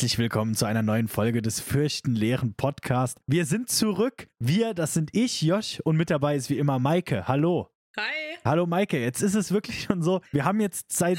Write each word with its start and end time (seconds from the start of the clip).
Herzlich 0.00 0.16
willkommen 0.16 0.54
zu 0.54 0.64
einer 0.64 0.80
neuen 0.80 1.08
Folge 1.08 1.42
des 1.42 1.60
Fürchtenleeren 1.60 2.54
Podcast. 2.54 3.18
Wir 3.26 3.44
sind 3.44 3.68
zurück. 3.68 4.28
Wir, 4.38 4.72
das 4.72 4.94
sind 4.94 5.10
ich, 5.12 5.42
Josh, 5.42 5.78
und 5.80 5.98
mit 5.98 6.08
dabei 6.08 6.36
ist 6.36 6.48
wie 6.48 6.56
immer 6.56 6.78
Maike. 6.78 7.28
Hallo. 7.28 7.68
Hi. 7.98 8.38
Hallo 8.42 8.64
Maike, 8.66 8.98
jetzt 8.98 9.20
ist 9.20 9.34
es 9.34 9.52
wirklich 9.52 9.82
schon 9.82 10.00
so, 10.00 10.22
wir 10.32 10.46
haben 10.46 10.58
jetzt 10.58 10.90
seit, 10.90 11.18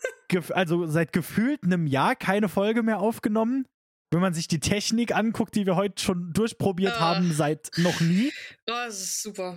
also 0.50 0.86
seit 0.86 1.12
gefühlt 1.12 1.64
einem 1.64 1.88
Jahr 1.88 2.14
keine 2.14 2.48
Folge 2.48 2.84
mehr 2.84 3.00
aufgenommen. 3.00 3.66
Wenn 4.12 4.20
man 4.20 4.32
sich 4.32 4.46
die 4.46 4.60
Technik 4.60 5.12
anguckt, 5.12 5.56
die 5.56 5.66
wir 5.66 5.74
heute 5.74 6.00
schon 6.00 6.32
durchprobiert 6.32 6.98
Ah. 6.98 7.16
haben, 7.16 7.32
seit 7.32 7.72
noch 7.78 8.00
nie. 8.00 8.30
Oh, 8.68 8.74
das 8.86 9.00
ist 9.00 9.22
super. 9.24 9.56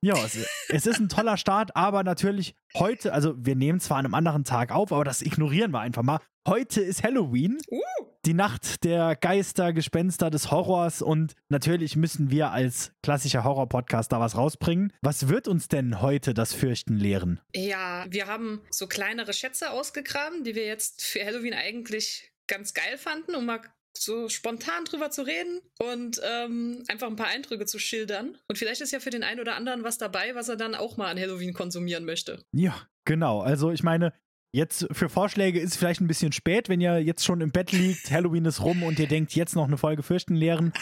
Ja, 0.00 0.14
es, 0.14 0.36
es 0.68 0.86
ist 0.86 1.00
ein 1.00 1.08
toller 1.08 1.36
Start, 1.36 1.74
aber 1.74 2.04
natürlich 2.04 2.54
heute, 2.76 3.12
also 3.12 3.34
wir 3.36 3.56
nehmen 3.56 3.80
zwar 3.80 3.96
an 3.98 4.04
einem 4.04 4.14
anderen 4.14 4.44
Tag 4.44 4.70
auf, 4.70 4.92
aber 4.92 5.02
das 5.02 5.22
ignorieren 5.22 5.72
wir 5.72 5.80
einfach 5.80 6.04
mal. 6.04 6.20
Heute 6.46 6.80
ist 6.80 7.02
Halloween, 7.02 7.58
Uh, 7.68 7.80
die 8.24 8.34
Nacht 8.34 8.84
der 8.84 9.16
Geister, 9.16 9.72
Gespenster, 9.72 10.30
des 10.30 10.50
Horrors 10.50 11.02
und 11.02 11.34
natürlich 11.48 11.96
müssen 11.96 12.30
wir 12.30 12.50
als 12.50 12.92
klassischer 13.02 13.44
Horror-Podcast 13.44 14.12
da 14.12 14.20
was 14.20 14.36
rausbringen. 14.36 14.92
Was 15.00 15.28
wird 15.28 15.48
uns 15.48 15.68
denn 15.68 16.00
heute 16.00 16.34
das 16.34 16.54
Fürchten 16.54 16.96
lehren? 16.96 17.40
ja, 17.54 18.06
wir 18.08 18.26
haben 18.26 18.62
so 18.70 18.86
kleinere 18.86 19.32
Schätze 19.32 19.70
ausgegraben, 19.70 20.44
die 20.44 20.54
wir 20.54 20.66
jetzt 20.66 21.04
für 21.04 21.24
Halloween 21.24 21.54
eigentlich 21.54 22.32
ganz 22.46 22.74
geil 22.74 22.98
fanden, 22.98 23.34
um 23.34 23.46
mal 23.46 23.60
so 23.96 24.28
spontan 24.28 24.84
drüber 24.84 25.10
zu 25.10 25.22
reden 25.22 25.60
und 25.78 26.20
ähm, 26.24 26.82
einfach 26.88 27.08
ein 27.08 27.16
paar 27.16 27.28
Eindrücke 27.28 27.66
zu 27.66 27.78
schildern. 27.78 28.38
Und 28.48 28.58
vielleicht 28.58 28.80
ist 28.80 28.92
ja 28.92 29.00
für 29.00 29.10
den 29.10 29.22
einen 29.22 29.40
oder 29.40 29.54
anderen 29.54 29.84
was 29.84 29.98
dabei, 29.98 30.34
was 30.34 30.48
er 30.48 30.56
dann 30.56 30.74
auch 30.74 30.96
mal 30.96 31.10
an 31.10 31.18
Halloween 31.18 31.52
konsumieren 31.52 32.04
möchte. 32.04 32.44
Ja, 32.52 32.74
genau. 33.04 33.40
Also 33.40 33.70
ich 33.70 33.82
meine, 33.82 34.12
jetzt 34.52 34.86
für 34.92 35.08
Vorschläge 35.08 35.58
ist 35.58 35.72
es 35.72 35.76
vielleicht 35.76 36.00
ein 36.00 36.06
bisschen 36.06 36.32
spät, 36.32 36.68
wenn 36.68 36.80
ihr 36.80 37.02
jetzt 37.02 37.24
schon 37.24 37.40
im 37.40 37.50
Bett 37.50 37.72
liegt, 37.72 38.10
Halloween 38.10 38.44
ist 38.44 38.62
rum 38.62 38.82
und 38.82 38.98
ihr 38.98 39.08
denkt, 39.08 39.34
jetzt 39.34 39.56
noch 39.56 39.66
eine 39.66 39.78
Folge 39.78 40.02
Fürchten 40.02 40.34
lehren. 40.34 40.72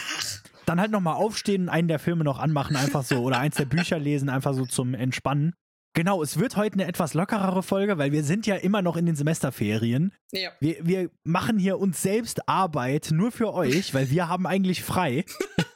Dann 0.65 0.79
halt 0.79 0.91
nochmal 0.91 1.15
aufstehen 1.15 1.63
und 1.63 1.69
einen 1.69 1.87
der 1.87 1.99
Filme 1.99 2.23
noch 2.23 2.39
anmachen, 2.39 2.75
einfach 2.75 3.03
so. 3.03 3.17
Oder 3.23 3.39
eins 3.39 3.55
der 3.55 3.65
Bücher 3.65 3.97
lesen, 3.97 4.29
einfach 4.29 4.53
so 4.53 4.65
zum 4.65 4.93
Entspannen. 4.93 5.53
Genau, 5.93 6.23
es 6.23 6.39
wird 6.39 6.55
heute 6.55 6.75
eine 6.75 6.85
etwas 6.85 7.13
lockerere 7.13 7.63
Folge, 7.63 7.97
weil 7.97 8.13
wir 8.13 8.23
sind 8.23 8.47
ja 8.47 8.55
immer 8.55 8.81
noch 8.81 8.95
in 8.95 9.05
den 9.05 9.15
Semesterferien. 9.15 10.13
Ja. 10.31 10.51
Wir, 10.61 10.77
wir 10.81 11.09
machen 11.25 11.59
hier 11.59 11.79
uns 11.79 12.01
selbst 12.01 12.47
Arbeit 12.47 13.09
nur 13.11 13.31
für 13.31 13.53
euch, 13.53 13.93
weil 13.93 14.09
wir 14.09 14.29
haben 14.29 14.47
eigentlich 14.47 14.83
frei 14.83 15.25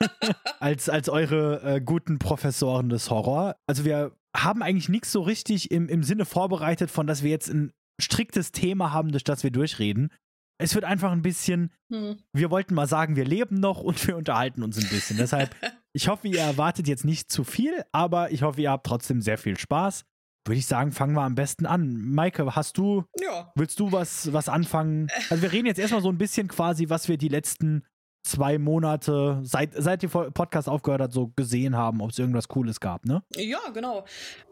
als, 0.59 0.87
als 0.87 1.09
eure 1.09 1.61
äh, 1.63 1.81
guten 1.81 2.17
Professoren 2.17 2.87
des 2.87 3.09
Horror. 3.09 3.57
Also 3.67 3.83
wir 3.83 4.13
haben 4.33 4.61
eigentlich 4.61 4.87
nichts 4.87 5.11
so 5.11 5.21
richtig 5.21 5.71
im, 5.71 5.89
im 5.89 6.03
Sinne 6.03 6.23
vorbereitet, 6.23 6.91
von 6.91 7.07
dass 7.07 7.21
wir 7.21 7.31
jetzt 7.31 7.49
ein 7.49 7.73
striktes 8.01 8.51
Thema 8.51 8.91
haben, 8.91 9.11
durch 9.11 9.23
das 9.23 9.43
wir 9.43 9.51
durchreden. 9.51 10.11
Es 10.57 10.73
wird 10.75 10.85
einfach 10.85 11.11
ein 11.11 11.21
bisschen, 11.21 11.71
Hm. 11.91 12.17
wir 12.33 12.49
wollten 12.49 12.75
mal 12.75 12.87
sagen, 12.87 13.15
wir 13.15 13.25
leben 13.25 13.59
noch 13.59 13.81
und 13.81 14.07
wir 14.07 14.15
unterhalten 14.15 14.63
uns 14.63 14.77
ein 14.77 14.89
bisschen. 14.89 15.17
Deshalb, 15.17 15.53
ich 15.93 16.07
hoffe, 16.07 16.27
ihr 16.27 16.39
erwartet 16.39 16.87
jetzt 16.87 17.03
nicht 17.05 17.31
zu 17.31 17.43
viel, 17.43 17.83
aber 17.91 18.31
ich 18.31 18.41
hoffe, 18.43 18.61
ihr 18.61 18.71
habt 18.71 18.85
trotzdem 18.85 19.21
sehr 19.21 19.37
viel 19.37 19.57
Spaß. 19.59 20.03
Würde 20.47 20.59
ich 20.59 20.67
sagen, 20.67 20.91
fangen 20.91 21.15
wir 21.15 21.23
am 21.23 21.35
besten 21.35 21.65
an. 21.65 21.95
Maike, 22.11 22.55
hast 22.55 22.77
du 22.77 23.03
Ja. 23.19 23.51
Willst 23.55 23.79
du 23.79 23.91
was, 23.91 24.31
was 24.31 24.47
anfangen? 24.47 25.07
Also 25.29 25.41
wir 25.41 25.51
reden 25.51 25.65
jetzt 25.65 25.79
erstmal 25.79 26.01
so 26.03 26.09
ein 26.09 26.17
bisschen 26.19 26.47
quasi, 26.47 26.87
was 26.89 27.09
wir 27.09 27.17
die 27.17 27.29
letzten 27.29 27.83
zwei 28.25 28.57
Monate, 28.57 29.39
seit, 29.43 29.71
seit 29.73 30.01
die 30.01 30.07
Podcast 30.07 30.67
aufgehört 30.67 31.01
hat, 31.01 31.13
so 31.13 31.27
gesehen 31.35 31.75
haben, 31.75 32.01
ob 32.01 32.11
es 32.11 32.19
irgendwas 32.19 32.47
Cooles 32.47 32.79
gab, 32.79 33.05
ne? 33.05 33.23
Ja, 33.35 33.59
genau. 33.73 34.05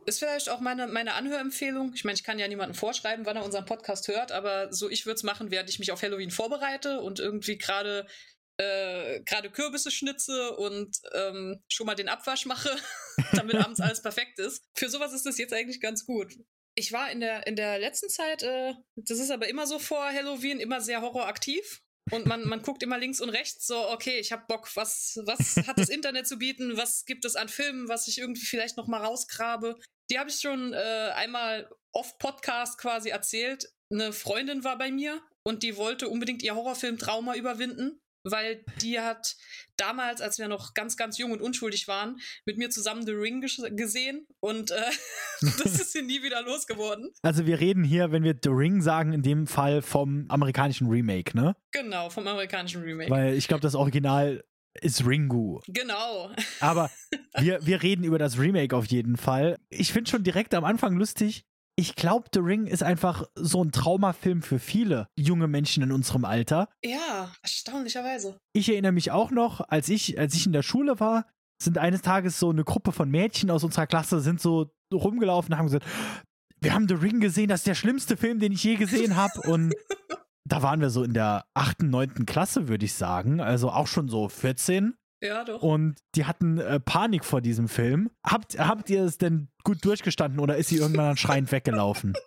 Ist 0.06 0.20
vielleicht 0.20 0.50
auch 0.50 0.60
meine, 0.60 0.88
meine 0.88 1.14
Anhörempfehlung. 1.14 1.94
Ich 1.96 2.04
meine, 2.04 2.16
ich 2.16 2.24
kann 2.24 2.40
ja 2.40 2.48
niemandem 2.48 2.76
vorschreiben, 2.76 3.26
wann 3.26 3.38
er 3.38 3.46
unseren 3.46 3.66
Podcast 3.66 4.08
hört, 4.08 4.32
aber 4.32 4.72
so 4.72 4.90
ich 4.90 5.06
würde 5.06 5.16
es 5.16 5.24
machen, 5.24 5.52
während 5.52 5.70
ich 5.70 5.80
mich 5.80 5.92
auf 5.92 6.02
Halloween 6.02 6.32
vorbereite 6.32 7.02
und 7.02 7.20
irgendwie 7.20 7.58
gerade 7.58 8.06
äh, 8.58 9.22
gerade 9.22 9.50
Kürbisse 9.50 9.92
schnitze 9.92 10.56
und 10.56 10.98
ähm, 11.14 11.64
schon 11.68 11.88
mal 11.88 11.96
den 11.96 12.10
Abwasch 12.10 12.46
mache, 12.46 12.70
damit 13.34 13.56
abends 13.56 13.80
alles 13.80 14.02
perfekt 14.04 14.40
ist. 14.40 14.64
Für 14.76 14.90
sowas 14.90 15.14
ist 15.14 15.26
das 15.26 15.38
jetzt 15.38 15.54
eigentlich 15.54 15.82
ganz 15.82 16.06
gut. 16.06 16.34
Ich 16.76 16.92
war 16.92 17.12
in 17.12 17.20
der, 17.20 17.46
in 17.48 17.56
der 17.56 17.80
letzten 17.80 18.10
Zeit, 18.10 18.44
äh, 18.44 18.74
das 18.96 19.20
ist 19.20 19.32
aber 19.32 19.48
immer 19.48 19.68
so 19.68 19.80
vor 19.80 20.06
Halloween, 20.06 20.60
immer 20.60 20.82
sehr 20.82 21.02
horroraktiv. 21.02 21.83
Und 22.12 22.26
man, 22.26 22.48
man 22.48 22.62
guckt 22.62 22.84
immer 22.84 22.98
links 22.98 23.22
und 23.22 23.30
rechts 23.30 23.66
so, 23.66 23.90
okay, 23.90 24.20
ich 24.20 24.32
habe 24.32 24.44
Bock, 24.48 24.70
was, 24.76 25.20
was 25.26 25.56
hat 25.68 25.80
das 25.80 25.90
Internet 25.90 26.28
zu 26.28 26.38
bieten, 26.38 26.78
was 26.78 27.06
gibt 27.06 27.26
es 27.26 27.36
an 27.36 27.50
Filmen, 27.50 27.88
was 27.88 28.08
ich 28.08 28.20
irgendwie 28.20 28.46
vielleicht 28.46 28.78
noch 28.78 28.88
mal 28.88 29.04
rausgrabe. 29.04 29.80
Die 30.12 30.20
habe 30.20 30.30
ich 30.30 30.40
schon 30.40 30.74
äh, 30.74 31.12
einmal 31.16 31.70
off-Podcast 31.94 32.78
quasi 32.78 33.10
erzählt. 33.10 33.72
Eine 33.92 34.12
Freundin 34.12 34.64
war 34.64 34.78
bei 34.78 34.92
mir 34.92 35.22
und 35.44 35.64
die 35.64 35.78
wollte 35.78 36.10
unbedingt 36.10 36.44
ihr 36.44 36.56
Horrorfilm-Trauma 36.56 37.36
überwinden, 37.36 38.00
weil 38.24 38.64
die 38.82 39.00
hat 39.00 39.36
damals, 39.78 40.22
als 40.22 40.40
wir 40.40 40.48
noch 40.48 40.74
ganz, 40.74 40.98
ganz 40.98 41.18
jung 41.18 41.32
und 41.32 41.42
unschuldig 41.42 41.88
waren, 41.88 42.18
mit 42.46 42.58
mir 42.58 42.70
zusammen 42.70 43.06
The 43.06 43.12
Ring 43.14 43.44
ges- 43.44 43.70
gesehen 43.76 44.28
und 44.40 44.72
äh, 44.72 44.82
das 45.42 45.80
ist 45.80 45.92
sie 45.94 46.02
nie 46.02 46.24
wieder 46.24 46.42
losgeworden. 46.42 47.12
Also 47.22 47.46
wir 47.46 47.60
reden 47.60 47.84
hier, 47.84 48.12
wenn 48.12 48.24
wir 48.24 48.36
The 48.42 48.50
Ring 48.50 48.82
sagen, 48.82 49.14
in 49.14 49.22
dem 49.24 49.48
Fall 49.48 49.82
vom 49.82 50.26
amerikanischen 50.30 50.88
Remake, 50.88 51.36
ne? 51.38 51.56
Genau, 51.72 52.10
vom 52.10 52.28
amerikanischen 52.28 52.82
Remake. 52.84 53.10
Weil 53.12 53.34
ich 53.36 53.48
glaube, 53.48 53.62
das 53.62 53.76
Original 53.76 54.44
ist 54.82 55.06
Ringu. 55.06 55.60
genau. 55.68 56.32
Aber 56.60 56.90
wir, 57.38 57.64
wir 57.66 57.84
reden 57.84 58.04
über 58.04 58.18
das 58.18 58.40
Remake 58.40 58.76
auf 58.76 58.86
jeden 58.88 59.18
Fall. 59.18 59.60
Ich 59.70 59.94
finde 59.94 60.10
schon 60.10 60.24
direkt 60.24 60.54
am 60.56 60.64
Anfang 60.64 60.96
lustig. 60.96 61.46
Ich 61.76 61.96
glaube, 61.96 62.28
The 62.34 62.40
Ring 62.40 62.68
ist 62.68 62.84
einfach 62.84 63.26
so 63.36 63.64
ein 63.64 63.72
Traumafilm 63.72 64.44
für 64.44 64.60
viele 64.60 65.08
junge 65.16 65.48
Menschen 65.48 65.82
in 65.82 65.92
unserem 65.92 66.24
Alter. 66.24 66.70
Ja, 66.84 67.32
erstaunlicherweise. 67.42 68.38
ich 68.54 68.70
erinnere 68.70 68.92
mich 68.92 69.12
auch 69.12 69.32
noch, 69.32 69.62
als 69.62 69.90
ich, 69.90 70.20
als 70.20 70.36
ich 70.36 70.46
in 70.46 70.54
der 70.54 70.62
Schule 70.62 71.00
war, 71.00 71.26
sind 71.62 71.78
eines 71.78 72.02
Tages 72.02 72.40
so 72.40 72.50
eine 72.50 72.64
Gruppe 72.64 72.92
von 72.92 73.10
Mädchen 73.10 73.50
aus 73.50 73.64
unserer 73.64 73.88
Klasse 73.88 74.20
sind 74.20 74.40
so 74.42 74.72
rumgelaufen 74.94 75.54
und 75.54 75.58
haben 75.58 75.66
gesagt, 75.66 75.86
wir 76.62 76.74
haben 76.74 76.88
The 76.88 76.94
Ring 76.96 77.20
gesehen, 77.20 77.48
das 77.50 77.62
ist 77.62 77.68
der 77.68 77.76
schlimmste 77.76 78.18
Film, 78.18 78.40
den 78.40 78.52
ich 78.52 78.64
je 78.64 78.76
gesehen 78.76 79.16
habe. 79.16 79.42
Und 79.50 79.74
da 80.46 80.62
waren 80.62 80.82
wir 80.82 80.90
so 80.90 81.04
in 81.04 81.14
der 81.14 81.46
achten, 81.54 81.90
neunten 81.90 82.26
Klasse, 82.26 82.68
würde 82.68 82.86
ich 82.86 82.94
sagen. 82.94 83.40
Also 83.40 83.70
auch 83.70 83.88
schon 83.88 84.10
so 84.10 84.30
14. 84.30 84.94
Ja, 85.24 85.46
doch. 85.46 85.62
Und 85.62 85.96
die 86.16 86.26
hatten 86.26 86.58
äh, 86.58 86.80
Panik 86.82 87.24
vor 87.24 87.40
diesem 87.40 87.70
Film. 87.70 88.12
Habt, 88.26 88.60
habt 88.60 88.90
ihr 88.90 89.04
es 89.04 89.18
denn 89.18 89.48
gut 89.64 89.84
durchgestanden 89.86 90.40
oder 90.42 90.58
ist 90.58 90.68
sie 90.68 90.78
irgendwann 90.78 91.16
schreiend 91.18 91.52
weggelaufen? 91.52 92.14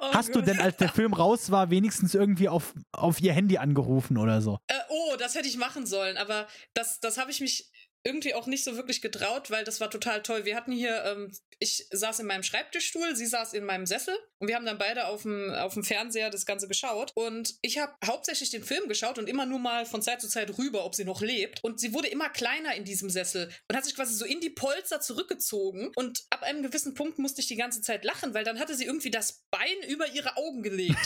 Oh 0.00 0.12
Hast 0.12 0.30
du 0.30 0.40
Gott. 0.40 0.48
denn, 0.48 0.60
als 0.60 0.76
der 0.78 0.88
Film 0.88 1.12
raus 1.12 1.50
war, 1.50 1.70
wenigstens 1.70 2.14
irgendwie 2.14 2.48
auf, 2.48 2.74
auf 2.90 3.20
ihr 3.20 3.32
Handy 3.32 3.58
angerufen 3.58 4.16
oder 4.16 4.40
so? 4.42 4.58
Äh, 4.66 4.74
oh, 4.88 5.14
das 5.18 5.34
hätte 5.36 5.46
ich 5.46 5.56
machen 5.58 5.86
sollen, 5.86 6.16
aber 6.16 6.46
das, 6.74 6.98
das 7.00 7.18
habe 7.18 7.30
ich 7.30 7.40
mich 7.40 7.69
irgendwie 8.02 8.34
auch 8.34 8.46
nicht 8.46 8.64
so 8.64 8.76
wirklich 8.76 9.02
getraut, 9.02 9.50
weil 9.50 9.64
das 9.64 9.80
war 9.80 9.90
total 9.90 10.22
toll. 10.22 10.44
Wir 10.44 10.56
hatten 10.56 10.72
hier, 10.72 11.04
ähm, 11.04 11.32
ich 11.58 11.86
saß 11.90 12.20
in 12.20 12.26
meinem 12.26 12.42
Schreibtischstuhl, 12.42 13.14
sie 13.14 13.26
saß 13.26 13.52
in 13.52 13.64
meinem 13.64 13.86
Sessel 13.86 14.16
und 14.38 14.48
wir 14.48 14.56
haben 14.56 14.64
dann 14.64 14.78
beide 14.78 15.06
auf 15.06 15.22
dem, 15.22 15.50
auf 15.50 15.74
dem 15.74 15.84
Fernseher 15.84 16.30
das 16.30 16.46
Ganze 16.46 16.66
geschaut. 16.66 17.12
Und 17.14 17.56
ich 17.60 17.78
habe 17.78 17.92
hauptsächlich 18.04 18.50
den 18.50 18.64
Film 18.64 18.88
geschaut 18.88 19.18
und 19.18 19.28
immer 19.28 19.44
nur 19.44 19.58
mal 19.58 19.84
von 19.84 20.00
Zeit 20.00 20.22
zu 20.22 20.28
Zeit 20.28 20.56
rüber, 20.56 20.84
ob 20.86 20.94
sie 20.94 21.04
noch 21.04 21.20
lebt. 21.20 21.62
Und 21.62 21.78
sie 21.78 21.92
wurde 21.92 22.08
immer 22.08 22.30
kleiner 22.30 22.74
in 22.74 22.84
diesem 22.84 23.10
Sessel 23.10 23.52
und 23.68 23.76
hat 23.76 23.84
sich 23.84 23.94
quasi 23.94 24.14
so 24.14 24.24
in 24.24 24.40
die 24.40 24.50
Polster 24.50 25.00
zurückgezogen. 25.00 25.92
Und 25.94 26.24
ab 26.30 26.42
einem 26.42 26.62
gewissen 26.62 26.94
Punkt 26.94 27.18
musste 27.18 27.42
ich 27.42 27.48
die 27.48 27.56
ganze 27.56 27.82
Zeit 27.82 28.04
lachen, 28.04 28.32
weil 28.32 28.44
dann 28.44 28.58
hatte 28.58 28.74
sie 28.74 28.86
irgendwie 28.86 29.10
das 29.10 29.44
Bein 29.50 29.88
über 29.88 30.08
ihre 30.08 30.36
Augen 30.38 30.62
gelegt. 30.62 30.96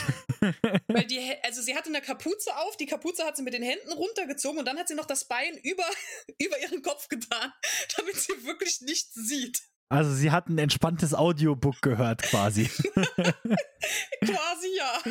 Weil 0.88 1.06
die, 1.06 1.20
also 1.42 1.62
sie 1.62 1.74
hatte 1.74 1.88
eine 1.88 2.00
Kapuze 2.00 2.54
auf, 2.56 2.76
die 2.76 2.86
Kapuze 2.86 3.24
hat 3.24 3.36
sie 3.36 3.42
mit 3.42 3.54
den 3.54 3.62
Händen 3.62 3.92
runtergezogen 3.92 4.58
und 4.58 4.64
dann 4.66 4.78
hat 4.78 4.88
sie 4.88 4.94
noch 4.94 5.06
das 5.06 5.26
Bein 5.26 5.56
über, 5.62 5.84
über 6.38 6.60
ihren 6.60 6.82
Kopf 6.84 7.08
getan, 7.08 7.52
damit 7.96 8.16
sie 8.16 8.44
wirklich 8.46 8.80
nichts 8.82 9.14
sieht. 9.14 9.62
Also 9.90 10.12
sie 10.14 10.30
hat 10.30 10.48
ein 10.48 10.58
entspanntes 10.58 11.14
Audiobook 11.14 11.82
gehört 11.82 12.22
quasi. 12.22 12.64
Quasi 14.24 14.68
ja. 14.76 15.02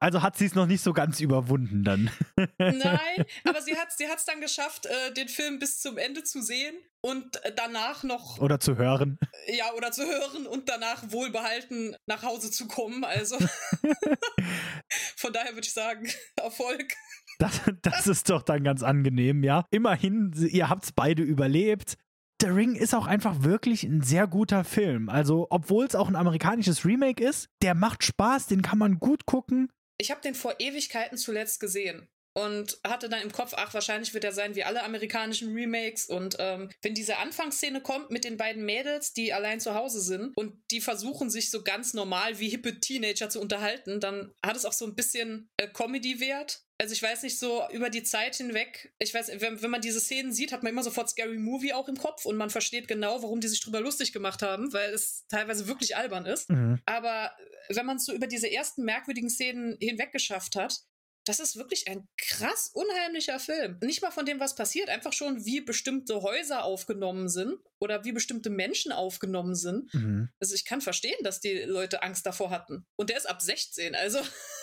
Also 0.00 0.22
hat 0.22 0.38
sie 0.38 0.46
es 0.46 0.54
noch 0.54 0.66
nicht 0.66 0.82
so 0.82 0.94
ganz 0.94 1.20
überwunden 1.20 1.84
dann. 1.84 2.10
Nein, 2.58 3.26
aber 3.44 3.60
sie 3.60 3.76
hat 3.76 3.92
sie 3.92 4.08
hat's 4.08 4.24
dann 4.24 4.40
geschafft, 4.40 4.86
äh, 4.86 5.12
den 5.12 5.28
Film 5.28 5.58
bis 5.58 5.78
zum 5.78 5.98
Ende 5.98 6.24
zu 6.24 6.40
sehen 6.42 6.74
und 7.02 7.44
äh, 7.44 7.52
danach 7.54 8.02
noch, 8.02 8.38
Oder 8.38 8.60
zu 8.60 8.76
hören. 8.76 9.18
ja, 9.46 9.72
oder 9.74 9.92
zu 9.92 10.06
hören 10.06 10.46
und 10.46 10.70
danach 10.70 11.02
wohlbehalten 11.10 11.94
nach 12.06 12.22
Hause 12.22 12.50
zu 12.50 12.66
kommen. 12.66 13.04
Also 13.04 13.36
von 15.16 15.32
daher 15.34 15.52
würde 15.52 15.66
ich 15.66 15.74
sagen, 15.74 16.10
Erfolg. 16.36 16.94
Das, 17.40 17.60
das 17.82 18.06
ist 18.06 18.30
doch 18.30 18.42
dann 18.42 18.62
ganz 18.62 18.82
angenehm, 18.82 19.42
ja. 19.42 19.64
Immerhin, 19.70 20.32
ihr 20.36 20.68
habt's 20.68 20.92
beide 20.92 21.22
überlebt. 21.22 21.96
The 22.40 22.48
Ring 22.48 22.74
ist 22.74 22.94
auch 22.94 23.06
einfach 23.06 23.42
wirklich 23.42 23.82
ein 23.84 24.02
sehr 24.02 24.26
guter 24.26 24.62
Film. 24.62 25.08
Also, 25.08 25.46
obwohl 25.50 25.86
es 25.86 25.94
auch 25.94 26.08
ein 26.08 26.16
amerikanisches 26.16 26.84
Remake 26.84 27.22
ist, 27.22 27.48
der 27.62 27.74
macht 27.74 28.04
Spaß, 28.04 28.46
den 28.46 28.62
kann 28.62 28.78
man 28.78 28.98
gut 28.98 29.26
gucken. 29.26 29.70
Ich 29.98 30.10
habe 30.10 30.20
den 30.20 30.34
vor 30.34 30.54
Ewigkeiten 30.58 31.18
zuletzt 31.18 31.60
gesehen. 31.60 32.08
und 32.34 32.78
hatte 32.86 33.08
dann 33.08 33.22
im 33.22 33.32
Kopf, 33.32 33.54
ach, 33.56 33.74
wahrscheinlich 33.74 34.14
wird 34.14 34.24
er 34.24 34.32
sein 34.32 34.54
wie 34.54 34.64
alle 34.64 34.84
amerikanischen 34.84 35.52
Remakes. 35.52 36.06
Und 36.06 36.36
ähm, 36.38 36.70
wenn 36.82 36.94
diese 36.94 37.18
Anfangsszene 37.18 37.80
kommt 37.80 38.10
mit 38.10 38.24
den 38.24 38.36
beiden 38.36 38.64
Mädels, 38.64 39.12
die 39.12 39.32
allein 39.32 39.60
zu 39.60 39.74
Hause 39.74 40.00
sind 40.00 40.36
und 40.36 40.54
die 40.70 40.80
versuchen, 40.80 41.30
sich 41.30 41.50
so 41.50 41.62
ganz 41.62 41.92
normal 41.92 42.38
wie 42.38 42.48
hippe 42.48 42.78
Teenager 42.80 43.28
zu 43.28 43.40
unterhalten, 43.40 44.00
dann 44.00 44.32
hat 44.44 44.56
es 44.56 44.64
auch 44.64 44.72
so 44.72 44.86
ein 44.86 44.94
bisschen 44.94 45.48
äh, 45.56 45.66
Comedy-Wert 45.68 46.64
also 46.80 46.94
ich 46.94 47.02
weiß 47.02 47.24
nicht, 47.24 47.38
so 47.38 47.62
über 47.72 47.90
die 47.90 48.02
Zeit 48.02 48.36
hinweg, 48.36 48.90
ich 48.98 49.12
weiß, 49.12 49.30
wenn, 49.40 49.60
wenn 49.60 49.70
man 49.70 49.82
diese 49.82 50.00
Szenen 50.00 50.32
sieht, 50.32 50.50
hat 50.50 50.62
man 50.62 50.72
immer 50.72 50.82
sofort 50.82 51.10
Scary 51.10 51.36
Movie 51.36 51.74
auch 51.74 51.88
im 51.88 51.98
Kopf 51.98 52.24
und 52.24 52.38
man 52.38 52.48
versteht 52.48 52.88
genau, 52.88 53.22
warum 53.22 53.40
die 53.40 53.48
sich 53.48 53.60
drüber 53.60 53.80
lustig 53.80 54.14
gemacht 54.14 54.40
haben, 54.40 54.72
weil 54.72 54.94
es 54.94 55.26
teilweise 55.28 55.66
wirklich 55.66 55.96
albern 55.96 56.24
ist. 56.24 56.48
Mhm. 56.48 56.80
Aber 56.86 57.32
wenn 57.68 57.84
man 57.84 57.98
es 57.98 58.06
so 58.06 58.14
über 58.14 58.26
diese 58.26 58.50
ersten 58.50 58.82
merkwürdigen 58.84 59.28
Szenen 59.28 59.76
hinweg 59.78 60.10
geschafft 60.10 60.56
hat, 60.56 60.80
das 61.26 61.38
ist 61.38 61.56
wirklich 61.56 61.86
ein 61.86 62.08
krass 62.16 62.70
unheimlicher 62.72 63.38
Film. 63.38 63.78
Nicht 63.82 64.00
mal 64.00 64.10
von 64.10 64.24
dem, 64.24 64.40
was 64.40 64.54
passiert, 64.54 64.88
einfach 64.88 65.12
schon, 65.12 65.44
wie 65.44 65.60
bestimmte 65.60 66.22
Häuser 66.22 66.64
aufgenommen 66.64 67.28
sind 67.28 67.58
oder 67.78 68.04
wie 68.04 68.12
bestimmte 68.12 68.48
Menschen 68.48 68.90
aufgenommen 68.90 69.54
sind. 69.54 69.92
Mhm. 69.92 70.30
Also 70.40 70.54
ich 70.54 70.64
kann 70.64 70.80
verstehen, 70.80 71.18
dass 71.22 71.40
die 71.40 71.58
Leute 71.58 72.02
Angst 72.02 72.24
davor 72.24 72.48
hatten. 72.48 72.86
Und 72.96 73.10
der 73.10 73.18
ist 73.18 73.28
ab 73.28 73.42
16, 73.42 73.94
also. 73.94 74.18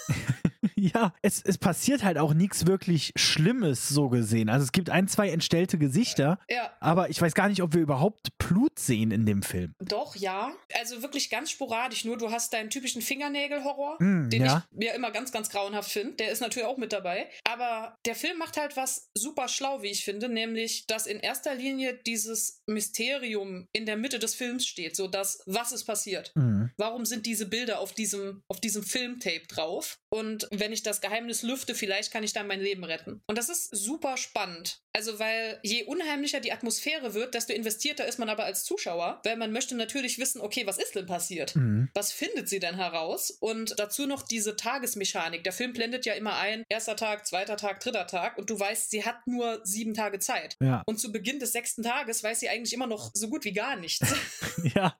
ja, 0.77 1.13
es, 1.21 1.41
es 1.41 1.57
passiert 1.57 2.03
halt 2.03 2.17
auch 2.17 2.33
nichts 2.33 2.67
wirklich 2.67 3.11
Schlimmes 3.15 3.89
so 3.89 4.09
gesehen. 4.09 4.49
Also 4.49 4.63
es 4.63 4.71
gibt 4.71 4.89
ein, 4.89 5.07
zwei 5.07 5.29
entstellte 5.29 5.77
Gesichter, 5.77 6.39
ja. 6.49 6.71
aber 6.79 7.09
ich 7.09 7.21
weiß 7.21 7.33
gar 7.33 7.49
nicht, 7.49 7.61
ob 7.61 7.73
wir 7.73 7.81
überhaupt 7.81 8.37
Blut 8.37 8.77
sehen 8.77 9.11
in 9.11 9.25
dem 9.25 9.41
Film. 9.41 9.73
Doch, 9.79 10.15
ja. 10.15 10.53
Also 10.79 11.01
wirklich 11.01 11.29
ganz 11.29 11.51
sporadisch. 11.51 12.05
Nur 12.05 12.17
du 12.17 12.31
hast 12.31 12.53
deinen 12.53 12.69
typischen 12.69 13.01
Fingernägelhorror, 13.01 13.97
mm, 13.99 14.29
den 14.29 14.45
ja. 14.45 14.65
ich 14.71 14.77
mir 14.77 14.93
immer 14.93 15.11
ganz, 15.11 15.31
ganz 15.31 15.49
grauenhaft 15.49 15.91
finde. 15.91 16.13
Der 16.13 16.31
ist 16.31 16.41
natürlich 16.41 16.67
auch 16.67 16.77
mit 16.77 16.93
dabei. 16.93 17.29
Aber 17.43 17.95
der 18.05 18.15
Film 18.15 18.37
macht 18.37 18.57
halt 18.57 18.77
was 18.77 19.09
super 19.17 19.47
schlau, 19.47 19.81
wie 19.81 19.87
ich 19.87 20.05
finde, 20.05 20.29
nämlich, 20.29 20.85
dass 20.87 21.07
in 21.07 21.19
erster 21.19 21.55
Linie 21.55 21.99
dieses 22.05 22.61
Mysterium 22.67 23.67
in 23.73 23.85
der 23.85 23.97
Mitte 23.97 24.19
des 24.19 24.35
Films 24.35 24.67
steht, 24.67 24.95
so 24.95 25.07
dass 25.07 25.41
was 25.45 25.71
ist 25.71 25.85
passiert? 25.85 26.31
Mm. 26.35 26.65
Warum 26.77 27.05
sind 27.05 27.25
diese 27.25 27.47
Bilder 27.47 27.79
auf 27.79 27.93
diesem 27.93 28.43
auf 28.47 28.59
diesem 28.59 28.83
Filmtape 28.83 29.47
drauf? 29.47 29.97
Und 30.09 30.47
wenn 30.51 30.66
ich 30.71 30.83
das 30.83 31.01
Geheimnis 31.01 31.43
lüfte, 31.43 31.75
vielleicht 31.75 32.11
kann 32.11 32.23
ich 32.23 32.33
dann 32.33 32.47
mein 32.47 32.61
Leben 32.61 32.83
retten. 32.83 33.21
Und 33.27 33.37
das 33.37 33.49
ist 33.49 33.75
super 33.75 34.17
spannend. 34.17 34.81
Also, 34.97 35.19
weil 35.19 35.59
je 35.61 35.83
unheimlicher 35.83 36.39
die 36.39 36.51
Atmosphäre 36.51 37.13
wird, 37.13 37.35
desto 37.35 37.53
investierter 37.53 38.07
ist 38.07 38.17
man 38.17 38.29
aber 38.29 38.45
als 38.45 38.63
Zuschauer, 38.63 39.21
weil 39.23 39.37
man 39.37 39.51
möchte 39.51 39.75
natürlich 39.75 40.17
wissen, 40.17 40.41
okay, 40.41 40.65
was 40.65 40.79
ist 40.79 40.95
denn 40.95 41.05
passiert? 41.05 41.55
Mhm. 41.55 41.89
Was 41.93 42.11
findet 42.11 42.49
sie 42.49 42.57
denn 42.57 42.77
heraus? 42.77 43.29
Und 43.29 43.77
dazu 43.77 44.07
noch 44.07 44.23
diese 44.23 44.55
Tagesmechanik. 44.55 45.43
Der 45.43 45.53
Film 45.53 45.73
blendet 45.73 46.07
ja 46.07 46.15
immer 46.15 46.37
ein, 46.37 46.63
erster 46.67 46.95
Tag, 46.95 47.27
zweiter 47.27 47.57
Tag, 47.57 47.79
dritter 47.79 48.07
Tag 48.07 48.39
und 48.39 48.49
du 48.49 48.59
weißt, 48.59 48.89
sie 48.89 49.05
hat 49.05 49.27
nur 49.27 49.61
sieben 49.63 49.93
Tage 49.93 50.17
Zeit. 50.17 50.57
Ja. 50.59 50.81
Und 50.87 50.99
zu 50.99 51.11
Beginn 51.11 51.39
des 51.39 51.51
sechsten 51.51 51.83
Tages 51.83 52.23
weiß 52.23 52.39
sie 52.39 52.49
eigentlich 52.49 52.73
immer 52.73 52.87
noch 52.87 53.11
so 53.13 53.29
gut 53.29 53.45
wie 53.45 53.53
gar 53.53 53.75
nichts. 53.75 54.01
ja. 54.75 54.97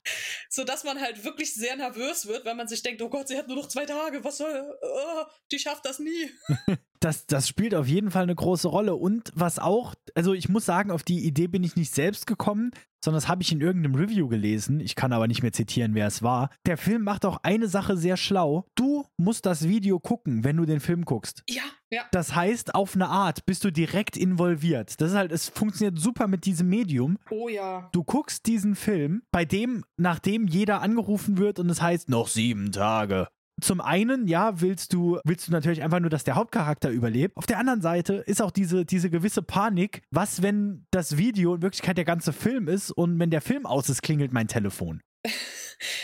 Sodass 0.48 0.84
man 0.84 1.00
halt 1.00 1.24
wirklich 1.24 1.54
sehr 1.54 1.74
nervös 1.74 2.26
wird, 2.26 2.44
weil 2.44 2.54
man 2.54 2.68
sich 2.68 2.84
denkt, 2.84 3.02
oh 3.02 3.08
Gott, 3.08 3.26
sie 3.26 3.36
hat 3.36 3.48
nur 3.48 3.56
noch 3.56 3.68
zwei 3.68 3.84
Tage, 3.84 4.22
was 4.22 4.38
soll, 4.38 4.78
oh, 4.80 5.24
die 5.50 5.58
schafft 5.58 5.84
das 5.86 5.98
nie. 5.98 6.30
das, 7.00 7.26
das 7.26 7.48
spielt 7.48 7.74
auf 7.74 7.86
jeden 7.86 8.10
Fall 8.10 8.24
eine 8.24 8.34
große 8.34 8.68
Rolle. 8.68 8.94
Und 8.94 9.32
was 9.34 9.58
auch, 9.58 9.94
also 10.14 10.34
ich 10.34 10.48
muss 10.48 10.66
sagen, 10.66 10.90
auf 10.90 11.02
die 11.02 11.24
Idee 11.26 11.46
bin 11.46 11.64
ich 11.64 11.76
nicht 11.76 11.94
selbst 11.94 12.26
gekommen, 12.26 12.72
sondern 13.04 13.18
das 13.18 13.28
habe 13.28 13.42
ich 13.42 13.52
in 13.52 13.60
irgendeinem 13.60 13.94
Review 13.94 14.28
gelesen. 14.28 14.80
Ich 14.80 14.94
kann 14.94 15.12
aber 15.12 15.28
nicht 15.28 15.42
mehr 15.42 15.52
zitieren, 15.52 15.94
wer 15.94 16.06
es 16.06 16.22
war. 16.22 16.50
Der 16.66 16.76
Film 16.76 17.02
macht 17.02 17.24
auch 17.24 17.38
eine 17.42 17.68
Sache 17.68 17.96
sehr 17.96 18.16
schlau. 18.16 18.66
Du 18.74 19.04
musst 19.16 19.46
das 19.46 19.68
Video 19.68 20.00
gucken, 20.00 20.44
wenn 20.44 20.56
du 20.56 20.64
den 20.64 20.80
Film 20.80 21.04
guckst. 21.04 21.42
Ja, 21.48 21.62
ja. 21.90 22.02
Das 22.10 22.34
heißt, 22.34 22.74
auf 22.74 22.94
eine 22.94 23.08
Art 23.08 23.46
bist 23.46 23.64
du 23.64 23.70
direkt 23.70 24.16
involviert. 24.16 25.00
Das 25.00 25.12
ist 25.12 25.16
halt, 25.16 25.32
es 25.32 25.48
funktioniert 25.48 25.98
super 25.98 26.26
mit 26.26 26.44
diesem 26.44 26.68
Medium. 26.68 27.18
Oh 27.30 27.48
ja. 27.48 27.88
Du 27.92 28.02
guckst 28.02 28.46
diesen 28.46 28.74
Film, 28.74 29.22
bei 29.30 29.44
dem, 29.44 29.84
nachdem 29.96 30.48
jeder 30.48 30.82
angerufen 30.82 31.38
wird 31.38 31.58
und 31.60 31.70
es 31.70 31.80
heißt, 31.80 32.08
noch 32.08 32.28
sieben 32.28 32.72
Tage 32.72 33.28
zum 33.60 33.80
einen, 33.80 34.26
ja, 34.28 34.60
willst 34.60 34.92
du, 34.92 35.18
willst 35.24 35.48
du 35.48 35.52
natürlich 35.52 35.82
einfach 35.82 36.00
nur, 36.00 36.10
dass 36.10 36.24
der 36.24 36.34
Hauptcharakter 36.34 36.90
überlebt. 36.90 37.36
Auf 37.36 37.46
der 37.46 37.58
anderen 37.58 37.80
Seite 37.80 38.14
ist 38.26 38.42
auch 38.42 38.50
diese, 38.50 38.84
diese 38.84 39.10
gewisse 39.10 39.42
Panik, 39.42 40.02
was, 40.10 40.42
wenn 40.42 40.86
das 40.90 41.16
Video 41.16 41.54
in 41.54 41.62
Wirklichkeit 41.62 41.96
der 41.96 42.04
ganze 42.04 42.32
Film 42.32 42.68
ist 42.68 42.90
und 42.90 43.18
wenn 43.18 43.30
der 43.30 43.40
Film 43.40 43.66
aus 43.66 43.88
ist, 43.88 44.02
klingelt 44.02 44.32
mein 44.32 44.48
Telefon. 44.48 45.00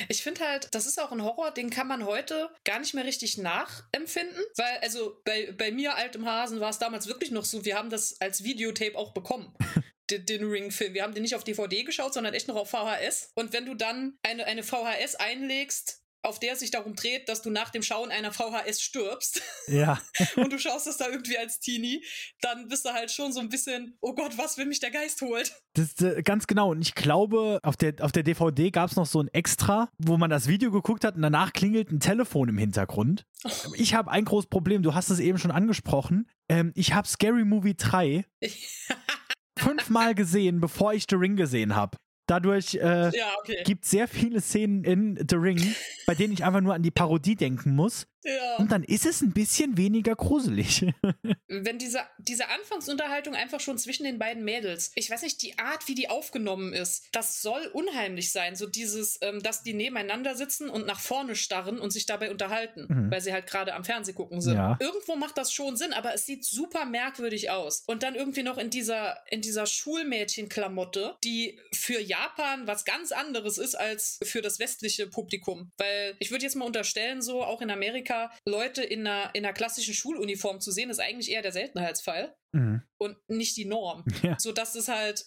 Ich 0.09 0.23
finde 0.23 0.47
halt, 0.47 0.73
das 0.73 0.87
ist 0.87 1.01
auch 1.01 1.11
ein 1.11 1.21
Horror, 1.21 1.51
den 1.51 1.69
kann 1.69 1.89
man 1.89 2.05
heute 2.05 2.49
gar 2.65 2.79
nicht 2.79 2.95
mehr 2.95 3.05
richtig 3.05 3.39
nachempfinden, 3.39 4.41
weil, 4.57 4.79
also 4.83 5.21
bei, 5.25 5.53
bei 5.59 5.73
mir, 5.73 5.97
altem 5.97 6.27
Hasen, 6.27 6.61
war 6.61 6.71
es 6.71 6.79
damals 6.79 7.09
wirklich 7.09 7.33
noch 7.33 7.45
so, 7.45 7.65
wir 7.65 7.77
haben 7.77 7.91
das 7.91 8.21
als 8.21 8.45
Videotape 8.45 8.97
auch 8.97 9.15
bekommen. 9.15 9.53
den, 10.11 10.27
den 10.27 10.45
Ring-Film. 10.45 10.95
Wir 10.95 11.03
haben 11.03 11.15
den 11.15 11.23
nicht 11.23 11.35
auf 11.35 11.45
DVD 11.45 11.83
geschaut, 11.83 12.15
sondern 12.15 12.35
echt 12.35 12.49
noch 12.49 12.57
auf 12.57 12.71
VHS. 12.71 13.33
Und 13.35 13.53
wenn 13.53 13.67
du 13.67 13.75
dann 13.75 14.19
eine, 14.23 14.45
eine 14.45 14.63
VHS 14.63 15.17
einlegst, 15.17 16.04
auf 16.25 16.39
der 16.39 16.55
es 16.55 16.61
sich 16.61 16.71
darum 16.71 16.95
dreht, 16.95 17.29
dass 17.29 17.43
du 17.43 17.51
nach 17.51 17.71
dem 17.71 17.83
Schauen 17.83 18.11
einer 18.11 18.33
VHS 18.33 18.81
stirbst. 18.81 19.43
Ja. 19.69 20.01
und 20.37 20.53
du 20.53 20.59
schaust 20.59 20.87
das 20.87 20.97
da 20.97 21.09
irgendwie 21.09 21.39
als 21.39 21.61
Teenie, 21.61 22.05
dann 22.41 22.69
bist 22.69 22.85
du 22.85 22.91
halt 22.91 23.11
schon 23.11 23.33
so 23.33 23.41
ein 23.41 23.49
bisschen, 23.49 23.97
oh 24.01 24.15
Gott, 24.15 24.37
was, 24.39 24.59
wenn 24.59 24.69
mich 24.69 24.81
der 24.81 24.91
Geist 24.91 25.21
holt? 25.21 25.55
Das 25.75 26.01
äh, 26.01 26.23
ganz 26.23 26.47
genau. 26.47 26.71
Und 26.71 26.83
ich 26.83 26.95
glaube, 26.95 27.61
auf 27.63 27.77
der, 27.77 27.95
auf 28.01 28.13
der 28.13 28.23
DVD 28.23 28.71
gab 28.71 28.91
es 28.91 28.97
noch 28.97 29.07
so 29.07 29.21
ein 29.21 29.29
Extra, 29.29 29.91
wo 29.99 30.17
man 30.17 30.31
das 30.31 30.49
Video 30.49 30.71
geguckt 30.71 31.05
hat 31.05 31.17
und 31.17 31.23
danach 31.23 31.53
klingelt 31.53 31.91
ein 31.91 32.01
Telefon 32.01 32.49
im 32.49 32.59
Hintergrund. 32.59 33.25
Ich 33.77 33.95
habe 33.95 34.11
ein 34.11 34.25
großes 34.25 34.49
Problem, 34.49 34.83
du 34.83 34.95
hast 34.95 35.11
es 35.11 35.19
eben 35.19 35.39
schon 35.39 35.51
angesprochen. 35.51 36.29
Ähm, 36.49 36.73
ich 36.75 36.95
habe 36.95 37.07
Scary 37.07 37.45
Movie 37.45 37.75
3 37.77 38.25
fünfmal 39.59 40.15
gesehen, 40.15 40.61
bevor 40.61 40.95
ich 40.95 41.05
The 41.09 41.17
Ring 41.17 41.37
gesehen 41.37 41.75
habe. 41.75 41.99
Dadurch 42.27 42.75
äh, 42.77 43.11
ja, 43.17 43.35
okay. 43.39 43.63
gibt 43.65 43.85
es 43.85 43.91
sehr 43.91 44.09
viele 44.09 44.41
Szenen 44.41 44.85
in 44.85 45.27
The 45.29 45.37
Ring, 45.37 45.75
bei 46.07 46.15
denen 46.15 46.33
ich 46.33 46.45
einfach 46.45 46.63
nur 46.63 46.75
an 46.75 46.83
die 46.83 46.91
Parodie 46.91 47.37
denken 47.37 47.75
muss. 47.75 48.07
Ja. 48.25 48.57
Und 48.57 48.73
dann 48.73 48.83
ist 48.83 49.07
es 49.07 49.21
ein 49.21 49.33
bisschen 49.33 49.77
weniger 49.77 50.15
gruselig. 50.15 50.87
Wenn 51.49 51.79
diese, 51.79 52.01
diese 52.19 52.49
Anfangsunterhaltung 52.49 53.35
einfach 53.35 53.61
schon 53.61 53.79
zwischen 53.79 54.05
den 54.05 54.19
beiden 54.19 54.45
Mädels, 54.45 54.93
ich 54.95 55.11
weiß 55.11 55.23
nicht, 55.23 55.43
die 55.43 55.59
Art, 55.59 55.89
wie 55.89 55.95
die 55.95 56.09
aufgenommen 56.09 56.73
ist, 56.73 57.05
das 57.13 57.43
soll 57.43 57.67
unheimlich 57.73 58.33
sein. 58.33 58.57
So 58.57 58.67
dieses, 58.67 59.19
ähm, 59.21 59.43
dass 59.43 59.63
die 59.63 59.75
nebeneinander 59.75 60.35
sitzen 60.35 60.69
und 60.71 60.87
nach 60.87 61.01
vorne 61.01 61.37
starren 61.37 61.79
und 61.79 61.91
sich 61.91 62.07
dabei 62.07 62.31
unterhalten, 62.31 62.87
mhm. 62.89 63.11
weil 63.11 63.21
sie 63.21 63.33
halt 63.33 63.47
gerade 63.47 63.75
am 63.75 63.85
Fernseh 63.85 64.15
gucken 64.15 64.41
sind. 64.41 64.55
Ja. 64.55 64.79
Irgendwo 64.81 65.17
macht 65.17 65.37
das 65.37 65.53
schon 65.53 65.77
Sinn, 65.77 65.93
aber 65.93 66.15
es 66.15 66.27
sieht 66.27 66.45
super 66.45 66.87
merkwürdig 66.87 67.51
aus. 67.51 67.83
Und 67.87 68.03
dann 68.03 68.15
irgendwie 68.15 68.43
noch 68.43 68.59
in 68.59 68.71
dieser, 68.71 69.19
in 69.31 69.43
dieser 69.43 69.67
Schulmädchenklamotte, 69.67 71.17
die 71.23 71.59
für 71.73 72.01
Japan 72.01 72.67
was 72.67 72.85
ganz 72.85 73.13
anderes 73.13 73.59
ist 73.59 73.75
als 73.75 74.19
für 74.23 74.41
das 74.41 74.59
westliche 74.59 75.07
Publikum. 75.07 75.73
Weil 75.77 76.17
ich 76.19 76.31
würde 76.31 76.45
jetzt 76.45 76.57
mal 76.57 76.65
unterstellen, 76.65 77.21
so 77.21 77.43
auch 77.43 77.61
in 77.61 77.71
Amerika, 77.71 78.14
Amerika 78.15 78.31
Leute 78.47 78.83
in 78.83 79.07
einer, 79.07 79.31
in 79.35 79.45
einer 79.45 79.55
klassischen 79.55 79.95
Schuluniform 79.95 80.61
zu 80.61 80.71
sehen, 80.71 80.91
ist 80.91 81.01
eigentlich 81.01 81.31
eher 81.31 81.43
der 81.43 81.53
Seltenheitsfall 81.53 82.35
mhm. 82.53 82.83
und 82.99 83.17
nicht 83.29 83.57
die 83.57 83.65
Norm. 83.65 84.05
Ja. 84.23 84.37
So 84.39 84.53
dass 84.53 84.75
es 84.75 84.89
halt, 84.89 85.27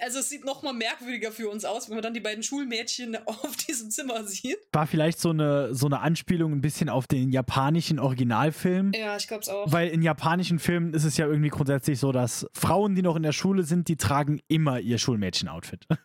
also 0.00 0.18
es 0.18 0.28
sieht 0.28 0.44
noch 0.44 0.64
mal 0.64 0.72
merkwürdiger 0.72 1.30
für 1.30 1.48
uns 1.48 1.64
aus, 1.64 1.88
wenn 1.88 1.94
man 1.94 2.02
dann 2.02 2.14
die 2.14 2.20
beiden 2.20 2.42
Schulmädchen 2.42 3.16
auf 3.26 3.56
diesem 3.56 3.90
Zimmer 3.90 4.24
sieht. 4.24 4.58
War 4.72 4.88
vielleicht 4.88 5.20
so 5.20 5.30
eine, 5.30 5.74
so 5.74 5.86
eine 5.86 6.00
Anspielung 6.00 6.52
ein 6.52 6.60
bisschen 6.60 6.88
auf 6.88 7.06
den 7.06 7.30
japanischen 7.30 8.00
Originalfilm. 8.00 8.92
Ja, 8.94 9.16
ich 9.16 9.28
glaube 9.28 9.42
es 9.42 9.48
auch. 9.48 9.70
Weil 9.70 9.90
in 9.90 10.02
japanischen 10.02 10.58
Filmen 10.58 10.92
ist 10.92 11.04
es 11.04 11.16
ja 11.18 11.26
irgendwie 11.26 11.50
grundsätzlich 11.50 12.00
so, 12.00 12.10
dass 12.10 12.46
Frauen, 12.52 12.96
die 12.96 13.02
noch 13.02 13.14
in 13.14 13.22
der 13.22 13.32
Schule 13.32 13.62
sind, 13.62 13.86
die 13.86 13.96
tragen 13.96 14.40
immer 14.48 14.80
ihr 14.80 14.98
Schulmädchen-Outfit. 14.98 15.86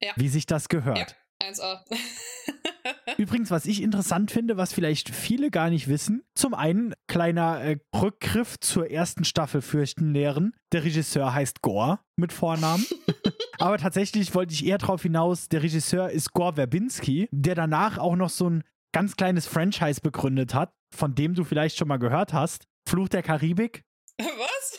Ja. 0.00 0.12
Wie 0.16 0.28
sich 0.28 0.46
das 0.46 0.68
gehört. 0.68 0.98
Ja, 0.98 1.06
1A. 1.44 1.80
Übrigens, 3.18 3.50
was 3.50 3.66
ich 3.66 3.82
interessant 3.82 4.30
finde, 4.30 4.56
was 4.56 4.72
vielleicht 4.72 5.14
viele 5.14 5.50
gar 5.50 5.70
nicht 5.70 5.88
wissen, 5.88 6.22
zum 6.34 6.54
einen 6.54 6.94
kleiner 7.06 7.60
äh, 7.60 7.78
Rückgriff 7.94 8.58
zur 8.60 8.90
ersten 8.90 9.24
Staffel 9.24 9.62
Fürchten 9.62 10.12
lehren. 10.12 10.54
Der 10.72 10.84
Regisseur 10.84 11.32
heißt 11.32 11.62
Gore 11.62 12.00
mit 12.16 12.32
Vornamen. 12.32 12.84
Aber 13.58 13.78
tatsächlich 13.78 14.34
wollte 14.34 14.54
ich 14.54 14.66
eher 14.66 14.78
darauf 14.78 15.02
hinaus, 15.02 15.48
der 15.48 15.62
Regisseur 15.62 16.10
ist 16.10 16.32
Gore 16.32 16.54
Verbinski, 16.54 17.28
der 17.30 17.54
danach 17.54 17.98
auch 17.98 18.16
noch 18.16 18.30
so 18.30 18.50
ein 18.50 18.64
ganz 18.92 19.16
kleines 19.16 19.46
Franchise 19.46 20.00
begründet 20.00 20.54
hat, 20.54 20.72
von 20.94 21.14
dem 21.14 21.34
du 21.34 21.44
vielleicht 21.44 21.76
schon 21.76 21.88
mal 21.88 21.98
gehört 21.98 22.32
hast. 22.32 22.66
Fluch 22.88 23.08
der 23.08 23.22
Karibik. 23.22 23.82
Was? 24.18 24.78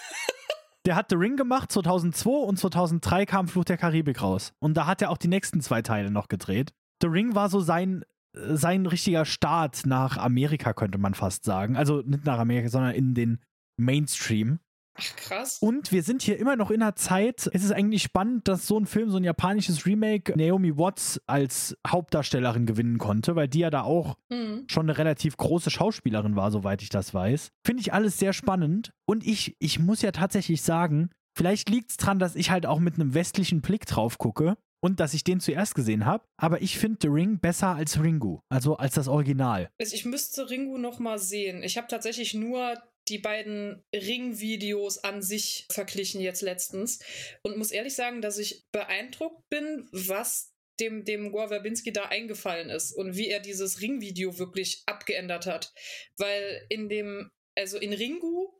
Der 0.86 0.96
hat 0.96 1.08
The 1.10 1.16
Ring 1.16 1.36
gemacht 1.36 1.72
2002 1.72 2.30
und 2.30 2.60
2003 2.60 3.26
kam 3.26 3.48
Fluch 3.48 3.66
der 3.66 3.78
Karibik 3.78 4.22
raus. 4.22 4.54
Und 4.60 4.78
da 4.78 4.86
hat 4.86 5.02
er 5.02 5.10
auch 5.10 5.18
die 5.18 5.28
nächsten 5.28 5.62
zwei 5.62 5.82
Teile 5.82 6.12
noch 6.12 6.28
gedreht. 6.28 6.74
The 7.02 7.08
Ring 7.08 7.34
war 7.36 7.50
so 7.50 7.60
sein 7.60 8.04
sein 8.38 8.86
richtiger 8.86 9.26
Start 9.26 9.86
nach 9.86 10.18
Amerika, 10.18 10.74
könnte 10.74 10.98
man 10.98 11.14
fast 11.14 11.46
sagen. 11.46 11.78
Also 11.78 12.02
nicht 12.02 12.26
nach 12.26 12.40
Amerika, 12.40 12.70
sondern 12.70 12.94
in 12.94 13.14
den 13.14 13.40
Mainstream. 13.78 14.60
Ach, 14.98 15.16
krass. 15.18 15.58
Und 15.60 15.92
wir 15.92 16.04
sind 16.04 16.22
hier 16.22 16.40
immer 16.40 16.56
noch 16.56 16.72
in 16.72 16.82
einer 16.82 16.96
Zeit, 16.96 17.50
es 17.54 17.64
ist 17.64 17.72
eigentlich 17.72 18.04
spannend, 18.04 18.48
dass 18.48 18.66
so 18.66 18.80
ein 18.80 18.86
Film, 18.86 19.10
so 19.10 19.18
ein 19.18 19.24
japanisches 19.24 19.86
Remake, 19.86 20.34
Naomi 20.38 20.78
Watts 20.78 21.20
als 21.28 21.78
Hauptdarstellerin 21.86 22.66
gewinnen 22.66 22.98
konnte, 22.98 23.36
weil 23.36 23.48
die 23.48 23.60
ja 23.60 23.70
da 23.70 23.82
auch 23.84 24.16
Mhm. 24.32 24.66
schon 24.68 24.86
eine 24.90 24.98
relativ 24.98 25.38
große 25.38 25.70
Schauspielerin 25.70 26.36
war, 26.36 26.50
soweit 26.52 26.82
ich 26.82 26.90
das 26.90 27.14
weiß. 27.14 27.50
Finde 27.66 27.82
ich 27.82 27.94
alles 27.94 28.18
sehr 28.18 28.34
spannend. 28.34 28.92
Und 29.06 29.26
ich, 29.26 29.56
ich 29.60 29.80
muss 29.80 30.02
ja 30.02 30.12
tatsächlich 30.12 30.62
sagen, 30.62 31.10
vielleicht 31.38 31.70
liegt 31.70 31.92
es 31.92 31.98
dran, 31.98 32.18
dass 32.20 32.36
ich 32.36 32.50
halt 32.52 32.66
auch 32.66 32.80
mit 32.80 32.96
einem 32.96 33.14
westlichen 33.14 33.62
Blick 33.62 33.86
drauf 33.86 34.18
gucke 34.18 34.56
und 34.82 35.00
dass 35.00 35.14
ich 35.14 35.24
den 35.24 35.40
zuerst 35.40 35.76
gesehen 35.76 36.06
habe. 36.06 36.24
Aber 36.38 36.62
ich 36.62 36.78
finde 36.80 37.00
The 37.02 37.08
Ring 37.10 37.40
besser 37.40 37.76
als 37.76 38.02
Ringu, 38.02 38.40
also 38.50 38.78
als 38.78 38.94
das 38.96 39.08
Original. 39.08 39.70
Also 39.80 39.94
ich 39.96 40.06
müsste 40.06 40.50
Ringu 40.50 40.78
noch 40.78 41.00
mal 41.00 41.20
sehen. 41.20 41.64
Ich 41.64 41.78
habe 41.78 41.88
tatsächlich 41.88 42.34
nur 42.34 42.76
die 43.08 43.20
beiden 43.20 43.84
Ring-Videos 43.94 45.00
an 45.00 45.22
sich 45.22 45.68
verglichen 45.72 46.22
jetzt 46.22 46.42
letztens 46.42 47.00
und 47.44 47.58
muss 47.58 47.72
ehrlich 47.72 47.96
sagen, 47.96 48.22
dass 48.22 48.38
ich 48.38 48.64
beeindruckt 48.72 49.48
bin, 49.50 49.88
was 49.92 50.54
dem, 50.80 51.06
dem 51.06 51.32
Gore 51.32 51.50
Verbinski 51.50 51.94
da 51.94 52.06
eingefallen 52.06 52.70
ist 52.70 52.92
und 52.92 53.16
wie 53.16 53.30
er 53.30 53.40
dieses 53.40 53.82
Ring-Video 53.82 54.38
wirklich 54.38 54.84
abgeändert 54.86 55.46
hat. 55.46 55.74
Weil 56.18 56.66
in 56.70 56.90
dem, 56.90 57.30
also 57.58 57.78
in 57.78 57.94
Ringu 57.94 58.52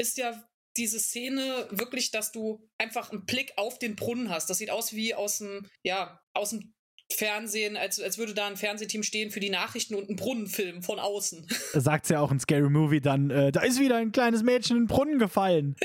ist 0.00 0.18
ja 0.18 0.48
diese 0.76 0.98
Szene 0.98 1.68
wirklich, 1.70 2.10
dass 2.10 2.32
du 2.32 2.68
einfach 2.78 3.10
einen 3.10 3.26
Blick 3.26 3.52
auf 3.56 3.78
den 3.78 3.96
Brunnen 3.96 4.30
hast. 4.30 4.50
Das 4.50 4.58
sieht 4.58 4.70
aus 4.70 4.92
wie 4.92 5.14
aus 5.14 5.38
dem, 5.38 5.68
ja, 5.84 6.20
aus 6.34 6.50
dem 6.50 6.73
Fernsehen, 7.12 7.76
als, 7.76 8.00
als 8.00 8.18
würde 8.18 8.34
da 8.34 8.46
ein 8.46 8.56
Fernsehteam 8.56 9.02
stehen 9.02 9.30
für 9.30 9.40
die 9.40 9.50
Nachrichten 9.50 9.94
und 9.94 10.08
einen 10.08 10.16
Brunnenfilm 10.16 10.82
von 10.82 10.98
außen. 10.98 11.46
Sagt 11.74 12.08
ja 12.08 12.20
auch 12.20 12.30
in 12.30 12.40
Scary 12.40 12.70
Movie 12.70 13.00
dann, 13.00 13.30
äh, 13.30 13.52
da 13.52 13.62
ist 13.62 13.78
wieder 13.78 13.96
ein 13.96 14.12
kleines 14.12 14.42
Mädchen 14.42 14.76
in 14.76 14.82
den 14.84 14.88
Brunnen 14.88 15.18
gefallen. 15.18 15.76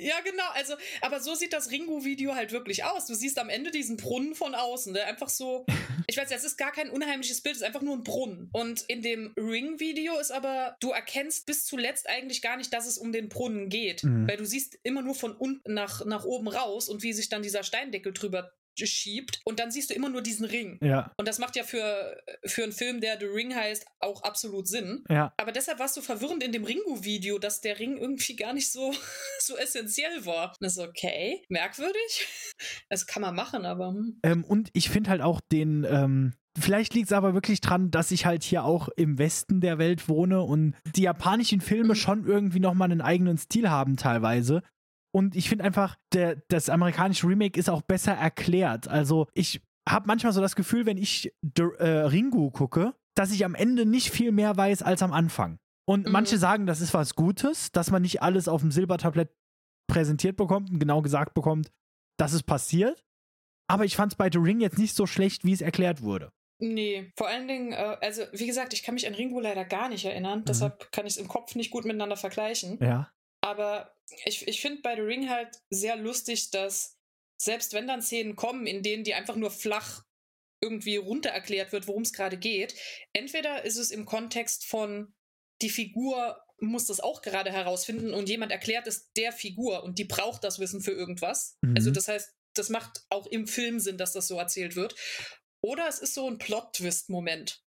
Ja, 0.00 0.14
genau. 0.24 0.44
Also, 0.54 0.74
aber 1.00 1.20
so 1.20 1.34
sieht 1.34 1.52
das 1.52 1.70
Ringu-Video 1.70 2.34
halt 2.34 2.52
wirklich 2.52 2.84
aus. 2.84 3.06
Du 3.06 3.14
siehst 3.14 3.38
am 3.38 3.48
Ende 3.48 3.70
diesen 3.70 3.96
Brunnen 3.96 4.34
von 4.34 4.54
außen, 4.54 4.94
der 4.94 5.06
einfach 5.06 5.28
so. 5.28 5.66
Ich 6.10 6.16
weiß, 6.16 6.30
es 6.30 6.44
ist 6.44 6.56
gar 6.56 6.72
kein 6.72 6.88
unheimliches 6.88 7.42
Bild, 7.42 7.56
es 7.56 7.60
ist 7.60 7.66
einfach 7.66 7.82
nur 7.82 7.94
ein 7.94 8.02
Brunnen. 8.02 8.48
Und 8.52 8.80
in 8.88 9.02
dem 9.02 9.34
Ring-Video 9.36 10.18
ist 10.18 10.30
aber, 10.30 10.74
du 10.80 10.90
erkennst 10.90 11.44
bis 11.44 11.66
zuletzt 11.66 12.08
eigentlich 12.08 12.40
gar 12.40 12.56
nicht, 12.56 12.72
dass 12.72 12.86
es 12.86 12.96
um 12.96 13.12
den 13.12 13.28
Brunnen 13.28 13.68
geht. 13.68 14.04
Mhm. 14.04 14.26
Weil 14.26 14.38
du 14.38 14.46
siehst 14.46 14.78
immer 14.84 15.02
nur 15.02 15.14
von 15.14 15.36
unten 15.36 15.74
nach, 15.74 16.06
nach 16.06 16.24
oben 16.24 16.48
raus 16.48 16.88
und 16.88 17.02
wie 17.02 17.12
sich 17.12 17.28
dann 17.28 17.42
dieser 17.42 17.62
Steindeckel 17.62 18.14
drüber 18.14 18.52
schiebt. 18.86 19.40
Und 19.44 19.58
dann 19.60 19.70
siehst 19.70 19.90
du 19.90 19.94
immer 19.94 20.08
nur 20.08 20.22
diesen 20.22 20.44
Ring. 20.46 20.78
Ja, 20.82 21.12
Und 21.16 21.26
das 21.28 21.38
macht 21.38 21.56
ja 21.56 21.64
für, 21.64 22.16
für 22.44 22.62
einen 22.64 22.72
Film, 22.72 23.00
der 23.00 23.18
The 23.18 23.26
Ring 23.26 23.54
heißt, 23.54 23.86
auch 24.00 24.22
absolut 24.22 24.68
Sinn. 24.68 25.04
ja. 25.08 25.32
Aber 25.36 25.52
deshalb 25.52 25.78
war 25.78 25.86
es 25.86 25.94
so 25.94 26.00
verwirrend 26.02 26.42
in 26.42 26.52
dem 26.52 26.64
Ringu-Video, 26.64 27.38
dass 27.38 27.60
der 27.60 27.78
Ring 27.78 27.96
irgendwie 27.96 28.36
gar 28.36 28.52
nicht 28.52 28.70
so, 28.70 28.92
so 29.40 29.56
essentiell 29.56 30.24
war. 30.26 30.50
Und 30.50 30.56
das 30.60 30.76
ist 30.76 30.82
okay, 30.86 31.42
merkwürdig. 31.48 32.26
Das 32.90 33.06
kann 33.06 33.22
man 33.22 33.34
machen, 33.34 33.64
aber. 33.64 33.88
Hm. 33.90 34.18
Ähm, 34.24 34.44
und 34.44 34.70
ich 34.72 34.88
finde 34.90 35.10
halt 35.10 35.20
auch 35.22 35.40
den, 35.52 35.86
ähm, 35.88 36.32
vielleicht 36.58 36.94
liegt 36.94 37.06
es 37.08 37.12
aber 37.12 37.34
wirklich 37.34 37.60
dran, 37.60 37.90
dass 37.90 38.10
ich 38.10 38.26
halt 38.26 38.42
hier 38.42 38.64
auch 38.64 38.88
im 38.96 39.18
Westen 39.18 39.60
der 39.60 39.78
Welt 39.78 40.08
wohne 40.08 40.42
und 40.42 40.74
die 40.96 41.02
japanischen 41.02 41.60
Filme 41.60 41.90
Mhm. 41.94 41.98
schon 41.98 42.26
irgendwie 42.26 42.58
nochmal 42.60 42.90
einen 42.90 43.00
eigenen 43.00 43.38
Stil 43.38 43.70
haben 43.70 43.96
teilweise. 43.96 44.62
Und 45.14 45.34
ich 45.36 45.48
finde 45.48 45.64
einfach, 45.64 45.96
der, 46.12 46.36
das 46.48 46.68
amerikanische 46.68 47.26
Remake 47.26 47.58
ist 47.58 47.70
auch 47.70 47.82
besser 47.82 48.12
erklärt. 48.12 48.88
Also 48.88 49.26
ich 49.34 49.62
habe 49.88 50.06
manchmal 50.06 50.32
so 50.32 50.40
das 50.40 50.54
Gefühl, 50.54 50.84
wenn 50.86 50.98
ich 50.98 51.32
The, 51.42 51.62
äh, 51.78 51.88
Ringu 52.06 52.50
gucke, 52.50 52.94
dass 53.16 53.32
ich 53.32 53.44
am 53.44 53.54
Ende 53.54 53.86
nicht 53.86 54.10
viel 54.10 54.32
mehr 54.32 54.56
weiß 54.56 54.82
als 54.82 55.02
am 55.02 55.12
Anfang. 55.12 55.58
Und 55.88 56.06
Mhm. 56.06 56.12
manche 56.12 56.36
sagen, 56.38 56.66
das 56.66 56.80
ist 56.82 56.92
was 56.92 57.14
Gutes, 57.14 57.72
dass 57.72 57.90
man 57.90 58.02
nicht 58.02 58.22
alles 58.22 58.48
auf 58.48 58.60
dem 58.60 58.70
Silbertablett 58.70 59.30
präsentiert 59.90 60.36
bekommt 60.36 60.70
und 60.70 60.78
genau 60.78 61.00
gesagt 61.00 61.32
bekommt, 61.34 61.72
dass 62.18 62.34
es 62.34 62.42
passiert. 62.42 63.02
Aber 63.70 63.84
ich 63.86 63.96
fand 63.96 64.12
es 64.12 64.16
bei 64.16 64.28
The 64.30 64.38
Ring 64.38 64.60
jetzt 64.60 64.78
nicht 64.78 64.94
so 64.94 65.06
schlecht, 65.06 65.44
wie 65.44 65.52
es 65.52 65.62
erklärt 65.62 66.02
wurde. 66.02 66.30
Nee, 66.60 67.12
vor 67.16 67.28
allen 67.28 67.48
Dingen, 67.48 67.72
äh, 67.72 67.96
also 68.02 68.22
wie 68.32 68.46
gesagt, 68.46 68.72
ich 68.74 68.82
kann 68.82 68.94
mich 68.94 69.06
an 69.06 69.14
Ringu 69.14 69.40
leider 69.40 69.64
gar 69.64 69.88
nicht 69.88 70.04
erinnern. 70.04 70.44
Deshalb 70.46 70.90
kann 70.92 71.06
ich 71.06 71.14
es 71.14 71.16
im 71.18 71.28
Kopf 71.28 71.54
nicht 71.54 71.70
gut 71.70 71.84
miteinander 71.84 72.16
vergleichen. 72.16 72.78
Ja. 72.82 73.10
Aber 73.48 73.96
ich, 74.26 74.46
ich 74.46 74.60
finde 74.60 74.82
bei 74.82 74.94
The 74.94 75.00
Ring 75.00 75.30
halt 75.30 75.48
sehr 75.70 75.96
lustig, 75.96 76.50
dass 76.50 76.98
selbst 77.40 77.72
wenn 77.72 77.86
dann 77.86 78.02
Szenen 78.02 78.36
kommen, 78.36 78.66
in 78.66 78.82
denen 78.82 79.04
die 79.04 79.14
einfach 79.14 79.36
nur 79.36 79.50
flach 79.50 80.04
irgendwie 80.60 80.96
runter 80.96 81.30
erklärt 81.30 81.72
wird, 81.72 81.86
worum 81.88 82.02
es 82.02 82.12
gerade 82.12 82.36
geht, 82.36 82.74
entweder 83.14 83.64
ist 83.64 83.76
es 83.76 83.90
im 83.90 84.04
Kontext 84.04 84.66
von 84.66 85.14
die 85.62 85.70
Figur 85.70 86.42
muss 86.60 86.86
das 86.86 87.00
auch 87.00 87.22
gerade 87.22 87.50
herausfinden 87.52 88.12
und 88.12 88.28
jemand 88.28 88.52
erklärt 88.52 88.86
es 88.86 89.12
der 89.12 89.32
Figur 89.32 89.82
und 89.82 89.98
die 89.98 90.04
braucht 90.04 90.44
das 90.44 90.58
Wissen 90.58 90.82
für 90.82 90.90
irgendwas. 90.90 91.56
Mhm. 91.62 91.76
Also 91.76 91.90
das 91.90 92.08
heißt, 92.08 92.34
das 92.54 92.68
macht 92.68 93.06
auch 93.08 93.26
im 93.28 93.46
Film 93.46 93.78
Sinn, 93.80 93.96
dass 93.96 94.12
das 94.12 94.26
so 94.26 94.36
erzählt 94.36 94.76
wird. 94.76 94.94
Oder 95.62 95.88
es 95.88 96.00
ist 96.00 96.14
so 96.14 96.28
ein 96.28 96.38
Plot-Twist-Moment. 96.38 97.62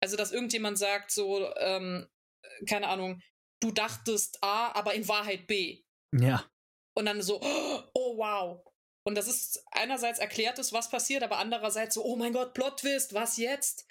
Also, 0.00 0.16
dass 0.16 0.32
irgendjemand 0.32 0.78
sagt, 0.78 1.10
so, 1.10 1.48
ähm, 1.56 2.06
keine 2.68 2.88
Ahnung, 2.88 3.22
du 3.64 3.72
dachtest 3.72 4.38
A, 4.42 4.72
aber 4.74 4.94
in 4.94 5.08
Wahrheit 5.08 5.46
B. 5.46 5.82
Ja. 6.14 6.44
Und 6.96 7.06
dann 7.06 7.22
so, 7.22 7.40
oh 7.42 8.16
wow. 8.16 8.60
Und 9.06 9.16
das 9.16 9.26
ist 9.26 9.64
einerseits 9.72 10.18
erklärt 10.18 10.58
ist, 10.58 10.72
was 10.72 10.90
passiert, 10.90 11.22
aber 11.22 11.38
andererseits 11.38 11.94
so, 11.94 12.04
oh 12.04 12.16
mein 12.16 12.32
Gott, 12.32 12.54
Plot-Twist, 12.54 13.14
was 13.14 13.36
jetzt? 13.36 13.86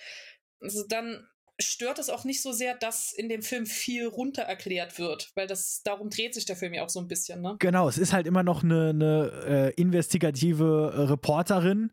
Also 0.61 0.85
dann 0.87 1.27
stört 1.61 1.99
es 1.99 2.09
auch 2.09 2.23
nicht 2.23 2.41
so 2.41 2.51
sehr, 2.51 2.75
dass 2.75 3.11
in 3.13 3.29
dem 3.29 3.43
Film 3.43 3.65
viel 3.65 4.07
runter 4.07 4.41
erklärt 4.43 4.97
wird, 4.97 5.31
weil 5.35 5.45
das 5.45 5.81
darum 5.83 6.09
dreht 6.09 6.33
sich 6.33 6.45
der 6.45 6.55
Film 6.55 6.73
ja 6.73 6.83
auch 6.83 6.89
so 6.89 6.99
ein 6.99 7.07
bisschen, 7.07 7.41
ne? 7.41 7.57
Genau, 7.59 7.87
es 7.87 7.97
ist 7.97 8.13
halt 8.13 8.25
immer 8.25 8.41
noch 8.41 8.63
eine, 8.63 8.89
eine 8.89 9.31
äh, 9.45 9.81
investigative 9.81 10.93
äh, 10.95 11.01
Reporterin, 11.01 11.91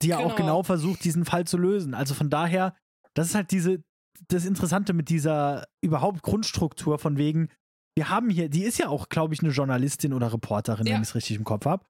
die 0.00 0.08
ja 0.08 0.18
auch 0.18 0.36
Genau. 0.36 0.36
genau 0.36 0.62
versucht, 0.62 1.04
diesen 1.04 1.24
Fall 1.26 1.46
zu 1.46 1.58
lösen. 1.58 1.92
Also 1.94 2.14
von 2.14 2.30
daher, 2.30 2.74
das 3.14 3.28
ist 3.28 3.34
halt 3.34 3.50
diese, 3.50 3.84
das 4.28 4.44
Interessante 4.44 4.92
mit 4.92 5.08
dieser 5.08 5.66
überhaupt 5.80 6.22
Grundstruktur 6.22 6.98
von 6.98 7.16
wegen, 7.16 7.48
wir 7.96 8.08
haben 8.08 8.30
hier, 8.30 8.48
die 8.48 8.62
ist 8.64 8.78
ja 8.78 8.88
auch, 8.88 9.08
glaube 9.08 9.34
ich, 9.34 9.42
eine 9.42 9.52
Journalistin 9.52 10.12
oder 10.12 10.32
Reporterin, 10.32 10.86
Ja. 10.86 10.94
wenn 10.94 11.02
ich 11.02 11.08
es 11.08 11.14
richtig 11.14 11.36
im 11.36 11.44
Kopf 11.44 11.66
habe. 11.66 11.84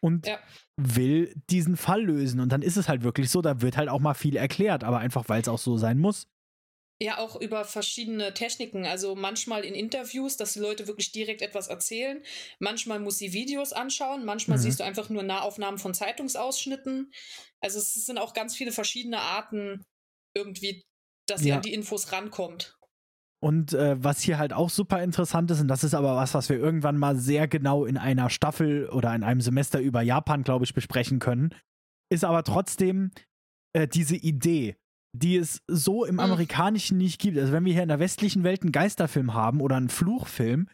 Und 0.00 0.26
Ja. 0.26 0.38
will 0.76 1.34
diesen 1.50 1.76
Fall 1.76 2.02
lösen. 2.02 2.40
Und 2.40 2.50
dann 2.50 2.62
ist 2.62 2.76
es 2.76 2.88
halt 2.88 3.02
wirklich 3.02 3.28
so, 3.30 3.42
da 3.42 3.60
wird 3.60 3.76
halt 3.76 3.88
auch 3.88 4.00
mal 4.00 4.14
viel 4.14 4.36
erklärt, 4.36 4.84
aber 4.84 4.98
einfach, 4.98 5.28
weil 5.28 5.42
es 5.42 5.48
auch 5.48 5.58
so 5.58 5.76
sein 5.76 5.98
muss. 5.98 6.26
Ja, 7.02 7.18
auch 7.18 7.40
über 7.40 7.64
verschiedene 7.64 8.34
Techniken. 8.34 8.84
Also 8.84 9.14
manchmal 9.14 9.64
in 9.64 9.74
Interviews, 9.74 10.36
dass 10.36 10.52
die 10.52 10.58
Leute 10.58 10.86
wirklich 10.86 11.12
direkt 11.12 11.40
etwas 11.42 11.68
erzählen. 11.68 12.22
Manchmal 12.58 13.00
muss 13.00 13.18
sie 13.18 13.32
Videos 13.32 13.72
anschauen. 13.72 14.24
Manchmal 14.24 14.58
Mhm. 14.58 14.62
siehst 14.62 14.80
du 14.80 14.84
einfach 14.84 15.08
nur 15.08 15.22
Nahaufnahmen 15.22 15.78
von 15.78 15.94
Zeitungsausschnitten. 15.94 17.10
Also 17.60 17.78
es 17.78 17.94
sind 17.94 18.18
auch 18.18 18.34
ganz 18.34 18.54
viele 18.54 18.72
verschiedene 18.72 19.18
Arten 19.18 19.82
irgendwie, 20.36 20.82
dass 21.30 21.44
Ja. 21.44 21.56
an 21.56 21.62
die 21.62 21.72
Infos 21.74 22.12
rankommt. 22.12 22.76
Und 23.42 23.72
äh, 23.72 23.96
was 24.02 24.20
hier 24.20 24.38
halt 24.38 24.52
auch 24.52 24.68
super 24.68 25.02
interessant 25.02 25.50
ist, 25.50 25.60
und 25.60 25.68
das 25.68 25.82
ist 25.82 25.94
aber 25.94 26.14
was, 26.16 26.34
was 26.34 26.50
wir 26.50 26.58
irgendwann 26.58 26.98
mal 26.98 27.16
sehr 27.16 27.48
genau 27.48 27.86
in 27.86 27.96
einer 27.96 28.28
Staffel 28.28 28.88
oder 28.90 29.14
in 29.14 29.22
einem 29.22 29.40
Semester 29.40 29.80
über 29.80 30.02
Japan, 30.02 30.42
glaube 30.42 30.64
ich, 30.66 30.74
besprechen 30.74 31.20
können, 31.20 31.54
ist 32.12 32.24
aber 32.24 32.42
trotzdem 32.44 33.12
äh, 33.74 33.88
diese 33.88 34.16
Idee, 34.16 34.76
die 35.16 35.36
es 35.38 35.62
so 35.68 36.04
im 36.04 36.16
Mhm. 36.16 36.20
Amerikanischen 36.20 36.98
nicht 36.98 37.18
gibt. 37.20 37.38
Also 37.38 37.52
wenn 37.52 37.64
wir 37.64 37.72
hier 37.72 37.82
in 37.82 37.88
der 37.88 37.98
westlichen 37.98 38.44
Welt 38.44 38.62
einen 38.62 38.72
Geisterfilm 38.72 39.32
haben 39.32 39.60
oder 39.62 39.76
einen 39.76 39.88
Fluchfilm, 39.88 40.68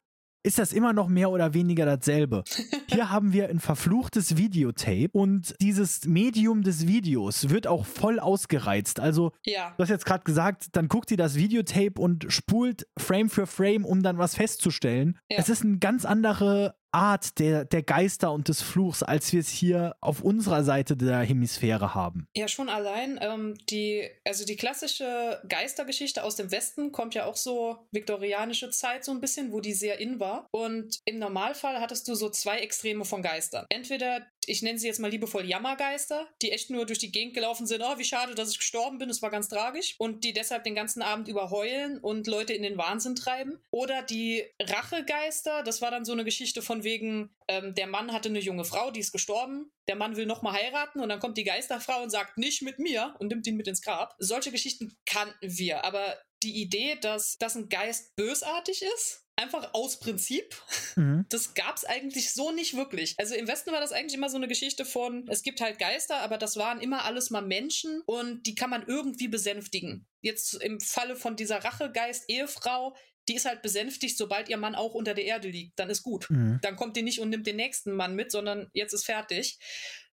ist 0.47 0.61
das 0.61 0.73
immer 0.73 0.93
noch 0.93 1.09
mehr 1.09 1.31
oder 1.31 1.55
weniger 1.55 1.85
dasselbe. 1.85 2.45
Hier 2.89 3.11
haben 3.11 3.33
wir 3.33 3.49
ein 3.49 3.59
verfluchtes 3.59 4.37
Videotape 4.37 5.11
und 5.11 5.57
dieses 5.61 6.07
Medium 6.07 6.63
des 6.63 6.87
Videos 6.87 7.51
wird 7.51 7.67
auch 7.67 7.85
voll 7.85 8.21
ausgereizt. 8.21 9.01
Also 9.01 9.33
Ja. 9.45 9.75
Du 9.77 9.83
hast 9.83 9.91
jetzt 9.91 10.07
gerade 10.07 10.23
gesagt, 10.23 10.69
dann 10.77 10.87
guckt 10.87 11.09
sie 11.09 11.17
das 11.17 11.35
Videotape 11.35 12.01
und 12.01 12.27
spult 12.29 12.87
Frame 12.97 13.29
für 13.29 13.47
Frame, 13.47 13.85
um 13.85 14.05
dann 14.05 14.19
was 14.19 14.37
festzustellen. 14.37 15.19
Ja. 15.29 15.39
Es 15.39 15.49
ist 15.49 15.65
eine 15.65 15.79
ganz 15.79 16.05
andere 16.05 16.77
Art 16.97 17.39
der, 17.39 17.67
der 17.67 17.83
Geister 17.83 18.33
und 18.33 18.49
des 18.49 18.63
Fluchs, 18.63 19.03
als 19.03 19.31
wir 19.31 19.41
es 19.41 19.51
hier 19.51 19.97
auf 20.01 20.23
unserer 20.23 20.65
Seite 20.65 20.97
der 20.97 21.19
Hemisphäre 21.21 21.95
haben. 21.95 22.27
Ja, 22.35 22.49
schon 22.49 22.71
allein. 22.71 23.19
Ähm, 23.21 23.55
die, 23.69 24.09
also 24.25 24.47
die 24.47 24.57
klassische 24.57 25.43
Geistergeschichte 25.47 26.25
aus 26.25 26.37
dem 26.37 26.51
Westen 26.51 26.93
kommt 26.93 27.15
ja 27.15 27.27
auch 27.27 27.37
so 27.37 27.77
viktorianische 27.93 28.71
Zeit 28.71 29.05
so 29.05 29.13
ein 29.13 29.21
bisschen, 29.21 29.53
wo 29.53 29.61
die 29.61 29.75
sehr 29.75 30.01
in 30.01 30.21
war. 30.21 30.47
Und 30.53 31.01
im 31.05 31.19
Normalfall 31.19 31.81
hattest 31.81 32.09
du 32.09 32.15
so 32.15 32.31
zwei 32.31 32.61
Extreme 32.61 33.05
von 33.05 33.21
Geistern. 33.21 33.67
Entweder, 33.69 34.27
ich 34.47 34.63
nenne 34.63 34.79
sie 34.79 34.87
jetzt 34.87 35.01
mal 35.01 35.11
liebevoll 35.11 35.45
Jammergeister, 35.45 36.29
die 36.43 36.53
echt 36.53 36.71
nur 36.71 36.87
durch 36.87 36.99
die 36.99 37.13
Gegend 37.13 37.35
gelaufen 37.35 37.67
sind, 37.67 37.83
oh, 37.83 37.99
wie 37.99 38.05
schade, 38.05 38.35
dass 38.35 38.51
ich 38.51 38.59
gestorben 38.59 38.99
bin, 38.99 39.11
es 39.11 39.23
war 39.23 39.31
ganz 39.31 39.49
tragisch. 39.49 39.95
Und 39.99 40.25
die 40.25 40.33
deshalb 40.33 40.65
den 40.65 40.75
ganzen 40.75 41.03
Abend 41.03 41.29
über 41.29 41.51
heulen 41.51 41.99
und 41.99 42.27
Leute 42.27 42.53
in 42.53 42.63
den 42.63 42.79
Wahnsinn 42.79 43.15
treiben. 43.15 43.59
Oder 43.71 44.03
die 44.03 44.45
Rachegeister, 44.61 45.63
das 45.63 45.83
war 45.83 45.91
dann 45.91 46.05
so 46.05 46.13
eine 46.13 46.25
Geschichte 46.25 46.63
von 46.63 46.85
wegen, 46.85 47.35
ähm, 47.49 47.75
der 47.75 47.87
Mann 47.87 48.13
hatte 48.13 48.29
eine 48.29 48.41
junge 48.41 48.65
Frau, 48.65 48.91
die 48.91 49.01
ist 49.01 49.13
gestorben, 49.13 49.71
der 49.89 49.97
Mann 49.97 50.17
will 50.17 50.27
nochmal 50.27 50.55
heiraten 50.55 51.01
und 51.01 51.09
dann 51.09 51.21
kommt 51.21 51.39
die 51.39 51.45
Geisterfrau 51.45 52.03
und 52.03 52.11
sagt, 52.11 52.39
nicht 52.39 52.63
mit 52.63 52.79
mir 52.79 53.15
und 53.19 53.29
nimmt 53.29 53.47
ihn 53.47 53.57
mit 53.57 53.69
ins 53.69 53.83
Grab. 53.83 54.15
Solche 54.19 54.51
Geschichten 54.51 54.97
kannten 55.07 55.37
wir, 55.41 55.85
aber 55.85 56.17
die 56.43 56.61
Idee, 56.61 56.97
dass, 57.01 57.39
dass 57.39 57.57
ein 57.57 57.69
Geist 57.69 58.15
bösartig 58.17 58.83
ist. 58.83 59.26
Einfach 59.37 59.75
aus 59.75 60.01
Prinzip. 60.01 60.57
Mhm. 60.97 61.27
Das 61.29 61.53
gab's 61.53 61.85
eigentlich 61.85 62.33
so 62.33 62.53
nicht 62.53 62.75
wirklich. 62.75 63.15
Also 63.19 63.35
im 63.35 63.47
Westen 63.47 63.71
war 63.71 63.81
das 63.81 63.93
eigentlich 63.93 64.15
immer 64.15 64.31
so 64.31 64.37
eine 64.37 64.49
Geschichte 64.49 64.87
von, 64.87 65.29
es 65.29 65.43
gibt 65.43 65.61
halt 65.61 65.79
Geister, 65.79 66.21
aber 66.21 66.39
das 66.39 66.57
waren 66.57 66.81
immer 66.81 67.05
alles 67.05 67.29
mal 67.31 67.43
Menschen 67.43 68.03
und 68.07 68.47
die 68.47 68.55
kann 68.55 68.71
man 68.71 68.87
irgendwie 68.87 69.29
besänftigen. 69.29 70.07
Jetzt 70.23 70.55
im 70.55 70.81
Falle 70.81 71.17
von 71.17 71.37
dieser 71.37 71.63
Rachegeist-Ehefrau, 71.63 72.97
die 73.29 73.35
ist 73.35 73.45
halt 73.45 73.61
besänftigt, 73.61 74.17
sobald 74.17 74.49
ihr 74.49 74.57
Mann 74.57 74.75
auch 74.75 74.95
unter 74.95 75.13
der 75.13 75.25
Erde 75.25 75.49
liegt. 75.49 75.79
Dann 75.79 75.91
ist 75.91 76.03
gut. 76.03 76.31
Mhm. 76.31 76.59
Dann 76.63 76.77
kommt 76.77 76.97
die 76.97 77.03
nicht 77.03 77.21
und 77.21 77.29
nimmt 77.29 77.47
den 77.47 77.57
nächsten 77.57 77.93
Mann 77.93 78.15
mit, 78.15 78.31
sondern 78.31 78.71
jetzt 78.73 78.95
ist 78.95 79.05
fertig. 79.05 79.59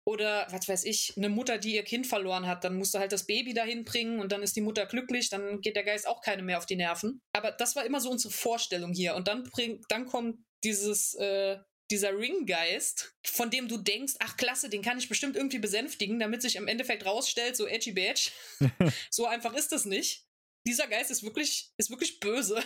Oder 0.08 0.48
was 0.52 0.70
weiß 0.70 0.86
ich, 0.86 1.16
eine 1.18 1.28
Mutter, 1.28 1.58
die 1.58 1.76
ihr 1.76 1.84
Kind 1.84 2.08
verloren 2.08 2.48
hat, 2.48 2.64
dann 2.64 2.78
musst 2.78 2.94
du 2.94 3.00
halt 3.00 3.12
das 3.12 3.26
Baby 3.26 3.54
dahin 3.54 3.84
bringen 3.84 4.22
und 4.22 4.32
dann 4.32 4.42
ist 4.42 4.56
die 4.56 4.62
Mutter 4.62 4.86
glücklich, 4.86 5.30
dann 5.30 5.60
geht 5.60 5.76
der 5.76 5.84
Geist 5.84 6.08
auch 6.08 6.22
keine 6.22 6.44
mehr 6.44 6.58
auf 6.60 6.66
die 6.66 6.78
Nerven. 6.78 7.20
Aber 7.34 7.52
das 7.52 7.76
war 7.76 7.86
immer 7.86 8.00
so 8.00 8.10
unsere 8.10 8.34
Vorstellung 8.34 8.94
hier. 8.94 9.16
Und 9.16 9.28
dann 9.28 9.44
bring, 9.44 9.84
dann 9.90 10.06
kommt 10.06 10.38
dieses, 10.64 11.14
äh, 11.16 11.58
dieser 11.92 12.18
Ringgeist, 12.18 13.16
von 13.26 13.50
dem 13.50 13.68
du 13.68 13.76
denkst, 13.76 14.14
ach 14.20 14.38
klasse, 14.38 14.70
den 14.70 14.82
kann 14.82 14.98
ich 14.98 15.10
bestimmt 15.10 15.36
irgendwie 15.36 15.60
besänftigen, 15.60 16.20
damit 16.20 16.42
sich 16.42 16.56
im 16.56 16.70
Endeffekt 16.70 17.06
rausstellt, 17.06 17.58
so 17.58 17.68
edgy 17.68 17.92
badge. 17.92 18.32
so 19.12 19.26
einfach 19.26 19.54
ist 19.56 19.74
das 19.74 19.84
nicht. 19.84 20.24
Dieser 20.66 20.88
Geist 20.88 21.12
ist 21.12 21.24
wirklich, 21.24 21.74
ist 21.76 21.90
wirklich 21.90 22.22
böse. 22.22 22.64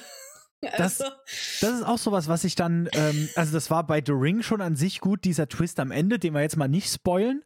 Das- 0.61 1.01
Also, 1.01 1.13
Das 1.61 1.71
ist 1.71 1.83
auch 1.83 1.97
sowas, 1.97 2.27
was 2.27 2.43
ich 2.43 2.55
dann, 2.55 2.87
ähm, 2.93 3.29
also 3.35 3.53
das 3.53 3.69
war 3.71 3.85
bei 3.85 4.01
The 4.05 4.11
Ring 4.13 4.41
schon 4.43 4.61
an 4.61 4.75
sich 4.75 4.99
gut, 4.99 5.23
dieser 5.23 5.47
Twist 5.47 5.79
am 5.79 5.91
Ende, 5.91 6.19
den 6.19 6.33
wir 6.33 6.41
jetzt 6.41 6.57
mal 6.57 6.67
nicht 6.67 6.91
spoilen. 6.93 7.43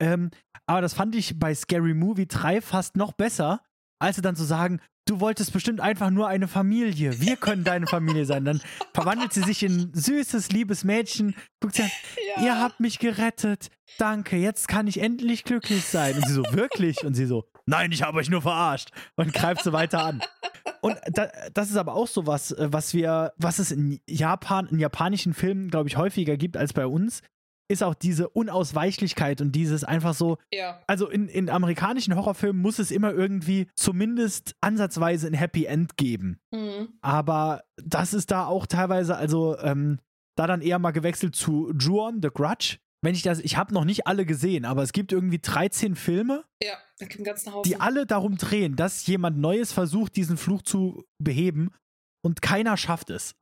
Ähm, 0.00 0.30
aber 0.66 0.80
das 0.80 0.94
fand 0.94 1.14
ich 1.14 1.38
bei 1.38 1.54
Scary 1.54 1.94
Movie 1.94 2.26
3 2.26 2.60
fast 2.60 2.96
noch 2.96 3.12
besser, 3.12 3.62
als 3.98 4.16
sie 4.16 4.22
dann 4.22 4.36
zu 4.36 4.44
sagen, 4.44 4.80
du 5.06 5.20
wolltest 5.20 5.52
bestimmt 5.52 5.80
einfach 5.80 6.10
nur 6.10 6.28
eine 6.28 6.46
Familie. 6.48 7.20
Wir 7.20 7.36
können 7.36 7.64
deine 7.64 7.86
Familie 7.86 8.24
sein. 8.26 8.44
Dann 8.44 8.60
verwandelt 8.94 9.32
sie 9.32 9.42
sich 9.42 9.62
in 9.62 9.92
süßes, 9.92 10.50
liebes 10.52 10.84
Mädchen, 10.84 11.34
guckt 11.60 11.74
sie 11.74 11.82
an, 11.82 11.90
ja. 12.36 12.42
ihr 12.44 12.60
habt 12.60 12.78
mich 12.80 12.98
gerettet. 12.98 13.68
Danke, 13.98 14.36
jetzt 14.36 14.68
kann 14.68 14.86
ich 14.86 15.00
endlich 15.00 15.44
glücklich 15.44 15.84
sein. 15.84 16.14
Und 16.16 16.26
sie 16.28 16.32
so, 16.34 16.44
wirklich? 16.52 17.04
Und 17.04 17.14
sie 17.14 17.26
so, 17.26 17.49
nein, 17.66 17.92
ich 17.92 18.02
habe 18.02 18.18
euch 18.18 18.30
nur 18.30 18.42
verarscht. 18.42 18.90
Und 19.16 19.32
greift 19.32 19.64
sie 19.64 19.72
weiter 19.72 20.04
an. 20.04 20.22
Und 20.80 20.96
da, 21.12 21.28
das 21.52 21.70
ist 21.70 21.76
aber 21.76 21.94
auch 21.94 22.06
so 22.06 22.26
was, 22.26 22.52
äh, 22.52 22.68
was 22.70 22.94
wir, 22.94 23.32
was 23.36 23.58
es 23.58 23.70
in 23.70 24.00
Japan, 24.08 24.66
in 24.66 24.78
japanischen 24.78 25.34
Filmen, 25.34 25.68
glaube 25.68 25.88
ich, 25.88 25.96
häufiger 25.96 26.36
gibt 26.36 26.56
als 26.56 26.72
bei 26.72 26.86
uns, 26.86 27.22
ist 27.70 27.84
auch 27.84 27.94
diese 27.94 28.28
Unausweichlichkeit 28.28 29.40
und 29.40 29.52
dieses 29.52 29.84
einfach 29.84 30.12
so, 30.12 30.38
ja. 30.52 30.80
also 30.88 31.08
in, 31.08 31.28
in 31.28 31.48
amerikanischen 31.48 32.16
Horrorfilmen 32.16 32.60
muss 32.60 32.80
es 32.80 32.90
immer 32.90 33.12
irgendwie 33.12 33.68
zumindest 33.76 34.56
ansatzweise 34.60 35.28
ein 35.28 35.34
Happy 35.34 35.66
End 35.66 35.96
geben. 35.96 36.40
Mhm. 36.50 36.88
Aber 37.00 37.62
das 37.76 38.12
ist 38.12 38.32
da 38.32 38.46
auch 38.46 38.66
teilweise, 38.66 39.16
also 39.16 39.56
ähm, 39.58 40.00
da 40.36 40.48
dann 40.48 40.62
eher 40.62 40.80
mal 40.80 40.90
gewechselt 40.90 41.36
zu 41.36 41.72
Ju-On, 41.78 42.20
The 42.20 42.30
Grudge. 42.34 42.78
Wenn 43.02 43.14
ich 43.14 43.22
das, 43.22 43.40
ich 43.40 43.56
habe 43.56 43.72
noch 43.72 43.84
nicht 43.84 44.06
alle 44.06 44.26
gesehen, 44.26 44.64
aber 44.64 44.82
es 44.82 44.92
gibt 44.92 45.12
irgendwie 45.12 45.38
13 45.38 45.96
Filme, 45.96 46.44
Ja, 46.62 46.76
die 47.64 47.76
alle 47.80 48.06
darum 48.06 48.36
drehen, 48.36 48.76
dass 48.76 49.06
jemand 49.06 49.38
Neues 49.38 49.72
versucht, 49.72 50.16
diesen 50.16 50.36
Fluch 50.36 50.62
zu 50.62 51.04
beheben 51.18 51.70
und 52.22 52.42
keiner 52.42 52.76
schafft 52.76 53.10
es. 53.10 53.34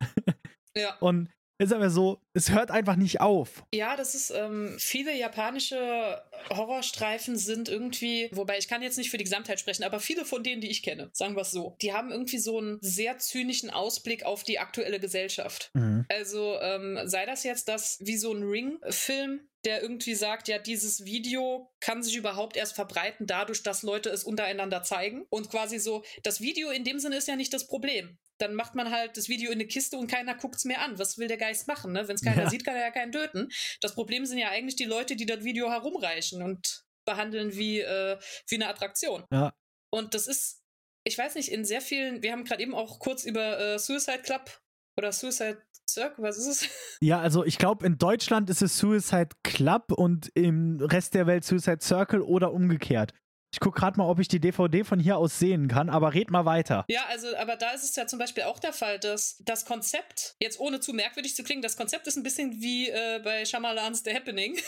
ja. 0.77 0.97
Und 1.01 1.29
ist 1.61 1.73
aber 1.73 1.91
so, 1.91 2.21
es 2.35 2.53
hört 2.53 2.71
einfach 2.71 2.95
nicht 2.95 3.21
auf. 3.21 3.65
Ja, 3.75 3.97
das 3.97 4.15
ist, 4.15 4.31
ähm, 4.31 4.77
viele 4.79 5.13
japanische 5.19 6.23
Horrorstreifen 6.51 7.37
sind 7.37 7.69
irgendwie, 7.69 8.29
wobei 8.33 8.59
ich 8.59 8.69
kann 8.69 8.81
jetzt 8.81 8.97
nicht 8.97 9.11
für 9.11 9.19
die 9.19 9.25
Gesamtheit 9.25 9.59
sprechen, 9.59 9.83
aber 9.83 9.99
viele 9.99 10.25
von 10.25 10.45
denen, 10.45 10.61
die 10.61 10.71
ich 10.71 10.85
kenne, 10.85 11.11
sagen 11.13 11.35
wir 11.35 11.43
es 11.43 11.51
so, 11.51 11.77
die 11.83 11.93
haben 11.93 12.13
irgendwie 12.13 12.39
so 12.39 12.59
einen 12.59 12.79
sehr 12.81 13.19
zynischen 13.19 13.71
Ausblick 13.71 14.25
auf 14.25 14.45
die 14.45 14.61
aktuelle 14.61 15.01
Gesellschaft. 15.01 15.73
Also 16.09 16.61
ähm, 16.61 17.01
sei 17.07 17.27
das 17.27 17.43
jetzt 17.43 17.69
das 17.69 17.99
wie 18.01 18.17
so 18.19 18.33
ein 18.33 18.45
Ring-Film, 18.45 19.48
der 19.65 19.83
irgendwie 19.83 20.15
sagt, 20.15 20.49
ja, 20.49 20.59
dieses 20.59 21.05
Video 21.05 21.73
kann 21.81 22.03
sich 22.03 22.17
überhaupt 22.17 22.57
erst 22.57 22.75
verbreiten 22.75 23.27
dadurch, 23.27 23.63
dass 23.63 23.83
Leute 23.83 24.09
es 24.11 24.25
untereinander 24.25 24.83
zeigen. 24.83 25.27
Und 25.31 25.51
quasi 25.51 25.79
so, 25.79 26.05
das 26.23 26.41
Video 26.41 26.71
in 26.71 26.85
dem 26.85 26.99
Sinne 26.99 27.17
ist 27.17 27.29
ja 27.29 27.37
nicht 27.37 27.53
das 27.53 27.67
Problem. 27.67 28.19
Dann 28.39 28.55
macht 28.55 28.77
man 28.77 28.91
halt 28.93 29.17
das 29.17 29.29
Video 29.29 29.51
in 29.51 29.57
eine 29.59 29.67
Kiste 29.67 29.99
und 29.99 30.07
keiner 30.09 30.37
guckt 30.37 30.57
es 30.57 30.65
mehr 30.65 30.81
an. 30.81 30.99
Was 30.99 31.19
will 31.19 31.27
der 31.27 31.39
Geist 31.39 31.67
machen? 31.67 31.93
Ne? 31.93 32.07
Wenn 32.07 32.15
es 32.15 32.23
keiner 32.23 32.45
Ja. 32.45 32.51
sieht, 32.51 32.65
kann 32.65 32.77
er 32.77 32.83
ja 32.83 32.91
keinen 32.93 33.11
töten. 33.13 33.49
Das 33.81 33.95
Problem 33.95 34.27
sind 34.27 34.39
ja 34.39 34.51
eigentlich 34.51 34.77
die 34.77 34.85
Leute, 34.85 35.17
die 35.17 35.27
das 35.27 35.43
Video 35.43 35.71
herumreichen 35.71 36.43
und 36.43 36.85
behandeln 37.05 37.57
wie, 37.57 37.81
äh, 37.81 38.19
wie 38.47 38.55
eine 38.55 38.69
Attraktion. 38.69 39.25
Ja. 39.33 39.53
Und 39.91 40.15
das 40.15 40.27
ist, 40.29 40.63
ich 41.05 41.19
weiß 41.19 41.35
nicht, 41.35 41.51
in 41.51 41.65
sehr 41.65 41.81
vielen, 41.81 42.23
wir 42.23 42.31
haben 42.33 42.45
gerade 42.45 42.63
eben 42.63 42.75
auch 42.75 43.01
kurz 43.01 43.25
über 43.25 43.59
äh, 43.59 43.79
Suicide 43.79 44.23
Club 44.23 44.61
oder 44.99 45.13
Suicide 45.13 45.63
Circle, 45.89 46.23
was 46.23 46.37
ist 46.37 46.47
es? 46.47 46.69
Ja, 47.01 47.21
also 47.21 47.45
ich 47.45 47.59
glaube, 47.59 47.87
in 47.87 47.97
Deutschland 47.97 48.51
ist 48.51 48.61
es 48.61 48.77
Suicide 48.77 49.31
Club 49.43 49.93
und 49.93 50.31
im 50.35 50.79
Rest 50.81 51.15
der 51.15 51.27
Welt 51.27 51.45
Suicide 51.45 51.79
Circle 51.81 52.21
oder 52.21 52.53
umgekehrt. 52.53 53.15
Ich 53.51 53.61
gucke 53.61 53.81
gerade 53.81 53.97
mal, 53.97 54.07
ob 54.07 54.19
ich 54.19 54.29
die 54.29 54.41
DVD 54.41 54.85
von 54.85 55.01
hier 55.01 55.17
aus 55.17 55.39
sehen 55.39 55.69
kann, 55.69 55.89
aber 55.89 56.13
red 56.13 56.31
mal 56.31 56.45
weiter. 56.45 56.85
Ja, 56.89 57.07
also, 57.09 57.35
aber 57.37 57.57
da 57.57 57.71
ist 57.71 57.83
es 57.83 57.97
ja 57.97 58.07
zum 58.07 58.19
Beispiel 58.19 58.43
auch 58.43 58.59
der 58.59 58.75
Fall, 58.75 58.99
dass 58.99 59.39
das 59.41 59.65
Konzept, 59.65 60.37
jetzt 60.39 60.61
ohne 60.61 60.81
zu 60.81 60.93
merkwürdig 60.93 61.35
zu 61.35 61.43
klingen, 61.43 61.63
das 61.63 61.79
Konzept 61.79 62.07
ist 62.07 62.17
ein 62.17 62.23
bisschen 62.23 62.61
wie 62.61 62.91
äh, 62.91 63.21
bei 63.25 63.47
Shyamalans 63.47 64.03
The 64.05 64.15
Happening. 64.15 64.59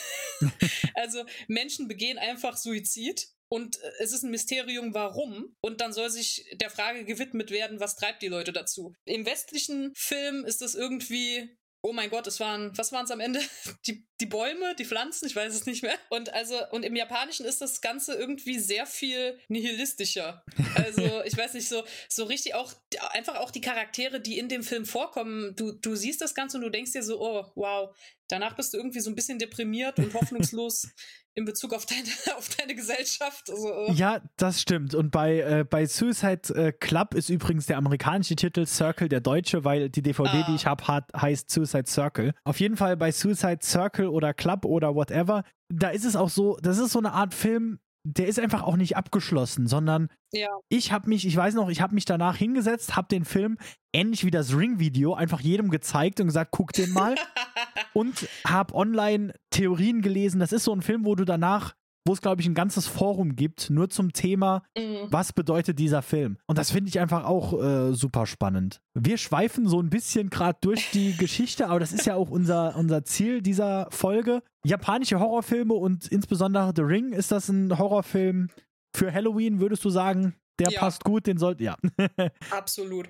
also 0.95 1.25
Menschen 1.47 1.89
begehen 1.89 2.17
einfach 2.17 2.57
Suizid 2.57 3.29
und 3.51 3.83
äh, 3.83 3.91
es 3.99 4.13
ist 4.13 4.23
ein 4.23 4.31
Mysterium, 4.31 4.95
warum. 4.95 5.55
Und 5.61 5.81
dann 5.81 5.93
soll 5.93 6.09
sich 6.09 6.47
der 6.55 6.71
Frage 6.71 7.05
gewidmet 7.05 7.51
werden, 7.51 7.81
was 7.81 7.97
treibt 7.97 8.23
die 8.23 8.29
Leute 8.29 8.53
dazu. 8.53 8.95
Im 9.05 9.27
westlichen 9.27 9.93
Film 9.95 10.45
ist 10.45 10.63
es 10.63 10.75
irgendwie. 10.75 11.57
Oh 11.83 11.95
mein 11.95 12.11
Gott, 12.11 12.27
es 12.27 12.41
waren, 12.41 12.77
was 12.77 12.93
waren 12.93 13.07
es 13.07 13.11
am 13.11 13.21
Ende? 13.21 13.41
Die, 13.87 14.07
die 14.21 14.27
Bäume, 14.27 14.75
die 14.75 14.85
Pflanzen, 14.85 15.27
ich 15.27 15.35
weiß 15.35 15.55
es 15.55 15.65
nicht 15.65 15.83
mehr. 15.83 15.97
Und 16.11 16.31
also, 16.35 16.55
und 16.73 16.83
im 16.83 16.95
Japanischen 16.95 17.47
ist 17.47 17.63
das 17.63 17.81
Ganze 17.81 18.13
irgendwie 18.13 18.59
sehr 18.59 18.85
viel 18.85 19.41
nihilistischer. 19.49 20.45
Also, 20.75 21.01
ich 21.25 21.35
weiß 21.35 21.55
nicht, 21.55 21.67
so, 21.67 21.83
so 22.11 22.25
richtig 22.25 22.55
auch, 22.55 22.75
einfach 23.13 23.37
auch 23.37 23.51
die 23.51 23.63
Charaktere, 23.63 24.21
die 24.21 24.39
in 24.39 24.51
dem 24.51 24.63
Film 24.63 24.85
vorkommen, 24.85 25.57
du, 25.57 25.73
du 25.73 25.97
siehst 25.97 26.21
das 26.21 26.35
Ganze 26.35 26.59
und 26.59 26.65
du 26.65 26.69
denkst 26.69 26.93
dir 26.93 27.03
so, 27.03 27.19
oh, 27.19 27.51
wow. 27.55 27.97
Danach 28.29 28.55
bist 28.55 28.75
du 28.75 28.77
irgendwie 28.77 29.01
so 29.01 29.11
ein 29.11 29.17
bisschen 29.17 29.39
deprimiert 29.39 29.99
und 29.99 30.13
hoffnungslos 30.13 30.87
in 31.41 31.45
Bezug 31.45 31.75
auf 31.75 31.85
deine, 31.87 32.03
auf 32.39 32.49
deine 32.57 32.75
Gesellschaft. 32.75 33.51
Also, 33.51 33.69
äh, 33.73 33.93
Ja, 33.93 34.21
das 34.37 34.61
stimmt. 34.61 34.95
Und 34.95 35.11
bei, 35.11 35.41
äh, 35.41 35.65
bei 35.69 35.87
Suicide 35.87 36.55
äh, 36.55 36.73
Club 36.73 37.15
ist 37.15 37.29
übrigens 37.29 37.67
der 37.67 37.77
amerikanische 37.79 38.37
Titel 38.37 38.67
Circle 38.67 39.09
der 39.09 39.21
deutsche, 39.21 39.65
weil 39.65 39.91
die 39.91 40.03
DVD, 40.03 40.31
Ah. 40.31 40.45
die 40.49 40.55
ich 40.55 40.67
habe, 40.67 40.87
hat, 40.87 41.11
heißt 41.15 41.51
Suicide 41.51 41.87
Circle. 41.89 42.33
Auf 42.45 42.61
jeden 42.61 42.77
Fall 42.77 42.97
bei 42.97 43.11
Suicide 43.11 43.59
Circle 43.63 44.07
oder 44.09 44.33
Club 44.35 44.65
oder 44.65 44.95
whatever, 44.95 45.43
da 45.69 45.89
ist 45.91 46.05
es 46.05 46.17
auch 46.17 46.29
so, 46.31 46.57
das 46.63 46.79
ist 46.79 46.93
so 46.93 46.99
eine 46.99 47.13
Art 47.13 47.35
Film, 47.35 47.79
der 48.05 48.27
ist 48.29 48.39
einfach 48.39 48.63
auch 48.63 48.77
nicht 48.77 48.97
abgeschlossen, 48.97 49.67
sondern 49.67 50.09
Ja. 50.33 50.49
ich 50.69 50.91
habe 50.93 51.09
mich, 51.09 51.27
ich 51.27 51.37
weiß 51.37 51.55
noch, 51.55 51.69
ich 51.69 51.81
habe 51.81 51.95
mich 51.95 52.05
danach 52.07 52.37
hingesetzt, 52.37 52.97
habe 52.97 53.09
den 53.09 53.25
Film 53.25 53.59
ähnlich 53.93 54.25
wie 54.25 54.31
das 54.31 54.55
Ring-Video 54.57 55.15
einfach 55.15 55.41
jedem 55.41 55.71
gezeigt 55.71 56.21
und 56.21 56.27
gesagt, 56.29 56.51
guck 56.53 56.73
den 56.73 56.93
mal 56.93 57.15
und 57.93 58.29
habe 58.47 58.75
online 58.75 59.35
Theorien 59.51 60.01
gelesen. 60.01 60.41
Das 60.41 60.53
ist 60.53 60.65
so 60.65 60.73
ein 60.73 60.83
Film, 60.83 61.05
wo 61.05 61.15
du 61.15 61.25
danach, 61.25 61.75
wo 62.07 62.13
es 62.13 62.21
glaube 62.21 62.41
ich 62.41 62.47
ein 62.49 62.55
ganzes 62.55 62.87
Forum 62.87 63.37
gibt, 63.37 63.71
nur 63.71 63.91
zum 63.91 64.13
Thema, 64.13 64.63
Mhm. 64.77 65.07
was 65.11 65.33
bedeutet 65.33 65.79
dieser 65.79 66.03
Film. 66.03 66.39
Und 66.47 66.59
das 66.59 66.71
finde 66.71 66.89
ich 66.89 66.99
einfach 66.99 67.25
auch 67.25 67.53
äh, 67.63 67.93
super 67.95 68.27
spannend. 68.27 68.81
Wir 68.95 69.19
schweifen 69.19 69.69
so 69.69 69.81
ein 69.81 69.91
bisschen 69.91 70.31
gerade 70.31 70.59
durch 70.61 70.91
die 70.93 71.13
Geschichte, 71.19 71.69
aber 71.69 71.81
das 71.81 71.93
ist 71.93 72.07
ja 72.07 72.15
auch 72.15 72.31
unser, 72.31 72.77
unser 72.77 73.05
Ziel 73.05 73.43
dieser 73.43 73.89
Folge. 73.91 74.43
Japanische 74.65 75.21
Horrorfilme 75.21 75.75
und 75.75 76.07
insbesondere 76.09 76.73
The 76.75 76.83
Ring, 76.83 77.13
ist 77.13 77.33
das 77.33 77.49
ein 77.49 77.79
Horrorfilm 77.79 78.49
für 78.95 79.13
Halloween, 79.13 79.61
würdest 79.61 79.85
du 79.85 79.91
sagen? 79.91 80.35
Der 80.59 80.71
Ja. 80.71 80.81
passt 80.81 81.05
gut, 81.05 81.27
den 81.27 81.39
sollte, 81.39 81.65
ja. 81.65 81.77
Absolut. 82.51 83.09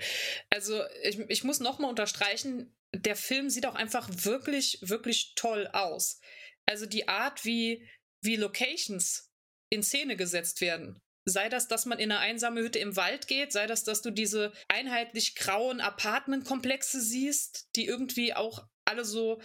Also 0.50 0.74
ich, 1.02 1.18
ich 1.28 1.42
muss 1.44 1.58
nochmal 1.60 1.90
unterstreichen, 1.90 2.72
der 2.94 3.16
Film 3.16 3.50
sieht 3.50 3.66
auch 3.66 3.74
einfach 3.74 4.08
wirklich, 4.24 4.78
wirklich 4.82 5.32
toll 5.36 5.68
aus. 5.72 6.20
Also 6.66 6.86
die 6.86 7.08
Art, 7.08 7.44
wie, 7.44 7.86
wie 8.22 8.36
Locations 8.36 9.28
in 9.72 9.82
Szene 9.82 10.16
gesetzt 10.16 10.60
werden. 10.60 10.98
Sei 11.28 11.48
das, 11.48 11.68
dass 11.68 11.86
man 11.86 11.98
in 11.98 12.10
eine 12.10 12.20
einsame 12.20 12.60
Hütte 12.60 12.78
im 12.78 12.96
Wald 12.96 13.28
geht, 13.28 13.52
sei 13.52 13.66
das, 13.66 13.84
dass 13.84 14.02
du 14.02 14.10
diese 14.10 14.52
einheitlich 14.68 15.34
grauen 15.34 15.80
Apartmentkomplexe 15.80 17.00
siehst, 17.00 17.68
die 17.76 17.86
irgendwie 17.86 18.34
auch 18.34 18.66
alle 18.84 19.04
so, 19.04 19.40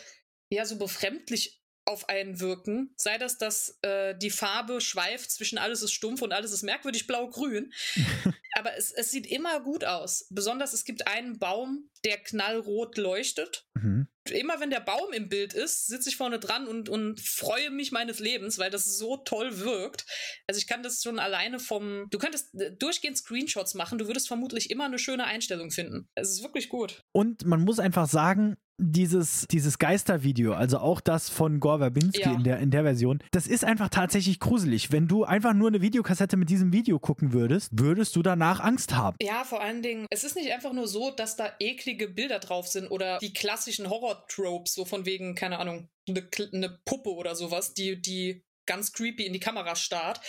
ja, 0.50 0.66
so 0.66 0.78
befremdlich 0.78 1.62
auf 1.86 2.10
einen 2.10 2.40
wirken. 2.40 2.94
Sei 2.98 3.18
das, 3.18 3.38
dass 3.38 3.78
äh, 3.82 4.16
die 4.18 4.32
Farbe 4.32 4.82
schweift 4.82 5.32
zwischen 5.32 5.58
alles 5.58 5.82
ist 5.82 5.94
stumpf 5.94 6.22
und 6.22 6.34
alles 6.34 6.52
ist 6.52 6.64
merkwürdig 6.64 7.08
blau-grün. 7.08 7.72
Aber 8.58 8.76
es, 8.78 8.92
es 8.92 9.12
sieht 9.12 9.28
immer 9.28 9.60
gut 9.60 9.84
aus. 9.84 10.28
Besonders 10.30 10.74
es 10.74 10.86
gibt 10.86 11.08
einen 11.08 11.38
Baum, 11.38 11.90
der 12.06 12.18
knallrot 12.18 12.98
leuchtet. 12.98 13.68
Mhm. 13.74 14.08
Immer 14.32 14.60
wenn 14.60 14.70
der 14.70 14.80
Baum 14.80 15.14
im 15.14 15.30
Bild 15.30 15.54
ist, 15.54 15.88
sitze 15.88 16.10
ich 16.10 16.18
vorne 16.18 16.40
dran 16.40 16.68
und, 16.68 16.90
und 16.90 17.20
freue 17.20 17.70
mich 17.70 17.92
meines 17.92 18.20
Lebens, 18.20 18.58
weil 18.58 18.72
das 18.72 18.86
so 18.98 19.18
toll 19.18 19.60
wirkt. 19.60 20.06
Also 20.48 20.58
ich 20.58 20.68
kann 20.68 20.84
das 20.84 21.04
schon 21.04 21.20
alleine 21.20 21.60
vom. 21.60 22.08
Du 22.10 22.18
könntest 22.18 22.56
äh, 22.60 22.72
durchgehend 22.76 23.18
Screenshots 23.18 23.76
machen, 23.76 23.98
du 23.98 24.08
würdest 24.08 24.28
vermutlich 24.28 24.72
immer 24.72 24.86
eine 24.86 25.00
schöne 25.00 25.26
Einstellung 25.26 25.70
finden. 25.70 26.10
Es 26.16 26.30
ist 26.30 26.42
wirklich 26.42 26.70
gut. 26.70 27.04
Und 27.12 27.46
man 27.46 27.62
muss 27.64 27.80
einfach 27.80 28.08
sagen, 28.08 28.58
dieses, 28.78 29.48
dieses 29.50 29.80
Geistervideo, 29.80 30.54
also 30.54 30.80
auch 30.80 31.02
das 31.02 31.30
von 31.30 31.60
Gore 31.60 31.80
Verbinski 31.80 32.22
ja. 32.22 32.34
in, 32.34 32.44
der, 32.44 32.60
in 32.60 32.72
der 32.72 32.84
Version, 32.84 33.20
das 33.32 33.48
ist 33.48 33.64
einfach 33.64 33.90
tatsächlich 33.90 34.40
gruselig. 34.40 34.92
Wenn 34.92 35.08
du 35.08 35.24
einfach 35.24 35.54
nur 35.54 35.70
eine 35.70 35.82
Videokassette 35.82 36.38
mit 36.38 36.50
diesem 36.50 36.74
Video 36.74 37.00
gucken 37.00 37.34
würdest, 37.34 37.72
würdest 37.74 38.16
du 38.16 38.22
danach 38.22 38.60
Angst 38.60 38.96
haben. 38.96 39.18
Ja, 39.22 39.44
vor 39.44 39.62
allen 39.62 39.82
Dingen, 39.82 40.06
es 40.10 40.24
ist 40.24 40.36
nicht 40.36 40.52
einfach 40.52 40.74
nur 40.74 40.88
so, 40.88 41.12
dass 41.12 41.36
da 41.36 41.52
eklige 41.60 42.08
Bilder 42.08 42.40
drauf 42.40 42.68
sind 42.68 42.90
oder 42.90 43.20
die 43.20 43.34
klassischen 43.34 43.90
Horror-Tropes, 43.90 44.74
so 44.74 44.86
von 44.86 45.06
wegen, 45.06 45.36
keine 45.36 45.60
Ahnung, 45.60 45.88
eine, 46.08 46.28
eine 46.54 46.80
Puppe 46.86 47.10
oder 47.12 47.36
sowas, 47.36 47.74
die, 47.74 48.02
die 48.02 48.44
ganz 48.66 48.94
creepy 48.94 49.26
in 49.26 49.34
die 49.34 49.40
Kamera 49.40 49.76
starrt, 49.76 50.22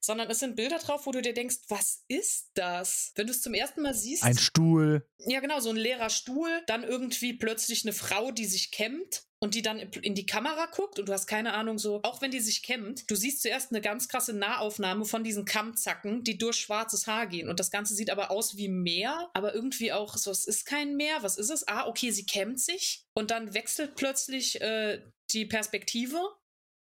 sondern 0.00 0.30
es 0.30 0.38
sind 0.38 0.56
Bilder 0.56 0.78
drauf, 0.78 1.06
wo 1.06 1.12
du 1.12 1.22
dir 1.22 1.34
denkst, 1.34 1.56
was 1.68 2.04
ist 2.08 2.50
das? 2.54 3.12
Wenn 3.14 3.26
du 3.26 3.32
es 3.32 3.42
zum 3.42 3.54
ersten 3.54 3.82
Mal 3.82 3.94
siehst. 3.94 4.22
Ein 4.22 4.38
Stuhl. 4.38 5.06
Ja, 5.18 5.40
genau, 5.40 5.60
so 5.60 5.70
ein 5.70 5.76
leerer 5.76 6.10
Stuhl, 6.10 6.50
dann 6.66 6.84
irgendwie 6.84 7.34
plötzlich 7.34 7.84
eine 7.84 7.92
Frau, 7.92 8.30
die 8.30 8.46
sich 8.46 8.70
kämmt 8.70 9.24
und 9.42 9.56
die 9.56 9.62
dann 9.62 9.80
in 9.80 10.14
die 10.14 10.24
Kamera 10.24 10.66
guckt 10.66 11.00
und 11.00 11.08
du 11.08 11.12
hast 11.12 11.26
keine 11.26 11.54
Ahnung 11.54 11.76
so, 11.76 12.00
auch 12.04 12.22
wenn 12.22 12.30
die 12.30 12.38
sich 12.38 12.62
kämmt, 12.62 13.10
du 13.10 13.16
siehst 13.16 13.42
zuerst 13.42 13.72
eine 13.72 13.80
ganz 13.80 14.06
krasse 14.06 14.32
Nahaufnahme 14.32 15.04
von 15.04 15.24
diesen 15.24 15.44
Kammzacken, 15.44 16.22
die 16.22 16.38
durch 16.38 16.58
schwarzes 16.58 17.08
Haar 17.08 17.26
gehen 17.26 17.48
und 17.48 17.58
das 17.58 17.72
Ganze 17.72 17.96
sieht 17.96 18.10
aber 18.10 18.30
aus 18.30 18.56
wie 18.56 18.68
Meer, 18.68 19.30
aber 19.34 19.52
irgendwie 19.52 19.92
auch 19.92 20.16
so, 20.16 20.30
es 20.30 20.44
ist 20.44 20.64
kein 20.64 20.96
Meer, 20.96 21.24
was 21.24 21.38
ist 21.38 21.50
es? 21.50 21.66
Ah, 21.66 21.88
okay, 21.88 22.12
sie 22.12 22.24
kämmt 22.24 22.60
sich 22.60 23.04
und 23.14 23.32
dann 23.32 23.52
wechselt 23.52 23.96
plötzlich 23.96 24.60
äh, 24.60 25.02
die 25.32 25.44
Perspektive 25.44 26.20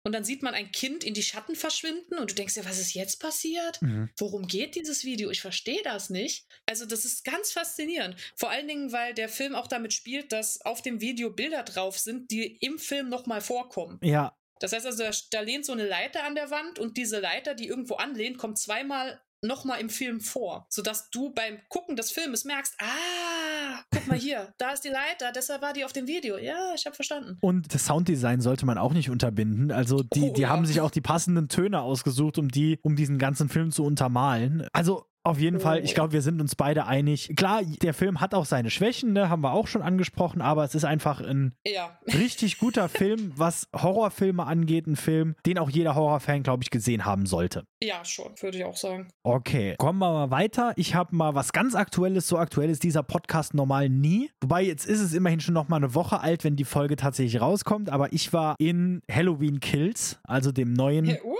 und 0.06 0.12
dann 0.12 0.22
sieht 0.22 0.44
man 0.44 0.54
ein 0.54 0.70
Kind 0.70 1.02
in 1.02 1.14
die 1.14 1.22
Schatten 1.24 1.56
verschwinden 1.56 2.20
und 2.20 2.30
du 2.30 2.36
denkst 2.36 2.54
dir, 2.54 2.64
was 2.64 2.78
ist 2.78 2.94
jetzt 2.94 3.16
passiert? 3.16 3.82
Mhm. 3.82 4.08
Worum 4.16 4.46
geht 4.46 4.76
dieses 4.76 5.02
Video? 5.04 5.30
Ich 5.30 5.40
verstehe 5.40 5.82
das 5.82 6.10
nicht. 6.10 6.46
Also 6.64 6.86
das 6.86 7.04
ist 7.04 7.24
ganz 7.24 7.50
faszinierend. 7.50 8.14
Vor 8.36 8.50
allen 8.50 8.68
Dingen, 8.68 8.92
weil 8.92 9.14
der 9.14 9.28
Film 9.28 9.56
auch 9.56 9.66
damit 9.66 9.92
spielt, 9.92 10.30
dass 10.30 10.60
auf 10.60 10.80
dem 10.80 11.00
Video 11.00 11.30
Bilder 11.30 11.64
drauf 11.64 11.98
sind, 11.98 12.30
die 12.30 12.56
im 12.58 12.78
Film 12.78 13.08
nochmal 13.08 13.40
vorkommen. 13.40 13.98
Ja. 14.00 14.36
Das 14.60 14.72
heißt 14.72 14.86
also, 14.86 15.02
da, 15.02 15.10
da 15.32 15.40
lehnt 15.40 15.66
so 15.66 15.72
eine 15.72 15.88
Leiter 15.88 16.22
an 16.22 16.36
der 16.36 16.52
Wand 16.52 16.78
und 16.78 16.96
diese 16.96 17.18
Leiter, 17.18 17.56
die 17.56 17.66
irgendwo 17.66 17.96
anlehnt, 17.96 18.38
kommt 18.38 18.60
zweimal 18.60 19.20
nochmal 19.42 19.80
im 19.80 19.90
Film 19.90 20.20
vor, 20.20 20.66
sodass 20.70 21.10
du 21.10 21.32
beim 21.32 21.58
Gucken 21.68 21.96
des 21.96 22.10
Filmes 22.10 22.44
merkst, 22.44 22.74
ah, 22.80 23.82
guck 23.92 24.06
mal 24.06 24.18
hier, 24.18 24.52
da 24.58 24.70
ist 24.72 24.82
die 24.82 24.88
Leiter, 24.88 25.32
deshalb 25.34 25.62
war 25.62 25.72
die 25.72 25.84
auf 25.84 25.92
dem 25.92 26.06
Video. 26.06 26.38
Ja, 26.38 26.72
ich 26.74 26.86
habe 26.86 26.94
verstanden. 26.94 27.38
Und 27.40 27.72
das 27.74 27.86
Sounddesign 27.86 28.40
sollte 28.40 28.66
man 28.66 28.78
auch 28.78 28.92
nicht 28.92 29.10
unterbinden. 29.10 29.70
Also 29.70 30.02
die, 30.02 30.30
oh, 30.30 30.32
die 30.32 30.42
ja. 30.42 30.48
haben 30.48 30.66
sich 30.66 30.80
auch 30.80 30.90
die 30.90 31.00
passenden 31.00 31.48
Töne 31.48 31.80
ausgesucht, 31.80 32.38
um 32.38 32.48
die, 32.48 32.78
um 32.82 32.96
diesen 32.96 33.18
ganzen 33.18 33.48
Film 33.48 33.70
zu 33.70 33.84
untermalen. 33.84 34.66
Also 34.72 35.06
auf 35.26 35.40
jeden 35.40 35.58
Fall, 35.58 35.84
ich 35.84 35.90
oh. 35.90 35.94
glaube, 35.94 36.12
wir 36.12 36.22
sind 36.22 36.40
uns 36.40 36.54
beide 36.54 36.86
einig. 36.86 37.32
Klar, 37.36 37.62
der 37.64 37.94
Film 37.94 38.20
hat 38.20 38.32
auch 38.32 38.44
seine 38.44 38.70
Schwächen, 38.70 39.12
ne, 39.12 39.28
haben 39.28 39.42
wir 39.42 39.52
auch 39.52 39.66
schon 39.66 39.82
angesprochen, 39.82 40.40
aber 40.40 40.62
es 40.64 40.74
ist 40.76 40.84
einfach 40.84 41.20
ein 41.20 41.56
ja. 41.66 41.98
richtig 42.06 42.58
guter 42.58 42.88
Film, 42.88 43.32
was 43.34 43.68
Horrorfilme 43.74 44.46
angeht, 44.46 44.86
ein 44.86 44.94
Film, 44.94 45.34
den 45.44 45.58
auch 45.58 45.68
jeder 45.68 45.96
Horrorfan, 45.96 46.44
glaube 46.44 46.62
ich, 46.62 46.70
gesehen 46.70 47.04
haben 47.04 47.26
sollte. 47.26 47.64
Ja, 47.82 48.04
schon, 48.04 48.32
würde 48.40 48.58
ich 48.58 48.64
auch 48.64 48.76
sagen. 48.76 49.08
Okay, 49.24 49.74
kommen 49.78 49.98
wir 49.98 50.12
mal 50.12 50.30
weiter. 50.30 50.72
Ich 50.76 50.94
habe 50.94 51.14
mal 51.16 51.34
was 51.34 51.52
ganz 51.52 51.74
Aktuelles, 51.74 52.28
so 52.28 52.38
aktuell 52.38 52.70
ist 52.70 52.84
dieser 52.84 53.02
Podcast 53.02 53.52
normal 53.52 53.88
nie. 53.88 54.30
Wobei, 54.40 54.62
jetzt 54.62 54.86
ist 54.86 55.00
es 55.00 55.12
immerhin 55.12 55.40
schon 55.40 55.54
noch 55.54 55.68
mal 55.68 55.76
eine 55.76 55.94
Woche 55.94 56.20
alt, 56.20 56.44
wenn 56.44 56.54
die 56.54 56.64
Folge 56.64 56.94
tatsächlich 56.94 57.40
rauskommt, 57.40 57.90
aber 57.90 58.12
ich 58.12 58.32
war 58.32 58.54
in 58.58 59.02
Halloween 59.10 59.58
Kills, 59.58 60.20
also 60.22 60.52
dem 60.52 60.72
neuen, 60.72 61.08
uh. 61.24 61.34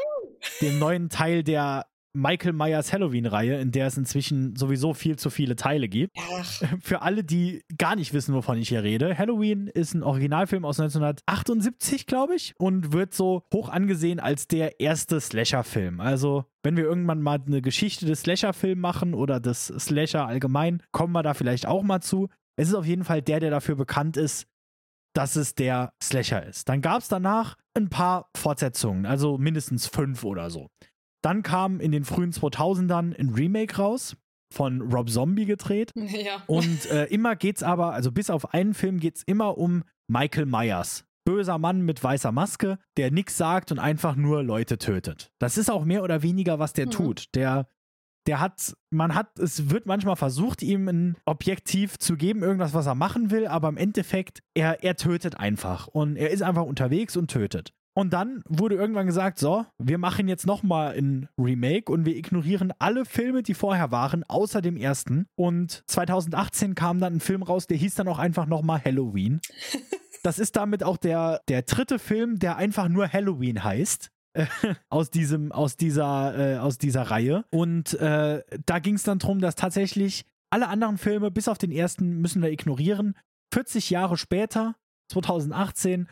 dem 0.61 0.81
neuen 0.81 1.09
Teil 1.09 1.45
der 1.45 1.87
Michael 2.17 2.55
Myers 2.55 2.93
Halloween-Reihe, 2.93 3.61
in 3.61 3.71
der 3.71 3.87
es 3.87 3.97
inzwischen 3.97 4.57
sowieso 4.57 4.95
viel 4.95 5.17
zu 5.17 5.29
viele 5.29 5.55
Teile 5.55 5.89
gibt. 5.89 6.17
Ach. 6.19 6.63
Für 6.81 7.03
alle, 7.03 7.23
die 7.23 7.63
gar 7.77 7.95
nicht 7.95 8.15
wissen, 8.15 8.35
wovon 8.35 8.59
ich 8.59 8.71
hier 8.71 8.83
rede, 8.83 9.17
Halloween 9.17 9.69
ist 9.69 9.95
ein 9.95 10.03
Originalfilm 10.03 10.65
aus 10.65 10.81
1978, 10.81 12.07
glaube 12.07 12.35
ich, 12.35 12.55
und 12.59 12.93
wird 12.93 13.13
so 13.13 13.43
hoch 13.53 13.69
angesehen 13.69 14.19
als 14.19 14.49
der 14.49 14.81
erste 14.81 15.21
Slasher-Film. 15.21 16.01
Also, 16.01 16.47
wenn 16.63 16.77
wir 16.77 16.85
irgendwann 16.85 17.21
mal 17.21 17.41
eine 17.47 17.61
Geschichte 17.61 18.07
des 18.07 18.23
Slasher-Films 18.23 18.81
machen 18.81 19.15
oder 19.15 19.39
des 19.39 19.67
Slasher 19.67 20.27
allgemein, 20.27 20.83
kommen 20.93 21.13
wir 21.13 21.23
da 21.23 21.35
vielleicht 21.35 21.67
auch 21.67 21.83
mal 21.83 22.01
zu. 22.01 22.29
Es 22.57 22.69
ist 22.69 22.75
auf 22.75 22.87
jeden 22.87 23.05
Fall 23.05 23.21
der, 23.21 23.41
der 23.41 23.51
dafür 23.51 23.77
bekannt 23.77 24.17
ist, 24.17 24.47
dass 25.15 25.37
es 25.37 25.55
der 25.55 25.93
Slasher 26.03 26.47
ist. 26.47 26.69
Dann 26.69 26.81
gab 26.81 27.01
es 27.01 27.09
danach 27.09 27.57
ein 27.75 27.89
paar 27.89 28.31
Fortsetzungen, 28.37 29.07
also 29.07 29.39
mindestens 29.39 29.87
fünf 29.87 30.25
oder 30.25 30.51
so. 30.51 30.69
Dann 31.27 31.43
kam 31.43 31.81
in 31.81 31.91
den 31.91 32.05
frühen 32.05 32.31
2000ern 32.31 33.19
ein 33.19 33.31
Remake 33.31 33.79
raus, 33.79 34.17
von 34.55 34.81
Rob 34.81 35.11
Zombie 35.11 35.45
gedreht. 35.45 35.93
Ja. 35.97 36.45
Und 36.47 36.87
äh, 36.87 37.07
immer 37.07 37.35
geht's 37.35 37.65
aber, 37.65 37.95
also 37.95 38.13
bis 38.13 38.31
auf 38.31 38.55
einen 38.55 38.75
Film 38.75 39.01
geht's 39.01 39.25
immer 39.27 39.59
um 39.59 39.83
Michael 40.07 40.47
Myers. 40.47 41.05
Böser 41.25 41.59
Mann 41.59 41.83
mit 41.83 42.03
weißer 42.03 42.31
Maske, 42.31 42.79
der 42.97 43.11
nichts 43.11 43.37
sagt 43.37 43.73
und 43.73 43.81
einfach 43.81 44.15
nur 44.15 44.45
Leute 44.45 44.79
tötet. 44.79 45.33
Das 45.41 45.59
ist 45.59 45.69
auch 45.69 45.85
mehr 45.85 46.05
oder 46.05 46.23
weniger, 46.23 46.61
was 46.61 46.75
der 46.75 46.87
mhm. 46.87 46.91
tut. 46.93 47.35
Der, 47.35 47.67
der 48.29 48.39
hat, 48.39 48.77
man 48.91 49.17
hat, 49.17 49.37
es 49.41 49.69
wird 49.69 49.85
manchmal 49.85 50.15
versucht, 50.15 50.63
ihm 50.63 50.87
ein 50.87 51.17
Objektiv 51.25 51.99
zu 51.99 52.17
geben, 52.17 52.45
irgendwas, 52.45 52.73
was 52.73 52.87
er 52.87 52.95
machen 52.95 53.33
will, 53.33 53.49
aber 53.49 53.69
im 53.69 53.77
Endeffekt, 53.77 54.45
er, 54.55 54.85
er 54.85 54.95
tötet 54.95 55.37
einfach. 55.41 55.89
Und 55.89 56.15
er 56.15 56.31
ist 56.31 56.43
einfach 56.43 56.63
unterwegs 56.63 57.17
und 57.17 57.33
tötet. 57.33 57.73
Und 57.97 58.13
dann 58.13 58.43
wurde 58.47 58.75
irgendwann 58.75 59.07
gesagt, 59.07 59.39
so, 59.39 59.65
wir 59.79 59.97
machen 59.97 60.29
jetzt 60.29 60.47
nochmal 60.47 60.95
ein 60.99 61.31
Remake 61.39 61.91
und 61.91 62.05
wir 62.05 62.15
ignorieren 62.15 62.75
alle 62.79 63.07
Filme, 63.07 63.43
die 63.43 63.55
vorher 63.55 63.91
waren, 63.91 64.23
außer 64.25 64.61
dem 64.61 64.77
ersten. 64.77 65.27
Und 65.35 65.83
2018 65.87 66.75
kam 66.75 67.01
dann 67.01 67.15
ein 67.15 67.21
Film 67.21 67.43
raus, 67.43 67.67
der 67.67 67.79
hieß 67.79 67.95
dann 67.95 68.09
auch 68.09 68.19
einfach 68.19 68.47
nochmal 68.47 68.83
Halloween. 68.85 69.41
Das 70.23 70.41
ist 70.41 70.57
damit 70.57 70.83
auch 70.83 70.97
der, 70.97 71.41
der 71.47 71.63
dritte 71.63 72.01
Film, 72.01 72.41
der 72.41 72.57
einfach 72.57 72.89
nur 72.89 73.13
Halloween 73.13 73.63
heißt. 73.63 74.11
aus 74.89 75.11
diesem, 75.11 75.53
aus 75.53 75.77
dieser, 75.77 76.55
äh, 76.55 76.59
aus 76.59 76.79
dieser 76.79 77.03
Reihe. 77.03 77.45
Und 77.51 77.95
äh, 78.01 78.43
da 78.67 78.79
ging 78.81 78.97
es 78.97 79.05
dann 79.05 79.21
darum, 79.21 79.39
dass 79.39 79.55
tatsächlich 79.55 80.27
alle 80.51 80.67
anderen 80.67 80.99
Filme, 80.99 81.31
bis 81.31 81.47
auf 81.47 81.59
den 81.59 81.71
ersten, 81.71 82.17
müssen 82.17 82.43
wir 82.43 82.51
ignorieren. 82.51 83.15
40 83.55 83.89
Jahre 83.91 84.17
später, 84.17 84.75
2018, 85.13 86.09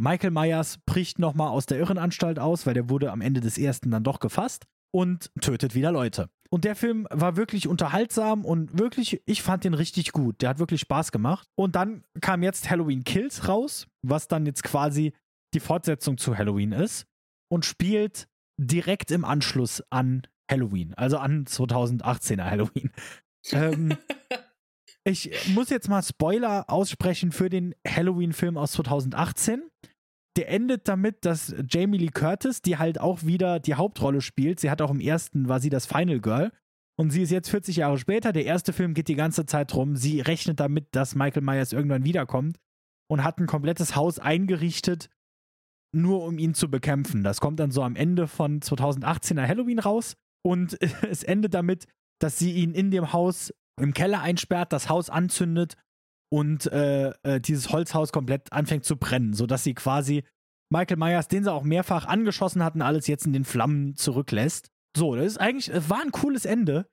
Michael 0.00 0.30
Myers 0.30 0.78
bricht 0.86 1.18
nochmal 1.18 1.48
aus 1.48 1.66
der 1.66 1.78
Irrenanstalt 1.78 2.38
aus, 2.38 2.64
weil 2.64 2.72
der 2.72 2.88
wurde 2.88 3.12
am 3.12 3.20
Ende 3.20 3.42
des 3.42 3.58
ersten 3.58 3.90
dann 3.90 4.02
doch 4.02 4.18
gefasst 4.18 4.64
und 4.92 5.30
tötet 5.42 5.74
wieder 5.74 5.92
Leute. 5.92 6.30
Und 6.48 6.64
der 6.64 6.74
Film 6.74 7.06
war 7.10 7.36
wirklich 7.36 7.68
unterhaltsam 7.68 8.46
und 8.46 8.78
wirklich, 8.78 9.20
ich 9.26 9.42
fand 9.42 9.62
den 9.62 9.74
richtig 9.74 10.12
gut. 10.12 10.40
Der 10.40 10.48
hat 10.48 10.58
wirklich 10.58 10.80
Spaß 10.80 11.12
gemacht. 11.12 11.46
Und 11.54 11.76
dann 11.76 12.02
kam 12.22 12.42
jetzt 12.42 12.70
Halloween 12.70 13.04
Kills 13.04 13.46
raus, 13.46 13.88
was 14.00 14.26
dann 14.26 14.46
jetzt 14.46 14.64
quasi 14.64 15.12
die 15.52 15.60
Fortsetzung 15.60 16.16
zu 16.16 16.36
Halloween 16.36 16.72
ist 16.72 17.04
und 17.52 17.66
spielt 17.66 18.26
direkt 18.56 19.10
im 19.10 19.26
Anschluss 19.26 19.84
an 19.90 20.22
Halloween, 20.50 20.94
also 20.94 21.18
an 21.18 21.44
2018er 21.44 22.44
Halloween. 22.44 22.90
ähm, 23.52 23.98
ich 25.04 25.30
muss 25.54 25.70
jetzt 25.70 25.88
mal 25.88 26.02
Spoiler 26.02 26.68
aussprechen 26.68 27.32
für 27.32 27.48
den 27.48 27.74
Halloween-Film 27.86 28.56
aus 28.56 28.72
2018 28.72 29.62
der 30.36 30.48
endet 30.48 30.86
damit, 30.88 31.24
dass 31.24 31.54
Jamie 31.68 31.98
Lee 31.98 32.08
Curtis, 32.08 32.62
die 32.62 32.78
halt 32.78 33.00
auch 33.00 33.24
wieder 33.24 33.58
die 33.58 33.74
Hauptrolle 33.74 34.20
spielt, 34.20 34.60
sie 34.60 34.70
hat 34.70 34.80
auch 34.80 34.90
im 34.90 35.00
ersten, 35.00 35.48
war 35.48 35.60
sie 35.60 35.70
das 35.70 35.86
Final 35.86 36.20
Girl. 36.20 36.52
Und 36.96 37.10
sie 37.10 37.22
ist 37.22 37.30
jetzt 37.30 37.48
40 37.48 37.76
Jahre 37.76 37.98
später. 37.98 38.32
Der 38.32 38.44
erste 38.44 38.72
Film 38.72 38.94
geht 38.94 39.08
die 39.08 39.14
ganze 39.14 39.46
Zeit 39.46 39.74
rum. 39.74 39.96
Sie 39.96 40.20
rechnet 40.20 40.60
damit, 40.60 40.88
dass 40.92 41.14
Michael 41.14 41.42
Myers 41.42 41.72
irgendwann 41.72 42.04
wiederkommt 42.04 42.58
und 43.08 43.24
hat 43.24 43.38
ein 43.38 43.46
komplettes 43.46 43.96
Haus 43.96 44.18
eingerichtet, 44.18 45.08
nur 45.92 46.24
um 46.24 46.38
ihn 46.38 46.54
zu 46.54 46.70
bekämpfen. 46.70 47.24
Das 47.24 47.40
kommt 47.40 47.58
dann 47.58 47.70
so 47.70 47.82
am 47.82 47.96
Ende 47.96 48.28
von 48.28 48.60
2018er 48.60 49.48
Halloween 49.48 49.78
raus. 49.78 50.14
Und 50.42 50.78
es 51.10 51.22
endet 51.22 51.54
damit, 51.54 51.86
dass 52.20 52.38
sie 52.38 52.52
ihn 52.52 52.74
in 52.74 52.90
dem 52.90 53.12
Haus 53.12 53.52
im 53.80 53.94
Keller 53.94 54.20
einsperrt, 54.20 54.72
das 54.72 54.88
Haus 54.88 55.10
anzündet 55.10 55.76
und 56.32 56.70
äh, 56.72 57.10
äh, 57.22 57.40
dieses 57.40 57.70
Holzhaus 57.70 58.12
komplett 58.12 58.52
anfängt 58.52 58.84
zu 58.84 58.96
brennen, 58.96 59.34
sodass 59.34 59.64
sie 59.64 59.74
quasi 59.74 60.24
Michael 60.72 60.98
Myers, 60.98 61.28
den 61.28 61.42
sie 61.42 61.52
auch 61.52 61.64
mehrfach 61.64 62.06
angeschossen 62.06 62.62
hatten, 62.62 62.82
alles 62.82 63.06
jetzt 63.08 63.26
in 63.26 63.32
den 63.32 63.44
Flammen 63.44 63.96
zurücklässt. 63.96 64.70
So, 64.96 65.16
das 65.16 65.26
ist 65.26 65.38
eigentlich, 65.38 65.68
es 65.68 65.90
war 65.90 66.00
ein 66.02 66.12
cooles 66.12 66.44
Ende. 66.44 66.86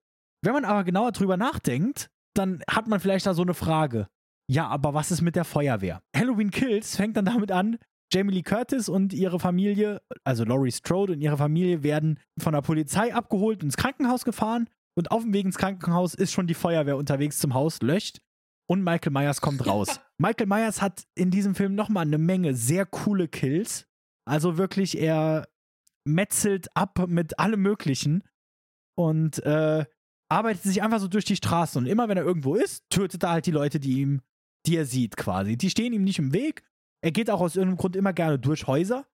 Wenn 0.43 0.53
man 0.53 0.65
aber 0.65 0.83
genauer 0.83 1.11
drüber 1.11 1.37
nachdenkt, 1.37 2.09
dann 2.35 2.63
hat 2.69 2.87
man 2.87 2.99
vielleicht 2.99 3.25
da 3.25 3.33
so 3.33 3.41
eine 3.41 3.53
Frage. 3.53 4.07
Ja, 4.49 4.67
aber 4.67 4.93
was 4.93 5.11
ist 5.11 5.21
mit 5.21 5.35
der 5.35 5.45
Feuerwehr? 5.45 6.01
Halloween 6.15 6.51
Kills 6.51 6.95
fängt 6.95 7.17
dann 7.17 7.25
damit 7.25 7.51
an, 7.51 7.77
Jamie 8.11 8.33
Lee 8.33 8.43
Curtis 8.43 8.87
und 8.87 9.13
ihre 9.13 9.39
Familie, 9.39 10.01
also 10.23 10.45
Laurie 10.45 10.71
Strode 10.71 11.13
und 11.13 11.21
ihre 11.21 11.37
Familie, 11.37 11.83
werden 11.83 12.19
von 12.39 12.53
der 12.53 12.61
Polizei 12.61 13.13
abgeholt 13.13 13.63
ins 13.63 13.75
Krankenhaus 13.75 14.23
gefahren. 14.23 14.69
Und 14.97 15.11
auf 15.11 15.21
dem 15.21 15.31
Weg 15.31 15.45
ins 15.45 15.59
Krankenhaus 15.59 16.15
ist 16.15 16.31
schon 16.31 16.47
die 16.47 16.55
Feuerwehr 16.55 16.97
unterwegs 16.97 17.37
zum 17.37 17.53
Haus, 17.53 17.81
löscht. 17.83 18.19
Und 18.67 18.83
Michael 18.83 19.11
Myers 19.11 19.41
kommt 19.41 19.63
raus. 19.67 19.99
Michael 20.17 20.47
Myers 20.47 20.81
hat 20.81 21.03
in 21.13 21.29
diesem 21.29 21.53
Film 21.53 21.75
nochmal 21.75 22.05
eine 22.05 22.17
Menge 22.17 22.55
sehr 22.55 22.87
coole 22.87 23.27
Kills. 23.27 23.87
Also 24.25 24.57
wirklich, 24.57 24.97
er 24.97 25.47
metzelt 26.03 26.75
ab 26.75 27.07
mit 27.07 27.37
allem 27.37 27.61
Möglichen 27.61 28.23
und 28.95 29.37
äh, 29.45 29.85
arbeitet 30.29 30.63
sich 30.63 30.81
einfach 30.81 30.99
so 30.99 31.07
durch 31.07 31.25
die 31.25 31.35
Straßen. 31.35 31.83
Und 31.83 31.85
immer 31.85 32.09
wenn 32.09 32.17
er 32.17 32.25
irgendwo 32.25 32.55
ist, 32.55 32.89
tötet 32.89 33.21
er 33.21 33.29
halt 33.29 33.45
die 33.45 33.51
Leute, 33.51 33.79
die 33.79 34.01
ihm, 34.01 34.21
die 34.65 34.77
er 34.77 34.85
sieht, 34.85 35.15
quasi. 35.15 35.57
Die 35.57 35.69
stehen 35.69 35.93
ihm 35.93 36.03
nicht 36.03 36.17
im 36.17 36.33
Weg. 36.33 36.63
Er 37.01 37.11
geht 37.11 37.29
auch 37.29 37.39
aus 37.39 37.55
irgendeinem 37.55 37.77
Grund 37.77 37.95
immer 37.95 38.13
gerne 38.13 38.39
durch 38.39 38.65
Häuser, 38.65 39.05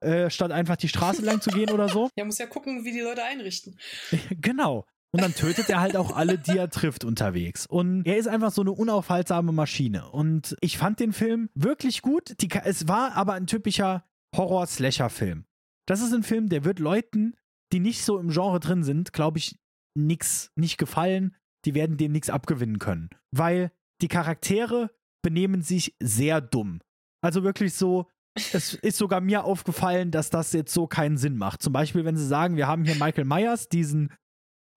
äh, 0.00 0.30
statt 0.30 0.50
einfach 0.50 0.76
die 0.76 0.88
Straße 0.88 1.22
lang 1.22 1.40
zu 1.40 1.50
gehen 1.50 1.70
oder 1.70 1.88
so. 1.88 2.10
Er 2.16 2.24
muss 2.24 2.38
ja 2.38 2.46
gucken, 2.46 2.84
wie 2.84 2.90
die 2.90 3.00
Leute 3.02 3.22
einrichten. 3.22 3.78
genau. 4.40 4.84
Und 5.10 5.22
dann 5.22 5.34
tötet 5.34 5.70
er 5.70 5.80
halt 5.80 5.96
auch 5.96 6.14
alle, 6.14 6.38
die 6.38 6.58
er 6.58 6.68
trifft 6.68 7.04
unterwegs. 7.04 7.66
Und 7.66 8.04
er 8.06 8.18
ist 8.18 8.28
einfach 8.28 8.52
so 8.52 8.60
eine 8.60 8.72
unaufhaltsame 8.72 9.52
Maschine. 9.52 10.10
Und 10.10 10.54
ich 10.60 10.76
fand 10.76 11.00
den 11.00 11.12
Film 11.12 11.48
wirklich 11.54 12.02
gut. 12.02 12.34
Die, 12.42 12.50
es 12.64 12.88
war 12.88 13.14
aber 13.14 13.32
ein 13.32 13.46
typischer 13.46 14.04
Horror-Slasher-Film. 14.36 15.46
Das 15.86 16.02
ist 16.02 16.12
ein 16.12 16.22
Film, 16.22 16.50
der 16.50 16.64
wird 16.64 16.78
Leuten, 16.78 17.34
die 17.72 17.80
nicht 17.80 18.04
so 18.04 18.18
im 18.18 18.28
Genre 18.28 18.60
drin 18.60 18.82
sind, 18.82 19.14
glaube 19.14 19.38
ich, 19.38 19.58
nix 19.94 20.52
nicht 20.56 20.76
gefallen. 20.76 21.34
Die 21.64 21.74
werden 21.74 21.96
dem 21.96 22.12
nichts 22.12 22.28
abgewinnen 22.28 22.78
können. 22.78 23.08
Weil 23.30 23.72
die 24.02 24.08
Charaktere 24.08 24.90
benehmen 25.22 25.62
sich 25.62 25.96
sehr 26.00 26.42
dumm. 26.42 26.80
Also 27.22 27.42
wirklich 27.42 27.74
so, 27.74 28.06
es 28.52 28.74
ist 28.74 28.98
sogar 28.98 29.20
mir 29.20 29.44
aufgefallen, 29.44 30.10
dass 30.10 30.30
das 30.30 30.52
jetzt 30.52 30.72
so 30.72 30.86
keinen 30.86 31.16
Sinn 31.16 31.36
macht. 31.36 31.62
Zum 31.62 31.72
Beispiel, 31.72 32.04
wenn 32.04 32.16
sie 32.16 32.26
sagen, 32.26 32.56
wir 32.56 32.68
haben 32.68 32.84
hier 32.84 32.94
Michael 32.94 33.24
Myers, 33.24 33.68
diesen 33.68 34.12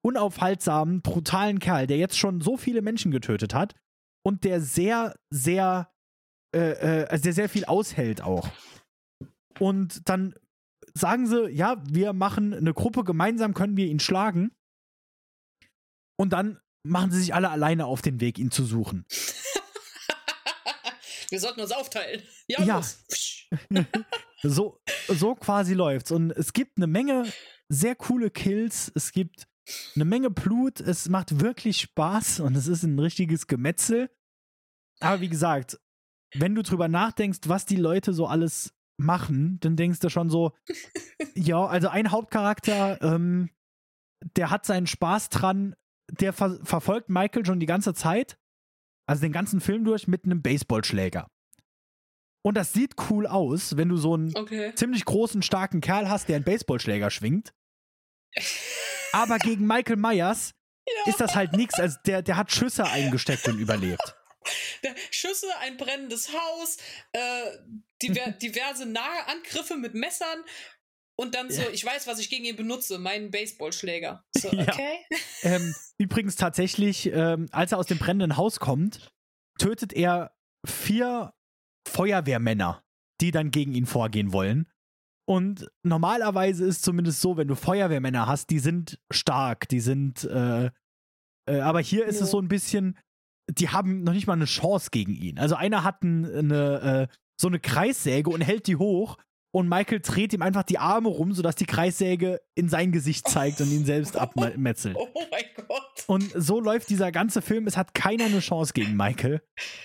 unaufhaltsamen, 0.04 1.02
brutalen 1.02 1.60
Kerl, 1.60 1.88
der 1.88 1.98
jetzt 1.98 2.18
schon 2.18 2.42
so 2.42 2.58
viele 2.58 2.82
Menschen 2.82 3.12
getötet 3.12 3.54
hat 3.54 3.76
und 4.26 4.44
der 4.44 4.62
sehr, 4.62 5.16
sehr, 5.30 5.92
äh, 6.56 7.02
äh, 7.02 7.08
also 7.08 7.24
der 7.24 7.34
sehr 7.34 7.50
viel 7.50 7.66
aushält 7.66 8.22
auch. 8.22 8.50
Und 9.60 10.10
dann 10.10 10.36
sagen 10.94 11.28
sie, 11.28 11.50
ja, 11.50 11.82
wir 11.88 12.14
machen 12.14 12.54
eine 12.54 12.74
Gruppe, 12.74 13.04
gemeinsam 13.04 13.54
können 13.54 13.78
wir 13.78 13.88
ihn 13.88 14.00
schlagen. 14.00 14.52
Und 16.18 16.34
dann 16.34 16.60
machen 16.84 17.12
sie 17.12 17.20
sich 17.20 17.34
alle 17.34 17.50
alleine 17.50 17.86
auf 17.86 18.02
den 18.02 18.20
Weg, 18.20 18.40
ihn 18.40 18.52
zu 18.52 18.66
suchen. 18.66 19.06
wir 21.30 21.40
sollten 21.40 21.62
uns 21.62 21.72
aufteilen. 21.72 22.24
Ja, 22.48 22.64
ja. 22.64 22.82
so, 24.44 24.80
so 25.08 25.36
quasi 25.36 25.74
läuft's. 25.74 26.12
Und 26.12 26.32
es 26.32 26.54
gibt 26.54 26.78
eine 26.78 26.88
Menge 26.88 27.32
sehr 27.70 27.96
coole 27.96 28.30
Kills. 28.30 28.92
Es 28.96 29.12
gibt 29.12 29.48
eine 29.96 30.06
Menge 30.06 30.30
Blut. 30.30 30.80
Es 30.80 31.10
macht 31.10 31.40
wirklich 31.40 31.82
Spaß 31.82 32.42
und 32.42 32.56
es 32.56 32.68
ist 32.68 32.84
ein 32.84 33.00
richtiges 33.00 33.48
Gemetzel. 33.48 34.10
Aber 35.00 35.22
wie 35.22 35.30
gesagt, 35.30 35.80
wenn 36.34 36.56
du 36.56 36.64
drüber 36.64 36.88
nachdenkst, 36.88 37.42
was 37.48 37.66
die 37.66 37.76
Leute 37.76 38.14
so 38.14 38.28
alles 38.28 38.74
machen, 38.98 39.60
dann 39.62 39.76
denkst 39.76 40.00
du 40.00 40.10
schon 40.10 40.30
so, 40.30 40.54
ja, 41.36 41.66
also 41.66 41.90
ein 41.90 42.12
Hauptcharakter, 42.12 43.02
ähm, 43.02 43.50
der 44.36 44.50
hat 44.50 44.66
seinen 44.66 44.88
Spaß 44.88 45.30
dran, 45.30 45.76
der 46.12 46.34
ver 46.34 46.60
verfolgt 46.64 47.10
Michael 47.10 47.46
schon 47.46 47.60
die 47.60 47.66
ganze 47.66 47.94
Zeit, 47.94 48.38
also 49.08 49.22
den 49.22 49.32
ganzen 49.32 49.62
Film 49.62 49.84
durch, 49.84 50.08
mit 50.08 50.26
einem 50.26 50.42
Baseballschläger. 50.42 51.28
Und 52.44 52.56
das 52.58 52.74
sieht 52.74 52.96
cool 53.10 53.28
aus, 53.28 53.78
wenn 53.78 53.90
du 53.90 53.98
so 53.98 54.16
einen 54.16 54.36
okay. 54.36 54.74
ziemlich 54.76 55.06
großen, 55.06 55.42
starken 55.42 55.82
Kerl 55.82 56.10
hast, 56.10 56.28
der 56.28 56.38
einen 56.38 56.46
Baseballschläger 56.46 57.10
schwingt. 57.12 57.54
Aber 59.14 59.38
gegen 59.40 59.66
Michael 59.66 59.98
Myers 59.98 60.54
ja. 60.88 61.12
ist 61.12 61.20
das 61.20 61.36
halt 61.36 61.54
nichts. 61.54 61.80
Also 61.80 61.98
der, 62.06 62.22
der 62.22 62.38
hat 62.38 62.52
Schüsse 62.52 62.86
eingesteckt 62.86 63.48
und 63.48 63.60
überlebt. 63.60 64.16
Schüsse, 65.12 65.48
ein 65.60 65.78
brennendes 65.78 66.30
Haus, 66.34 66.78
äh, 67.12 67.20
diver 68.02 68.32
diverse 68.42 68.86
nahe 68.86 69.28
Angriffe 69.28 69.78
mit 69.78 69.94
Messern 69.94 70.44
und 71.16 71.36
dann 71.36 71.52
so, 71.52 71.62
ja. 71.62 71.70
ich 71.70 71.86
weiß, 71.86 72.08
was 72.08 72.20
ich 72.20 72.30
gegen 72.30 72.46
ihn 72.46 72.56
benutze, 72.56 72.98
meinen 72.98 73.30
Baseballschläger. 73.30 74.24
So, 74.36 74.50
okay. 74.52 74.98
Ja. 75.44 75.52
Ähm, 75.52 75.76
übrigens 75.98 76.36
tatsächlich, 76.36 77.12
ähm, 77.14 77.48
als 77.52 77.72
er 77.72 77.78
aus 77.78 77.86
dem 77.88 78.00
brennenden 78.00 78.38
Haus 78.38 78.60
kommt, 78.60 79.12
tötet 79.60 79.94
er 79.94 80.36
vier 80.66 81.34
Feuerwehrmänner, 81.88 82.84
die 83.22 83.32
dann 83.32 83.52
gegen 83.52 83.76
ihn 83.76 83.86
vorgehen 83.86 84.34
wollen. 84.34 84.72
Und 85.32 85.72
normalerweise 85.84 86.66
ist 86.66 86.84
zumindest 86.84 87.22
so, 87.22 87.38
wenn 87.38 87.48
du 87.48 87.56
Feuerwehrmänner 87.56 88.28
hast, 88.28 88.50
die 88.50 88.60
sind 88.60 89.00
stark, 89.10 89.70
die 89.70 89.80
sind, 89.80 90.26
äh, 90.26 90.66
äh, 91.46 91.60
aber 91.62 91.80
hier 91.80 92.06
ist 92.06 92.18
ja. 92.18 92.26
es 92.26 92.32
so 92.32 92.42
ein 92.42 92.50
bisschen, 92.50 92.98
die 93.50 93.70
haben 93.70 94.04
noch 94.04 94.12
nicht 94.12 94.28
mal 94.28 94.34
eine 94.34 94.44
Chance 94.44 94.90
gegen 94.92 95.16
ihn. 95.16 95.40
Also 95.40 95.56
einer 95.56 95.86
hat 95.86 96.04
eine, 96.04 97.08
äh, 97.10 97.16
so 97.40 97.48
eine 97.48 97.62
Kreissäge 97.62 98.30
und 98.30 98.42
hält 98.42 98.68
die 98.68 98.76
hoch 98.76 99.16
und 99.54 99.70
Michael 99.70 100.02
dreht 100.02 100.34
ihm 100.34 100.42
einfach 100.42 100.64
die 100.64 100.80
Arme 100.80 101.08
rum, 101.08 101.32
sodass 101.32 101.56
die 101.56 101.66
Kreissäge 101.66 102.42
in 102.54 102.68
sein 102.68 102.92
Gesicht 102.92 103.26
zeigt 103.30 103.62
und 103.62 103.72
ihn 103.72 103.86
selbst 103.86 104.18
abmetzelt. 104.18 104.98
Oh 105.00 105.08
mein 105.32 105.46
Gott. 105.66 106.04
Und 106.08 106.30
so 106.36 106.60
läuft 106.60 106.90
dieser 106.90 107.14
ganze 107.14 107.42
Film. 107.42 107.68
Es 107.68 107.78
hat 107.78 107.94
keiner 107.94 108.26
eine 108.26 108.40
Chance 108.40 108.74
gegen 108.74 108.98
Michael. 108.98 109.42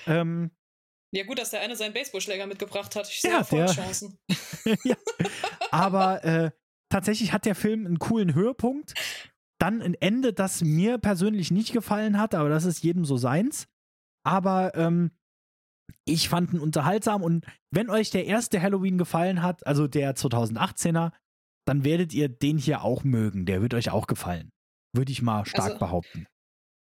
Ähm, 0.09 0.51
ja, 1.13 1.25
gut, 1.25 1.39
dass 1.39 1.51
der 1.51 1.61
eine 1.61 1.77
seinen 1.77 1.95
Baseballschläger 1.95 2.47
mitgebracht 2.47 2.95
hat. 2.97 3.09
Ich 3.09 3.21
sehe 3.21 3.31
ja, 3.31 3.45
voll 3.45 3.61
der, 3.61 3.73
Chancen. 3.73 4.19
ja. 4.85 4.97
Aber 5.71 6.25
äh, 6.25 6.51
tatsächlich 6.91 7.33
hat 7.33 7.45
der 7.45 7.55
Film 7.55 7.87
einen 7.87 7.99
coolen 7.99 8.35
Höhepunkt. 8.35 8.95
Dann 9.59 9.81
ein 9.81 9.95
Ende, 9.95 10.33
das 10.33 10.63
mir 10.63 10.99
persönlich 10.99 11.51
nicht 11.51 11.73
gefallen 11.73 12.19
hat, 12.19 12.35
aber 12.35 12.49
das 12.49 12.65
ist 12.65 12.83
jedem 12.83 13.05
so 13.05 13.17
seins. 13.17 13.69
Aber 14.25 14.75
ähm, 14.75 15.13
ich 16.05 16.29
fand 16.29 16.53
ihn 16.53 16.61
unterhaltsam 16.61 17.23
und 17.23 17.47
wenn 17.71 17.91
euch 17.91 18.11
der 18.11 18.27
erste 18.27 18.61
Halloween 18.61 18.99
gefallen 18.99 19.43
hat, 19.43 19.67
also 19.67 19.87
der 19.87 20.15
2018er, 20.15 21.13
dann 21.67 21.85
werdet 21.85 22.13
ihr 22.13 22.29
den 22.29 22.59
hier 22.59 22.83
auch 22.83 23.05
mögen. 23.05 23.47
Der 23.47 23.63
wird 23.63 23.75
euch 23.75 23.91
auch 23.91 24.07
gefallen. 24.07 24.53
Würde 24.95 25.13
ich 25.13 25.23
mal 25.23 25.45
stark 25.47 25.73
also, 25.73 25.79
behaupten. 25.79 26.27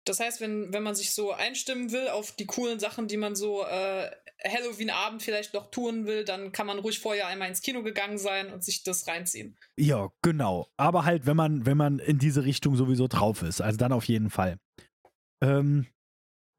Das 0.05 0.19
heißt, 0.19 0.39
wenn, 0.39 0.71
wenn 0.71 0.83
man 0.83 0.95
sich 0.95 1.11
so 1.11 1.31
einstimmen 1.31 1.91
will 1.91 2.07
auf 2.09 2.31
die 2.31 2.45
coolen 2.45 2.79
Sachen, 2.79 3.07
die 3.07 3.17
man 3.17 3.35
so 3.35 3.63
äh, 3.65 4.11
Halloween-Abend 4.43 5.23
vielleicht 5.23 5.53
noch 5.53 5.71
tun 5.71 6.05
will, 6.05 6.23
dann 6.23 6.51
kann 6.51 6.67
man 6.67 6.79
ruhig 6.79 6.99
vorher 6.99 7.27
einmal 7.27 7.49
ins 7.49 7.61
Kino 7.61 7.81
gegangen 7.81 8.19
sein 8.19 8.53
und 8.53 8.63
sich 8.63 8.83
das 8.83 9.07
reinziehen. 9.07 9.57
Ja, 9.77 10.09
genau. 10.21 10.67
Aber 10.77 11.05
halt, 11.05 11.25
wenn 11.25 11.35
man, 11.35 11.65
wenn 11.65 11.77
man 11.77 11.99
in 11.99 12.19
diese 12.19 12.45
Richtung 12.45 12.75
sowieso 12.75 13.07
drauf 13.07 13.41
ist. 13.41 13.61
Also 13.61 13.77
dann 13.77 13.91
auf 13.91 14.05
jeden 14.05 14.29
Fall. 14.29 14.59
Ähm, 15.43 15.87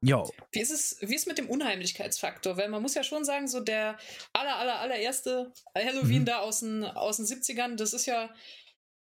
ja. 0.03 0.23
Wie 0.51 0.59
ist 0.59 0.71
es, 0.71 0.97
wie 1.01 1.15
ist 1.15 1.27
mit 1.27 1.37
dem 1.37 1.49
Unheimlichkeitsfaktor? 1.49 2.57
Weil 2.57 2.69
man 2.69 2.81
muss 2.81 2.93
ja 2.93 3.03
schon 3.03 3.25
sagen, 3.25 3.47
so 3.47 3.61
der 3.61 3.97
aller, 4.33 4.57
aller, 4.57 4.79
allererste 4.79 5.53
Halloween 5.73 6.21
mhm. 6.21 6.25
da 6.25 6.39
aus 6.39 6.59
den, 6.59 6.83
aus 6.83 7.17
den 7.17 7.25
70ern, 7.25 7.75
das 7.75 7.93
ist 7.93 8.05
ja, 8.05 8.29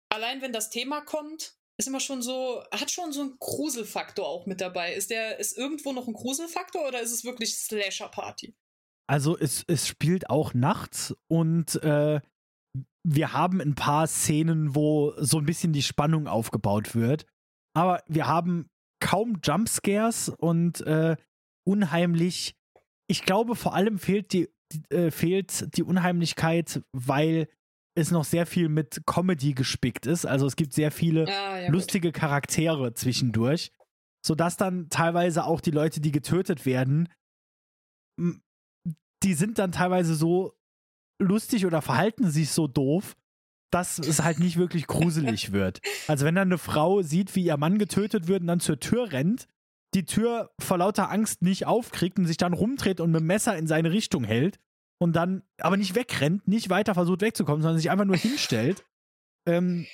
allein 0.10 0.42
wenn 0.42 0.54
das 0.54 0.70
Thema 0.70 1.02
kommt, 1.02 1.56
ist 1.78 1.88
immer 1.88 2.00
schon 2.00 2.22
so, 2.22 2.64
hat 2.72 2.92
schon 2.92 3.12
so 3.12 3.22
einen 3.22 3.38
Gruselfaktor 3.40 4.28
auch 4.28 4.46
mit 4.46 4.62
dabei. 4.62 4.94
Ist 4.94 5.10
der, 5.10 5.40
ist 5.40 5.58
irgendwo 5.58 5.92
noch 5.92 6.08
ein 6.08 6.14
Gruselfaktor 6.14 6.88
oder 6.88 7.02
ist 7.02 7.12
es 7.12 7.26
wirklich 7.26 7.56
Slasher-Party? 7.58 8.56
Also 9.08 9.38
es, 9.38 9.64
es 9.68 9.88
spielt 9.88 10.30
auch 10.30 10.54
nachts 10.54 11.16
und 11.28 11.76
äh, 11.84 12.22
wir 13.08 13.34
haben 13.34 13.62
ein 13.62 13.76
paar 13.76 14.08
Szenen, 14.08 14.74
wo 14.74 15.14
so 15.18 15.38
ein 15.38 15.46
bisschen 15.46 15.74
die 15.74 15.84
Spannung 15.84 16.28
aufgebaut 16.28 16.96
wird. 16.96 17.26
Aber 17.76 18.04
wir 18.08 18.26
haben 18.26 18.70
kaum 19.00 19.40
Jumpscares 19.44 20.30
und 20.30 20.82
äh, 20.82 21.18
unheimlich. 21.68 22.56
Ich 23.08 23.24
glaube, 23.24 23.56
vor 23.56 23.76
allem 23.76 24.00
fehlt 24.00 24.34
die, 24.34 24.50
äh, 24.90 25.12
fehlt 25.12 25.78
die 25.78 25.84
Unheimlichkeit, 25.84 26.82
weil 26.92 27.48
es 27.96 28.12
noch 28.12 28.26
sehr 28.26 28.46
viel 28.46 28.70
mit 28.70 29.02
Comedy 29.06 29.54
gespickt 29.54 30.06
ist. 30.06 30.26
Also 30.26 30.46
es 30.46 30.56
gibt 30.56 30.74
sehr 30.74 30.92
viele 30.92 31.28
ah, 31.28 31.60
ja, 31.60 31.70
lustige 31.70 32.10
gut. 32.12 32.20
Charaktere 32.20 32.94
zwischendurch, 32.94 33.72
sodass 34.26 34.58
dann 34.58 34.90
teilweise 34.90 35.46
auch 35.46 35.62
die 35.62 35.72
Leute, 35.72 36.02
die 36.02 36.12
getötet 36.12 36.66
werden, 36.66 37.10
die 39.24 39.34
sind 39.34 39.58
dann 39.58 39.72
teilweise 39.72 40.16
so 40.16 40.54
lustig 41.20 41.66
oder 41.66 41.82
verhalten 41.82 42.30
sich 42.30 42.52
so 42.52 42.68
doof, 42.68 43.16
dass 43.72 43.98
es 44.00 44.22
halt 44.22 44.40
nicht 44.40 44.58
wirklich 44.58 44.88
gruselig 44.88 45.52
wird. 45.54 45.82
Also 46.08 46.26
wenn 46.26 46.36
dann 46.36 46.50
eine 46.50 46.58
Frau 46.58 47.02
sieht, 47.02 47.36
wie 47.36 47.46
ihr 47.46 47.58
Mann 47.58 47.78
getötet 47.78 48.28
wird 48.28 48.42
und 48.42 48.48
dann 48.48 48.60
zur 48.60 48.80
Tür 48.80 49.12
rennt, 49.12 49.48
die 49.94 50.06
Tür 50.06 50.52
vor 50.60 50.78
lauter 50.78 51.10
Angst 51.10 51.42
nicht 51.42 51.66
aufkriegt 51.66 52.20
und 52.20 52.26
sich 52.26 52.38
dann 52.38 52.54
rumdreht 52.54 53.00
und 53.00 53.12
mit 53.12 53.22
dem 53.22 53.28
Messer 53.28 53.58
in 53.58 53.68
seine 53.68 53.92
Richtung 53.92 54.26
hält, 54.26 54.60
und 55.00 55.16
dann 55.16 55.44
aber 55.60 55.78
nicht 55.78 55.96
wegrennt, 55.96 56.48
nicht 56.48 56.70
weiter 56.70 56.94
versucht 56.94 57.22
wegzukommen, 57.22 57.62
sondern 57.62 57.78
sich 57.78 57.90
einfach 57.90 58.06
nur 58.06 58.18
hinstellt, 58.18 58.86
ähm, 59.48 59.86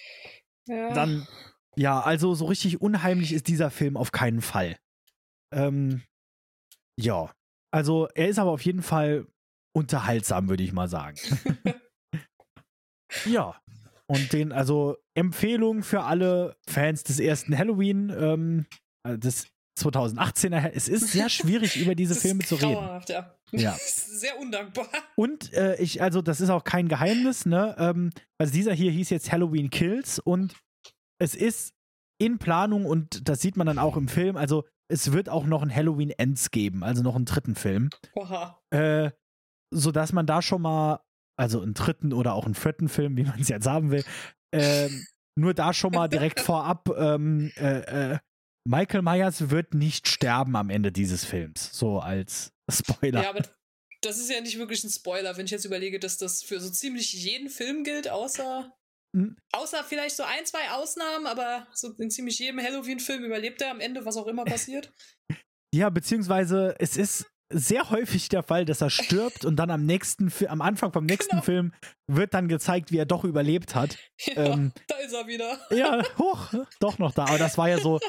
ja. 0.67 0.93
dann, 0.93 1.27
ja, 1.75 1.99
also 1.99 2.33
so 2.35 2.45
richtig 2.45 2.81
unheimlich 2.81 3.33
ist 3.33 3.47
dieser 3.47 3.71
Film 3.71 3.97
auf 3.97 4.11
keinen 4.11 4.41
Fall. 4.41 4.77
Ähm, 5.53 6.03
ja, 6.99 7.33
also 7.73 8.07
er 8.15 8.29
ist 8.29 8.39
aber 8.39 8.51
auf 8.51 8.63
jeden 8.63 8.81
Fall 8.81 9.27
unterhaltsam, 9.73 10.49
würde 10.49 10.63
ich 10.63 10.73
mal 10.73 10.87
sagen. 10.87 11.17
ja. 13.25 13.59
Und 14.07 14.33
den, 14.33 14.51
also 14.51 14.97
Empfehlung 15.15 15.83
für 15.83 16.03
alle 16.03 16.57
Fans 16.67 17.03
des 17.03 17.19
ersten 17.19 17.57
Halloween, 17.57 18.09
ähm, 18.09 18.65
äh, 19.07 19.17
des 19.17 19.47
2018er. 19.81 20.71
Es 20.73 20.87
ist 20.87 21.11
sehr 21.11 21.29
schwierig, 21.29 21.77
über 21.77 21.95
diese 21.95 22.15
Filme 22.21 22.43
zu 22.43 22.55
reden. 22.55 23.01
Ja. 23.07 23.35
Ja. 23.51 23.75
Sehr 23.79 24.39
undankbar. 24.39 24.87
Und 25.15 25.51
äh, 25.53 25.75
ich, 25.75 26.01
also 26.01 26.21
das 26.21 26.39
ist 26.39 26.49
auch 26.49 26.63
kein 26.63 26.87
Geheimnis, 26.87 27.45
ne? 27.45 27.75
Ähm, 27.77 28.11
also 28.37 28.53
dieser 28.53 28.73
hier 28.73 28.91
hieß 28.91 29.09
jetzt 29.09 29.31
Halloween 29.31 29.69
Kills 29.69 30.19
und 30.19 30.55
es 31.19 31.35
ist 31.35 31.73
in 32.17 32.37
Planung 32.37 32.85
und 32.85 33.27
das 33.27 33.41
sieht 33.41 33.57
man 33.57 33.67
dann 33.67 33.79
auch 33.79 33.97
im 33.97 34.07
Film. 34.07 34.37
Also 34.37 34.63
es 34.87 35.11
wird 35.11 35.29
auch 35.29 35.45
noch 35.45 35.61
ein 35.61 35.73
Halloween 35.73 36.11
Ends 36.11 36.51
geben, 36.51 36.83
also 36.83 37.01
noch 37.03 37.15
einen 37.15 37.25
dritten 37.25 37.55
Film. 37.55 37.89
Oha. 38.15 38.61
Äh, 38.69 39.11
sodass 39.73 40.13
man 40.13 40.25
da 40.25 40.41
schon 40.41 40.61
mal, 40.61 41.01
also 41.37 41.61
einen 41.61 41.73
dritten 41.73 42.13
oder 42.13 42.33
auch 42.33 42.45
einen 42.45 42.55
vierten 42.55 42.89
Film, 42.89 43.17
wie 43.17 43.23
man 43.23 43.39
es 43.39 43.49
jetzt 43.49 43.67
haben 43.67 43.91
will, 43.91 44.03
ähm, 44.53 45.05
nur 45.35 45.53
da 45.53 45.73
schon 45.73 45.91
mal 45.93 46.07
direkt 46.07 46.39
vorab, 46.41 46.89
ähm, 46.97 47.51
äh, 47.55 48.13
äh, 48.13 48.19
Michael 48.65 49.01
Myers 49.01 49.49
wird 49.49 49.73
nicht 49.73 50.07
sterben 50.07 50.55
am 50.55 50.69
Ende 50.69 50.91
dieses 50.91 51.25
Films, 51.25 51.71
so 51.73 51.99
als 51.99 52.51
Spoiler. 52.71 53.23
Ja, 53.23 53.29
aber 53.29 53.43
das 54.01 54.17
ist 54.19 54.29
ja 54.31 54.41
nicht 54.41 54.57
wirklich 54.57 54.83
ein 54.83 54.89
Spoiler, 54.89 55.35
wenn 55.37 55.45
ich 55.45 55.51
jetzt 55.51 55.65
überlege, 55.65 55.99
dass 55.99 56.17
das 56.17 56.43
für 56.43 56.59
so 56.59 56.69
ziemlich 56.69 57.13
jeden 57.13 57.49
Film 57.49 57.83
gilt, 57.83 58.09
außer 58.09 58.71
Hm. 59.13 59.35
außer 59.51 59.83
vielleicht 59.83 60.15
so 60.15 60.23
ein, 60.23 60.45
zwei 60.45 60.71
Ausnahmen, 60.71 61.27
aber 61.27 61.67
so 61.73 61.91
in 61.97 62.09
ziemlich 62.09 62.39
jedem 62.39 62.61
Halloween-Film 62.61 63.25
überlebt 63.25 63.61
er 63.61 63.71
am 63.71 63.81
Ende, 63.81 64.05
was 64.05 64.15
auch 64.15 64.27
immer 64.27 64.45
passiert. 64.45 64.91
Ja, 65.73 65.89
beziehungsweise 65.89 66.75
es 66.79 66.97
ist 66.97 67.25
sehr 67.49 67.89
häufig 67.91 68.27
der 68.27 68.43
Fall, 68.43 68.65
dass 68.65 68.81
er 68.81 68.89
stirbt 68.89 69.45
und 69.45 69.55
dann 69.55 69.71
am 69.71 69.85
nächsten, 69.85 70.29
am 70.49 70.61
Anfang 70.61 70.91
vom 70.91 71.05
nächsten 71.05 71.29
Genau. 71.31 71.43
Film 71.43 71.73
wird 72.07 72.33
dann 72.33 72.49
gezeigt, 72.49 72.91
wie 72.91 72.97
er 72.97 73.05
doch 73.05 73.23
überlebt 73.23 73.73
hat. 73.73 73.97
Ja, 74.25 74.33
Ähm, 74.53 74.73
da 74.87 74.95
ist 74.97 75.13
er 75.13 75.27
wieder. 75.27 75.57
Ja, 75.71 76.03
hoch, 76.17 76.53
doch 76.81 76.97
noch 76.99 77.13
da. 77.13 77.23
Aber 77.23 77.37
das 77.37 77.57
war 77.57 77.69
ja 77.69 77.79
so 77.79 78.01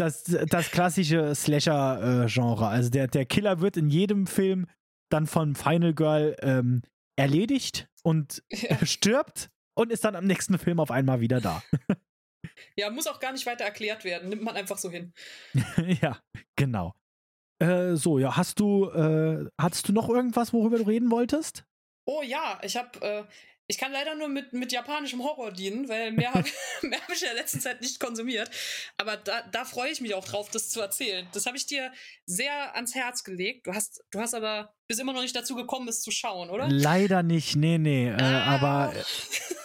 das, 0.00 0.24
das 0.24 0.70
klassische 0.70 1.34
Slasher-Genre. 1.34 2.66
Also 2.66 2.90
der, 2.90 3.06
der 3.08 3.26
Killer 3.26 3.60
wird 3.60 3.76
in 3.76 3.90
jedem 3.90 4.26
Film 4.26 4.66
dann 5.10 5.26
von 5.26 5.54
Final 5.54 5.94
Girl 5.94 6.36
ähm, 6.40 6.82
erledigt 7.16 7.88
und 8.02 8.42
Ja. 8.50 8.84
stirbt 8.86 9.50
und 9.74 9.92
ist 9.92 10.04
dann 10.04 10.16
am 10.16 10.26
nächsten 10.26 10.58
Film 10.58 10.80
auf 10.80 10.90
einmal 10.90 11.20
wieder 11.20 11.40
da. 11.40 11.62
ja, 12.76 12.90
muss 12.90 13.06
auch 13.06 13.20
gar 13.20 13.32
nicht 13.32 13.46
weiter 13.46 13.64
erklärt 13.64 14.04
werden. 14.04 14.28
Nimmt 14.28 14.42
man 14.42 14.56
einfach 14.56 14.78
so 14.78 14.90
hin. 14.90 15.12
ja, 16.00 16.18
genau. 16.56 16.94
Äh, 17.62 17.96
so, 17.96 18.18
ja, 18.18 18.36
hast 18.36 18.58
du, 18.60 18.88
äh, 18.90 19.46
hattest 19.60 19.88
du 19.88 19.92
noch 19.92 20.08
irgendwas, 20.08 20.52
worüber 20.52 20.78
du 20.78 20.86
reden 20.86 21.10
wolltest? 21.10 21.64
Oh 22.06 22.22
ja, 22.22 22.58
ich 22.62 22.76
habe, 22.76 23.00
äh, 23.02 23.24
ich 23.70 23.78
kann 23.78 23.92
leider 23.92 24.16
nur 24.16 24.26
mit, 24.28 24.52
mit 24.52 24.72
japanischem 24.72 25.22
Horror 25.22 25.52
dienen, 25.52 25.88
weil 25.88 26.10
mehr 26.10 26.34
habe 26.34 26.48
hab 26.82 27.12
ich 27.12 27.22
in 27.22 27.28
der 27.28 27.34
letzten 27.34 27.60
Zeit 27.60 27.80
nicht 27.80 28.00
konsumiert. 28.00 28.50
Aber 28.96 29.16
da, 29.16 29.42
da 29.52 29.64
freue 29.64 29.92
ich 29.92 30.00
mich 30.00 30.14
auch 30.14 30.24
drauf, 30.24 30.50
das 30.50 30.70
zu 30.70 30.80
erzählen. 30.80 31.28
Das 31.32 31.46
habe 31.46 31.56
ich 31.56 31.66
dir 31.66 31.92
sehr 32.26 32.74
ans 32.74 32.96
Herz 32.96 33.22
gelegt. 33.22 33.68
Du 33.68 33.72
hast, 33.72 34.02
du 34.10 34.18
hast 34.20 34.34
aber 34.34 34.74
bis 34.88 34.98
immer 34.98 35.12
noch 35.12 35.22
nicht 35.22 35.36
dazu 35.36 35.54
gekommen, 35.54 35.86
es 35.86 36.02
zu 36.02 36.10
schauen, 36.10 36.50
oder? 36.50 36.68
Leider 36.68 37.22
nicht, 37.22 37.54
nee, 37.54 37.78
nee. 37.78 38.08
Äh, 38.08 38.16
Ah. 38.20 38.56
Aber 38.56 38.92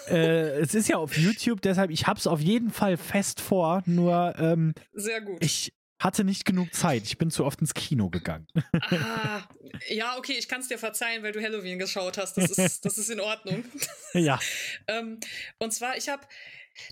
äh, 0.10 0.60
es 0.60 0.76
ist 0.76 0.88
ja 0.88 0.98
auf 0.98 1.18
YouTube, 1.18 1.62
deshalb, 1.62 1.89
ich 1.89 2.06
hab's 2.06 2.28
auf 2.28 2.39
jeden 2.41 2.70
Fall 2.70 2.98
fest 2.98 3.41
vor, 3.41 3.82
nur 3.88 4.36
ähm, 4.38 4.74
Sehr 4.94 5.22
gut. 5.22 5.44
ich 5.44 5.74
hatte 6.06 6.24
nicht 6.24 6.46
genug 6.46 6.74
Zeit. 6.74 7.04
Ich 7.04 7.18
bin 7.18 7.32
zu 7.32 7.44
oft 7.44 7.60
ins 7.62 7.74
Kino 7.74 8.10
gegangen. 8.12 8.48
ah, 8.91 9.41
ja, 9.89 10.18
okay, 10.18 10.34
ich 10.34 10.48
kann 10.48 10.62
es 10.62 10.68
dir 10.68 10.78
verzeihen, 10.78 11.24
weil 11.24 11.32
du 11.32 11.41
Halloween 11.41 11.80
geschaut 11.80 12.20
hast. 12.20 12.38
Das 12.38 12.52
ist, 12.52 12.86
das 12.86 13.00
ist 13.00 13.10
in 13.10 13.20
Ordnung. 13.20 13.65
ja. 14.13 14.39
ähm, 14.88 15.20
und 15.58 15.74
zwar, 15.74 15.98
ich 15.98 16.08
habe, 16.08 16.26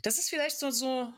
das 0.02 0.18
ist 0.18 0.30
vielleicht 0.30 0.58
so, 0.58 0.72
so 0.72 1.14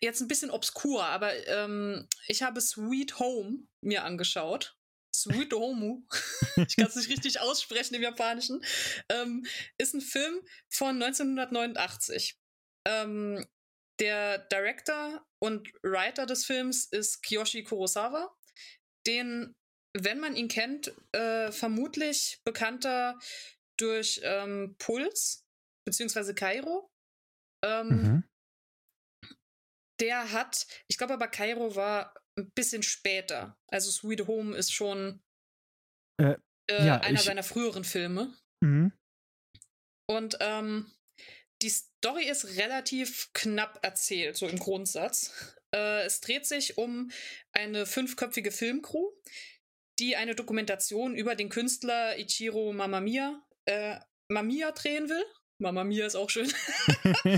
jetzt 0.00 0.20
ein 0.20 0.26
bisschen 0.28 0.50
obskur, 0.50 1.04
aber 1.04 1.32
ähm, 1.46 2.08
ich 2.26 2.42
habe 2.42 2.60
Sweet 2.60 3.20
Home 3.20 3.60
mir 3.80 4.04
angeschaut. 4.04 4.76
Sweet 5.14 5.52
Home, 5.52 6.02
ich 6.56 6.76
kann 6.76 6.86
es 6.86 6.96
nicht 6.96 7.10
richtig 7.10 7.40
aussprechen 7.40 7.94
im 7.94 8.02
Japanischen, 8.02 8.64
ähm, 9.08 9.46
ist 9.78 9.94
ein 9.94 10.00
Film 10.00 10.40
von 10.68 11.00
1989. 11.00 12.36
Ähm, 12.86 13.46
der 14.00 14.38
Director 14.48 15.24
und 15.42 15.68
Writer 15.82 16.26
des 16.26 16.44
Films 16.44 16.86
ist 16.86 17.22
Kiyoshi 17.22 17.62
Kurosawa, 17.64 18.34
den, 19.06 19.54
wenn 19.96 20.18
man 20.20 20.36
ihn 20.36 20.48
kennt, 20.48 20.92
äh, 21.12 21.52
vermutlich 21.52 22.40
bekannter 22.44 23.18
durch 23.78 24.20
ähm, 24.24 24.76
Puls 24.78 25.44
beziehungsweise 25.86 26.34
Kairo. 26.34 26.90
Ähm, 27.64 27.88
Mhm. 27.88 28.24
Der 30.00 30.32
hat, 30.32 30.66
ich 30.88 30.96
glaube 30.96 31.12
aber 31.12 31.28
Kairo 31.28 31.76
war 31.76 32.14
ein 32.38 32.50
bisschen 32.54 32.82
später. 32.82 33.58
Also 33.70 33.90
Sweet 33.90 34.26
Home 34.26 34.56
ist 34.56 34.72
schon 34.72 35.22
Äh, 36.18 36.36
äh, 36.70 36.86
ja, 36.86 37.00
einer 37.00 37.18
ich- 37.18 37.24
seiner 37.26 37.42
früheren 37.42 37.84
Filme. 37.84 38.34
Mhm. 38.64 38.92
Und 40.08 40.38
ähm, 40.40 40.90
die 41.62 41.70
Story 41.70 42.28
ist 42.28 42.56
relativ 42.56 43.30
knapp 43.32 43.78
erzählt, 43.82 44.36
so 44.36 44.46
im 44.46 44.58
Grundsatz. 44.58 45.32
Äh, 45.74 46.04
es 46.04 46.20
dreht 46.20 46.46
sich 46.46 46.78
um 46.78 47.10
eine 47.52 47.86
fünfköpfige 47.86 48.50
Filmcrew, 48.50 49.10
die 49.98 50.16
eine 50.16 50.34
Dokumentation 50.34 51.14
über 51.14 51.34
den 51.34 51.48
Künstler 51.48 52.18
Ichiro 52.18 52.72
Mamamiya, 52.72 53.42
äh, 53.66 53.98
Mamiya 54.28 54.72
drehen 54.72 55.08
will. 55.08 55.24
Mamamiya 55.58 56.06
ist 56.06 56.16
auch 56.16 56.30
schön. 56.30 56.50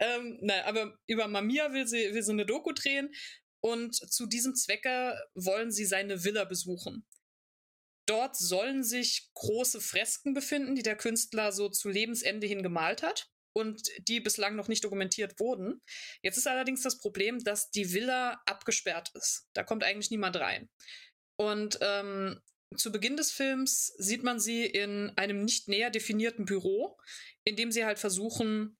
ähm, 0.00 0.38
nein, 0.40 0.62
aber 0.64 0.98
über 1.06 1.28
Mamiya 1.28 1.72
will 1.72 1.86
sie, 1.86 2.12
will 2.12 2.22
sie 2.22 2.32
eine 2.32 2.46
Doku 2.46 2.72
drehen 2.72 3.14
und 3.60 3.94
zu 3.94 4.26
diesem 4.26 4.54
Zwecke 4.54 5.16
wollen 5.34 5.70
sie 5.70 5.84
seine 5.84 6.24
Villa 6.24 6.44
besuchen. 6.44 7.06
Dort 8.06 8.36
sollen 8.36 8.84
sich 8.84 9.30
große 9.34 9.80
Fresken 9.80 10.32
befinden, 10.32 10.74
die 10.74 10.82
der 10.82 10.96
Künstler 10.96 11.52
so 11.52 11.68
zu 11.68 11.88
Lebensende 11.88 12.46
hin 12.46 12.62
gemalt 12.62 13.02
hat 13.02 13.28
und 13.52 13.82
die 14.06 14.20
bislang 14.20 14.54
noch 14.54 14.68
nicht 14.68 14.84
dokumentiert 14.84 15.40
wurden. 15.40 15.80
Jetzt 16.22 16.36
ist 16.36 16.46
allerdings 16.46 16.82
das 16.82 16.98
Problem, 16.98 17.42
dass 17.42 17.70
die 17.70 17.92
Villa 17.92 18.40
abgesperrt 18.46 19.10
ist. 19.14 19.48
Da 19.54 19.64
kommt 19.64 19.82
eigentlich 19.82 20.10
niemand 20.10 20.36
rein. 20.36 20.68
Und 21.38 21.78
ähm, 21.80 22.40
zu 22.76 22.92
Beginn 22.92 23.16
des 23.16 23.32
Films 23.32 23.94
sieht 23.98 24.22
man 24.22 24.38
sie 24.40 24.66
in 24.66 25.10
einem 25.16 25.44
nicht 25.44 25.68
näher 25.68 25.90
definierten 25.90 26.44
Büro, 26.44 26.98
in 27.44 27.56
dem 27.56 27.72
sie 27.72 27.84
halt 27.84 27.98
versuchen, 27.98 28.76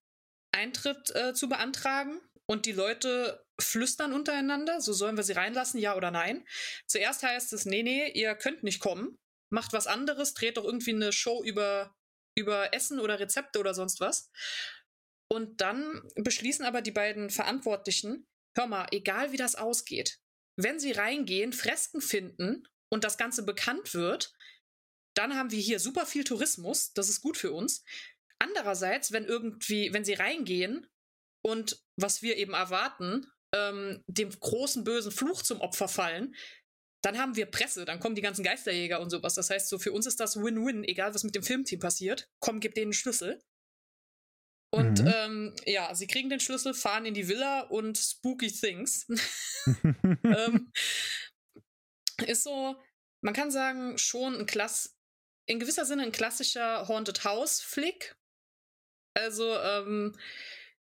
Eintritt 0.52 1.10
äh, 1.14 1.32
zu 1.34 1.48
beantragen. 1.48 2.20
Und 2.46 2.66
die 2.66 2.72
Leute 2.72 3.45
flüstern 3.60 4.12
untereinander, 4.12 4.80
so 4.80 4.92
sollen 4.92 5.16
wir 5.16 5.24
sie 5.24 5.32
reinlassen, 5.32 5.80
ja 5.80 5.96
oder 5.96 6.10
nein. 6.10 6.46
Zuerst 6.86 7.22
heißt 7.22 7.52
es, 7.52 7.64
nee, 7.64 7.82
nee, 7.82 8.10
ihr 8.10 8.34
könnt 8.34 8.62
nicht 8.62 8.80
kommen, 8.80 9.18
macht 9.50 9.72
was 9.72 9.86
anderes, 9.86 10.34
dreht 10.34 10.56
doch 10.56 10.64
irgendwie 10.64 10.94
eine 10.94 11.12
Show 11.12 11.42
über, 11.42 11.94
über 12.36 12.74
Essen 12.74 13.00
oder 13.00 13.18
Rezepte 13.18 13.58
oder 13.58 13.74
sonst 13.74 14.00
was. 14.00 14.30
Und 15.28 15.60
dann 15.60 16.08
beschließen 16.16 16.64
aber 16.64 16.82
die 16.82 16.92
beiden 16.92 17.30
Verantwortlichen, 17.30 18.26
hör 18.56 18.66
mal, 18.66 18.86
egal 18.90 19.32
wie 19.32 19.36
das 19.36 19.56
ausgeht, 19.56 20.20
wenn 20.56 20.78
sie 20.78 20.92
reingehen, 20.92 21.52
Fresken 21.52 22.00
finden 22.00 22.66
und 22.90 23.04
das 23.04 23.18
Ganze 23.18 23.44
bekannt 23.44 23.94
wird, 23.94 24.32
dann 25.14 25.34
haben 25.34 25.50
wir 25.50 25.60
hier 25.60 25.80
super 25.80 26.06
viel 26.06 26.24
Tourismus, 26.24 26.92
das 26.92 27.08
ist 27.08 27.22
gut 27.22 27.36
für 27.36 27.52
uns. 27.52 27.84
Andererseits, 28.38 29.12
wenn 29.12 29.24
irgendwie, 29.24 29.92
wenn 29.92 30.04
sie 30.04 30.14
reingehen 30.14 30.86
und 31.42 31.82
was 31.96 32.22
wir 32.22 32.36
eben 32.36 32.52
erwarten, 32.52 33.26
ähm, 33.56 34.04
dem 34.06 34.30
großen 34.30 34.84
bösen 34.84 35.12
Fluch 35.12 35.42
zum 35.42 35.60
Opfer 35.60 35.88
fallen, 35.88 36.34
dann 37.02 37.18
haben 37.18 37.36
wir 37.36 37.46
Presse, 37.46 37.84
dann 37.84 38.00
kommen 38.00 38.16
die 38.16 38.22
ganzen 38.22 38.42
Geisterjäger 38.42 39.00
und 39.00 39.10
sowas. 39.10 39.34
Das 39.34 39.50
heißt, 39.50 39.68
so 39.68 39.78
für 39.78 39.92
uns 39.92 40.06
ist 40.06 40.18
das 40.18 40.36
Win-Win, 40.36 40.84
egal 40.84 41.14
was 41.14 41.22
mit 41.24 41.34
dem 41.34 41.42
Filmteam 41.42 41.78
passiert. 41.78 42.28
Komm, 42.40 42.58
gib 42.60 42.74
denen 42.74 42.86
einen 42.86 42.92
Schlüssel. 42.94 43.40
Und 44.74 45.02
Mhm. 45.02 45.12
ähm, 45.14 45.56
ja, 45.64 45.94
sie 45.94 46.08
kriegen 46.08 46.28
den 46.28 46.40
Schlüssel, 46.40 46.74
fahren 46.74 47.06
in 47.06 47.14
die 47.14 47.28
Villa 47.28 47.60
und 47.60 47.96
spooky 47.96 48.50
things. 48.50 49.06
ähm, 50.24 50.72
ist 52.26 52.42
so, 52.42 52.76
man 53.22 53.34
kann 53.34 53.50
sagen, 53.50 53.98
schon 53.98 54.40
ein 54.40 54.46
Klass, 54.46 54.96
in 55.48 55.60
gewisser 55.60 55.84
Sinne 55.84 56.02
ein 56.02 56.12
klassischer 56.12 56.88
Haunted 56.88 57.24
House-Flick. 57.24 58.16
Also, 59.14 59.54
ähm, 59.56 60.18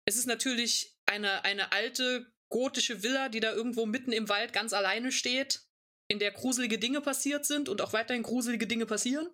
es 0.05 0.15
ist 0.15 0.27
natürlich 0.27 0.95
eine, 1.05 1.43
eine 1.43 1.71
alte 1.71 2.31
gotische 2.51 3.01
Villa, 3.01 3.29
die 3.29 3.39
da 3.39 3.51
irgendwo 3.53 3.87
mitten 3.87 4.11
im 4.11 4.29
Wald 4.29 4.53
ganz 4.53 4.73
alleine 4.73 5.11
steht, 5.11 5.63
in 6.07 6.19
der 6.19 6.31
gruselige 6.31 6.77
Dinge 6.77 7.01
passiert 7.01 7.45
sind 7.45 7.69
und 7.69 7.81
auch 7.81 7.93
weiterhin 7.93 8.21
gruselige 8.21 8.67
Dinge 8.67 8.85
passieren. 8.85 9.27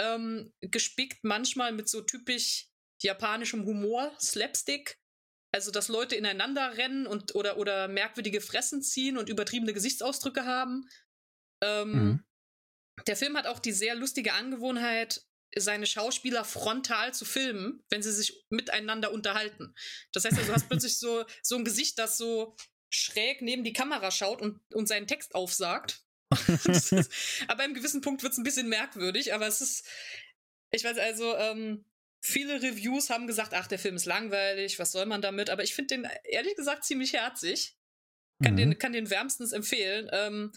Ähm, 0.00 0.52
gespickt 0.62 1.22
manchmal 1.22 1.72
mit 1.72 1.88
so 1.88 2.00
typisch 2.00 2.68
japanischem 3.02 3.64
Humor, 3.64 4.16
Slapstick. 4.18 4.98
Also, 5.54 5.70
dass 5.70 5.88
Leute 5.88 6.16
ineinander 6.16 6.76
rennen 6.76 7.06
und 7.06 7.34
oder, 7.34 7.56
oder 7.58 7.88
merkwürdige 7.88 8.40
Fressen 8.40 8.82
ziehen 8.82 9.16
und 9.16 9.28
übertriebene 9.28 9.72
Gesichtsausdrücke 9.72 10.44
haben. 10.44 10.88
Ähm, 11.62 11.92
Mhm. 11.92 12.24
der 13.06 13.16
Film 13.16 13.36
hat 13.36 13.46
auch 13.46 13.58
die 13.58 13.72
sehr 13.72 13.94
lustige 13.94 14.32
Angewohnheit, 14.32 15.25
seine 15.56 15.86
Schauspieler 15.86 16.44
frontal 16.44 17.14
zu 17.14 17.24
filmen, 17.24 17.82
wenn 17.90 18.02
sie 18.02 18.12
sich 18.12 18.44
miteinander 18.50 19.12
unterhalten. 19.12 19.74
Das 20.12 20.24
heißt, 20.24 20.36
also, 20.36 20.48
du 20.48 20.54
hast 20.54 20.68
plötzlich 20.68 20.98
so, 20.98 21.24
so 21.42 21.56
ein 21.56 21.64
Gesicht, 21.64 21.98
das 21.98 22.18
so 22.18 22.56
schräg 22.90 23.42
neben 23.42 23.64
die 23.64 23.72
Kamera 23.72 24.10
schaut 24.10 24.42
und, 24.42 24.60
und 24.72 24.86
seinen 24.86 25.06
Text 25.06 25.34
aufsagt. 25.34 26.02
ist, 26.64 26.92
aber 27.48 27.64
im 27.64 27.74
gewissen 27.74 28.00
Punkt 28.00 28.22
wird 28.22 28.32
es 28.32 28.38
ein 28.38 28.44
bisschen 28.44 28.68
merkwürdig, 28.68 29.32
aber 29.32 29.46
es 29.46 29.60
ist, 29.60 29.86
ich 30.72 30.82
weiß 30.82 30.98
also, 30.98 31.36
ähm, 31.36 31.84
viele 32.20 32.62
Reviews 32.62 33.10
haben 33.10 33.26
gesagt, 33.26 33.54
ach, 33.54 33.68
der 33.68 33.78
Film 33.78 33.96
ist 33.96 34.06
langweilig, 34.06 34.78
was 34.78 34.92
soll 34.92 35.06
man 35.06 35.22
damit? 35.22 35.50
Aber 35.50 35.62
ich 35.62 35.74
finde 35.74 35.96
den 35.96 36.08
ehrlich 36.24 36.56
gesagt 36.56 36.84
ziemlich 36.84 37.12
herzig. 37.12 37.76
Kann, 38.42 38.52
mhm. 38.52 38.58
den, 38.58 38.78
kann 38.78 38.92
den 38.92 39.08
wärmstens 39.08 39.52
empfehlen. 39.52 40.10
Ähm, 40.12 40.52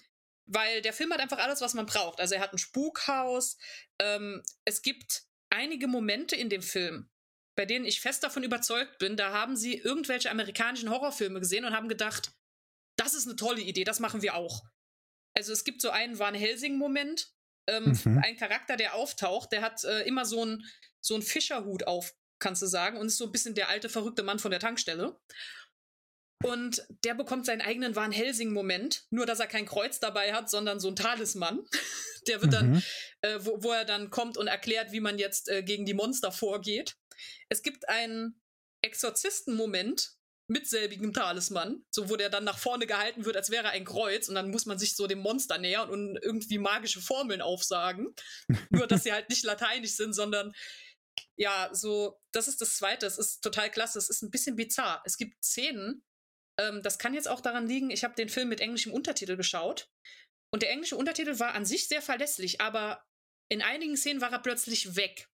weil 0.49 0.81
der 0.81 0.93
Film 0.93 1.13
hat 1.13 1.19
einfach 1.19 1.37
alles, 1.37 1.61
was 1.61 1.73
man 1.73 1.85
braucht. 1.85 2.19
Also 2.19 2.35
er 2.35 2.41
hat 2.41 2.53
ein 2.53 2.57
Spukhaus. 2.57 3.57
Ähm, 3.99 4.43
es 4.65 4.81
gibt 4.81 5.23
einige 5.49 5.87
Momente 5.87 6.35
in 6.35 6.49
dem 6.49 6.61
Film, 6.61 7.09
bei 7.55 7.65
denen 7.65 7.85
ich 7.85 8.01
fest 8.01 8.23
davon 8.23 8.43
überzeugt 8.43 8.97
bin, 8.97 9.15
da 9.15 9.31
haben 9.31 9.55
sie 9.55 9.77
irgendwelche 9.77 10.31
amerikanischen 10.31 10.89
Horrorfilme 10.89 11.39
gesehen 11.39 11.65
und 11.65 11.75
haben 11.75 11.87
gedacht, 11.87 12.31
das 12.97 13.13
ist 13.13 13.27
eine 13.27 13.35
tolle 13.35 13.61
Idee, 13.61 13.83
das 13.83 13.99
machen 13.99 14.21
wir 14.21 14.35
auch. 14.35 14.63
Also 15.37 15.53
es 15.53 15.63
gibt 15.63 15.81
so 15.81 15.91
einen 15.91 16.17
Van 16.17 16.33
Helsing-Moment, 16.33 17.31
ähm, 17.67 17.97
mhm. 18.03 18.21
ein 18.23 18.37
Charakter, 18.37 18.75
der 18.75 18.95
auftaucht, 18.95 19.51
der 19.51 19.61
hat 19.61 19.83
äh, 19.83 20.01
immer 20.01 20.25
so 20.25 20.41
einen 20.41 20.65
so 20.99 21.19
Fischerhut 21.21 21.85
auf, 21.85 22.15
kannst 22.39 22.61
du 22.61 22.65
sagen, 22.65 22.97
und 22.97 23.07
ist 23.07 23.17
so 23.17 23.25
ein 23.25 23.31
bisschen 23.31 23.55
der 23.55 23.69
alte, 23.69 23.89
verrückte 23.89 24.23
Mann 24.23 24.39
von 24.39 24.51
der 24.51 24.59
Tankstelle. 24.59 25.19
Und 26.43 26.85
der 27.03 27.15
bekommt 27.15 27.45
seinen 27.45 27.61
eigenen 27.61 27.95
Van 27.95 28.11
Helsing-Moment, 28.11 29.05
nur 29.09 29.25
dass 29.25 29.39
er 29.39 29.47
kein 29.47 29.65
Kreuz 29.65 29.99
dabei 29.99 30.33
hat, 30.33 30.49
sondern 30.49 30.79
so 30.79 30.87
ein 30.87 30.95
Talisman. 30.95 31.65
Der 32.27 32.41
wird 32.41 32.53
dann, 32.53 32.71
mhm. 32.71 32.83
äh, 33.21 33.39
wo, 33.39 33.63
wo, 33.63 33.71
er 33.71 33.85
dann 33.85 34.09
kommt 34.09 34.37
und 34.37 34.47
erklärt, 34.47 34.91
wie 34.91 34.99
man 34.99 35.17
jetzt 35.17 35.49
äh, 35.49 35.63
gegen 35.63 35.85
die 35.85 35.93
Monster 35.93 36.31
vorgeht. 36.31 36.95
Es 37.47 37.63
gibt 37.63 37.87
einen 37.87 38.39
Exorzisten-Moment 38.81 40.11
mit 40.47 40.67
selbigem 40.67 41.13
Talisman, 41.13 41.85
so 41.91 42.09
wo 42.09 42.15
der 42.17 42.29
dann 42.29 42.43
nach 42.43 42.57
vorne 42.57 42.87
gehalten 42.87 43.23
wird, 43.23 43.37
als 43.37 43.51
wäre 43.51 43.69
ein 43.69 43.85
Kreuz 43.85 44.27
und 44.27 44.35
dann 44.35 44.51
muss 44.51 44.65
man 44.65 44.79
sich 44.79 44.95
so 44.95 45.07
dem 45.07 45.19
Monster 45.19 45.59
nähern 45.59 45.89
und 45.89 46.17
irgendwie 46.21 46.57
magische 46.57 47.01
Formeln 47.01 47.41
aufsagen. 47.41 48.13
nur, 48.69 48.87
dass 48.87 49.03
sie 49.03 49.13
halt 49.13 49.29
nicht 49.29 49.43
lateinisch 49.43 49.93
sind, 49.93 50.13
sondern 50.13 50.53
ja, 51.35 51.69
so, 51.71 52.19
das 52.31 52.47
ist 52.47 52.61
das 52.61 52.75
Zweite. 52.75 53.05
Es 53.05 53.17
ist 53.17 53.41
total 53.41 53.69
klasse. 53.71 53.97
Es 53.97 54.09
ist 54.09 54.23
ein 54.23 54.31
bisschen 54.31 54.55
bizarr. 54.55 55.01
Es 55.05 55.17
gibt 55.17 55.43
Szenen, 55.43 56.03
ähm, 56.59 56.83
das 56.83 56.99
kann 56.99 57.13
jetzt 57.13 57.27
auch 57.27 57.41
daran 57.41 57.67
liegen, 57.67 57.89
ich 57.89 58.03
habe 58.03 58.15
den 58.15 58.29
Film 58.29 58.49
mit 58.49 58.59
englischem 58.59 58.93
Untertitel 58.93 59.37
geschaut. 59.37 59.89
Und 60.53 60.63
der 60.63 60.71
englische 60.71 60.97
Untertitel 60.97 61.39
war 61.39 61.53
an 61.53 61.65
sich 61.65 61.87
sehr 61.87 62.01
verlässlich, 62.01 62.59
aber 62.59 63.05
in 63.51 63.61
einigen 63.61 63.95
Szenen 63.95 64.21
war 64.21 64.31
er 64.31 64.39
plötzlich 64.39 64.95
weg. 64.95 65.29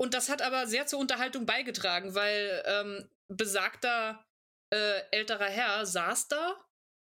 und 0.00 0.14
das 0.14 0.28
hat 0.28 0.42
aber 0.42 0.66
sehr 0.66 0.86
zur 0.86 0.98
Unterhaltung 0.98 1.46
beigetragen, 1.46 2.14
weil 2.14 2.62
ähm, 2.66 3.10
besagter 3.28 4.24
äh, 4.72 5.02
älterer 5.10 5.48
Herr 5.48 5.86
saß 5.86 6.28
da 6.28 6.66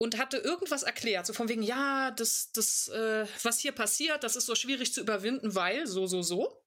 und 0.02 0.18
hatte 0.18 0.38
irgendwas 0.38 0.84
erklärt, 0.84 1.26
so 1.26 1.34
von 1.34 1.48
wegen, 1.48 1.64
ja, 1.64 2.12
das, 2.12 2.52
das, 2.52 2.90
äh, 2.90 3.26
was 3.44 3.60
hier 3.60 3.72
passiert, 3.72 4.24
das 4.24 4.36
ist 4.36 4.46
so 4.46 4.56
schwierig 4.56 4.94
zu 4.94 5.02
überwinden, 5.02 5.56
weil 5.56 5.88
so, 5.88 6.06
so, 6.06 6.22
so. 6.22 6.62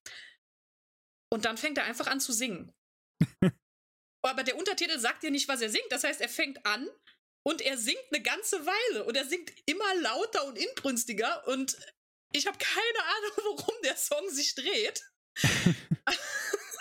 Und 1.30 1.44
dann 1.44 1.58
fängt 1.58 1.76
er 1.76 1.84
einfach 1.84 2.06
an 2.06 2.20
zu 2.20 2.32
singen. 2.32 2.72
aber 4.28 4.44
der 4.44 4.56
Untertitel 4.56 4.98
sagt 4.98 5.22
dir 5.22 5.30
nicht, 5.30 5.48
was 5.48 5.60
er 5.60 5.70
singt. 5.70 5.90
Das 5.90 6.04
heißt, 6.04 6.20
er 6.20 6.28
fängt 6.28 6.64
an 6.66 6.88
und 7.42 7.60
er 7.62 7.76
singt 7.76 8.04
eine 8.12 8.22
ganze 8.22 8.64
Weile 8.64 9.04
und 9.04 9.16
er 9.16 9.24
singt 9.24 9.52
immer 9.66 9.94
lauter 10.02 10.46
und 10.46 10.58
inbrünstiger 10.58 11.46
und 11.48 11.76
ich 12.32 12.46
habe 12.46 12.58
keine 12.58 13.08
Ahnung, 13.16 13.56
worum 13.58 13.74
der 13.84 13.96
Song 13.96 14.28
sich 14.30 14.54
dreht. 14.54 15.02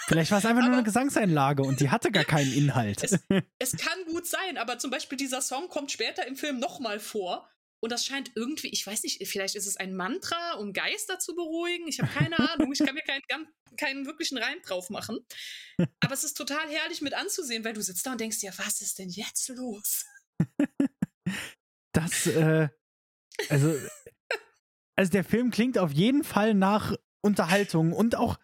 Vielleicht 0.07 0.31
war 0.31 0.39
es 0.39 0.45
einfach 0.45 0.61
aber 0.61 0.69
nur 0.69 0.77
eine 0.77 0.85
Gesangseinlage 0.85 1.63
und 1.63 1.81
die 1.81 1.89
hatte 1.89 2.11
gar 2.11 2.23
keinen 2.23 2.53
Inhalt. 2.53 3.03
Es, 3.03 3.19
es, 3.59 3.75
kann 3.75 4.05
gut 4.05 4.25
sein, 4.25 4.57
aber 4.57 4.79
zum 4.79 4.89
Beispiel 4.89 5.17
dieser 5.17 5.41
Song 5.41 5.67
kommt 5.67 5.91
später 5.91 6.25
im 6.25 6.37
Film 6.37 6.59
nochmal 6.59 7.01
vor 7.01 7.49
und 7.79 7.91
das 7.91 8.05
scheint 8.05 8.31
irgendwie, 8.35 8.69
ich 8.69 8.85
weiß 8.85 9.03
nicht, 9.03 9.25
vielleicht 9.27 9.55
ist 9.55 9.67
es 9.67 9.77
ein 9.77 9.95
Mantra, 9.95 10.53
um 10.53 10.73
Geister 10.73 11.19
zu 11.19 11.35
beruhigen. 11.35 11.87
Ich 11.87 11.99
habe 11.99 12.11
keine 12.11 12.37
Ahnung. 12.39 12.71
Ich 12.71 12.79
kann 12.79 12.95
mir 12.95 13.03
keinen, 13.03 13.47
keinen 13.77 14.05
wirklichen 14.05 14.37
Reim 14.37 14.59
drauf 14.63 14.89
machen. 14.89 15.19
Aber 15.99 16.13
es 16.13 16.23
ist 16.23 16.35
total 16.35 16.67
herrlich 16.69 17.01
mit 17.01 17.13
anzusehen, 17.13 17.63
weil 17.63 17.73
du 17.73 17.81
sitzt 17.81 18.05
da 18.05 18.13
und 18.13 18.21
denkst, 18.21 18.41
ja, 18.41 18.51
was 18.57 18.81
ist 18.81 18.97
denn 18.97 19.09
jetzt 19.09 19.49
los? 19.49 20.05
Das, 21.93 22.27
äh, 22.27 22.69
also, 23.49 23.75
also 24.95 25.11
der 25.11 25.23
Film 25.23 25.51
klingt 25.51 25.77
auf 25.77 25.91
jeden 25.91 26.23
Fall 26.23 26.53
nach 26.53 26.95
Unterhaltung 27.21 27.93
und 27.93 28.15
auch, 28.15 28.37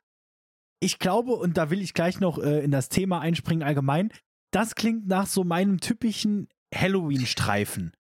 ich 0.79 0.99
glaube, 0.99 1.33
und 1.33 1.57
da 1.57 1.69
will 1.69 1.81
ich 1.81 1.93
gleich 1.93 2.19
noch 2.19 2.39
äh, 2.39 2.63
in 2.63 2.71
das 2.71 2.89
Thema 2.89 3.21
einspringen 3.21 3.63
allgemein, 3.63 4.11
das 4.51 4.75
klingt 4.75 5.07
nach 5.07 5.27
so 5.27 5.43
meinem 5.43 5.79
typischen 5.79 6.49
Halloween-Streifen. 6.73 7.93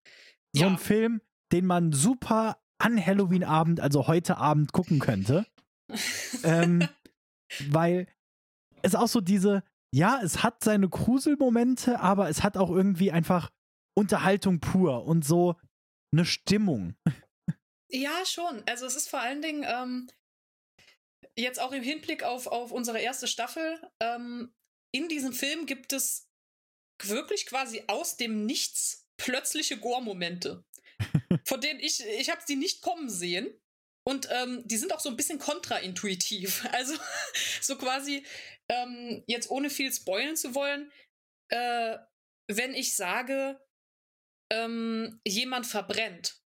So 0.55 0.63
ja. 0.63 0.69
ein 0.69 0.77
Film, 0.77 1.21
den 1.51 1.65
man 1.65 1.91
super 1.91 2.57
an 2.77 3.03
Halloween-Abend, 3.03 3.79
also 3.79 4.07
heute 4.07 4.37
Abend, 4.37 4.73
gucken 4.73 4.99
könnte. 4.99 5.45
ähm, 6.43 6.87
weil 7.69 8.07
es 8.81 8.95
auch 8.95 9.07
so 9.07 9.21
diese, 9.21 9.63
ja, 9.93 10.21
es 10.23 10.43
hat 10.43 10.63
seine 10.63 10.89
Gruselmomente, 10.89 11.99
aber 11.99 12.29
es 12.29 12.43
hat 12.43 12.57
auch 12.57 12.69
irgendwie 12.69 13.11
einfach 13.11 13.49
Unterhaltung 13.95 14.59
pur 14.59 15.05
und 15.05 15.25
so 15.25 15.55
eine 16.11 16.25
Stimmung. 16.25 16.95
Ja, 17.89 18.25
schon. 18.25 18.63
Also 18.67 18.85
es 18.85 18.95
ist 18.95 19.09
vor 19.09 19.19
allen 19.19 19.41
Dingen 19.41 19.63
ähm, 19.67 20.09
jetzt 21.37 21.59
auch 21.59 21.71
im 21.71 21.83
Hinblick 21.83 22.23
auf, 22.23 22.47
auf 22.47 22.71
unsere 22.71 22.99
erste 22.99 23.27
Staffel. 23.27 23.79
Ähm, 23.99 24.53
in 24.91 25.07
diesem 25.09 25.33
Film 25.33 25.65
gibt 25.65 25.93
es 25.93 26.27
wirklich 27.03 27.45
quasi 27.45 27.83
aus 27.87 28.17
dem 28.17 28.45
Nichts 28.45 29.02
plötzliche 29.23 29.77
Gore-Momente, 29.77 30.65
von 31.45 31.61
denen 31.61 31.79
ich, 31.79 32.05
ich 32.05 32.29
habe 32.29 32.41
sie 32.45 32.57
nicht 32.57 32.81
kommen 32.81 33.09
sehen. 33.09 33.47
Und 34.05 34.27
ähm, 34.31 34.63
die 34.65 34.75
sind 34.75 34.91
auch 34.91 34.99
so 34.99 35.07
ein 35.07 35.15
bisschen 35.15 35.39
kontraintuitiv. 35.39 36.65
Also 36.73 36.93
so 37.61 37.77
quasi, 37.77 38.25
ähm, 38.67 39.23
jetzt 39.27 39.49
ohne 39.49 39.69
viel 39.69 39.93
spoilen 39.93 40.35
zu 40.35 40.55
wollen, 40.55 40.91
äh, 41.49 41.97
wenn 42.47 42.75
ich 42.75 42.97
sage, 42.97 43.61
ähm, 44.51 45.21
jemand 45.25 45.67
verbrennt, 45.67 46.41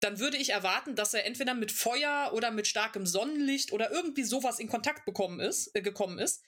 dann 0.00 0.18
würde 0.18 0.36
ich 0.36 0.50
erwarten, 0.50 0.94
dass 0.94 1.14
er 1.14 1.24
entweder 1.24 1.54
mit 1.54 1.72
Feuer 1.72 2.32
oder 2.34 2.50
mit 2.50 2.66
starkem 2.66 3.06
Sonnenlicht 3.06 3.72
oder 3.72 3.90
irgendwie 3.90 4.24
sowas 4.24 4.58
in 4.58 4.68
Kontakt 4.68 5.06
bekommen 5.06 5.40
ist, 5.40 5.74
äh, 5.74 5.80
gekommen 5.80 6.18
ist. 6.18 6.44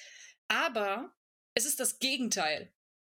Aber 0.49 1.17
es 1.55 1.65
ist 1.65 1.81
das 1.81 1.99
Gegenteil. 2.01 2.71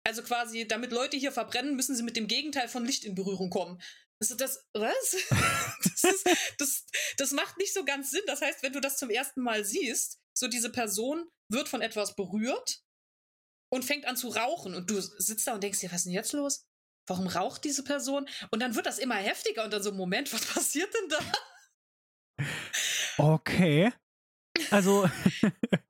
Also 0.05 0.23
quasi, 0.23 0.67
damit 0.67 0.91
Leute 0.91 1.17
hier 1.17 1.31
verbrennen, 1.31 1.75
müssen 1.75 1.95
sie 1.95 2.03
mit 2.03 2.15
dem 2.15 2.27
Gegenteil 2.27 2.67
von 2.67 2.85
Licht 2.85 3.03
in 3.03 3.15
Berührung 3.15 3.49
kommen. 3.49 3.81
Also 4.21 4.35
das, 4.35 4.67
was? 4.73 5.15
das, 5.83 6.03
ist, 6.03 6.27
das, 6.57 6.85
das 7.17 7.31
macht 7.31 7.57
nicht 7.57 7.73
so 7.73 7.85
ganz 7.85 8.11
Sinn. 8.11 8.23
Das 8.27 8.41
heißt, 8.41 8.63
wenn 8.63 8.73
du 8.73 8.81
das 8.81 8.97
zum 8.97 9.09
ersten 9.09 9.41
Mal 9.41 9.63
siehst, 9.63 10.19
so 10.37 10.47
diese 10.47 10.71
Person 10.71 11.29
wird 11.51 11.69
von 11.69 11.81
etwas 11.81 12.15
berührt 12.15 12.81
und 13.71 13.85
fängt 13.85 14.05
an 14.05 14.17
zu 14.17 14.29
rauchen 14.29 14.75
und 14.75 14.89
du 14.89 14.99
sitzt 14.99 15.47
da 15.47 15.53
und 15.53 15.63
denkst 15.63 15.79
dir, 15.79 15.91
was 15.91 15.99
ist 15.99 16.05
denn 16.05 16.13
jetzt 16.13 16.33
los? 16.33 16.65
Warum 17.07 17.27
raucht 17.27 17.63
diese 17.63 17.83
Person? 17.83 18.29
Und 18.51 18.61
dann 18.61 18.75
wird 18.75 18.85
das 18.85 18.99
immer 18.99 19.15
heftiger 19.15 19.63
und 19.63 19.73
dann 19.73 19.81
so, 19.81 19.91
Moment, 19.91 20.31
was 20.31 20.45
passiert 20.45 20.93
denn 20.93 21.09
da? 21.09 21.19
Okay. 23.17 23.91
Also, 24.71 25.09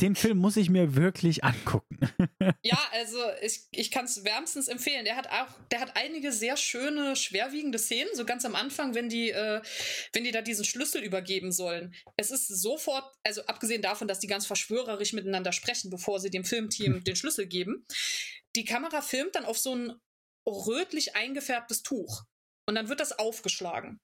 den 0.00 0.16
Film 0.16 0.38
muss 0.38 0.56
ich 0.56 0.70
mir 0.70 0.96
wirklich 0.96 1.44
angucken. 1.44 1.98
ja, 2.62 2.78
also 2.92 3.18
ich, 3.42 3.66
ich 3.70 3.90
kann 3.90 4.06
es 4.06 4.24
wärmstens 4.24 4.66
empfehlen. 4.66 5.04
Der 5.04 5.16
hat 5.16 5.28
auch, 5.28 5.48
der 5.70 5.80
hat 5.80 5.96
einige 5.96 6.32
sehr 6.32 6.56
schöne, 6.56 7.14
schwerwiegende 7.14 7.78
Szenen, 7.78 8.10
so 8.14 8.24
ganz 8.24 8.44
am 8.44 8.56
Anfang, 8.56 8.94
wenn 8.94 9.08
die, 9.08 9.30
äh, 9.30 9.62
wenn 10.12 10.24
die 10.24 10.32
da 10.32 10.42
diesen 10.42 10.64
Schlüssel 10.64 11.02
übergeben 11.02 11.52
sollen. 11.52 11.94
Es 12.16 12.30
ist 12.32 12.48
sofort, 12.48 13.04
also 13.24 13.44
abgesehen 13.46 13.82
davon, 13.82 14.08
dass 14.08 14.18
die 14.18 14.26
ganz 14.26 14.46
verschwörerisch 14.46 15.12
miteinander 15.12 15.52
sprechen, 15.52 15.90
bevor 15.90 16.18
sie 16.18 16.30
dem 16.30 16.44
Filmteam 16.44 16.94
hm. 16.94 17.04
den 17.04 17.16
Schlüssel 17.16 17.46
geben. 17.46 17.86
Die 18.56 18.64
Kamera 18.64 19.00
filmt 19.00 19.36
dann 19.36 19.44
auf 19.44 19.58
so 19.58 19.74
ein 19.74 19.92
rötlich 20.46 21.14
eingefärbtes 21.14 21.82
Tuch. 21.82 22.24
Und 22.66 22.76
dann 22.76 22.88
wird 22.88 23.00
das 23.00 23.18
aufgeschlagen. 23.18 24.00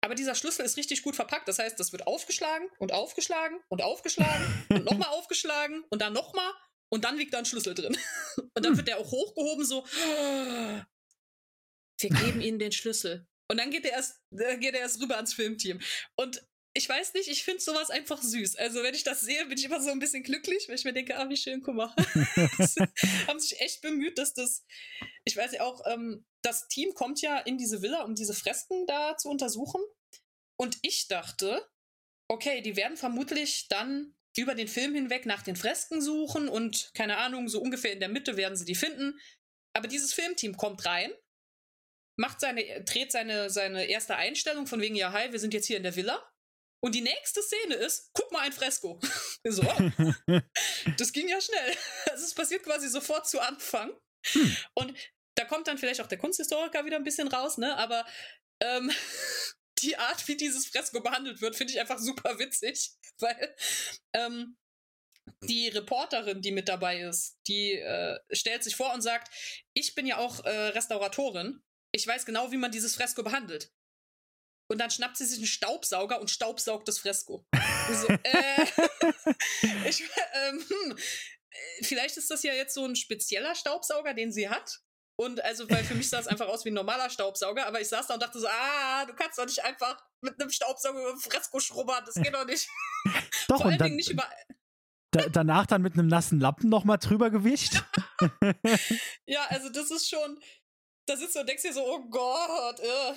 Aber 0.00 0.14
dieser 0.14 0.34
Schlüssel 0.34 0.64
ist 0.64 0.76
richtig 0.76 1.02
gut 1.02 1.16
verpackt. 1.16 1.48
Das 1.48 1.58
heißt, 1.58 1.78
das 1.78 1.92
wird 1.92 2.06
aufgeschlagen 2.06 2.68
und 2.78 2.92
aufgeschlagen 2.92 3.58
und 3.68 3.82
aufgeschlagen 3.82 4.66
und 4.70 4.84
nochmal 4.84 5.08
aufgeschlagen 5.10 5.84
und 5.90 6.00
dann 6.00 6.12
nochmal 6.12 6.52
und 6.90 7.04
dann 7.04 7.18
liegt 7.18 7.34
da 7.34 7.38
ein 7.38 7.44
Schlüssel 7.44 7.74
drin. 7.74 7.96
Und 8.54 8.64
dann 8.64 8.76
wird 8.76 8.88
der 8.88 8.98
auch 8.98 9.10
hochgehoben, 9.10 9.64
so, 9.64 9.84
wir 12.00 12.10
geben 12.10 12.40
ihnen 12.40 12.58
den 12.58 12.72
Schlüssel. 12.72 13.26
Und 13.50 13.58
dann 13.58 13.70
geht 13.70 13.84
er 13.84 13.92
erst, 13.92 14.20
geht 14.30 14.74
er 14.74 14.80
erst 14.80 15.00
rüber 15.00 15.16
ans 15.16 15.34
Filmteam. 15.34 15.80
Und 16.16 16.42
ich 16.74 16.88
weiß 16.88 17.14
nicht, 17.14 17.28
ich 17.28 17.44
finde 17.44 17.60
sowas 17.60 17.90
einfach 17.90 18.22
süß. 18.22 18.56
Also 18.56 18.82
wenn 18.82 18.94
ich 18.94 19.04
das 19.04 19.20
sehe, 19.20 19.46
bin 19.46 19.58
ich 19.58 19.64
immer 19.64 19.80
so 19.80 19.90
ein 19.90 19.98
bisschen 19.98 20.22
glücklich, 20.22 20.68
weil 20.68 20.76
ich 20.76 20.84
mir 20.84 20.92
denke, 20.92 21.16
ah, 21.16 21.28
wie 21.28 21.36
schön, 21.36 21.62
guck 21.62 21.74
mal. 21.74 21.94
haben 23.26 23.40
sich 23.40 23.60
echt 23.60 23.80
bemüht, 23.80 24.18
dass 24.18 24.34
das, 24.34 24.64
ich 25.24 25.36
weiß 25.36 25.52
ja 25.52 25.62
auch, 25.62 25.82
ähm, 25.86 26.24
das 26.42 26.68
Team 26.68 26.94
kommt 26.94 27.20
ja 27.20 27.38
in 27.38 27.58
diese 27.58 27.82
Villa, 27.82 28.02
um 28.02 28.14
diese 28.14 28.34
Fresken 28.34 28.86
da 28.86 29.16
zu 29.16 29.28
untersuchen. 29.28 29.80
Und 30.60 30.78
ich 30.82 31.08
dachte, 31.08 31.66
okay, 32.28 32.60
die 32.60 32.76
werden 32.76 32.96
vermutlich 32.96 33.68
dann 33.68 34.14
über 34.36 34.54
den 34.54 34.68
Film 34.68 34.94
hinweg 34.94 35.26
nach 35.26 35.42
den 35.42 35.56
Fresken 35.56 36.00
suchen 36.00 36.48
und 36.48 36.90
keine 36.94 37.16
Ahnung, 37.18 37.48
so 37.48 37.60
ungefähr 37.60 37.92
in 37.92 38.00
der 38.00 38.08
Mitte 38.08 38.36
werden 38.36 38.56
sie 38.56 38.64
die 38.64 38.74
finden. 38.74 39.18
Aber 39.76 39.88
dieses 39.88 40.12
Filmteam 40.12 40.56
kommt 40.56 40.84
rein, 40.86 41.12
macht 42.18 42.40
seine, 42.40 42.84
dreht 42.84 43.12
seine, 43.12 43.50
seine 43.50 43.86
erste 43.86 44.16
Einstellung 44.16 44.66
von 44.66 44.80
wegen, 44.80 44.94
ja, 44.94 45.12
hi, 45.12 45.32
wir 45.32 45.40
sind 45.40 45.54
jetzt 45.54 45.66
hier 45.66 45.76
in 45.76 45.82
der 45.82 45.96
Villa. 45.96 46.22
Und 46.80 46.94
die 46.94 47.00
nächste 47.00 47.42
Szene 47.42 47.74
ist, 47.74 48.10
guck 48.12 48.30
mal 48.30 48.40
ein 48.40 48.52
Fresko. 48.52 49.00
so. 49.44 49.62
das 50.96 51.12
ging 51.12 51.28
ja 51.28 51.40
schnell. 51.40 51.76
Also 52.10 52.24
es 52.26 52.34
passiert 52.34 52.62
quasi 52.62 52.88
sofort 52.88 53.28
zu 53.28 53.40
Anfang. 53.40 53.92
Hm. 54.26 54.56
Und 54.74 54.94
da 55.38 55.44
kommt 55.44 55.68
dann 55.68 55.78
vielleicht 55.78 56.00
auch 56.00 56.08
der 56.08 56.18
Kunsthistoriker 56.18 56.84
wieder 56.84 56.96
ein 56.96 57.04
bisschen 57.04 57.28
raus, 57.28 57.58
ne? 57.58 57.76
Aber 57.76 58.04
ähm, 58.60 58.90
die 59.82 59.96
Art, 59.96 60.26
wie 60.26 60.36
dieses 60.36 60.66
Fresko 60.66 61.00
behandelt 61.00 61.40
wird, 61.40 61.54
finde 61.54 61.72
ich 61.72 61.80
einfach 61.80 61.98
super 61.98 62.38
witzig, 62.38 62.90
weil 63.20 63.56
ähm, 64.12 64.56
die 65.42 65.68
Reporterin, 65.68 66.42
die 66.42 66.50
mit 66.50 66.68
dabei 66.68 67.02
ist, 67.02 67.38
die 67.46 67.74
äh, 67.74 68.18
stellt 68.32 68.64
sich 68.64 68.74
vor 68.74 68.92
und 68.94 69.02
sagt, 69.02 69.32
ich 69.74 69.94
bin 69.94 70.06
ja 70.06 70.18
auch 70.18 70.44
äh, 70.44 70.68
Restauratorin. 70.68 71.62
Ich 71.92 72.06
weiß 72.06 72.26
genau, 72.26 72.50
wie 72.50 72.56
man 72.56 72.72
dieses 72.72 72.96
Fresko 72.96 73.22
behandelt. 73.22 73.70
Und 74.70 74.78
dann 74.78 74.90
schnappt 74.90 75.16
sie 75.16 75.24
sich 75.24 75.38
einen 75.38 75.46
Staubsauger 75.46 76.20
und 76.20 76.30
staubsaugt 76.30 76.88
das 76.88 76.98
Fresko. 76.98 77.46
so, 77.90 78.08
äh, 78.08 78.66
ich, 79.88 80.02
ähm, 80.34 80.64
hm, 80.68 80.98
vielleicht 81.82 82.16
ist 82.16 82.30
das 82.30 82.42
ja 82.42 82.52
jetzt 82.52 82.74
so 82.74 82.84
ein 82.84 82.96
spezieller 82.96 83.54
Staubsauger, 83.54 84.12
den 84.14 84.32
sie 84.32 84.48
hat. 84.48 84.80
Und 85.20 85.42
also, 85.44 85.68
weil 85.68 85.82
für 85.82 85.96
mich 85.96 86.08
sah 86.08 86.20
es 86.20 86.26
einfach 86.28 86.46
aus 86.46 86.64
wie 86.64 86.70
ein 86.70 86.74
normaler 86.74 87.10
Staubsauger, 87.10 87.66
aber 87.66 87.80
ich 87.80 87.88
saß 87.88 88.06
da 88.06 88.14
und 88.14 88.22
dachte 88.22 88.38
so, 88.38 88.46
ah, 88.46 89.04
du 89.04 89.14
kannst 89.14 89.38
doch 89.38 89.46
nicht 89.46 89.64
einfach 89.64 90.00
mit 90.20 90.40
einem 90.40 90.50
Staubsauger 90.50 91.00
über 91.00 91.18
Fresko 91.18 91.58
schrubbern, 91.58 92.04
das 92.06 92.14
geht 92.14 92.32
doch 92.32 92.46
nicht. 92.46 92.68
Doch, 93.48 93.58
Vor 93.58 93.66
allen 93.66 93.78
Dingen 93.78 93.96
nicht 93.96 94.10
über. 94.10 94.28
Da, 95.10 95.26
danach 95.28 95.66
dann 95.66 95.80
mit 95.80 95.94
einem 95.94 96.06
nassen 96.06 96.38
Lappen 96.38 96.68
nochmal 96.68 96.98
drüber 96.98 97.30
gewischt. 97.30 97.82
ja, 99.26 99.46
also 99.48 99.70
das 99.70 99.90
ist 99.90 100.08
schon, 100.08 100.38
da 101.06 101.16
sitzt 101.16 101.34
du 101.34 101.40
und 101.40 101.48
denkst 101.48 101.62
dir 101.62 101.72
so, 101.72 101.82
oh 101.82 102.04
Gott, 102.10 102.80
äh. 102.80 103.14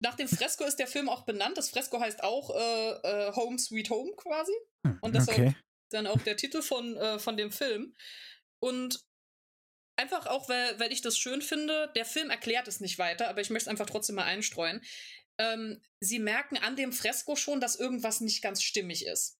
Nach 0.00 0.14
dem 0.14 0.28
Fresko 0.28 0.64
ist 0.64 0.76
der 0.76 0.86
Film 0.86 1.08
auch 1.08 1.24
benannt. 1.24 1.56
Das 1.56 1.70
Fresko 1.70 2.00
heißt 2.00 2.22
auch 2.22 2.54
äh, 2.54 2.90
äh, 2.90 3.32
Home 3.34 3.58
Sweet 3.58 3.88
Home 3.90 4.12
quasi. 4.16 4.52
Hm, 4.86 4.98
und 5.00 5.14
deshalb 5.14 5.38
okay. 5.38 5.56
dann 5.90 6.06
auch 6.06 6.20
der 6.20 6.36
Titel 6.36 6.60
von, 6.60 6.96
äh, 6.96 7.18
von 7.18 7.36
dem 7.36 7.50
Film. 7.50 7.94
Und 8.60 9.02
Einfach 9.96 10.26
auch, 10.26 10.48
weil, 10.48 10.78
weil 10.80 10.92
ich 10.92 11.02
das 11.02 11.18
schön 11.18 11.42
finde. 11.42 11.90
Der 11.94 12.04
Film 12.04 12.30
erklärt 12.30 12.66
es 12.68 12.80
nicht 12.80 12.98
weiter, 12.98 13.28
aber 13.28 13.40
ich 13.40 13.50
möchte 13.50 13.64
es 13.64 13.68
einfach 13.68 13.86
trotzdem 13.86 14.16
mal 14.16 14.24
einstreuen. 14.24 14.82
Ähm, 15.38 15.80
sie 16.00 16.18
merken 16.18 16.56
an 16.56 16.76
dem 16.76 16.92
Fresko 16.92 17.36
schon, 17.36 17.60
dass 17.60 17.76
irgendwas 17.76 18.20
nicht 18.20 18.42
ganz 18.42 18.62
stimmig 18.62 19.06
ist. 19.06 19.38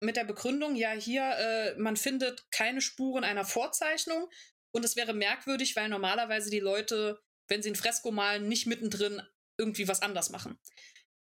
Mit 0.00 0.16
der 0.16 0.24
Begründung, 0.24 0.74
ja, 0.76 0.92
hier, 0.92 1.22
äh, 1.22 1.74
man 1.78 1.96
findet 1.96 2.50
keine 2.50 2.80
Spuren 2.80 3.24
einer 3.24 3.44
Vorzeichnung 3.44 4.28
und 4.72 4.84
es 4.84 4.96
wäre 4.96 5.14
merkwürdig, 5.14 5.76
weil 5.76 5.88
normalerweise 5.88 6.50
die 6.50 6.60
Leute, 6.60 7.20
wenn 7.48 7.62
sie 7.62 7.70
ein 7.70 7.76
Fresko 7.76 8.10
malen, 8.10 8.48
nicht 8.48 8.66
mittendrin 8.66 9.22
irgendwie 9.58 9.86
was 9.86 10.02
anders 10.02 10.30
machen. 10.30 10.58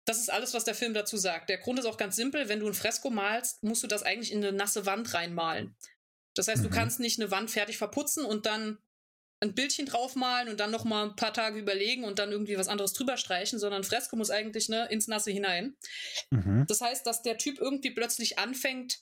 Das 0.05 0.19
ist 0.19 0.29
alles, 0.29 0.53
was 0.53 0.65
der 0.65 0.75
Film 0.75 0.93
dazu 0.93 1.17
sagt. 1.17 1.49
Der 1.49 1.57
Grund 1.57 1.79
ist 1.79 1.85
auch 1.85 1.97
ganz 1.97 2.15
simpel. 2.15 2.47
Wenn 2.47 2.59
du 2.59 2.67
ein 2.67 2.73
Fresko 2.73 3.09
malst, 3.09 3.63
musst 3.63 3.81
du 3.81 3.87
das 3.87 4.03
eigentlich 4.03 4.31
in 4.31 4.43
eine 4.43 4.55
nasse 4.55 4.85
Wand 4.85 5.13
reinmalen. 5.13 5.75
Das 6.35 6.47
heißt, 6.47 6.63
mhm. 6.63 6.69
du 6.69 6.75
kannst 6.75 6.99
nicht 6.99 7.19
eine 7.19 7.31
Wand 7.31 7.49
fertig 7.49 7.77
verputzen 7.77 8.25
und 8.25 8.45
dann 8.45 8.77
ein 9.41 9.53
Bildchen 9.53 9.85
draufmalen 9.85 10.49
und 10.49 10.59
dann 10.59 10.71
noch 10.71 10.85
mal 10.85 11.05
ein 11.05 11.15
paar 11.15 11.33
Tage 11.33 11.59
überlegen 11.59 12.03
und 12.03 12.19
dann 12.19 12.31
irgendwie 12.31 12.57
was 12.57 12.67
anderes 12.67 12.93
drüber 12.93 13.17
streichen, 13.17 13.59
sondern 13.59 13.83
Fresko 13.83 14.15
muss 14.15 14.29
eigentlich 14.29 14.69
ne, 14.69 14.87
ins 14.89 15.07
Nasse 15.07 15.31
hinein. 15.31 15.75
Mhm. 16.29 16.65
Das 16.67 16.81
heißt, 16.81 17.05
dass 17.05 17.21
der 17.21 17.37
Typ 17.37 17.59
irgendwie 17.59 17.91
plötzlich 17.91 18.39
anfängt, 18.39 18.99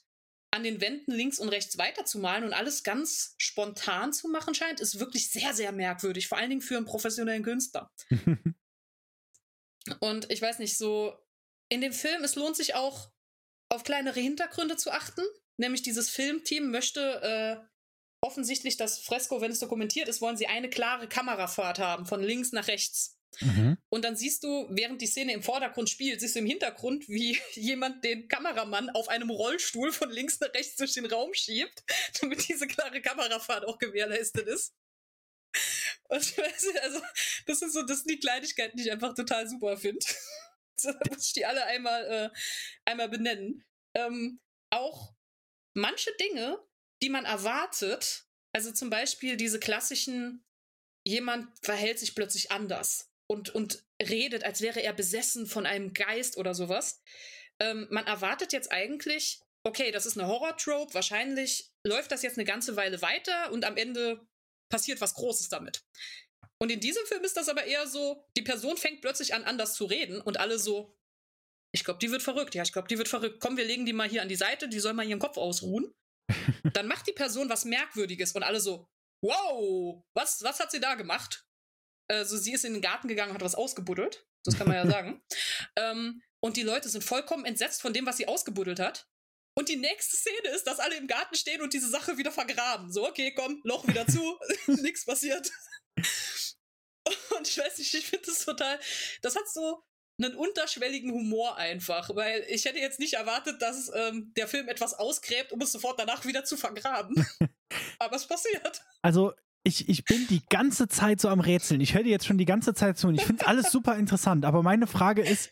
an 0.50 0.62
den 0.62 0.80
Wänden 0.80 1.12
links 1.12 1.40
und 1.40 1.48
rechts 1.48 1.78
weiterzumalen 1.78 2.44
und 2.44 2.52
alles 2.52 2.84
ganz 2.84 3.34
spontan 3.38 4.12
zu 4.12 4.28
machen 4.28 4.54
scheint, 4.54 4.80
ist 4.80 5.00
wirklich 5.00 5.32
sehr, 5.32 5.52
sehr 5.52 5.72
merkwürdig, 5.72 6.28
vor 6.28 6.38
allen 6.38 6.50
Dingen 6.50 6.62
für 6.62 6.76
einen 6.76 6.86
professionellen 6.86 7.42
Künstler. 7.42 7.90
und 9.98 10.30
ich 10.30 10.40
weiß 10.40 10.60
nicht, 10.60 10.78
so 10.78 11.18
in 11.68 11.80
dem 11.80 11.92
Film, 11.92 12.22
es 12.22 12.36
lohnt 12.36 12.54
sich 12.54 12.76
auch, 12.76 13.10
auf 13.68 13.82
kleinere 13.82 14.20
Hintergründe 14.20 14.76
zu 14.76 14.92
achten. 14.92 15.22
Nämlich 15.56 15.82
dieses 15.82 16.10
Filmteam 16.10 16.70
möchte 16.70 17.00
äh, 17.22 17.74
offensichtlich 18.20 18.76
das 18.76 18.98
Fresko, 18.98 19.40
wenn 19.40 19.52
es 19.52 19.60
dokumentiert 19.60 20.08
ist, 20.08 20.20
wollen 20.20 20.36
sie 20.36 20.46
eine 20.46 20.70
klare 20.70 21.08
Kamerafahrt 21.08 21.78
haben, 21.78 22.06
von 22.06 22.22
links 22.22 22.52
nach 22.52 22.68
rechts. 22.68 23.18
Mhm. 23.40 23.76
Und 23.88 24.04
dann 24.04 24.16
siehst 24.16 24.44
du, 24.44 24.66
während 24.70 25.02
die 25.02 25.06
Szene 25.06 25.32
im 25.32 25.42
Vordergrund 25.42 25.90
spielt, 25.90 26.20
siehst 26.20 26.34
du 26.34 26.40
im 26.40 26.46
Hintergrund, 26.46 27.08
wie 27.08 27.38
jemand 27.52 28.04
den 28.04 28.28
Kameramann 28.28 28.90
auf 28.90 29.08
einem 29.08 29.30
Rollstuhl 29.30 29.92
von 29.92 30.10
links 30.10 30.40
nach 30.40 30.52
rechts 30.54 30.76
durch 30.76 30.94
den 30.94 31.06
Raum 31.06 31.34
schiebt, 31.34 31.84
damit 32.20 32.48
diese 32.48 32.66
klare 32.66 33.00
Kamerafahrt 33.00 33.66
auch 33.66 33.78
gewährleistet 33.78 34.46
ist. 34.46 34.74
Und 36.08 36.34
also, 36.82 37.00
das 37.46 37.60
sind 37.60 37.72
so, 37.72 37.82
das 37.82 37.98
sind 38.00 38.10
die 38.10 38.18
Kleinigkeiten, 38.18 38.76
die 38.76 38.84
ich 38.84 38.92
einfach 38.92 39.14
total 39.14 39.48
super 39.48 39.76
finde. 39.76 40.04
so, 40.76 40.92
muss 41.10 41.28
ich 41.28 41.32
die 41.32 41.46
alle 41.46 41.64
einmal, 41.66 42.04
äh, 42.04 42.38
einmal 42.84 43.08
benennen. 43.08 43.64
Ähm, 43.94 44.40
auch 44.70 45.13
manche 45.74 46.12
Dinge, 46.16 46.58
die 47.02 47.10
man 47.10 47.24
erwartet, 47.24 48.24
also 48.52 48.72
zum 48.72 48.90
Beispiel 48.90 49.36
diese 49.36 49.60
klassischen, 49.60 50.44
jemand 51.06 51.48
verhält 51.62 51.98
sich 51.98 52.14
plötzlich 52.14 52.50
anders 52.50 53.10
und, 53.26 53.54
und 53.54 53.84
redet, 54.00 54.44
als 54.44 54.60
wäre 54.60 54.80
er 54.80 54.92
besessen 54.92 55.46
von 55.46 55.66
einem 55.66 55.92
Geist 55.92 56.36
oder 56.36 56.54
sowas. 56.54 57.02
Ähm, 57.60 57.86
man 57.90 58.06
erwartet 58.06 58.52
jetzt 58.52 58.72
eigentlich, 58.72 59.40
okay, 59.64 59.90
das 59.90 60.06
ist 60.06 60.18
eine 60.18 60.28
Horror-Trope, 60.28 60.94
wahrscheinlich 60.94 61.72
läuft 61.84 62.12
das 62.12 62.22
jetzt 62.22 62.38
eine 62.38 62.44
ganze 62.44 62.76
Weile 62.76 63.02
weiter 63.02 63.52
und 63.52 63.64
am 63.64 63.76
Ende 63.76 64.26
passiert 64.70 65.00
was 65.00 65.14
Großes 65.14 65.48
damit. 65.48 65.82
Und 66.58 66.70
in 66.70 66.80
diesem 66.80 67.04
Film 67.06 67.24
ist 67.24 67.36
das 67.36 67.48
aber 67.48 67.64
eher 67.64 67.86
so, 67.86 68.24
die 68.36 68.42
Person 68.42 68.76
fängt 68.76 69.00
plötzlich 69.00 69.34
an, 69.34 69.44
anders 69.44 69.74
zu 69.74 69.84
reden 69.84 70.20
und 70.20 70.38
alle 70.38 70.58
so, 70.58 70.96
ich 71.74 71.82
glaube, 71.82 71.98
die 71.98 72.10
wird 72.12 72.22
verrückt. 72.22 72.54
Ja, 72.54 72.62
ich 72.62 72.72
glaube, 72.72 72.86
die 72.86 72.98
wird 72.98 73.08
verrückt. 73.08 73.40
Komm, 73.40 73.56
wir 73.56 73.64
legen 73.64 73.84
die 73.84 73.92
mal 73.92 74.08
hier 74.08 74.22
an 74.22 74.28
die 74.28 74.36
Seite, 74.36 74.68
die 74.68 74.78
soll 74.78 74.92
mal 74.92 75.06
ihren 75.06 75.18
Kopf 75.18 75.36
ausruhen. 75.36 75.92
Dann 76.72 76.86
macht 76.86 77.08
die 77.08 77.12
Person 77.12 77.48
was 77.48 77.64
Merkwürdiges 77.64 78.32
und 78.32 78.44
alle 78.44 78.60
so, 78.60 78.86
wow, 79.24 80.00
was, 80.14 80.42
was 80.44 80.60
hat 80.60 80.70
sie 80.70 80.78
da 80.78 80.94
gemacht? 80.94 81.44
Also 82.08 82.36
sie 82.36 82.52
ist 82.52 82.64
in 82.64 82.74
den 82.74 82.82
Garten 82.82 83.08
gegangen, 83.08 83.34
hat 83.34 83.42
was 83.42 83.56
ausgebuddelt. 83.56 84.24
Das 84.44 84.56
kann 84.56 84.68
man 84.68 84.76
ja 84.76 84.86
sagen. 84.90 85.20
ähm, 85.76 86.22
und 86.40 86.56
die 86.56 86.62
Leute 86.62 86.88
sind 86.88 87.02
vollkommen 87.02 87.44
entsetzt 87.44 87.82
von 87.82 87.92
dem, 87.92 88.06
was 88.06 88.18
sie 88.18 88.28
ausgebuddelt 88.28 88.78
hat. 88.78 89.08
Und 89.58 89.68
die 89.68 89.76
nächste 89.76 90.16
Szene 90.16 90.54
ist, 90.54 90.68
dass 90.68 90.78
alle 90.78 90.96
im 90.96 91.08
Garten 91.08 91.34
stehen 91.34 91.60
und 91.60 91.72
diese 91.72 91.88
Sache 91.88 92.18
wieder 92.18 92.30
vergraben. 92.30 92.92
So, 92.92 93.08
okay, 93.08 93.34
komm, 93.34 93.60
Loch 93.64 93.86
wieder 93.88 94.06
zu, 94.06 94.38
nichts 94.66 95.04
passiert. 95.06 95.50
Und 97.36 97.48
ich 97.48 97.58
weiß 97.58 97.78
nicht, 97.78 97.94
ich 97.94 98.06
finde 98.06 98.26
das 98.26 98.44
total, 98.44 98.78
das 99.22 99.34
hat 99.34 99.48
so, 99.48 99.82
einen 100.18 100.34
unterschwelligen 100.34 101.12
Humor 101.12 101.56
einfach, 101.56 102.14
weil 102.14 102.44
ich 102.48 102.64
hätte 102.64 102.78
jetzt 102.78 103.00
nicht 103.00 103.14
erwartet, 103.14 103.60
dass 103.60 103.90
ähm, 103.94 104.32
der 104.36 104.46
Film 104.46 104.68
etwas 104.68 104.94
ausgräbt, 104.94 105.52
um 105.52 105.60
es 105.60 105.72
sofort 105.72 105.98
danach 105.98 106.24
wieder 106.24 106.44
zu 106.44 106.56
vergraben. 106.56 107.26
Aber 107.98 108.16
es 108.16 108.26
passiert. 108.26 108.82
Also 109.02 109.32
ich, 109.64 109.88
ich 109.88 110.04
bin 110.04 110.26
die 110.28 110.42
ganze 110.48 110.88
Zeit 110.88 111.20
so 111.20 111.28
am 111.28 111.40
Rätseln. 111.40 111.80
Ich 111.80 111.94
höre 111.94 112.04
dir 112.04 112.10
jetzt 112.10 112.26
schon 112.26 112.38
die 112.38 112.44
ganze 112.44 112.74
Zeit 112.74 112.98
zu 112.98 113.08
und 113.08 113.14
ich 113.16 113.24
finde 113.24 113.46
alles 113.46 113.72
super 113.72 113.96
interessant. 113.96 114.44
Aber 114.44 114.62
meine 114.62 114.86
Frage 114.86 115.22
ist, 115.22 115.50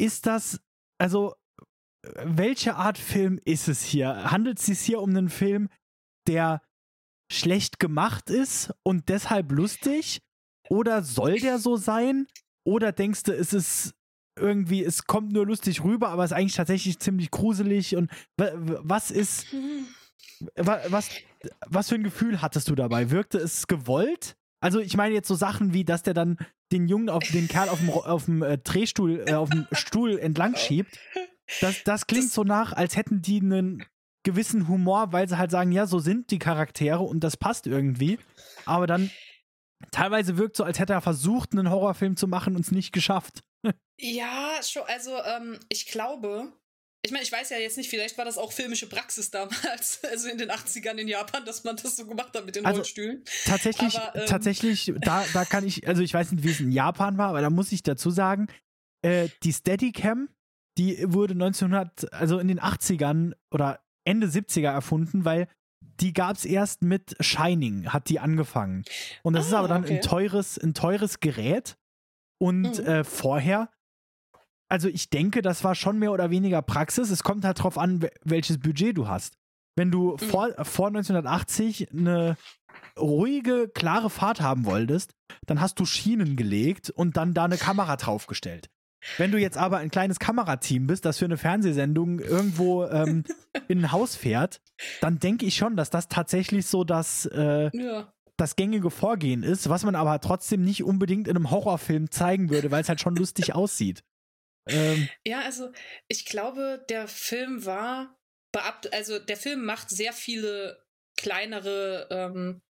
ist 0.00 0.26
das, 0.26 0.60
also 0.98 1.36
welche 2.02 2.74
Art 2.74 2.98
Film 2.98 3.38
ist 3.44 3.68
es 3.68 3.82
hier? 3.82 4.30
Handelt 4.30 4.58
es 4.58 4.66
sich 4.66 4.80
hier 4.80 5.00
um 5.00 5.10
einen 5.10 5.30
Film, 5.30 5.68
der 6.26 6.62
schlecht 7.30 7.78
gemacht 7.78 8.30
ist 8.30 8.72
und 8.82 9.08
deshalb 9.08 9.52
lustig? 9.52 10.20
Oder 10.68 11.02
soll 11.02 11.38
der 11.38 11.58
so 11.58 11.76
sein? 11.76 12.26
Oder 12.64 12.92
denkst 12.92 13.24
du, 13.24 13.32
es 13.32 13.52
ist 13.52 13.94
irgendwie, 14.38 14.84
es 14.84 15.06
kommt 15.06 15.32
nur 15.32 15.46
lustig 15.46 15.84
rüber, 15.84 16.08
aber 16.08 16.24
es 16.24 16.30
ist 16.30 16.36
eigentlich 16.36 16.54
tatsächlich 16.54 16.98
ziemlich 16.98 17.30
gruselig 17.30 17.96
und 17.96 18.10
was 18.36 19.10
ist, 19.10 19.46
was, 20.56 21.10
was 21.66 21.88
für 21.88 21.96
ein 21.96 22.04
Gefühl 22.04 22.40
hattest 22.40 22.68
du 22.68 22.74
dabei? 22.74 23.10
Wirkte 23.10 23.38
es 23.38 23.66
gewollt? 23.66 24.36
Also 24.60 24.78
ich 24.80 24.96
meine 24.96 25.14
jetzt 25.14 25.28
so 25.28 25.34
Sachen 25.34 25.74
wie, 25.74 25.84
dass 25.84 26.02
der 26.02 26.14
dann 26.14 26.38
den 26.70 26.88
Jungen 26.88 27.10
auf 27.10 27.24
den 27.24 27.48
Kerl 27.48 27.68
auf 27.68 27.78
dem, 27.78 27.90
auf 27.90 28.24
dem 28.24 28.42
äh, 28.42 28.58
Drehstuhl, 28.58 29.24
äh, 29.26 29.34
auf 29.34 29.50
dem 29.50 29.66
Stuhl 29.72 30.18
entlang 30.18 30.56
schiebt. 30.56 30.98
Das, 31.60 31.82
das 31.84 32.06
klingt 32.06 32.26
das 32.26 32.34
so 32.34 32.44
nach, 32.44 32.72
als 32.72 32.96
hätten 32.96 33.20
die 33.20 33.40
einen 33.40 33.84
gewissen 34.22 34.68
Humor, 34.68 35.12
weil 35.12 35.28
sie 35.28 35.36
halt 35.36 35.50
sagen, 35.50 35.72
ja, 35.72 35.86
so 35.86 35.98
sind 35.98 36.30
die 36.30 36.38
Charaktere 36.38 37.00
und 37.00 37.20
das 37.20 37.36
passt 37.36 37.66
irgendwie. 37.66 38.18
Aber 38.64 38.86
dann 38.86 39.10
teilweise 39.90 40.38
wirkt 40.38 40.56
so, 40.56 40.64
als 40.64 40.78
hätte 40.78 40.92
er 40.92 41.00
versucht, 41.00 41.52
einen 41.52 41.70
Horrorfilm 41.70 42.16
zu 42.16 42.28
machen 42.28 42.56
und 42.56 42.62
es 42.62 42.70
nicht 42.70 42.92
geschafft. 42.92 43.42
ja, 43.98 44.60
schon, 44.62 44.82
also 44.86 45.16
ähm, 45.24 45.58
ich 45.68 45.86
glaube, 45.86 46.52
ich 47.04 47.10
meine, 47.10 47.24
ich 47.24 47.32
weiß 47.32 47.50
ja 47.50 47.58
jetzt 47.58 47.76
nicht, 47.76 47.90
vielleicht 47.90 48.16
war 48.16 48.24
das 48.24 48.38
auch 48.38 48.52
filmische 48.52 48.88
Praxis 48.88 49.30
damals, 49.30 50.00
also 50.10 50.28
in 50.28 50.38
den 50.38 50.50
80ern 50.50 50.94
in 50.94 51.08
Japan, 51.08 51.44
dass 51.44 51.64
man 51.64 51.76
das 51.76 51.96
so 51.96 52.06
gemacht 52.06 52.34
hat 52.34 52.46
mit 52.46 52.56
den 52.56 52.64
also, 52.64 52.80
Rollstühlen. 52.80 53.24
Tatsächlich, 53.44 53.98
aber, 53.98 54.20
ähm, 54.20 54.26
tatsächlich, 54.26 54.92
da, 55.00 55.24
da 55.32 55.44
kann 55.44 55.66
ich, 55.66 55.88
also 55.88 56.02
ich 56.02 56.14
weiß 56.14 56.30
nicht, 56.32 56.44
wie 56.44 56.50
es 56.50 56.60
in 56.60 56.70
Japan 56.70 57.18
war, 57.18 57.28
aber 57.28 57.40
da 57.40 57.50
muss 57.50 57.72
ich 57.72 57.82
dazu 57.82 58.10
sagen, 58.10 58.46
äh, 59.02 59.28
die 59.42 59.52
Steadicam, 59.52 60.28
die 60.78 61.04
wurde 61.12 61.34
1900, 61.34 62.12
also 62.12 62.38
in 62.38 62.48
den 62.48 62.60
80ern 62.60 63.34
oder 63.50 63.80
Ende 64.04 64.28
70er 64.28 64.70
erfunden, 64.70 65.24
weil 65.24 65.48
die 66.02 66.12
gab 66.12 66.36
es 66.36 66.44
erst 66.44 66.82
mit 66.82 67.16
Shining, 67.20 67.92
hat 67.92 68.08
die 68.08 68.20
angefangen. 68.20 68.84
Und 69.22 69.34
das 69.34 69.46
ah, 69.46 69.48
ist 69.48 69.54
aber 69.54 69.68
dann 69.68 69.84
okay. 69.84 69.96
ein 69.96 70.00
teures, 70.02 70.58
ein 70.58 70.74
teures 70.74 71.20
Gerät. 71.20 71.76
Und 72.38 72.78
mhm. 72.78 72.86
äh, 72.86 73.04
vorher 73.04 73.68
also 74.72 74.88
ich 74.88 75.10
denke, 75.10 75.42
das 75.42 75.64
war 75.64 75.74
schon 75.74 75.98
mehr 75.98 76.12
oder 76.12 76.30
weniger 76.30 76.62
Praxis. 76.62 77.10
Es 77.10 77.22
kommt 77.22 77.44
halt 77.44 77.62
drauf 77.62 77.76
an, 77.76 78.08
welches 78.24 78.58
Budget 78.58 78.96
du 78.96 79.06
hast. 79.06 79.36
Wenn 79.76 79.90
du 79.90 80.12
mhm. 80.12 80.18
vor, 80.18 80.48
vor 80.64 80.86
1980 80.86 81.92
eine 81.92 82.38
ruhige, 82.98 83.68
klare 83.68 84.08
Fahrt 84.08 84.40
haben 84.40 84.64
wolltest, 84.64 85.12
dann 85.44 85.60
hast 85.60 85.78
du 85.78 85.84
Schienen 85.84 86.36
gelegt 86.36 86.88
und 86.88 87.18
dann 87.18 87.34
da 87.34 87.44
eine 87.44 87.58
Kamera 87.58 87.96
draufgestellt. 87.96 88.70
Wenn 89.18 89.32
du 89.32 89.38
jetzt 89.38 89.56
aber 89.56 89.78
ein 89.78 89.90
kleines 89.90 90.18
Kamerateam 90.18 90.86
bist, 90.86 91.04
das 91.04 91.18
für 91.18 91.24
eine 91.24 91.36
Fernsehsendung 91.36 92.20
irgendwo 92.20 92.84
ähm, 92.84 93.24
in 93.68 93.80
ein 93.80 93.92
Haus 93.92 94.16
fährt, 94.16 94.60
dann 95.00 95.18
denke 95.18 95.46
ich 95.46 95.56
schon, 95.56 95.76
dass 95.76 95.90
das 95.90 96.08
tatsächlich 96.08 96.66
so 96.66 96.84
das, 96.84 97.26
äh, 97.26 97.70
ja. 97.76 98.12
das 98.36 98.56
gängige 98.56 98.90
Vorgehen 98.90 99.42
ist, 99.42 99.68
was 99.68 99.84
man 99.84 99.96
aber 99.96 100.20
trotzdem 100.20 100.62
nicht 100.62 100.84
unbedingt 100.84 101.28
in 101.28 101.36
einem 101.36 101.50
Horrorfilm 101.50 102.10
zeigen 102.10 102.50
würde, 102.50 102.70
weil 102.70 102.82
es 102.82 102.88
halt 102.88 103.00
schon 103.00 103.16
lustig 103.16 103.54
aussieht. 103.54 104.04
Ähm, 104.68 105.08
ja, 105.26 105.40
also 105.40 105.72
ich 106.06 106.24
glaube, 106.24 106.84
der 106.88 107.08
Film 107.08 107.66
war 107.66 108.16
also 108.92 109.18
der 109.18 109.36
Film 109.36 109.64
macht 109.64 109.90
sehr 109.90 110.12
viele 110.12 110.84
kleinere, 111.16 112.08
ähm, 112.10 112.62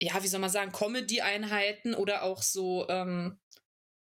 ja, 0.00 0.22
wie 0.22 0.28
soll 0.28 0.40
man 0.40 0.50
sagen, 0.50 0.72
Comedy-Einheiten 0.72 1.94
oder 1.94 2.22
auch 2.22 2.42
so, 2.42 2.86
ähm, 2.88 3.38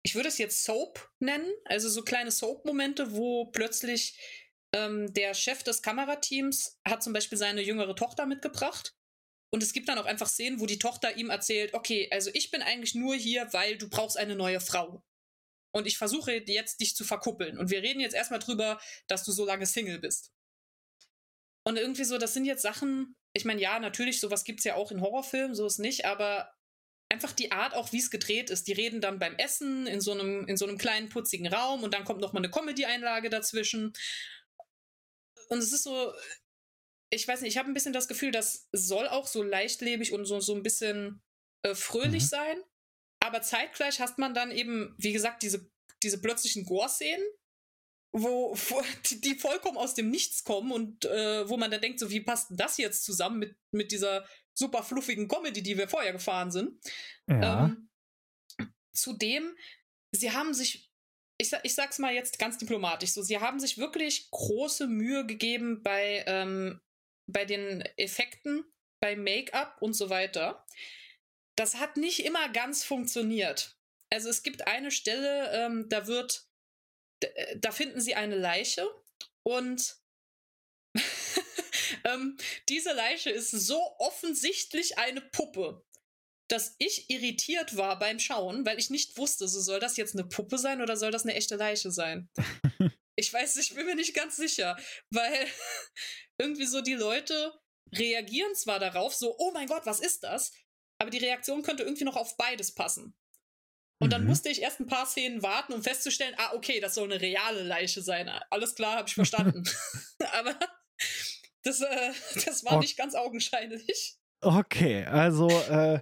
ich 0.05 0.15
würde 0.15 0.29
es 0.29 0.39
jetzt 0.39 0.65
Soap 0.65 1.11
nennen, 1.19 1.51
also 1.65 1.89
so 1.89 2.03
kleine 2.03 2.31
Soap-Momente, 2.31 3.15
wo 3.15 3.47
plötzlich 3.47 4.19
ähm, 4.75 5.13
der 5.15 5.35
Chef 5.35 5.63
des 5.63 5.83
Kamerateams 5.83 6.79
hat 6.87 7.03
zum 7.03 7.15
Beispiel 7.15 7.39
seine 7.39 7.63
jüngere 7.63 7.97
Tochter 7.97 8.27
mitgebracht. 8.27 8.95
Und 9.51 9.63
es 9.63 9.73
gibt 9.73 9.89
dann 9.89 9.99
auch 9.99 10.05
einfach 10.05 10.29
Szenen, 10.29 10.61
wo 10.61 10.67
die 10.67 10.79
Tochter 10.79 11.17
ihm 11.17 11.31
erzählt, 11.31 11.75
okay, 11.75 12.09
also 12.11 12.31
ich 12.35 12.51
bin 12.51 12.61
eigentlich 12.61 12.95
nur 12.95 13.15
hier, 13.15 13.53
weil 13.53 13.79
du 13.79 13.89
brauchst 13.89 14.19
eine 14.19 14.37
neue 14.37 14.61
Frau 14.61 15.03
und 15.73 15.87
ich 15.87 15.97
versuche 15.97 16.33
jetzt 16.47 16.81
dich 16.81 16.95
zu 16.95 17.05
verkuppeln. 17.05 17.59
Und 17.59 17.71
wir 17.71 17.83
reden 17.83 18.01
jetzt 18.01 18.15
erstmal 18.15 18.41
drüber, 18.41 18.81
dass 19.07 19.25
du 19.25 19.33
so 19.33 19.47
lange 19.47 19.67
Single 19.67 20.01
bist. 20.01 20.33
Und 21.67 21.79
irgendwie 21.79 22.05
so, 22.05 22.19
das 22.19 22.35
sind 22.35 22.45
jetzt 22.45 22.63
Sachen, 22.63 23.17
ich 23.33 23.45
meine, 23.47 23.61
ja, 23.61 23.79
natürlich, 23.79 24.21
sowas 24.21 24.45
gibt 24.45 24.61
es 24.61 24.65
ja 24.65 24.75
auch 24.75 24.91
in 24.91 25.01
Horrorfilmen, 25.01 25.55
so 25.55 25.67
ist 25.67 25.79
nicht, 25.79 26.05
aber 26.05 26.53
einfach 27.15 27.33
die 27.33 27.53
Art 27.53 27.75
auch, 27.75 27.93
wie 27.93 28.01
es 28.01 28.11
gedreht 28.11 28.51
ist. 28.51 28.67
Die 28.67 28.73
reden 28.73 29.01
dann 29.01 29.21
beim 29.21 29.37
Essen 29.37 29.87
in 29.87 30.01
so 30.01 30.12
einem, 30.12 30.47
in 30.49 30.57
so 30.57 30.67
einem 30.67 30.79
kleinen, 30.79 31.09
putzigen 31.09 31.47
Raum 31.47 31.85
und 31.85 31.95
dann 31.95 32.05
kommt 32.05 32.21
nochmal 32.21 32.43
eine 32.43 32.51
Comedy-Einlage 32.51 33.31
dazwischen. 33.31 33.93
Und 35.49 35.59
es 35.59 35.73
ist 35.73 35.85
so, 35.85 36.12
ich 37.11 37.27
weiß 37.27 37.41
nicht, 37.41 37.53
ich 37.53 37.59
habe 37.59 37.71
ein 37.71 37.75
bisschen 37.75 37.93
das 37.93 38.09
Gefühl, 38.09 38.33
das 38.33 38.69
soll 38.73 39.07
auch 39.07 39.29
so 39.29 39.45
leichtlebig 39.45 40.12
und 40.12 40.25
so, 40.25 40.41
so 40.41 40.55
ein 40.55 40.65
bisschen 40.65 41.23
äh, 41.62 41.77
fröhlich 41.77 42.25
mhm. 42.25 42.29
sein. 42.29 42.57
Aber 43.21 43.41
zeitgleich 43.43 44.01
hast 44.01 44.19
man 44.19 44.35
dann 44.35 44.51
eben, 44.51 44.95
wie 44.99 45.12
gesagt, 45.12 45.43
diese, 45.43 45.71
diese 46.03 46.21
plötzlichen 46.21 46.65
Gore-Szenen, 46.65 47.25
wo, 48.12 48.57
die, 49.11 49.37
vollkommen 49.37 49.79
aus 49.79 49.95
dem 49.95 50.11
Nichts 50.11 50.43
kommen 50.43 50.73
und 50.73 51.05
äh, 51.05 51.49
wo 51.49 51.57
man 51.57 51.71
dann 51.71 51.81
denkt, 51.81 52.01
so 52.01 52.11
wie 52.11 52.21
passt 52.21 52.49
das 52.51 52.77
jetzt 52.77 53.05
zusammen 53.05 53.39
mit, 53.39 53.57
mit 53.71 53.93
dieser 53.93 54.27
super 54.55 54.83
fluffigen 54.83 55.29
Comedy, 55.29 55.63
die 55.63 55.77
wir 55.77 55.89
vorher 55.89 56.13
gefahren 56.13 56.51
sind. 56.51 56.81
Ja. 57.29 57.67
Ähm, 57.67 57.91
zudem, 58.93 59.57
sie 60.13 60.33
haben 60.33 60.55
sich, 60.55 60.91
ich, 61.39 61.53
ich 61.63 61.75
sag's 61.75 61.99
mal 61.99 62.15
jetzt 62.15 62.39
ganz 62.39 62.59
diplomatisch, 62.59 63.11
so, 63.11 63.23
sie 63.23 63.39
haben 63.39 63.61
sich 63.61 63.79
wirklich 63.79 64.31
große 64.31 64.87
Mühe 64.87 65.27
gegeben 65.27 65.83
bei, 65.83 66.25
ähm, 66.27 66.81
bei 67.27 67.45
den 67.45 67.83
Effekten, 67.97 68.65
bei 69.01 69.17
Make-up 69.17 69.83
und 69.83 69.95
so 69.95 70.11
weiter 70.11 70.65
das 71.57 71.77
hat 71.77 71.97
nicht 71.97 72.25
immer 72.25 72.49
ganz 72.49 72.85
funktioniert. 72.85 73.77
Also 74.11 74.29
es 74.29 74.43
gibt 74.43 74.67
eine 74.67 74.91
Stelle, 74.91 75.51
ähm, 75.53 75.89
da 75.89 76.07
wird, 76.07 76.49
da 77.57 77.73
finden 77.73 78.01
sie 78.01 78.15
eine 78.15 78.37
Leiche 78.37 78.89
und 79.43 79.97
ähm, 82.05 82.37
diese 82.69 82.93
Leiche 82.93 83.31
ist 83.31 83.51
so 83.51 83.81
offensichtlich 83.99 84.99
eine 84.99 85.21
Puppe, 85.21 85.85
dass 86.49 86.75
ich 86.79 87.09
irritiert 87.11 87.77
war 87.77 87.99
beim 87.99 88.19
Schauen, 88.19 88.67
weil 88.67 88.79
ich 88.79 88.91
nicht 88.91 89.17
wusste, 89.17 89.49
so 89.49 89.61
soll 89.61 89.81
das 89.81 89.97
jetzt 89.97 90.15
eine 90.15 90.29
Puppe 90.29 90.59
sein 90.59 90.83
oder 90.83 90.97
soll 90.97 91.11
das 91.11 91.25
eine 91.25 91.35
echte 91.35 91.57
Leiche 91.57 91.91
sein? 91.91 92.29
ich 93.17 93.33
weiß, 93.33 93.57
ich 93.57 93.75
bin 93.75 93.87
mir 93.87 93.95
nicht 93.95 94.15
ganz 94.15 94.37
sicher, 94.37 94.77
weil 95.11 95.47
irgendwie 96.39 96.67
so 96.67 96.81
die 96.81 96.95
Leute 96.95 97.59
reagieren 97.95 98.55
zwar 98.55 98.79
darauf, 98.79 99.15
so, 99.15 99.35
oh 99.39 99.53
mein 99.53 99.69
Gott, 99.69 99.87
was 99.87 100.01
ist 100.01 100.25
das? 100.25 100.53
aber 100.99 101.11
die 101.11 101.19
Reaktion 101.19 101.63
könnte 101.63 101.83
irgendwie 101.83 102.05
noch 102.05 102.17
auf 102.17 102.37
beides 102.37 102.75
passen. 102.75 103.15
Und 104.01 104.13
dann 104.13 104.23
mhm. 104.23 104.29
musste 104.29 104.49
ich 104.49 104.63
erst 104.63 104.81
ein 104.81 104.87
paar 104.87 105.07
Szenen 105.07 105.43
warten, 105.43 105.73
um 105.73 105.83
festzustellen, 105.83 106.35
ah, 106.39 106.53
okay, 106.55 106.81
das 106.81 106.95
soll 106.95 107.11
eine 107.11 107.21
reale 107.21 107.63
Leiche 107.63 108.03
sein. 108.03 108.29
Alles 108.51 108.75
klar, 108.75 108.97
habe 108.97 109.09
ich 109.09 109.15
verstanden. 109.15 109.65
aber 110.33 110.59
das, 111.65 111.81
äh, 111.81 112.12
das 112.47 112.65
war 112.65 112.77
oh. 112.77 112.81
nicht 112.81 112.97
ganz 112.97 113.15
augenscheinlich. 113.15 114.17
Okay, 114.41 115.05
also 115.05 115.49
äh, 115.49 116.01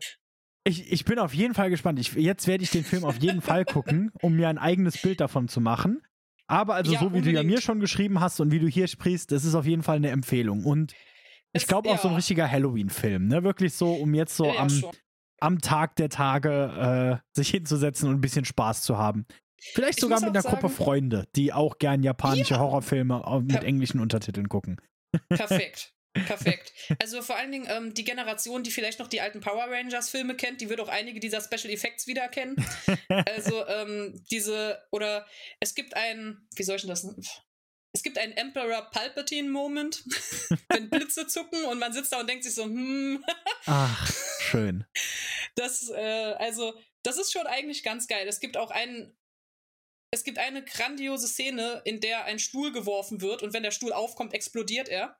ich, 0.65 0.93
ich 0.93 1.05
bin 1.05 1.19
auf 1.19 1.35
jeden 1.35 1.55
Fall 1.55 1.71
gespannt. 1.71 1.99
Ich, 1.99 2.13
jetzt 2.15 2.47
werde 2.47 2.65
ich 2.65 2.71
den 2.71 2.85
Film 2.85 3.05
auf 3.05 3.17
jeden 3.19 3.41
Fall 3.41 3.65
gucken, 3.65 4.13
um 4.21 4.35
mir 4.35 4.49
ein 4.49 4.59
eigenes 4.59 5.01
Bild 5.01 5.21
davon 5.21 5.49
zu 5.49 5.61
machen. 5.61 6.03
Aber 6.47 6.75
also 6.75 6.93
ja, 6.93 6.99
so 6.99 7.07
wie 7.07 7.19
unbedingt. 7.19 7.37
du 7.37 7.41
ja 7.41 7.43
mir 7.43 7.61
schon 7.61 7.81
geschrieben 7.81 8.21
hast 8.21 8.41
und 8.41 8.53
wie 8.53 8.59
du 8.59 8.67
hier 8.67 8.87
sprichst, 8.87 9.33
das 9.33 9.45
ist 9.45 9.55
auf 9.55 9.65
jeden 9.65 9.83
Fall 9.83 9.97
eine 9.97 10.11
Empfehlung. 10.11 10.65
Und 10.65 10.93
ich 11.53 11.67
glaube 11.67 11.89
auch 11.89 11.97
ja. 11.97 12.01
so 12.01 12.09
ein 12.09 12.15
richtiger 12.15 12.51
Halloween-Film, 12.51 13.29
ne? 13.29 13.43
Wirklich 13.43 13.75
so, 13.75 13.93
um 13.93 14.15
jetzt 14.15 14.37
so 14.37 14.47
ja, 14.47 14.61
am, 14.61 14.85
am 15.41 15.61
Tag 15.61 15.97
der 15.97 16.09
Tage 16.09 17.21
äh, 17.23 17.27
sich 17.37 17.49
hinzusetzen 17.51 18.09
und 18.09 18.17
ein 18.17 18.21
bisschen 18.21 18.45
Spaß 18.45 18.83
zu 18.83 18.99
haben. 18.99 19.27
Vielleicht 19.59 19.99
ich 19.99 20.03
sogar 20.03 20.21
mit 20.21 20.31
einer 20.31 20.43
sagen, 20.43 20.57
Gruppe 20.57 20.75
Freunde, 20.75 21.27
die 21.37 21.53
auch 21.53 21.79
gern 21.79 22.03
japanische 22.03 22.59
Horrorfilme 22.59 23.23
mit 23.43 23.49
per 23.49 23.63
englischen 23.63 24.01
Untertiteln 24.01 24.49
gucken. 24.49 24.81
Perfekt. 25.29 25.93
Perfekt. 26.27 26.73
Also 27.01 27.23
vor 27.23 27.37
allen 27.37 27.53
Dingen 27.53 27.67
ähm, 27.71 27.95
die 27.95 28.05
Generation, 28.05 28.63
die 28.63 28.71
vielleicht 28.71 28.99
noch 28.99 29.09
die 29.09 29.23
alten 29.23 29.41
Power 29.41 29.65
Rangers 29.71 30.11
Filme 30.11 30.37
kennt, 30.37 30.61
die 30.61 30.69
wird 30.69 30.81
auch 30.81 30.89
einige 30.89 31.21
dieser 31.21 31.41
Special 31.41 31.73
Effects 31.73 32.07
wiedererkennen. 32.07 32.57
also 33.09 33.67
ähm, 33.69 34.23
diese, 34.31 34.83
oder 34.91 35.27
es 35.61 35.75
gibt 35.75 35.97
ein, 35.97 36.47
wie 36.55 36.65
soll 36.65 36.77
ich 36.77 36.83
denn 36.83 36.91
das 36.91 37.07
es 37.95 38.03
gibt 38.03 38.19
einen 38.19 38.33
Emperor 38.33 38.91
Palpatine-Moment, 38.91 40.05
wenn 40.71 40.89
Blitze 40.89 41.27
zucken 41.27 41.65
und 41.67 41.79
man 41.79 41.93
sitzt 41.93 42.13
da 42.13 42.21
und 42.21 42.29
denkt 42.29 42.45
sich 42.45 42.55
so, 42.55 42.65
hm. 42.65 43.23
Ach, 43.67 44.13
schön. 44.41 44.87
Das, 45.57 45.91
äh, 45.91 46.35
also, 46.39 46.75
das 47.03 47.19
ist 47.19 47.33
schon 47.33 47.47
eigentlich 47.47 47.83
ganz 47.83 48.09
geil. 48.09 48.27
Es 48.27 48.41
gibt 48.41 48.57
auch 48.57 48.71
einen, 48.71 49.15
es 50.13 50.25
gibt 50.25 50.39
eine 50.39 50.63
grandiose 50.63 51.27
Szene, 51.27 51.81
in 51.85 52.01
der 52.01 52.27
ein 52.27 52.39
Stuhl 52.39 52.71
geworfen 52.71 53.21
wird 53.23 53.43
und 53.43 53.55
wenn 53.55 53.63
der 53.63 53.71
Stuhl 53.71 53.93
aufkommt, 53.93 54.35
explodiert 54.35 54.89
er. 54.89 55.17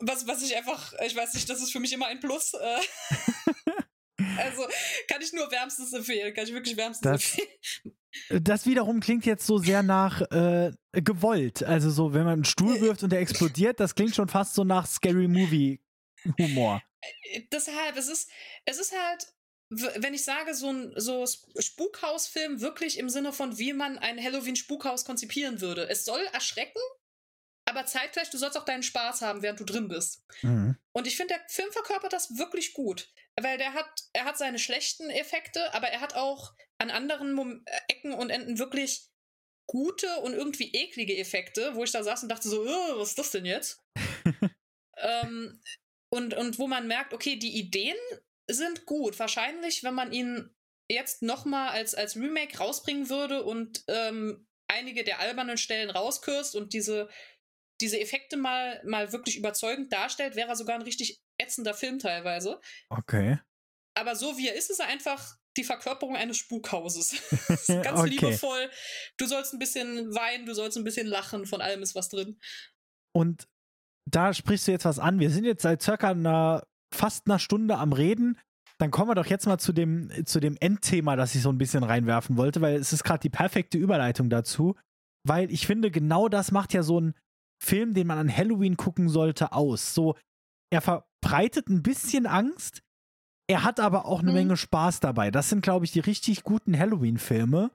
Was, 0.00 0.26
was 0.26 0.42
ich 0.42 0.56
einfach, 0.56 0.94
ich 1.04 1.14
weiß 1.14 1.34
nicht, 1.34 1.48
das 1.50 1.60
ist 1.60 1.70
für 1.70 1.80
mich 1.80 1.92
immer 1.92 2.06
ein 2.06 2.18
Plus. 2.18 2.54
Äh. 2.54 2.80
also 4.38 4.66
kann 5.08 5.20
ich 5.20 5.32
nur 5.34 5.50
wärmstens 5.50 5.92
empfehlen, 5.92 6.32
kann 6.34 6.44
ich 6.44 6.52
wirklich 6.52 6.76
wärmstens 6.76 7.02
das, 7.02 7.38
empfehlen. 7.38 8.42
Das 8.42 8.64
wiederum 8.64 9.00
klingt 9.00 9.26
jetzt 9.26 9.46
so 9.46 9.58
sehr 9.58 9.82
nach 9.82 10.22
äh, 10.30 10.72
gewollt. 10.92 11.62
Also 11.62 11.90
so, 11.90 12.14
wenn 12.14 12.24
man 12.24 12.34
einen 12.34 12.44
Stuhl 12.46 12.80
wirft 12.80 13.02
und 13.02 13.10
der 13.10 13.20
explodiert, 13.20 13.80
das 13.80 13.94
klingt 13.94 14.14
schon 14.14 14.28
fast 14.28 14.54
so 14.54 14.64
nach 14.64 14.86
Scary 14.86 15.28
Movie 15.28 15.80
Humor. 16.38 16.82
Äh, 17.32 17.42
deshalb, 17.52 17.96
es 17.96 18.08
ist, 18.08 18.30
es 18.64 18.78
ist 18.78 18.94
halt, 18.96 19.26
wenn 19.70 20.14
ich 20.14 20.24
sage, 20.24 20.54
so 20.54 20.70
ein 20.70 20.92
so 20.96 21.26
Spukhausfilm 21.58 22.60
wirklich 22.60 22.98
im 22.98 23.08
Sinne 23.08 23.32
von, 23.32 23.58
wie 23.58 23.72
man 23.72 23.98
ein 23.98 24.22
Halloween-Spukhaus 24.22 25.04
konzipieren 25.04 25.60
würde. 25.60 25.88
Es 25.88 26.04
soll 26.04 26.22
erschrecken, 26.32 26.80
aber 27.66 27.84
zeitgleich, 27.84 28.30
du 28.30 28.38
sollst 28.38 28.56
auch 28.56 28.64
deinen 28.64 28.82
Spaß 28.82 29.20
haben, 29.20 29.42
während 29.42 29.60
du 29.60 29.64
drin 29.64 29.88
bist. 29.88 30.24
Mhm. 30.40 30.76
Und 30.92 31.06
ich 31.06 31.18
finde, 31.18 31.34
der 31.34 31.48
Film 31.48 31.70
verkörpert 31.70 32.14
das 32.14 32.38
wirklich 32.38 32.72
gut. 32.72 33.12
Weil 33.40 33.58
der 33.58 33.74
hat, 33.74 34.04
er 34.14 34.24
hat 34.24 34.38
seine 34.38 34.58
schlechten 34.58 35.10
Effekte, 35.10 35.74
aber 35.74 35.88
er 35.88 36.00
hat 36.00 36.14
auch 36.14 36.54
an 36.78 36.90
anderen 36.90 37.32
Mom 37.32 37.62
Ecken 37.88 38.12
und 38.14 38.30
Enden 38.30 38.58
wirklich 38.58 39.10
gute 39.66 40.08
und 40.20 40.32
irgendwie 40.32 40.72
eklige 40.72 41.16
Effekte, 41.18 41.74
wo 41.74 41.84
ich 41.84 41.92
da 41.92 42.02
saß 42.02 42.22
und 42.22 42.30
dachte 42.30 42.48
so, 42.48 42.62
oh, 42.62 42.98
was 42.98 43.10
ist 43.10 43.18
das 43.18 43.30
denn 43.32 43.44
jetzt? 43.44 43.84
ähm, 44.96 45.60
und, 46.10 46.32
und 46.34 46.58
wo 46.58 46.66
man 46.66 46.88
merkt, 46.88 47.12
okay, 47.12 47.36
die 47.36 47.58
Ideen 47.58 47.96
sind 48.50 48.86
gut. 48.86 49.18
Wahrscheinlich, 49.18 49.84
wenn 49.84 49.94
man 49.94 50.12
ihn 50.12 50.54
jetzt 50.90 51.22
nochmal 51.22 51.70
als, 51.70 51.94
als 51.94 52.16
Remake 52.16 52.58
rausbringen 52.58 53.08
würde 53.10 53.44
und 53.44 53.84
ähm, 53.88 54.46
einige 54.70 55.04
der 55.04 55.20
albernen 55.20 55.58
Stellen 55.58 55.90
rauskürzt 55.90 56.54
und 56.56 56.72
diese, 56.72 57.08
diese 57.80 58.00
Effekte 58.00 58.36
mal, 58.36 58.82
mal 58.84 59.12
wirklich 59.12 59.36
überzeugend 59.36 59.92
darstellt, 59.92 60.34
wäre 60.36 60.48
er 60.48 60.56
sogar 60.56 60.76
ein 60.76 60.82
richtig 60.82 61.20
ätzender 61.40 61.74
Film 61.74 61.98
teilweise. 61.98 62.60
Okay. 62.88 63.38
Aber 63.94 64.16
so 64.16 64.38
wie 64.38 64.48
er 64.48 64.54
ist, 64.54 64.70
ist 64.70 64.80
er 64.80 64.86
einfach 64.86 65.36
die 65.56 65.64
Verkörperung 65.64 66.16
eines 66.16 66.38
Spukhauses. 66.38 67.10
Ganz 67.66 68.00
Okay. 68.00 68.08
liebevoll. 68.10 68.70
Du 69.18 69.26
sollst 69.26 69.52
ein 69.52 69.58
bisschen 69.58 70.14
weinen, 70.14 70.46
du 70.46 70.54
sollst 70.54 70.76
ein 70.76 70.84
bisschen 70.84 71.06
lachen, 71.06 71.46
von 71.46 71.60
allem 71.60 71.82
ist 71.82 71.94
was 71.94 72.08
drin. 72.08 72.40
Und 73.14 73.48
da 74.06 74.32
sprichst 74.32 74.66
du 74.68 74.72
jetzt 74.72 74.84
was 74.84 74.98
an. 74.98 75.18
Wir 75.18 75.30
sind 75.30 75.44
jetzt 75.44 75.62
seit 75.62 75.82
circa 75.82 76.10
einer, 76.10 76.66
fast 76.94 77.26
einer 77.26 77.38
Stunde 77.38 77.78
am 77.78 77.92
Reden. 77.92 78.38
Dann 78.78 78.90
kommen 78.90 79.10
wir 79.10 79.14
doch 79.14 79.26
jetzt 79.26 79.46
mal 79.46 79.58
zu 79.58 79.72
dem, 79.72 80.10
zu 80.24 80.38
dem 80.40 80.56
Endthema, 80.60 81.16
das 81.16 81.34
ich 81.34 81.42
so 81.42 81.50
ein 81.50 81.58
bisschen 81.58 81.82
reinwerfen 81.82 82.36
wollte, 82.36 82.60
weil 82.60 82.76
es 82.76 82.92
ist 82.92 83.02
gerade 83.04 83.20
die 83.20 83.30
perfekte 83.30 83.76
Überleitung 83.76 84.30
dazu. 84.30 84.76
Weil 85.26 85.50
ich 85.50 85.66
finde, 85.66 85.90
genau 85.90 86.28
das 86.28 86.52
macht 86.52 86.72
ja 86.72 86.82
so 86.82 87.00
ein 87.00 87.14
Film, 87.62 87.92
den 87.92 88.06
man 88.06 88.18
an 88.18 88.34
Halloween 88.34 88.76
gucken 88.76 89.08
sollte, 89.08 89.52
aus. 89.52 89.94
So, 89.94 90.16
er 90.70 90.80
verbreitet 90.80 91.68
ein 91.68 91.82
bisschen 91.82 92.26
Angst, 92.26 92.82
er 93.50 93.64
hat 93.64 93.80
aber 93.80 94.04
auch 94.06 94.20
eine 94.20 94.30
Mhm. 94.30 94.36
Menge 94.36 94.56
Spaß 94.56 95.00
dabei. 95.00 95.30
Das 95.30 95.48
sind, 95.48 95.62
glaube 95.62 95.84
ich, 95.84 95.90
die 95.92 96.00
richtig 96.00 96.44
guten 96.44 96.78
Halloween-Filme. 96.78 97.70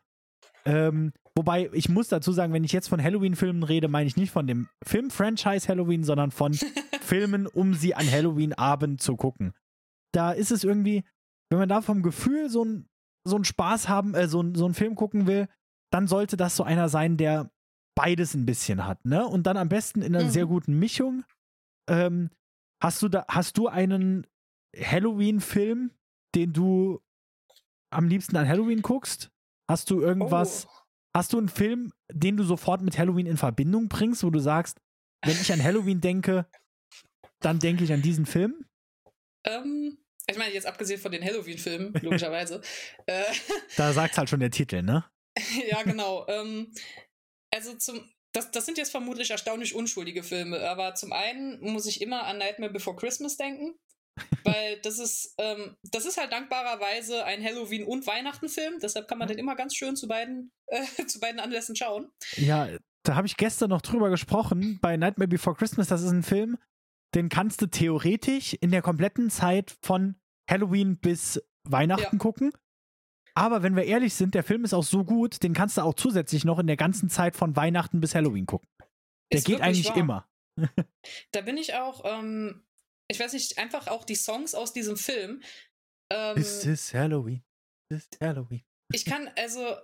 Ähm, 0.65 1.11
wobei, 1.35 1.69
ich 1.73 1.89
muss 1.89 2.07
dazu 2.09 2.31
sagen, 2.31 2.53
wenn 2.53 2.63
ich 2.63 2.71
jetzt 2.71 2.87
von 2.89 3.01
Halloween-Filmen 3.03 3.63
rede, 3.63 3.87
meine 3.87 4.07
ich 4.07 4.15
nicht 4.17 4.31
von 4.31 4.47
dem 4.47 4.69
Film-Franchise 4.83 5.67
Halloween, 5.67 6.03
sondern 6.03 6.31
von 6.31 6.53
Filmen, 7.01 7.47
um 7.47 7.73
sie 7.73 7.95
an 7.95 8.09
Halloween-Abend 8.09 9.01
zu 9.01 9.15
gucken. 9.15 9.53
Da 10.13 10.31
ist 10.31 10.51
es 10.51 10.63
irgendwie, 10.63 11.03
wenn 11.49 11.59
man 11.59 11.69
da 11.69 11.81
vom 11.81 12.01
Gefühl 12.03 12.49
so 12.49 12.63
ein 12.65 12.87
so 13.25 13.35
einen 13.37 13.45
Spaß 13.45 13.87
haben, 13.87 14.15
äh, 14.15 14.27
so, 14.27 14.41
ein- 14.41 14.53
so 14.53 14.65
einen 14.65 14.73
Film 14.73 14.95
gucken 14.95 15.27
will, 15.27 15.47
dann 15.93 16.07
sollte 16.07 16.35
das 16.35 16.57
so 16.57 16.63
einer 16.65 16.89
sein, 16.89 17.15
der 17.15 17.49
beides 17.95 18.33
ein 18.33 18.45
bisschen 18.45 18.85
hat, 18.85 19.05
ne? 19.05 19.25
Und 19.25 19.43
dann 19.47 19.55
am 19.55 19.69
besten 19.69 20.01
in 20.01 20.13
einer 20.13 20.25
Mhm. 20.25 20.29
sehr 20.29 20.45
guten 20.45 20.77
Mischung. 20.77 21.23
Ähm, 21.89 22.31
hast 22.81 23.01
du 23.01 23.07
da, 23.07 23.23
hast 23.29 23.57
du 23.57 23.69
einen 23.69 24.27
Halloween-Film, 24.77 25.91
den 26.35 26.51
du 26.53 27.01
am 27.91 28.07
liebsten 28.09 28.35
an 28.35 28.47
Halloween 28.47 28.81
guckst? 28.81 29.31
Hast 29.69 29.89
du 29.89 30.01
irgendwas, 30.01 30.67
Oh. 30.67 30.71
Hast 31.15 31.33
du 31.33 31.37
einen 31.37 31.49
Film, 31.49 31.93
den 32.11 32.37
du 32.37 32.43
sofort 32.43 32.81
mit 32.81 32.97
Halloween 32.97 33.25
in 33.25 33.37
Verbindung 33.37 33.87
bringst, 33.87 34.23
wo 34.23 34.29
du 34.29 34.39
sagst, 34.39 34.79
wenn 35.23 35.39
ich 35.39 35.51
an 35.51 35.63
Halloween 35.63 36.01
denke, 36.01 36.47
dann 37.39 37.59
denke 37.59 37.83
ich 37.83 37.93
an 37.93 38.01
diesen 38.01 38.25
Film? 38.25 38.65
Ähm, 39.45 39.97
ich 40.27 40.37
meine, 40.37 40.53
jetzt 40.53 40.65
abgesehen 40.65 40.99
von 40.99 41.11
den 41.11 41.23
Halloween-Filmen, 41.23 41.93
logischerweise. 42.01 42.61
äh, 43.05 43.23
Da 43.75 43.93
sagt 43.93 44.17
halt 44.17 44.29
schon 44.29 44.39
der 44.39 44.51
Titel, 44.51 44.81
ne? 44.81 45.05
ja, 45.69 45.83
genau. 45.83 46.27
Ähm, 46.27 46.73
also 47.53 47.75
zum. 47.75 48.09
Das, 48.35 48.49
das 48.49 48.65
sind 48.65 48.79
jetzt 48.79 48.89
vermutlich 48.89 49.29
erstaunlich 49.29 49.75
unschuldige 49.75 50.23
Filme, 50.23 50.59
aber 50.67 50.95
zum 50.95 51.13
einen 51.13 51.59
muss 51.61 51.85
ich 51.85 52.01
immer 52.01 52.23
an 52.23 52.39
Nightmare 52.39 52.73
Before 52.73 52.95
Christmas 52.95 53.37
denken. 53.37 53.75
Weil 54.43 54.79
das 54.81 54.99
ist, 54.99 55.33
ähm, 55.37 55.75
das 55.83 56.05
ist 56.05 56.17
halt 56.17 56.31
dankbarerweise 56.31 57.23
ein 57.25 57.43
Halloween- 57.43 57.85
und 57.85 58.05
Weihnachten-Film, 58.05 58.79
deshalb 58.81 59.07
kann 59.07 59.17
man 59.17 59.27
den 59.27 59.37
immer 59.39 59.55
ganz 59.55 59.75
schön 59.75 59.95
zu 59.95 60.07
beiden, 60.07 60.51
äh, 60.67 60.83
zu 61.07 61.19
beiden 61.19 61.39
Anlässen 61.39 61.75
schauen. 61.75 62.11
Ja, 62.35 62.67
da 63.03 63.15
habe 63.15 63.27
ich 63.27 63.37
gestern 63.37 63.69
noch 63.69 63.81
drüber 63.81 64.09
gesprochen. 64.09 64.79
Bei 64.81 64.97
Nightmare 64.97 65.27
Before 65.27 65.55
Christmas, 65.55 65.87
das 65.87 66.01
ist 66.03 66.11
ein 66.11 66.23
Film, 66.23 66.57
den 67.15 67.29
kannst 67.29 67.61
du 67.61 67.67
theoretisch 67.67 68.53
in 68.53 68.71
der 68.71 68.81
kompletten 68.81 69.29
Zeit 69.29 69.75
von 69.81 70.15
Halloween 70.49 70.97
bis 70.97 71.41
Weihnachten 71.63 72.17
Ja. 72.17 72.19
gucken. 72.19 72.51
Aber 73.35 73.63
wenn 73.63 73.75
wir 73.75 73.85
ehrlich 73.85 74.13
sind, 74.13 74.35
der 74.35 74.43
Film 74.43 74.63
ist 74.63 74.73
auch 74.73 74.83
so 74.83 75.03
gut, 75.03 75.41
den 75.41 75.53
kannst 75.53 75.77
du 75.77 75.81
auch 75.81 75.95
zusätzlich 75.95 76.45
noch 76.45 76.59
in 76.59 76.67
der 76.67 76.77
ganzen 76.77 77.09
Zeit 77.09 77.35
von 77.35 77.55
Weihnachten 77.55 77.99
bis 77.99 78.13
Halloween 78.13 78.45
gucken. 78.45 78.69
Der 79.31 79.39
Ist 79.39 79.45
geht 79.47 79.61
eigentlich 79.61 79.89
wahr. 79.89 79.97
immer. 79.97 80.27
Da 81.31 81.41
bin 81.41 81.57
ich 81.57 81.73
auch, 81.73 82.03
ähm, 82.05 82.63
ich 83.13 83.19
weiß 83.19 83.33
nicht, 83.33 83.57
einfach 83.57 83.87
auch 83.87 84.03
die 84.05 84.15
Songs 84.15 84.55
aus 84.55 84.73
diesem 84.73 84.97
Film. 84.97 85.41
Ähm, 86.11 86.35
This 86.35 86.65
is 86.65 86.93
Halloween. 86.93 87.43
This 87.89 88.07
is 88.11 88.19
Halloween. 88.19 88.63
ich 88.91 89.05
kann, 89.05 89.29
also, 89.37 89.75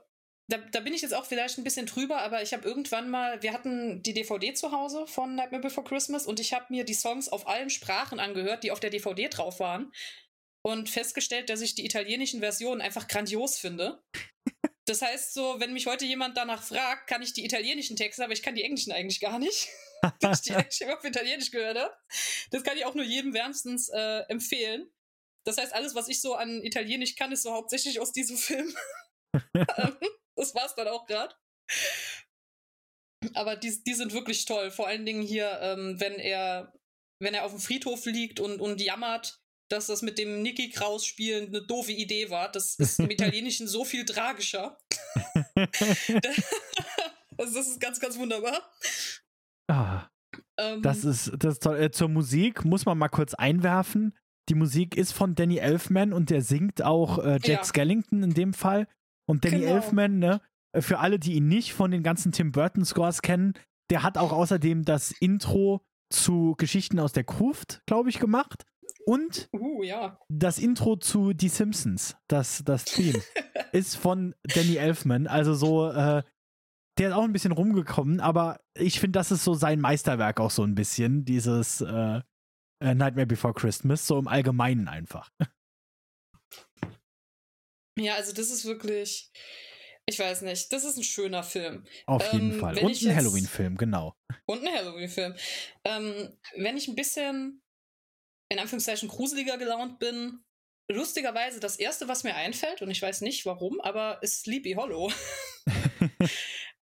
da, 0.48 0.58
da 0.58 0.80
bin 0.80 0.94
ich 0.94 1.02
jetzt 1.02 1.14
auch 1.14 1.26
vielleicht 1.26 1.58
ein 1.58 1.64
bisschen 1.64 1.86
drüber, 1.86 2.22
aber 2.22 2.42
ich 2.42 2.54
habe 2.54 2.68
irgendwann 2.68 3.10
mal, 3.10 3.42
wir 3.44 3.54
hatten 3.54 4.02
die 4.02 4.14
DVD 4.14 4.54
zu 4.54 4.72
Hause 4.72 5.06
von 5.06 5.36
Nightmare 5.36 5.62
Before 5.62 5.88
Christmas 5.88 6.26
und 6.26 6.40
ich 6.40 6.54
habe 6.54 6.66
mir 6.70 6.84
die 6.84 6.96
Songs 6.96 7.30
auf 7.30 7.48
allen 7.48 7.70
Sprachen 7.70 8.20
angehört, 8.20 8.64
die 8.64 8.72
auf 8.72 8.80
der 8.80 8.90
DVD 8.90 9.30
drauf 9.30 9.60
waren 9.60 9.92
und 10.64 10.90
festgestellt, 10.90 11.50
dass 11.50 11.62
ich 11.62 11.76
die 11.76 11.86
italienischen 11.86 12.40
Versionen 12.40 12.82
einfach 12.82 13.08
grandios 13.08 13.58
finde. 13.58 14.04
Das 14.86 15.04
heißt 15.04 15.36
so, 15.36 15.60
wenn 15.60 15.72
mich 15.72 15.86
heute 15.86 16.06
jemand 16.06 16.36
danach 16.36 16.64
fragt, 16.64 17.08
kann 17.08 17.22
ich 17.22 17.34
die 17.34 17.46
italienischen 17.46 17.96
Texte, 17.96 18.24
aber 18.24 18.34
ich 18.34 18.42
kann 18.42 18.56
die 18.56 18.64
englischen 18.64 18.92
eigentlich 18.92 19.20
gar 19.20 19.38
nicht. 19.38 19.68
Dass 20.20 20.46
ich 20.46 20.56
eigentlich 20.56 20.82
immer 20.82 20.98
auf 20.98 21.04
Italienisch 21.04 21.52
gehört 21.52 21.78
habe. 21.78 21.94
Das 22.52 22.64
kann 22.64 22.78
ich 22.78 22.86
auch 22.86 22.96
nur 22.96 23.06
jedem 23.06 23.34
wärmstens 23.34 23.90
äh, 23.90 24.22
empfehlen. 24.30 24.92
Das 25.46 25.58
heißt, 25.58 25.74
alles, 25.74 25.96
was 25.96 26.08
ich 26.08 26.22
so 26.22 26.36
an 26.36 26.64
Italienisch 26.64 27.16
kann, 27.16 27.32
ist 27.32 27.44
so 27.44 27.54
hauptsächlich 27.54 28.00
aus 28.00 28.12
diesem 28.12 28.38
Film. 28.38 28.76
das 30.36 30.56
war's 30.56 30.76
dann 30.76 30.88
auch 30.88 31.06
gerade. 31.06 31.36
Aber 33.34 33.56
die, 33.56 33.84
die 33.84 33.94
sind 33.94 34.14
wirklich 34.14 34.46
toll. 34.46 34.72
Vor 34.72 34.88
allen 34.88 35.06
Dingen 35.06 35.22
hier, 35.22 35.60
ähm, 35.62 36.00
wenn 36.00 36.14
er, 36.14 36.74
wenn 37.20 37.34
er 37.34 37.46
auf 37.46 37.52
dem 37.52 37.60
Friedhof 37.60 38.06
liegt 38.06 38.40
und, 38.40 38.62
und 38.62 38.82
jammert, 38.82 39.42
dass 39.70 39.88
das 39.88 40.02
mit 40.02 40.18
dem 40.18 40.42
Nicky 40.42 40.70
Kraus 40.70 41.06
spielen 41.06 41.48
eine 41.48 41.62
doofe 41.62 41.92
Idee 41.92 42.30
war. 42.30 42.52
Das 42.52 42.76
ist 42.76 43.00
im 43.00 43.12
Italienischen 43.12 43.68
so 43.68 43.86
viel 43.86 44.04
tragischer. 44.06 44.80
also 47.38 47.54
das 47.54 47.68
ist 47.68 47.80
ganz, 47.80 48.00
ganz 48.00 48.18
wunderbar. 48.18 48.72
Ah, 49.70 50.08
Ähm, 50.58 50.82
das 50.82 51.06
ist, 51.06 51.32
das 51.40 51.54
ist 51.56 51.64
toll. 51.64 51.78
Äh, 51.80 51.92
zur 51.92 52.10
Musik 52.10 52.66
muss 52.66 52.86
man 52.86 52.98
mal 52.98 53.10
kurz 53.10 53.34
einwerfen. 53.34 54.14
Die 54.50 54.56
Musik 54.56 54.98
ist 54.98 55.12
von 55.14 55.36
Danny 55.36 55.58
Elfman 55.58 56.12
und 56.12 56.30
der 56.30 56.42
singt 56.42 56.82
auch 56.84 57.20
äh, 57.20 57.34
Jack 57.42 57.48
Ja. 57.60 57.64
Skellington 57.64 58.24
in 58.24 58.34
dem 58.34 58.54
Fall. 58.54 58.88
Und 59.28 59.46
Danny 59.46 59.60
Genau. 59.60 59.76
Elfman, 59.76 60.20
ne, 60.20 60.42
äh, 60.74 60.82
für 60.82 61.00
alle, 61.00 61.20
die 61.20 61.34
ihn 61.34 61.48
nicht 61.48 61.74
von 61.74 61.92
den 61.92 62.04
ganzen 62.04 62.32
Tim 62.32 62.52
Burton 62.52 62.84
Scores 62.84 63.22
kennen, 63.22 63.54
der 63.90 64.04
hat 64.04 64.18
auch 64.18 64.32
außerdem 64.32 64.84
das 64.86 65.12
Intro 65.12 65.82
zu 66.12 66.56
Geschichten 66.58 67.00
aus 67.00 67.14
der 67.14 67.24
Gruft, 67.24 67.82
glaube 67.86 68.10
ich, 68.10 68.20
gemacht. 68.20 68.66
Und 69.06 69.50
uh, 69.54 69.84
ja. 69.84 70.20
das 70.30 70.58
Intro 70.60 70.96
zu 70.98 71.34
Die 71.34 71.50
Simpsons, 71.50 72.18
das, 72.28 72.64
das 72.66 72.86
Theme, 72.86 73.20
ist 73.72 73.96
von 73.96 74.36
Danny 74.44 74.76
Elfman. 74.76 75.28
Also 75.28 75.54
so, 75.54 75.90
äh, 75.90 76.24
der 77.00 77.10
ist 77.10 77.14
auch 77.16 77.24
ein 77.24 77.34
bisschen 77.34 77.54
rumgekommen, 77.54 78.20
aber 78.20 78.60
ich 78.76 79.00
finde, 79.00 79.18
das 79.18 79.32
ist 79.32 79.46
so 79.46 79.54
sein 79.54 79.80
Meisterwerk 79.80 80.40
auch 80.40 80.52
so 80.52 80.64
ein 80.64 80.76
bisschen, 80.76 81.24
dieses 81.24 81.80
äh, 81.82 82.22
äh, 82.84 82.94
Nightmare 82.94 83.26
Before 83.26 83.54
Christmas, 83.54 84.06
so 84.06 84.20
im 84.20 84.28
Allgemeinen 84.28 84.88
einfach. 84.88 85.32
Ja, 87.98 88.16
also 88.16 88.34
das 88.34 88.50
ist 88.50 88.66
wirklich, 88.66 89.32
ich 90.06 90.20
weiß 90.20 90.42
nicht, 90.42 90.72
das 90.72 90.84
ist 90.84 90.98
ein 90.98 91.04
schöner 91.04 91.44
Film. 91.44 91.86
Auf 92.06 92.34
jeden 92.34 92.52
Ähm, 92.52 92.60
Fall. 92.60 92.78
Und 92.80 93.02
ein 93.02 93.16
Halloween-Film, 93.16 93.78
genau. 93.78 94.16
Und 94.46 94.66
ein 94.66 94.74
Halloween-Film. 94.74 95.36
Ähm, 95.86 96.38
wenn 96.56 96.78
ich 96.78 96.88
ein 96.88 96.96
bisschen, 96.96 97.62
in 98.50 98.60
Anführungszeichen, 98.60 99.08
gruseliger 99.10 99.58
gelaunt 99.58 100.00
bin, 100.00 100.44
lustigerweise 100.92 101.60
das 101.60 101.78
erste, 101.78 102.08
was 102.08 102.24
mir 102.24 102.36
einfällt, 102.36 102.82
und 102.82 102.90
ich 102.92 103.02
weiß 103.02 103.22
nicht 103.22 103.46
warum, 103.46 103.80
aber 103.82 104.22
ist 104.22 104.42
Sleepy 104.42 104.74
Hollow. 104.74 105.12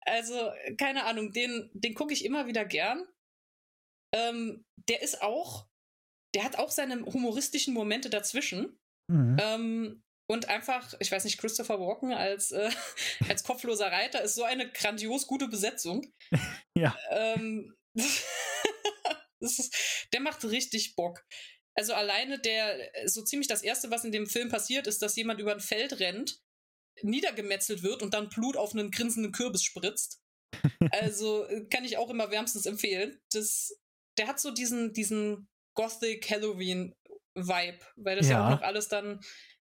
also, 0.02 0.50
keine 0.78 1.04
Ahnung, 1.04 1.32
den, 1.32 1.70
den 1.74 1.94
gucke 1.94 2.12
ich 2.12 2.24
immer 2.24 2.46
wieder 2.46 2.64
gern. 2.64 3.06
Ähm, 4.14 4.64
der 4.88 5.02
ist 5.02 5.22
auch, 5.22 5.68
der 6.34 6.44
hat 6.44 6.56
auch 6.56 6.70
seine 6.70 7.04
humoristischen 7.04 7.74
Momente 7.74 8.10
dazwischen. 8.10 8.78
Mhm. 9.10 9.36
Ähm, 9.40 10.02
und 10.30 10.48
einfach, 10.48 10.94
ich 11.00 11.10
weiß 11.10 11.24
nicht, 11.24 11.38
Christopher 11.38 11.80
Walken 11.80 12.12
als, 12.12 12.52
äh, 12.52 12.70
als 13.28 13.42
kopfloser 13.42 13.90
Reiter 13.90 14.22
ist 14.22 14.36
so 14.36 14.44
eine 14.44 14.70
grandios 14.70 15.26
gute 15.26 15.48
Besetzung. 15.48 16.12
Ja. 16.78 16.96
Ähm, 17.10 17.76
ist, 19.40 20.06
der 20.12 20.20
macht 20.20 20.44
richtig 20.44 20.94
Bock. 20.94 21.26
Also 21.76 21.92
alleine 21.94 22.38
der, 22.38 22.90
so 23.06 23.22
ziemlich 23.22 23.48
das 23.48 23.62
Erste, 23.62 23.90
was 23.90 24.04
in 24.04 24.12
dem 24.12 24.26
Film 24.26 24.48
passiert, 24.48 24.86
ist, 24.86 25.02
dass 25.02 25.16
jemand 25.16 25.40
über 25.40 25.52
ein 25.52 25.60
Feld 25.60 25.98
rennt, 25.98 26.40
niedergemetzelt 27.02 27.82
wird 27.82 28.02
und 28.02 28.14
dann 28.14 28.28
Blut 28.28 28.56
auf 28.56 28.72
einen 28.74 28.90
grinsenden 28.90 29.32
Kürbis 29.32 29.62
spritzt. 29.62 30.20
Also 30.92 31.44
äh, 31.46 31.64
kann 31.66 31.84
ich 31.84 31.96
auch 31.96 32.10
immer 32.10 32.30
wärmstens 32.30 32.66
empfehlen. 32.66 33.18
Das, 33.32 33.78
der 34.18 34.26
hat 34.26 34.40
so 34.40 34.50
diesen, 34.50 34.92
diesen 34.92 35.48
Gothic 35.76 36.28
Halloween 36.30 36.94
Vibe, 37.34 37.78
weil 37.96 38.16
das 38.16 38.28
ja. 38.28 38.32
Ja. 38.38 38.46
auch 38.46 38.50
noch 38.50 38.62
alles 38.62 38.88
dann, 38.88 39.20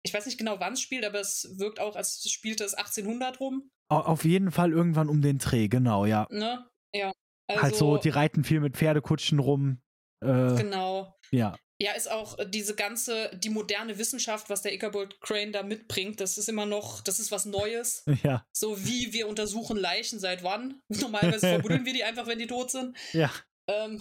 ich 0.02 0.12
weiß 0.12 0.26
nicht 0.26 0.38
genau, 0.38 0.58
wann 0.58 0.72
es 0.72 0.80
spielt, 0.80 1.04
aber 1.04 1.20
es 1.20 1.54
wirkt 1.58 1.78
auch, 1.80 1.94
als 1.96 2.28
spielte 2.28 2.64
es 2.64 2.74
1800 2.74 3.38
rum, 3.40 3.70
Au- 3.88 4.00
Auf 4.00 4.24
jeden 4.24 4.50
Fall 4.50 4.72
irgendwann 4.72 5.08
um 5.10 5.20
den 5.22 5.38
Dreh, 5.38 5.68
genau, 5.68 6.06
ja. 6.06 6.26
ne? 6.30 6.66
Ja. 6.94 7.12
Also, 7.48 7.62
halt 7.62 7.76
so, 7.76 7.96
die 7.98 8.08
reiten 8.08 8.42
viel 8.42 8.60
mit 8.60 8.76
Pferdekutschen 8.76 9.38
rum. 9.38 9.82
Äh, 10.20 10.54
genau. 10.56 11.14
ja. 11.30 11.56
Ja, 11.82 11.94
ist 11.94 12.08
auch 12.08 12.38
äh, 12.38 12.48
diese 12.48 12.76
ganze, 12.76 13.28
die 13.36 13.50
moderne 13.50 13.98
Wissenschaft, 13.98 14.48
was 14.48 14.62
der 14.62 14.72
Ichabod 14.72 15.20
Crane 15.20 15.50
da 15.50 15.64
mitbringt, 15.64 16.20
das 16.20 16.38
ist 16.38 16.48
immer 16.48 16.64
noch, 16.64 17.00
das 17.00 17.18
ist 17.18 17.32
was 17.32 17.44
Neues. 17.44 18.04
Ja. 18.22 18.46
So 18.52 18.84
wie 18.84 19.12
wir 19.12 19.26
untersuchen 19.26 19.76
Leichen 19.76 20.20
seit 20.20 20.44
wann. 20.44 20.80
Normalerweise 20.88 21.48
verbuddeln 21.48 21.84
wir 21.84 21.92
die 21.92 22.04
einfach, 22.04 22.28
wenn 22.28 22.38
die 22.38 22.46
tot 22.46 22.70
sind. 22.70 22.96
Ja. 23.12 23.32
Ähm, 23.66 24.00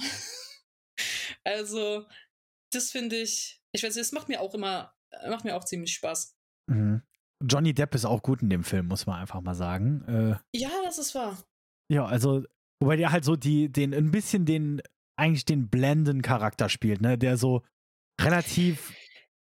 also, 1.44 2.06
das 2.72 2.92
finde 2.92 3.16
ich, 3.16 3.60
ich 3.72 3.82
weiß 3.82 3.96
nicht, 3.96 4.06
es 4.06 4.12
macht 4.12 4.30
mir 4.30 4.42
auch 4.42 4.54
immer, 4.54 4.94
macht 5.28 5.44
mir 5.44 5.56
auch 5.56 5.64
ziemlich 5.64 5.94
Spaß. 5.96 6.36
Mhm. 6.68 7.02
Johnny 7.44 7.74
Depp 7.74 7.96
ist 7.96 8.06
auch 8.06 8.22
gut 8.22 8.44
in 8.44 8.52
dem 8.52 8.64
Film, 8.64 8.90
muss 8.90 9.08
man 9.08 9.20
einfach 9.20 9.42
mal 9.42 9.56
sagen. 9.56 10.04
Äh, 10.54 10.58
Ja, 10.60 10.70
das 10.84 11.00
ist 11.00 11.16
wahr. 11.16 11.44
ja, 11.92 12.06
also, 12.06 12.44
wobei 12.80 12.96
der 12.98 13.12
halt 13.12 13.26
so 13.26 13.36
die, 13.36 13.72
den, 13.72 13.92
ein 13.96 14.12
bisschen 14.12 14.46
den, 14.46 14.84
eigentlich 15.22 15.46
den 15.46 15.70
blenden 15.70 16.22
Charakter 16.22 16.68
spielt, 16.68 17.02
ne, 17.02 17.18
der 17.18 17.38
so 17.38 17.64
relativ 18.20 18.94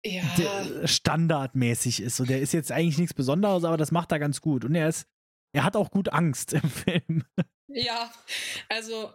Ja. 0.05 0.87
standardmäßig 0.87 2.01
ist. 2.01 2.17
So, 2.17 2.25
der 2.25 2.41
ist 2.41 2.53
jetzt 2.53 2.71
eigentlich 2.71 2.97
nichts 2.97 3.13
Besonderes, 3.13 3.63
aber 3.63 3.77
das 3.77 3.91
macht 3.91 4.11
er 4.11 4.19
ganz 4.19 4.41
gut. 4.41 4.63
Und 4.65 4.75
er 4.75 4.89
ist, 4.89 5.07
er 5.55 5.63
hat 5.63 5.75
auch 5.75 5.89
gut 5.89 6.09
Angst 6.09 6.53
im 6.53 6.69
Film. 6.69 7.25
Ja, 7.67 8.11
also 8.69 9.13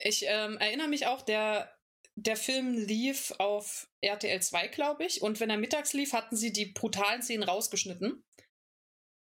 ich 0.00 0.24
ähm, 0.26 0.56
erinnere 0.58 0.88
mich 0.88 1.06
auch, 1.06 1.22
der, 1.22 1.74
der 2.16 2.36
Film 2.36 2.74
lief 2.74 3.32
auf 3.38 3.88
RTL 4.00 4.40
2, 4.40 4.68
glaube 4.68 5.04
ich, 5.04 5.22
und 5.22 5.40
wenn 5.40 5.50
er 5.50 5.58
mittags 5.58 5.92
lief, 5.92 6.12
hatten 6.12 6.36
sie 6.36 6.52
die 6.52 6.66
brutalen 6.66 7.22
Szenen 7.22 7.42
rausgeschnitten. 7.42 8.22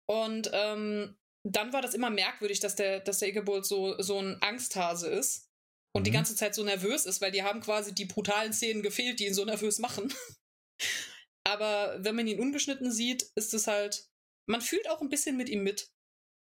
Und 0.08 0.50
ähm, 0.52 1.16
dann 1.44 1.72
war 1.72 1.82
das 1.82 1.94
immer 1.94 2.10
merkwürdig, 2.10 2.60
dass 2.60 2.76
der, 2.76 3.00
dass 3.00 3.18
der 3.18 3.28
Ichabod 3.28 3.64
so, 3.66 4.00
so 4.00 4.18
ein 4.18 4.38
Angsthase 4.42 5.08
ist 5.08 5.51
und 5.94 6.06
die 6.06 6.10
Mhm. 6.10 6.14
ganze 6.14 6.34
Zeit 6.36 6.54
so 6.54 6.64
nervös 6.64 7.06
ist, 7.06 7.20
weil 7.20 7.32
die 7.32 7.42
haben 7.42 7.60
quasi 7.60 7.94
die 7.94 8.04
brutalen 8.06 8.52
Szenen 8.52 8.82
gefehlt, 8.82 9.20
die 9.20 9.26
ihn 9.26 9.34
so 9.34 9.44
nervös 9.44 9.78
machen. 9.78 10.12
Aber 11.44 12.02
wenn 12.04 12.14
man 12.16 12.26
ihn 12.26 12.40
ungeschnitten 12.40 12.90
sieht, 12.92 13.24
ist 13.34 13.52
es 13.54 13.66
halt, 13.66 14.08
man 14.48 14.60
fühlt 14.60 14.88
auch 14.88 15.00
ein 15.00 15.08
bisschen 15.08 15.36
mit 15.36 15.48
ihm 15.48 15.62
mit. 15.62 15.90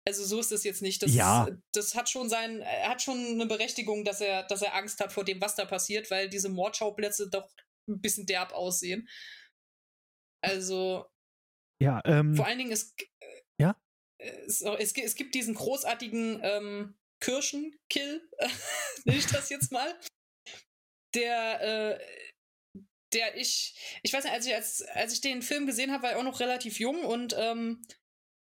Also 0.07 0.23
so 0.23 0.39
ist 0.39 0.51
es 0.51 0.63
jetzt 0.63 0.81
nicht. 0.81 1.01
Das, 1.01 1.13
Ja. 1.13 1.47
das 1.73 1.95
hat 1.95 2.09
schon 2.09 2.29
sein, 2.29 2.61
er 2.61 2.89
hat 2.89 3.01
schon 3.01 3.17
eine 3.17 3.45
Berechtigung, 3.47 4.05
dass 4.05 4.21
er, 4.21 4.43
dass 4.43 4.61
er 4.61 4.75
Angst 4.75 4.99
hat 4.99 5.11
vor 5.11 5.25
dem, 5.25 5.41
was 5.41 5.55
da 5.55 5.65
passiert, 5.65 6.11
weil 6.11 6.29
diese 6.29 6.49
Mordschauplätze 6.49 7.29
doch 7.29 7.49
ein 7.89 8.01
bisschen 8.01 8.25
derb 8.25 8.51
aussehen. 8.53 9.07
Also 10.43 11.05
Ja, 11.81 12.01
ähm, 12.05 12.35
vor 12.35 12.45
allen 12.45 12.57
Dingen 12.59 12.71
es, 12.71 12.93
Ja? 13.59 13.75
es, 14.19 14.61
es, 14.61 14.93
gi- 14.93 15.03
es 15.03 15.15
gibt 15.15 15.33
diesen 15.35 15.55
großartigen 15.55 16.39
ähm, 16.43 16.97
Kirschenkill, 17.19 18.29
nenne 19.05 19.19
ich 19.19 19.27
das 19.27 19.49
jetzt 19.49 19.71
mal, 19.71 19.99
der 21.13 21.61
äh, 21.61 21.99
der 23.13 23.37
ich, 23.37 23.75
ich 24.03 24.13
weiß 24.13 24.25
nicht, 24.25 24.33
als 24.33 24.45
ich, 24.45 24.53
als, 24.53 24.81
als 24.81 25.13
ich 25.13 25.21
den 25.21 25.41
Film 25.41 25.65
gesehen 25.65 25.91
habe, 25.91 26.03
war 26.03 26.11
ich 26.11 26.17
auch 26.17 26.23
noch 26.23 26.39
relativ 26.39 26.79
jung 26.79 27.03
und 27.03 27.33
ähm, 27.37 27.81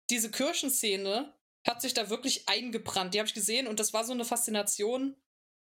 diese 0.10 0.32
Kirchenszene 0.32 1.34
hat 1.68 1.82
sich 1.82 1.94
da 1.94 2.10
wirklich 2.10 2.48
eingebrannt. 2.48 3.14
Die 3.14 3.20
habe 3.20 3.28
ich 3.28 3.34
gesehen 3.34 3.68
und 3.68 3.80
das 3.80 3.94
war 3.94 4.04
so 4.04 4.14
eine 4.14 4.26
Faszination. 4.26 5.16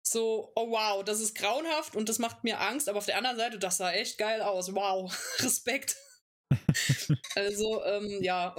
So, 0.04 0.52
oh 0.56 0.70
wow, 0.70 1.04
das 1.04 1.20
ist 1.20 1.36
grauenhaft 1.36 1.94
und 1.94 2.08
das 2.08 2.18
macht 2.18 2.42
mir 2.42 2.60
Angst, 2.60 2.88
aber 2.88 2.98
auf 2.98 3.06
der 3.06 3.16
anderen 3.16 3.36
Seite, 3.36 3.58
das 3.58 3.76
sah 3.76 3.92
echt 3.92 4.18
geil 4.18 4.42
aus. 4.42 4.74
Wow, 4.74 5.12
Respekt. 5.38 5.96
also, 7.36 7.84
ähm, 7.84 8.18
ja. 8.20 8.54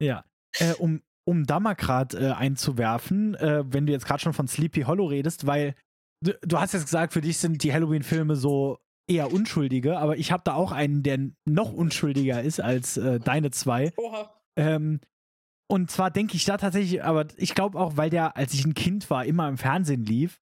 ja. 0.00 0.24
Äh, 0.58 0.74
um, 0.74 1.02
um 1.24 1.44
da 1.44 1.60
mal 1.60 1.74
gerade 1.74 2.18
äh, 2.18 2.32
einzuwerfen, 2.32 3.34
äh, 3.34 3.64
wenn 3.66 3.86
du 3.86 3.92
jetzt 3.92 4.06
gerade 4.06 4.20
schon 4.20 4.32
von 4.32 4.48
Sleepy 4.48 4.82
Hollow 4.82 5.06
redest, 5.06 5.46
weil 5.46 5.74
du, 6.22 6.32
du 6.42 6.58
hast 6.58 6.72
jetzt 6.72 6.84
gesagt, 6.84 7.12
für 7.12 7.20
dich 7.20 7.38
sind 7.38 7.62
die 7.62 7.72
Halloween-Filme 7.72 8.36
so 8.36 8.78
eher 9.08 9.32
unschuldige, 9.32 9.98
aber 9.98 10.16
ich 10.16 10.32
habe 10.32 10.42
da 10.44 10.54
auch 10.54 10.72
einen, 10.72 11.02
der 11.02 11.18
noch 11.44 11.72
unschuldiger 11.72 12.42
ist 12.42 12.60
als 12.60 12.96
äh, 12.96 13.20
deine 13.20 13.50
zwei. 13.50 13.92
Oha. 13.96 14.30
Ähm, 14.56 15.00
und 15.68 15.90
zwar 15.90 16.10
denke 16.10 16.36
ich 16.36 16.44
da 16.44 16.56
tatsächlich, 16.56 17.02
aber 17.02 17.26
ich 17.36 17.54
glaube 17.54 17.78
auch, 17.78 17.96
weil 17.96 18.10
der, 18.10 18.36
als 18.36 18.52
ich 18.54 18.64
ein 18.64 18.74
Kind 18.74 19.08
war, 19.10 19.24
immer 19.24 19.48
im 19.48 19.58
Fernsehen 19.58 20.04
lief. 20.04 20.40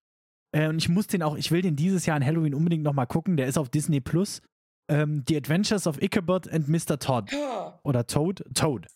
Äh, 0.52 0.68
und 0.68 0.78
ich 0.78 0.88
muss 0.88 1.06
den 1.06 1.22
auch, 1.22 1.36
ich 1.36 1.50
will 1.50 1.62
den 1.62 1.76
dieses 1.76 2.06
Jahr 2.06 2.16
an 2.16 2.24
Halloween 2.24 2.54
unbedingt 2.54 2.82
nochmal 2.82 3.06
gucken. 3.06 3.36
Der 3.36 3.46
ist 3.46 3.58
auf 3.58 3.68
Disney 3.68 4.00
Plus. 4.00 4.42
Ähm, 4.90 5.22
The 5.28 5.36
Adventures 5.36 5.86
of 5.86 6.02
Ichabod 6.02 6.48
and 6.48 6.68
Mr. 6.68 6.98
Todd. 6.98 7.30
Oder 7.84 8.06
Toad? 8.06 8.44
Toad. 8.54 8.88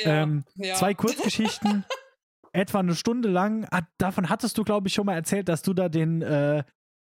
Ja, 0.00 0.22
Ähm, 0.22 0.44
ja. 0.56 0.74
Zwei 0.74 0.94
Kurzgeschichten, 0.94 1.84
etwa 2.52 2.80
eine 2.80 2.94
Stunde 2.94 3.28
lang. 3.28 3.66
Hat, 3.70 3.84
davon 3.98 4.28
hattest 4.28 4.56
du, 4.58 4.64
glaube 4.64 4.88
ich, 4.88 4.94
schon 4.94 5.06
mal 5.06 5.14
erzählt, 5.14 5.48
dass 5.48 5.62
du 5.62 5.74
da 5.74 5.88
den, 5.88 6.22
äh, 6.22 6.62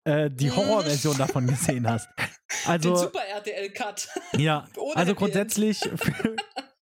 äh, 0.04 0.30
die 0.30 0.46
Mhm. 0.46 0.56
Horrorversion 0.56 1.16
davon 1.18 1.46
gesehen 1.46 1.88
hast. 1.88 2.08
Den 2.18 2.70
Also, 2.70 2.96
Super 2.96 3.20
RTL-Cut. 3.26 4.08
ja, 4.38 4.66
Ohne 4.76 4.96
also 4.96 5.14
grundsätzlich 5.14 5.78
für, 5.78 6.36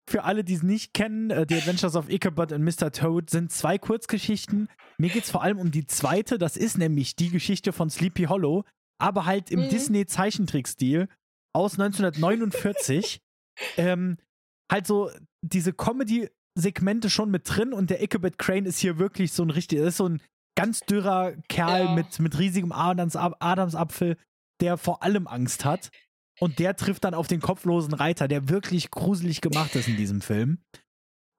für 0.09 0.23
alle, 0.23 0.43
die 0.43 0.53
es 0.53 0.63
nicht 0.63 0.93
kennen, 0.93 1.29
äh, 1.31 1.45
The 1.47 1.55
Adventures 1.55 1.95
of 1.95 2.09
Ichabod 2.09 2.53
and 2.53 2.63
Mr. 2.63 2.91
Toad 2.91 3.29
sind 3.29 3.51
zwei 3.51 3.77
Kurzgeschichten. 3.77 4.69
Mir 4.97 5.09
geht 5.09 5.25
es 5.25 5.31
vor 5.31 5.43
allem 5.43 5.59
um 5.59 5.71
die 5.71 5.85
zweite, 5.85 6.37
das 6.37 6.57
ist 6.57 6.77
nämlich 6.77 7.15
die 7.15 7.29
Geschichte 7.29 7.73
von 7.73 7.89
Sleepy 7.89 8.23
Hollow, 8.25 8.63
aber 8.99 9.25
halt 9.25 9.51
im 9.51 9.61
Mhm. 9.65 9.69
Disney-Zeichentrickstil 9.69 11.07
aus 11.53 11.73
1949. 11.77 13.19
ähm, 13.77 14.17
halt 14.71 14.85
so 14.87 15.09
diese 15.41 15.73
Comedy-Segmente 15.73 17.09
schon 17.09 17.29
mit 17.31 17.43
drin 17.45 17.73
und 17.73 17.89
der 17.89 18.01
Ichabod 18.03 18.37
Crane 18.37 18.65
ist 18.65 18.79
hier 18.79 18.97
wirklich 18.97 19.31
so 19.33 19.43
ein 19.43 19.49
richtig, 19.49 19.79
ist 19.79 19.97
so 19.97 20.07
ein 20.09 20.21
ganz 20.57 20.79
dürrer 20.81 21.33
Kerl 21.49 21.85
Ja. 21.85 21.91
mit, 21.91 22.19
mit 22.19 22.37
riesigem 22.39 22.71
Adams, 22.71 23.15
Adamsapfel, 23.15 24.17
der 24.61 24.77
vor 24.77 25.03
allem 25.03 25.27
Angst 25.27 25.65
hat. 25.65 25.91
Und 26.39 26.59
der 26.59 26.75
trifft 26.75 27.03
dann 27.03 27.13
auf 27.15 27.27
den 27.27 27.41
kopflosen 27.41 27.93
Reiter, 27.95 28.27
der 28.27 28.47
wirklich 28.49 28.91
gruselig 28.91 29.41
gemacht 29.41 29.75
ist 29.75 29.87
in 29.87 29.97
diesem 29.97 30.21
Film. 30.21 30.59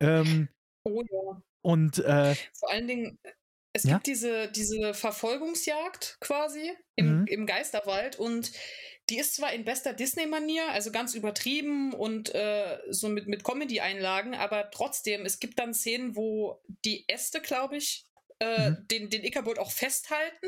Ähm, 0.01 0.49
Oh 0.85 1.03
ja. 1.03 1.43
und 1.63 1.99
äh, 1.99 2.35
Vor 2.59 2.71
allen 2.71 2.89
Dingen, 2.89 3.19
es 3.73 3.85
Ja? 3.85 3.95
gibt 3.95 4.07
diese, 4.09 4.51
diese 4.51 4.95
Verfolgungsjagd 4.95 6.19
quasi 6.21 6.73
im, 6.97 7.21
Mhm. 7.21 7.27
im 7.27 7.47
Geisterwald 7.47 8.17
und 8.19 8.53
die 9.11 9.19
ist 9.19 9.35
zwar 9.37 9.53
in 9.53 9.65
bester 9.65 9.93
Disney-Manier, 9.93 10.69
also 10.71 10.91
ganz 10.93 11.15
übertrieben 11.15 11.93
und 11.95 12.35
äh, 12.35 12.79
so 12.91 13.09
mit, 13.09 13.27
mit 13.27 13.45
Comedy-Einlagen, 13.45 14.35
aber 14.35 14.71
trotzdem, 14.71 15.25
es 15.27 15.39
gibt 15.41 15.59
dann 15.59 15.75
Szenen, 15.75 16.15
wo 16.17 16.61
die 16.85 17.09
Äste, 17.09 17.41
glaube 17.41 17.77
ich, 17.77 18.07
äh, 18.41 18.71
Mhm. 18.71 18.87
den, 18.89 19.11
den 19.11 19.25
Ichabod 19.25 19.59
auch 19.59 19.73
festhalten. 19.73 20.47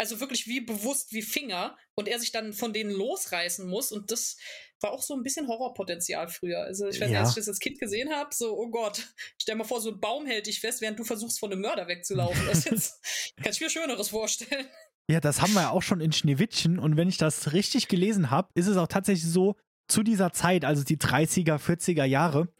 Also 0.00 0.20
wirklich 0.20 0.46
wie 0.46 0.60
bewusst 0.60 1.12
wie 1.12 1.22
Finger 1.22 1.76
und 1.96 2.06
er 2.06 2.20
sich 2.20 2.30
dann 2.30 2.52
von 2.52 2.72
denen 2.72 2.90
losreißen 2.92 3.66
muss 3.68 3.90
und 3.90 4.12
das 4.12 4.36
war 4.80 4.92
auch 4.92 5.02
so 5.02 5.12
ein 5.14 5.24
bisschen 5.24 5.48
Horrorpotenzial 5.48 6.28
früher. 6.28 6.60
Also 6.62 6.86
ich 6.86 7.00
weiß 7.00 7.08
nicht, 7.08 7.14
Ja. 7.16 7.20
als 7.22 7.30
ich 7.30 7.34
das 7.34 7.48
als 7.48 7.58
Kind 7.58 7.80
gesehen 7.80 8.14
habe, 8.14 8.32
so, 8.32 8.56
oh 8.56 8.68
Gott, 8.70 9.08
stell 9.42 9.56
mal 9.56 9.64
vor, 9.64 9.80
so 9.80 9.90
ein 9.90 9.98
Baum 9.98 10.24
hält 10.24 10.46
dich 10.46 10.60
fest, 10.60 10.80
während 10.82 11.00
du 11.00 11.04
versuchst, 11.04 11.40
von 11.40 11.50
einem 11.50 11.62
Mörder 11.62 11.88
wegzulaufen. 11.88 12.46
Das 12.46 12.58
ist 12.58 12.64
jetzt, 12.70 13.34
kann 13.42 13.50
ich 13.52 13.60
mir 13.60 13.70
Schöneres 13.70 14.10
vorstellen. 14.10 14.68
Ja, 15.10 15.20
das 15.20 15.40
haben 15.40 15.54
wir 15.54 15.62
ja 15.62 15.70
auch 15.70 15.82
schon 15.82 16.00
in 16.00 16.12
Schneewittchen. 16.12 16.78
Und 16.78 16.96
wenn 16.96 17.08
ich 17.08 17.16
das 17.16 17.52
richtig 17.52 17.88
gelesen 17.88 18.30
habe, 18.30 18.48
ist 18.54 18.66
es 18.66 18.76
auch 18.76 18.88
tatsächlich 18.88 19.30
so, 19.30 19.56
zu 19.90 20.02
dieser 20.02 20.32
Zeit, 20.32 20.66
also 20.66 20.84
die 20.84 20.98
30er, 20.98 21.56
40er 21.56 22.04
Jahre, 22.04 22.52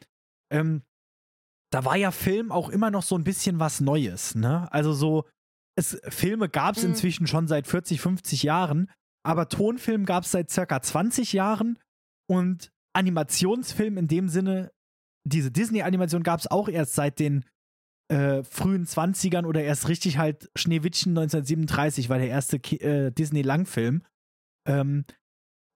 ähm, 0.51 0.83
da 1.71 1.85
war 1.85 1.97
ja 1.97 2.11
Film 2.11 2.51
auch 2.51 2.71
immer 2.71 2.91
noch 2.91 3.03
so 3.03 3.17
ein 3.17 3.25
bisschen 3.25 3.59
was 3.61 3.81
Neues, 3.83 4.35
ne? 4.35 4.73
Also 4.73 4.95
so, 4.95 5.29
es, 5.77 6.01
Filme 6.09 6.49
gab 6.49 6.77
es 6.77 6.83
Mhm. 6.85 6.91
inzwischen 6.91 7.27
schon 7.27 7.47
seit 7.47 7.67
40, 7.67 8.01
50 8.01 8.43
Jahren, 8.45 8.91
aber 9.27 9.51
Tonfilm 9.51 10.07
gab 10.07 10.25
es 10.25 10.31
seit 10.31 10.51
circa 10.51 10.81
20 10.81 11.35
Jahren 11.35 11.79
und 12.31 12.71
Animationsfilm 12.97 13.99
in 13.99 14.09
dem 14.09 14.29
Sinne, 14.31 14.73
diese 15.27 15.51
Disney-Animation 15.51 16.23
gab 16.23 16.41
es 16.41 16.51
auch 16.51 16.71
erst 16.71 16.95
seit 16.95 17.19
den 17.19 17.45
äh, 18.09 18.43
frühen 18.43 18.87
20ern 18.87 19.45
oder 19.45 19.63
erst 19.63 19.89
richtig 19.89 20.19
halt 20.19 20.51
Schneewittchen 20.57 21.13
1937 21.13 22.09
war 22.09 22.19
der 22.19 22.29
erste 22.29 22.59
Ki 22.59 22.77
äh, 22.77 23.11
Disney-Langfilm. 23.11 24.03
Ähm, 24.67 25.05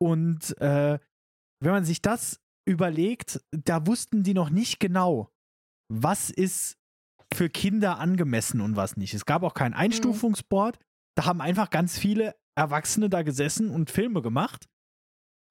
und 0.01 0.59
äh, 0.61 0.99
wenn 1.61 1.73
man 1.73 1.85
sich 1.85 2.03
das 2.03 2.41
überlegt, 2.67 3.41
da 3.51 3.87
wussten 3.87 4.23
die 4.23 4.35
noch 4.35 4.51
nicht 4.51 4.81
genau, 4.81 5.31
was 5.89 6.31
ist 6.31 6.79
für 7.33 7.49
Kinder 7.49 7.99
angemessen 7.99 8.61
und 8.61 8.77
was 8.77 8.97
nicht. 8.97 9.15
Es 9.15 9.27
gab 9.27 9.43
auch 9.43 9.55
kein 9.55 9.75
Einstufungsboard. 9.75 10.79
Da 11.17 11.25
haben 11.27 11.41
einfach 11.41 11.71
ganz 11.71 11.99
viele 11.99 12.35
Erwachsene 12.55 13.09
da 13.09 13.23
gesessen 13.23 13.71
und 13.71 13.91
Filme 13.91 14.23
gemacht 14.23 14.69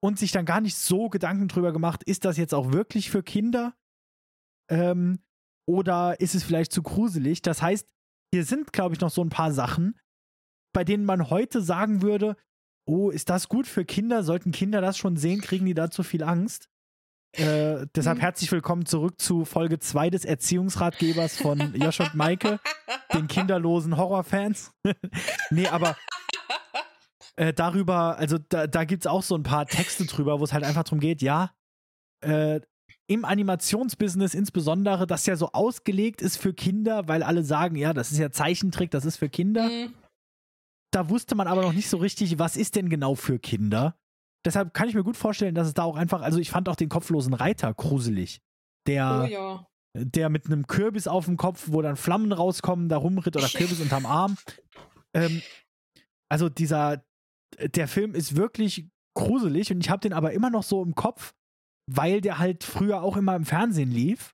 und 0.03 0.19
sich 0.19 0.31
dann 0.31 0.45
gar 0.45 0.61
nicht 0.61 0.75
so 0.75 1.09
Gedanken 1.09 1.47
drüber 1.47 1.71
gemacht, 1.71 2.03
ist 2.03 2.25
das 2.25 2.37
jetzt 2.37 2.53
auch 2.53 2.71
wirklich 2.71 3.09
für 3.09 3.23
Kinder? 3.23 3.75
Ähm, 4.69 5.19
oder 5.67 6.19
ist 6.19 6.35
es 6.35 6.43
vielleicht 6.43 6.71
zu 6.71 6.81
gruselig? 6.81 7.41
Das 7.41 7.61
heißt, 7.61 7.87
hier 8.33 8.45
sind, 8.45 8.73
glaube 8.73 8.95
ich, 8.95 9.01
noch 9.01 9.09
so 9.09 9.23
ein 9.23 9.29
paar 9.29 9.51
Sachen, 9.51 9.99
bei 10.73 10.83
denen 10.83 11.05
man 11.05 11.29
heute 11.29 11.61
sagen 11.61 12.01
würde, 12.01 12.35
oh, 12.85 13.09
ist 13.09 13.29
das 13.29 13.49
gut 13.49 13.67
für 13.67 13.85
Kinder? 13.85 14.23
Sollten 14.23 14.51
Kinder 14.51 14.81
das 14.81 14.97
schon 14.97 15.17
sehen? 15.17 15.41
Kriegen 15.41 15.65
die 15.65 15.73
da 15.73 15.91
zu 15.91 16.03
viel 16.03 16.23
Angst? 16.23 16.69
Äh, 17.33 17.87
deshalb 17.95 18.17
Mhm. 18.17 18.21
herzlich 18.21 18.51
willkommen 18.51 18.85
zurück 18.85 19.19
zu 19.21 19.45
Folge 19.45 19.79
2 19.79 20.09
des 20.09 20.25
Erziehungsratgebers 20.25 21.37
von 21.37 21.73
Josh 21.75 22.01
und 22.01 22.13
Maike, 22.13 22.59
den 23.13 23.27
kinderlosen 23.27 23.95
Horrorfans. 23.95 24.73
nee, 25.49 25.67
aber 25.67 25.95
äh, 27.37 27.53
darüber, 27.53 28.17
also 28.17 28.37
da, 28.37 28.67
da 28.67 28.83
gibt 28.83 29.03
es 29.03 29.07
auch 29.07 29.23
so 29.23 29.35
ein 29.35 29.43
paar 29.43 29.65
Texte 29.65 30.05
drüber, 30.05 30.41
wo 30.41 30.43
es 30.43 30.51
halt 30.51 30.65
einfach 30.65 30.83
darum 30.83 30.99
geht, 30.99 31.21
ja, 31.21 31.51
äh, 32.21 32.59
im 33.11 33.25
Animationsbusiness 33.25 34.33
insbesondere, 34.33 35.05
das 35.05 35.25
ja 35.25 35.35
so 35.35 35.51
ausgelegt 35.51 36.21
ist 36.21 36.37
für 36.37 36.53
Kinder, 36.53 37.09
weil 37.09 37.23
alle 37.23 37.43
sagen, 37.43 37.75
ja, 37.75 37.93
das 37.93 38.13
ist 38.13 38.19
ja 38.19 38.31
Zeichentrick, 38.31 38.89
das 38.89 39.03
ist 39.03 39.17
für 39.17 39.27
Kinder. 39.27 39.67
Mhm. 39.67 39.93
Da 40.93 41.09
wusste 41.09 41.35
man 41.35 41.47
aber 41.47 41.61
noch 41.61 41.73
nicht 41.73 41.89
so 41.89 41.97
richtig, 41.97 42.39
was 42.39 42.55
ist 42.55 42.77
denn 42.77 42.87
genau 42.87 43.15
für 43.15 43.37
Kinder. 43.37 43.97
Deshalb 44.45 44.73
kann 44.73 44.87
ich 44.87 44.95
mir 44.95 45.03
gut 45.03 45.17
vorstellen, 45.17 45.55
dass 45.55 45.67
es 45.67 45.73
da 45.73 45.83
auch 45.83 45.97
einfach, 45.97 46.21
also 46.21 46.39
ich 46.39 46.51
fand 46.51 46.69
auch 46.69 46.77
den 46.77 46.87
kopflosen 46.87 47.33
Reiter 47.33 47.73
gruselig. 47.73 48.39
Der, 48.87 49.25
oh 49.25 49.29
ja. 49.29 49.67
der 49.93 50.29
mit 50.29 50.45
einem 50.45 50.65
Kürbis 50.65 51.07
auf 51.07 51.25
dem 51.25 51.35
Kopf, 51.35 51.65
wo 51.67 51.81
dann 51.81 51.97
Flammen 51.97 52.31
rauskommen, 52.31 52.87
da 52.87 52.95
rumritt 52.95 53.35
oder 53.35 53.49
Kürbis 53.49 53.79
unterm 53.81 54.05
Arm. 54.05 54.37
Ähm, 55.13 55.41
also 56.29 56.47
dieser, 56.47 57.03
der 57.59 57.89
Film 57.89 58.15
ist 58.15 58.37
wirklich 58.37 58.87
gruselig 59.17 59.69
und 59.69 59.81
ich 59.81 59.89
habe 59.89 59.99
den 59.99 60.13
aber 60.13 60.31
immer 60.31 60.49
noch 60.49 60.63
so 60.63 60.81
im 60.81 60.95
Kopf, 60.95 61.33
weil 61.95 62.21
der 62.21 62.39
halt 62.39 62.63
früher 62.63 63.01
auch 63.01 63.17
immer 63.17 63.35
im 63.35 63.45
Fernsehen 63.45 63.91
lief. 63.91 64.33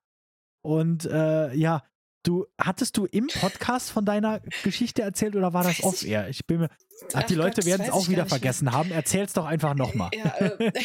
Und 0.62 1.04
äh, 1.06 1.54
ja, 1.54 1.82
du 2.22 2.46
hattest 2.60 2.96
du 2.96 3.06
im 3.06 3.28
Podcast 3.28 3.90
von 3.90 4.04
deiner 4.04 4.40
Geschichte 4.62 5.02
erzählt 5.02 5.36
oder 5.36 5.52
war 5.52 5.64
das 5.64 5.82
off-air? 5.82 6.28
Ich 6.28 6.46
bin 6.46 6.60
mir. 6.60 6.70
Ach, 7.14 7.22
die 7.22 7.34
Leute 7.34 7.64
werden 7.64 7.82
es 7.82 7.90
auch 7.90 8.08
wieder 8.08 8.26
vergessen 8.26 8.72
haben. 8.72 8.90
Erzähl's 8.90 9.32
doch 9.32 9.46
einfach 9.46 9.74
nochmal. 9.74 10.10
Ja, 10.14 10.34
äh, 10.38 10.72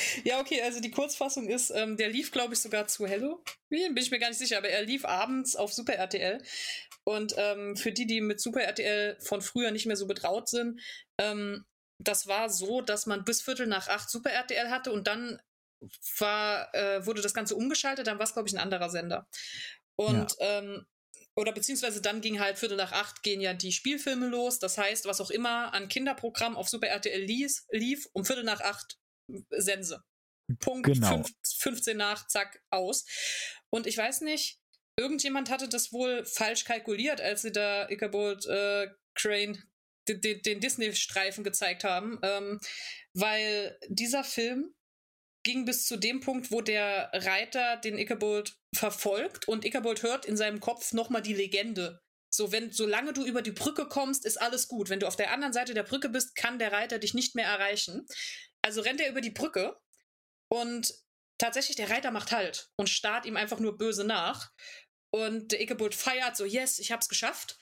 ja, 0.24 0.40
okay, 0.40 0.62
also 0.62 0.80
die 0.80 0.90
Kurzfassung 0.90 1.48
ist, 1.48 1.70
ähm, 1.70 1.96
der 1.96 2.08
lief, 2.08 2.30
glaube 2.30 2.54
ich, 2.54 2.60
sogar 2.60 2.86
zu 2.86 3.06
Hello. 3.06 3.42
Bin 3.68 3.96
ich 3.96 4.10
mir 4.10 4.18
gar 4.18 4.28
nicht 4.28 4.38
sicher, 4.38 4.58
aber 4.58 4.68
er 4.68 4.82
lief 4.82 5.04
abends 5.04 5.56
auf 5.56 5.72
Super 5.72 5.94
RTL. 5.94 6.42
Und 7.04 7.34
ähm, 7.36 7.76
für 7.76 7.92
die, 7.92 8.06
die 8.06 8.20
mit 8.20 8.40
Super 8.40 8.62
RTL 8.62 9.16
von 9.20 9.40
früher 9.40 9.70
nicht 9.70 9.86
mehr 9.86 9.96
so 9.96 10.06
betraut 10.06 10.48
sind, 10.48 10.80
ähm, 11.20 11.64
das 12.00 12.26
war 12.28 12.48
so, 12.48 12.80
dass 12.80 13.06
man 13.06 13.24
bis 13.24 13.42
Viertel 13.42 13.66
nach 13.66 13.88
acht 13.88 14.08
Super 14.10 14.30
RTL 14.30 14.70
hatte 14.70 14.92
und 14.92 15.06
dann 15.06 15.40
war, 16.18 16.74
äh, 16.74 17.06
wurde 17.06 17.22
das 17.22 17.34
Ganze 17.34 17.54
umgeschaltet, 17.56 18.06
dann 18.06 18.18
war 18.18 18.24
es, 18.24 18.32
glaube 18.32 18.48
ich, 18.48 18.54
ein 18.54 18.60
anderer 18.60 18.90
Sender. 18.90 19.28
Und 19.96 20.34
ja. 20.38 20.58
ähm, 20.58 20.86
oder 21.38 21.52
beziehungsweise 21.52 22.02
dann 22.02 22.20
ging 22.20 22.40
halt 22.40 22.58
Viertel 22.58 22.76
nach 22.76 22.90
acht 22.90 23.22
gehen 23.22 23.40
ja 23.40 23.54
die 23.54 23.70
Spielfilme 23.70 24.26
los. 24.26 24.58
Das 24.58 24.76
heißt, 24.76 25.06
was 25.06 25.20
auch 25.20 25.30
immer 25.30 25.72
an 25.72 25.88
Kinderprogramm 25.88 26.56
auf 26.56 26.68
Super 26.68 26.88
RTL 26.88 27.22
lief, 27.22 27.64
lief 27.70 28.08
um 28.12 28.24
Viertel 28.24 28.44
nach 28.44 28.60
acht 28.60 28.98
Sense. 29.50 30.02
Punkt 30.58 30.86
genau. 30.86 31.08
fünf, 31.08 31.32
15 31.58 31.96
nach, 31.96 32.26
zack, 32.26 32.60
aus. 32.70 33.04
Und 33.70 33.86
ich 33.86 33.96
weiß 33.96 34.22
nicht, 34.22 34.58
irgendjemand 34.96 35.50
hatte 35.50 35.68
das 35.68 35.92
wohl 35.92 36.24
falsch 36.24 36.64
kalkuliert, 36.64 37.20
als 37.20 37.42
sie 37.42 37.52
da 37.52 37.88
Ichabod 37.88 38.44
äh, 38.46 38.88
Crane 39.14 39.62
den, 40.08 40.42
den 40.42 40.60
Disney-Streifen 40.60 41.44
gezeigt 41.44 41.84
haben, 41.84 42.18
ähm, 42.22 42.58
weil 43.12 43.78
dieser 43.88 44.24
Film 44.24 44.74
ging 45.48 45.64
bis 45.64 45.86
zu 45.86 45.96
dem 45.96 46.20
Punkt, 46.20 46.50
wo 46.50 46.60
der 46.60 47.10
Reiter 47.14 47.78
den 47.78 47.96
Ichabod 47.96 48.54
verfolgt 48.76 49.48
und 49.48 49.64
Ichabod 49.64 50.02
hört 50.02 50.26
in 50.26 50.36
seinem 50.36 50.60
Kopf 50.60 50.92
nochmal 50.92 51.22
die 51.22 51.32
Legende. 51.32 52.02
So, 52.30 52.52
wenn, 52.52 52.70
solange 52.70 53.14
du 53.14 53.24
über 53.24 53.40
die 53.40 53.52
Brücke 53.52 53.88
kommst, 53.88 54.26
ist 54.26 54.38
alles 54.38 54.68
gut. 54.68 54.90
Wenn 54.90 55.00
du 55.00 55.06
auf 55.06 55.16
der 55.16 55.32
anderen 55.32 55.54
Seite 55.54 55.72
der 55.72 55.84
Brücke 55.84 56.10
bist, 56.10 56.34
kann 56.34 56.58
der 56.58 56.72
Reiter 56.72 56.98
dich 56.98 57.14
nicht 57.14 57.34
mehr 57.34 57.46
erreichen. 57.46 58.06
Also 58.60 58.82
rennt 58.82 59.00
er 59.00 59.08
über 59.08 59.22
die 59.22 59.30
Brücke 59.30 59.74
und 60.52 60.92
tatsächlich 61.38 61.76
der 61.76 61.88
Reiter 61.88 62.10
macht 62.10 62.30
Halt 62.30 62.68
und 62.76 62.90
starrt 62.90 63.24
ihm 63.24 63.38
einfach 63.38 63.58
nur 63.58 63.78
böse 63.78 64.04
nach. 64.04 64.50
Und 65.14 65.52
der 65.52 65.62
Ichabod 65.62 65.94
feiert 65.94 66.36
so, 66.36 66.44
yes, 66.44 66.78
ich 66.78 66.92
hab's 66.92 67.08
geschafft, 67.08 67.58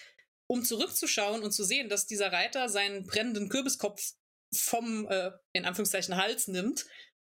um 0.50 0.64
zurückzuschauen 0.64 1.44
und 1.44 1.52
zu 1.52 1.62
sehen, 1.62 1.88
dass 1.88 2.08
dieser 2.08 2.32
Reiter 2.32 2.68
seinen 2.68 3.06
brennenden 3.06 3.48
Kürbiskopf 3.48 4.14
vom, 4.52 5.06
äh, 5.08 5.30
in 5.52 5.64
Anführungszeichen, 5.64 6.16
Hals 6.16 6.48
nimmt 6.48 6.84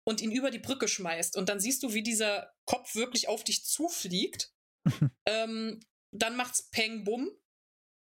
und 0.10 0.22
ihn 0.22 0.32
über 0.32 0.50
die 0.50 0.60
Brücke 0.60 0.88
schmeißt. 0.88 1.38
Und 1.38 1.50
dann 1.50 1.60
siehst 1.60 1.84
du, 1.84 1.94
wie 1.94 2.02
dieser 2.02 2.52
Kopf 2.66 2.96
wirklich 2.96 3.28
auf 3.28 3.44
dich 3.44 3.64
zufliegt. 3.64 4.52
ähm, 5.28 5.80
dann 6.12 6.36
macht's 6.36 6.70
Peng 6.72 7.04
Bum. 7.04 7.30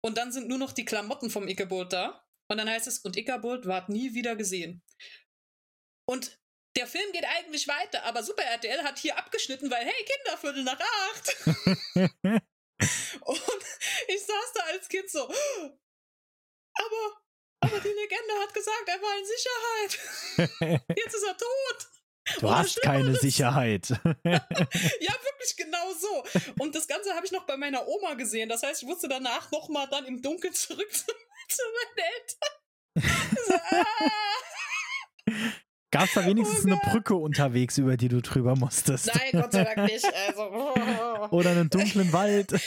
Und 0.01 0.17
dann 0.17 0.31
sind 0.31 0.47
nur 0.47 0.57
noch 0.57 0.71
die 0.71 0.85
Klamotten 0.85 1.29
vom 1.29 1.49
Ichabod 1.49 1.91
da. 1.91 2.25
Und 2.49 2.57
dann 2.57 2.69
heißt 2.69 2.87
es, 2.87 2.99
und 2.99 3.17
Ichabod 3.17 3.65
ward 3.65 3.89
nie 3.89 4.13
wieder 4.13 4.37
gesehen. 4.37 4.81
Und 6.09 6.39
der 6.77 6.87
Film 6.87 7.11
geht 7.11 7.25
eigentlich 7.25 7.67
weiter, 7.67 8.03
aber 8.03 8.23
Super 8.23 8.43
RTL 8.43 8.83
hat 8.83 8.99
hier 8.99 9.17
abgeschnitten, 9.17 9.69
weil, 9.69 9.83
hey, 9.83 10.05
Kinder, 10.05 10.37
Viertel 10.37 10.63
nach 10.63 10.79
acht. 10.79 11.35
und 13.25 13.65
ich 14.07 14.21
saß 14.21 14.53
da 14.53 14.61
als 14.71 14.87
Kind 14.87 15.09
so, 15.09 15.23
aber, 15.23 17.21
aber 17.61 17.79
die 17.79 17.89
Legende 17.89 18.33
hat 18.39 18.53
gesagt, 18.53 18.87
er 18.87 19.01
war 19.01 19.17
in 19.17 19.25
Sicherheit. 19.25 20.87
Jetzt 20.97 21.15
ist 21.15 21.23
er 21.23 21.35
tot. 21.35 21.96
Du 22.39 22.49
hast 22.49 22.81
keine 22.81 23.15
Sicherheit. 23.15 23.89
ja, 24.23 24.39
wirklich 25.23 25.55
genau 25.57 25.91
so. 25.93 26.23
Und 26.59 26.75
das 26.75 26.87
Ganze 26.87 27.13
habe 27.13 27.25
ich 27.25 27.31
noch 27.31 27.45
bei 27.45 27.57
meiner 27.57 27.87
Oma 27.87 28.13
gesehen. 28.15 28.49
Das 28.49 28.63
heißt, 28.63 28.81
ich 28.83 28.87
musste 28.87 29.07
danach 29.07 29.51
nochmal 29.51 29.87
dann 29.89 30.05
im 30.05 30.21
Dunkeln 30.21 30.53
zurück 30.53 30.93
zu, 30.93 31.05
zu 31.49 31.63
meinen 31.75 32.07
Eltern. 32.13 32.51
So, 33.45 33.53
ah. 33.53 33.85
Gab 35.89 36.03
es 36.03 36.13
da 36.15 36.25
wenigstens 36.25 36.65
oh 36.65 36.67
eine 36.67 36.77
Brücke 36.77 37.15
unterwegs, 37.15 37.77
über 37.77 37.95
die 37.95 38.09
du 38.09 38.21
drüber 38.21 38.57
musstest? 38.57 39.07
Nein, 39.07 39.29
Gott 39.31 39.53
sei 39.53 39.63
Dank 39.63 39.89
nicht. 39.89 40.05
Also, 40.27 40.41
Oder 41.31 41.51
einen 41.51 41.69
dunklen 41.69 42.11
Wald. 42.11 42.53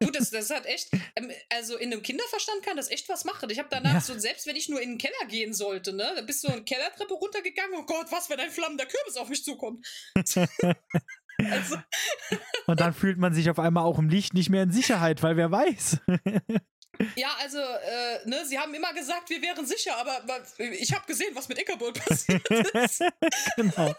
Du, 0.00 0.10
das, 0.10 0.30
das 0.30 0.50
hat 0.50 0.66
echt, 0.66 0.88
ähm, 1.14 1.30
also 1.50 1.76
in 1.76 1.92
einem 1.92 2.02
Kinderverstand 2.02 2.62
kann 2.64 2.76
das 2.76 2.90
echt 2.90 3.08
was 3.08 3.24
machen. 3.24 3.48
Ich 3.50 3.58
habe 3.58 3.68
danach 3.70 3.94
ja. 3.94 4.00
so, 4.00 4.18
selbst 4.18 4.46
wenn 4.46 4.56
ich 4.56 4.68
nur 4.68 4.80
in 4.80 4.90
den 4.90 4.98
Keller 4.98 5.28
gehen 5.28 5.52
sollte, 5.54 5.92
ne, 5.92 6.12
da 6.16 6.22
bist 6.22 6.42
du 6.42 6.48
eine 6.48 6.62
Kellertreppe 6.62 7.14
runtergegangen, 7.14 7.78
oh 7.78 7.84
Gott, 7.84 8.06
was, 8.10 8.28
wenn 8.28 8.40
ein 8.40 8.50
flammender 8.50 8.86
Kürbis 8.86 9.16
auf 9.16 9.28
mich 9.28 9.44
zukommt. 9.44 9.86
also. 10.16 11.76
Und 12.66 12.80
dann 12.80 12.92
fühlt 12.92 13.18
man 13.18 13.34
sich 13.34 13.50
auf 13.50 13.58
einmal 13.58 13.84
auch 13.84 13.98
im 13.98 14.08
Licht 14.08 14.34
nicht 14.34 14.50
mehr 14.50 14.64
in 14.64 14.72
Sicherheit, 14.72 15.22
weil 15.22 15.36
wer 15.36 15.50
weiß. 15.50 16.00
Ja, 17.16 17.28
also, 17.40 17.58
äh, 17.58 18.28
ne, 18.28 18.44
sie 18.44 18.58
haben 18.58 18.74
immer 18.74 18.92
gesagt, 18.92 19.30
wir 19.30 19.40
wären 19.42 19.64
sicher, 19.66 19.96
aber, 19.98 20.20
ich 20.58 20.92
habe 20.92 21.06
gesehen, 21.06 21.30
was 21.34 21.48
mit 21.48 21.60
Ichabod 21.60 21.94
passiert 22.04 22.48
ist. 22.48 23.02
genau. 23.56 23.94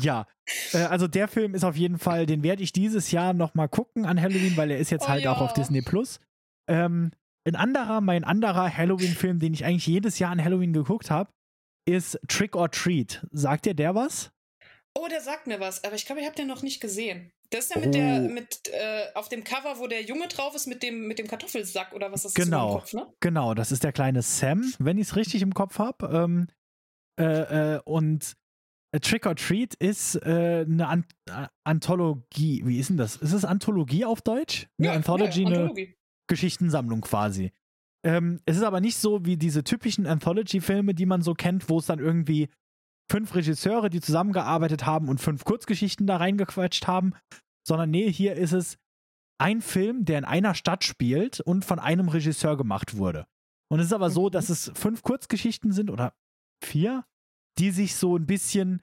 Ja, 0.00 0.26
äh, 0.72 0.78
also 0.84 1.06
der 1.08 1.28
Film 1.28 1.54
ist 1.54 1.64
auf 1.64 1.76
jeden 1.76 1.98
Fall, 1.98 2.26
den 2.26 2.42
werde 2.42 2.62
ich 2.62 2.72
dieses 2.72 3.10
Jahr 3.10 3.32
nochmal 3.32 3.68
gucken 3.68 4.06
an 4.06 4.20
Halloween, 4.20 4.56
weil 4.56 4.70
er 4.70 4.78
ist 4.78 4.90
jetzt 4.90 5.06
oh, 5.06 5.08
halt 5.08 5.24
ja. 5.24 5.32
auch 5.32 5.40
auf 5.40 5.52
Disney 5.52 5.82
Plus. 5.82 6.20
Ähm, 6.68 7.12
ein 7.46 7.56
anderer, 7.56 8.00
mein 8.00 8.24
anderer 8.24 8.74
Halloween-Film, 8.74 9.38
den 9.38 9.52
ich 9.52 9.64
eigentlich 9.64 9.86
jedes 9.86 10.18
Jahr 10.18 10.30
an 10.30 10.42
Halloween 10.42 10.72
geguckt 10.72 11.10
habe, 11.10 11.30
ist 11.86 12.18
Trick 12.28 12.56
or 12.56 12.70
Treat. 12.70 13.26
Sagt 13.30 13.66
dir 13.66 13.74
der 13.74 13.94
was? 13.94 14.30
Oh, 14.96 15.08
der 15.08 15.20
sagt 15.20 15.46
mir 15.46 15.58
was, 15.58 15.82
aber 15.82 15.96
ich 15.96 16.06
glaube, 16.06 16.20
ich 16.20 16.26
habe 16.26 16.36
den 16.36 16.46
noch 16.46 16.62
nicht 16.62 16.80
gesehen. 16.80 17.32
Das 17.50 17.66
ist 17.66 17.74
ja 17.74 17.80
mit 17.80 17.94
der, 17.94 18.22
oh. 18.22 18.32
mit, 18.32 18.68
äh, 18.68 19.06
auf 19.14 19.28
dem 19.28 19.42
Cover, 19.44 19.78
wo 19.78 19.86
der 19.86 20.02
Junge 20.02 20.28
drauf 20.28 20.54
ist, 20.54 20.66
mit 20.66 20.82
dem, 20.82 21.06
mit 21.06 21.18
dem 21.18 21.26
Kartoffelsack 21.26 21.92
oder 21.92 22.12
was 22.12 22.24
ist 22.24 22.38
das 22.38 22.44
genau, 22.44 22.74
im 22.74 22.78
Kopf, 22.78 22.92
ne? 22.92 23.06
Genau, 23.20 23.54
das 23.54 23.72
ist 23.72 23.82
der 23.82 23.92
kleine 23.92 24.22
Sam, 24.22 24.72
wenn 24.78 24.98
ich 24.98 25.08
es 25.08 25.16
richtig 25.16 25.42
im 25.42 25.52
Kopf 25.52 25.78
habe. 25.78 26.06
Ähm, 26.12 26.46
äh, 27.20 27.74
äh, 27.74 27.80
und 27.84 28.36
Trick 29.00 29.26
or 29.26 29.34
Treat 29.34 29.74
ist 29.74 30.16
äh, 30.16 30.64
eine 30.68 30.86
An 30.88 31.06
Anthologie. 31.64 32.62
Wie 32.64 32.78
ist 32.78 32.90
denn 32.90 32.96
das? 32.96 33.16
Ist 33.16 33.32
es 33.32 33.44
Anthologie 33.44 34.04
auf 34.04 34.22
Deutsch? 34.22 34.68
Eine 34.78 34.88
ja, 34.88 34.94
Anthology, 34.94 35.42
ja, 35.42 35.48
Anthologie. 35.48 35.86
eine 35.86 35.94
Geschichtensammlung 36.28 37.00
quasi. 37.00 37.52
Ähm, 38.04 38.40
es 38.44 38.56
ist 38.56 38.62
aber 38.62 38.80
nicht 38.80 38.98
so 38.98 39.24
wie 39.24 39.36
diese 39.36 39.64
typischen 39.64 40.06
Anthology-Filme, 40.06 40.94
die 40.94 41.06
man 41.06 41.22
so 41.22 41.34
kennt, 41.34 41.68
wo 41.68 41.78
es 41.78 41.86
dann 41.86 41.98
irgendwie 41.98 42.48
fünf 43.10 43.34
Regisseure, 43.34 43.90
die 43.90 44.00
zusammengearbeitet 44.00 44.86
haben 44.86 45.08
und 45.08 45.20
fünf 45.20 45.44
Kurzgeschichten 45.44 46.06
da 46.06 46.16
reingequetscht 46.16 46.86
haben, 46.86 47.12
sondern 47.66 47.90
nee, 47.90 48.10
hier 48.10 48.34
ist 48.34 48.52
es 48.52 48.78
ein 49.38 49.60
Film, 49.60 50.04
der 50.04 50.18
in 50.18 50.24
einer 50.24 50.54
Stadt 50.54 50.84
spielt 50.84 51.40
und 51.40 51.64
von 51.64 51.78
einem 51.78 52.08
Regisseur 52.08 52.56
gemacht 52.56 52.96
wurde. 52.96 53.26
Und 53.70 53.80
es 53.80 53.86
ist 53.86 53.92
aber 53.92 54.10
so, 54.10 54.30
dass 54.30 54.48
es 54.48 54.70
fünf 54.74 55.02
Kurzgeschichten 55.02 55.72
sind 55.72 55.90
oder 55.90 56.14
vier, 56.62 57.04
die 57.58 57.70
sich 57.70 57.96
so 57.96 58.16
ein 58.16 58.26
bisschen 58.26 58.82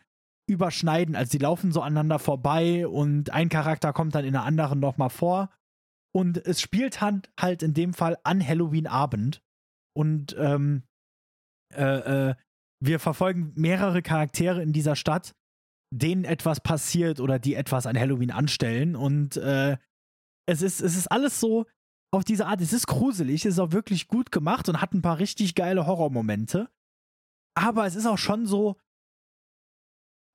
überschneiden. 0.49 1.15
Also 1.15 1.31
die 1.31 1.43
laufen 1.43 1.71
so 1.71 1.81
aneinander 1.81 2.19
vorbei 2.19 2.87
und 2.87 3.29
ein 3.29 3.49
Charakter 3.49 3.93
kommt 3.93 4.15
dann 4.15 4.25
in 4.25 4.33
der 4.33 4.43
anderen 4.43 4.79
nochmal 4.79 5.09
vor. 5.09 5.49
Und 6.13 6.45
es 6.45 6.59
spielt 6.59 6.99
halt, 6.99 7.31
halt 7.39 7.63
in 7.63 7.73
dem 7.73 7.93
Fall 7.93 8.17
an 8.23 8.45
Halloween-Abend. 8.45 9.41
Und 9.93 10.35
ähm, 10.37 10.83
äh, 11.73 12.29
äh, 12.29 12.35
wir 12.81 12.99
verfolgen 12.99 13.53
mehrere 13.55 14.01
Charaktere 14.01 14.61
in 14.61 14.73
dieser 14.73 14.95
Stadt, 14.95 15.35
denen 15.93 16.25
etwas 16.25 16.59
passiert 16.59 17.19
oder 17.19 17.39
die 17.39 17.55
etwas 17.55 17.85
an 17.85 17.97
Halloween 17.97 18.31
anstellen. 18.31 18.95
Und 18.95 19.37
äh, 19.37 19.77
es, 20.47 20.61
ist, 20.61 20.81
es 20.81 20.97
ist 20.97 21.07
alles 21.11 21.39
so 21.39 21.65
auf 22.11 22.23
diese 22.23 22.47
Art. 22.47 22.59
Es 22.59 22.73
ist 22.73 22.87
gruselig, 22.87 23.45
es 23.45 23.53
ist 23.53 23.59
auch 23.59 23.71
wirklich 23.71 24.07
gut 24.07 24.31
gemacht 24.31 24.67
und 24.67 24.81
hat 24.81 24.93
ein 24.93 25.01
paar 25.01 25.19
richtig 25.19 25.55
geile 25.55 25.85
Horrormomente. 25.85 26.69
Aber 27.55 27.85
es 27.85 27.95
ist 27.95 28.05
auch 28.05 28.17
schon 28.17 28.45
so. 28.45 28.77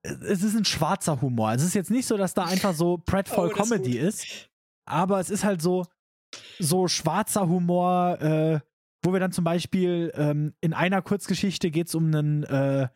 Es 0.05 0.45
ist 0.45 0.55
ein 0.55 0.65
schwarzer 0.65 1.21
Humor. 1.21 1.53
Es 1.53 1.65
ist 1.65 1.75
jetzt 1.75 1.91
nicht 1.91 2.07
so, 2.07 2.17
dass 2.17 2.33
da 2.33 2.45
einfach 2.45 2.75
so 2.75 2.99
Pratfall 2.99 3.49
oh, 3.49 3.53
Comedy 3.53 3.99
ist, 3.99 4.25
ist, 4.25 4.51
aber 4.85 5.19
es 5.19 5.31
ist 5.31 5.43
halt 5.43 5.61
so, 5.61 5.85
so 6.61 6.87
schwarzer 6.87 7.49
Humor, 7.49 8.21
äh, 8.21 8.61
wo 9.07 9.13
wir 9.13 9.21
dann 9.21 9.33
zum 9.33 9.45
Beispiel 9.45 10.13
ähm, 10.17 10.53
in 10.61 10.75
einer 10.75 11.01
Kurzgeschichte 11.01 11.71
geht 11.71 11.87
es 11.87 11.95
um 11.95 12.07
einen, 12.07 12.43
äh, 12.43 12.89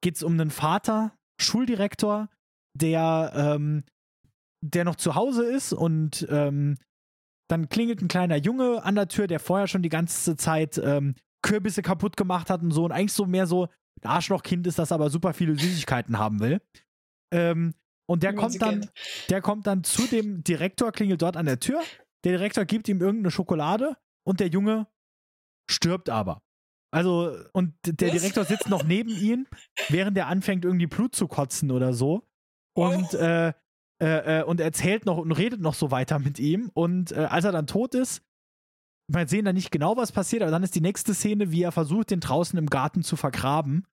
geht's 0.00 0.22
um 0.22 0.32
einen 0.32 0.50
Vater, 0.50 1.12
Schuldirektor, 1.38 2.30
der, 2.74 3.32
ähm, 3.34 3.84
der 4.64 4.84
noch 4.84 4.96
zu 4.96 5.14
Hause 5.14 5.44
ist 5.44 5.74
und 5.74 6.26
ähm, 6.30 6.78
dann 7.48 7.68
klingelt 7.68 8.00
ein 8.00 8.08
kleiner 8.08 8.36
Junge 8.36 8.82
an 8.82 8.94
der 8.94 9.08
Tür, 9.08 9.26
der 9.26 9.40
vorher 9.40 9.68
schon 9.68 9.82
die 9.82 9.90
ganze 9.90 10.36
Zeit 10.36 10.78
ähm, 10.82 11.16
Kürbisse 11.42 11.82
kaputt 11.82 12.16
gemacht 12.16 12.48
hat 12.48 12.62
und 12.62 12.70
so 12.70 12.86
und 12.86 12.92
eigentlich 12.92 13.12
so 13.12 13.26
mehr 13.26 13.46
so 13.46 13.68
ein 14.02 14.08
Arschlochkind 14.08 14.66
ist, 14.66 14.78
das 14.78 14.90
aber 14.90 15.10
super 15.10 15.34
viele 15.34 15.58
Süßigkeiten 15.58 16.18
haben 16.18 16.40
will. 16.40 16.62
Ähm, 17.30 17.74
und 18.06 18.22
der 18.22 18.34
kommt 18.34 18.60
dann, 18.62 18.88
der 19.28 19.42
kommt 19.42 19.66
dann 19.66 19.84
zu 19.84 20.06
dem 20.06 20.42
Direktor, 20.44 20.92
klingelt 20.92 21.20
dort 21.20 21.36
an 21.36 21.44
der 21.44 21.60
Tür. 21.60 21.82
Der 22.24 22.32
Direktor 22.32 22.64
gibt 22.64 22.88
ihm 22.88 23.00
irgendeine 23.00 23.30
Schokolade 23.30 23.96
und 24.24 24.40
der 24.40 24.48
Junge 24.48 24.86
stirbt 25.72 26.08
aber. 26.08 26.42
Also, 26.92 27.34
und 27.52 27.74
der 27.86 28.12
Was? 28.12 28.20
Direktor 28.20 28.44
sitzt 28.44 28.68
noch 28.68 28.84
neben 28.84 29.10
ihm, 29.10 29.46
während 29.88 30.16
er 30.18 30.26
anfängt, 30.26 30.64
irgendwie 30.64 30.86
Blut 30.86 31.16
zu 31.16 31.26
kotzen 31.26 31.70
oder 31.70 31.94
so. 31.94 32.22
Und, 32.74 33.14
oh. 33.14 33.16
äh, 33.16 33.52
äh, 34.02 34.40
äh, 34.40 34.42
und 34.42 34.60
erzählt 34.60 35.06
noch 35.06 35.16
und 35.16 35.32
redet 35.32 35.60
noch 35.60 35.74
so 35.74 35.90
weiter 35.90 36.18
mit 36.18 36.38
ihm. 36.38 36.70
Und 36.74 37.12
äh, 37.12 37.26
als 37.30 37.44
er 37.44 37.52
dann 37.52 37.66
tot 37.66 37.94
ist, 37.94 38.22
wir 39.08 39.26
sehen 39.26 39.44
dann 39.44 39.54
nicht 39.54 39.70
genau, 39.70 39.96
was 39.96 40.12
passiert, 40.12 40.42
aber 40.42 40.50
dann 40.50 40.62
ist 40.62 40.74
die 40.74 40.80
nächste 40.80 41.14
Szene, 41.14 41.50
wie 41.50 41.62
er 41.62 41.72
versucht, 41.72 42.10
den 42.10 42.20
draußen 42.20 42.58
im 42.58 42.66
Garten 42.66 43.02
zu 43.02 43.16
vergraben. 43.16 43.86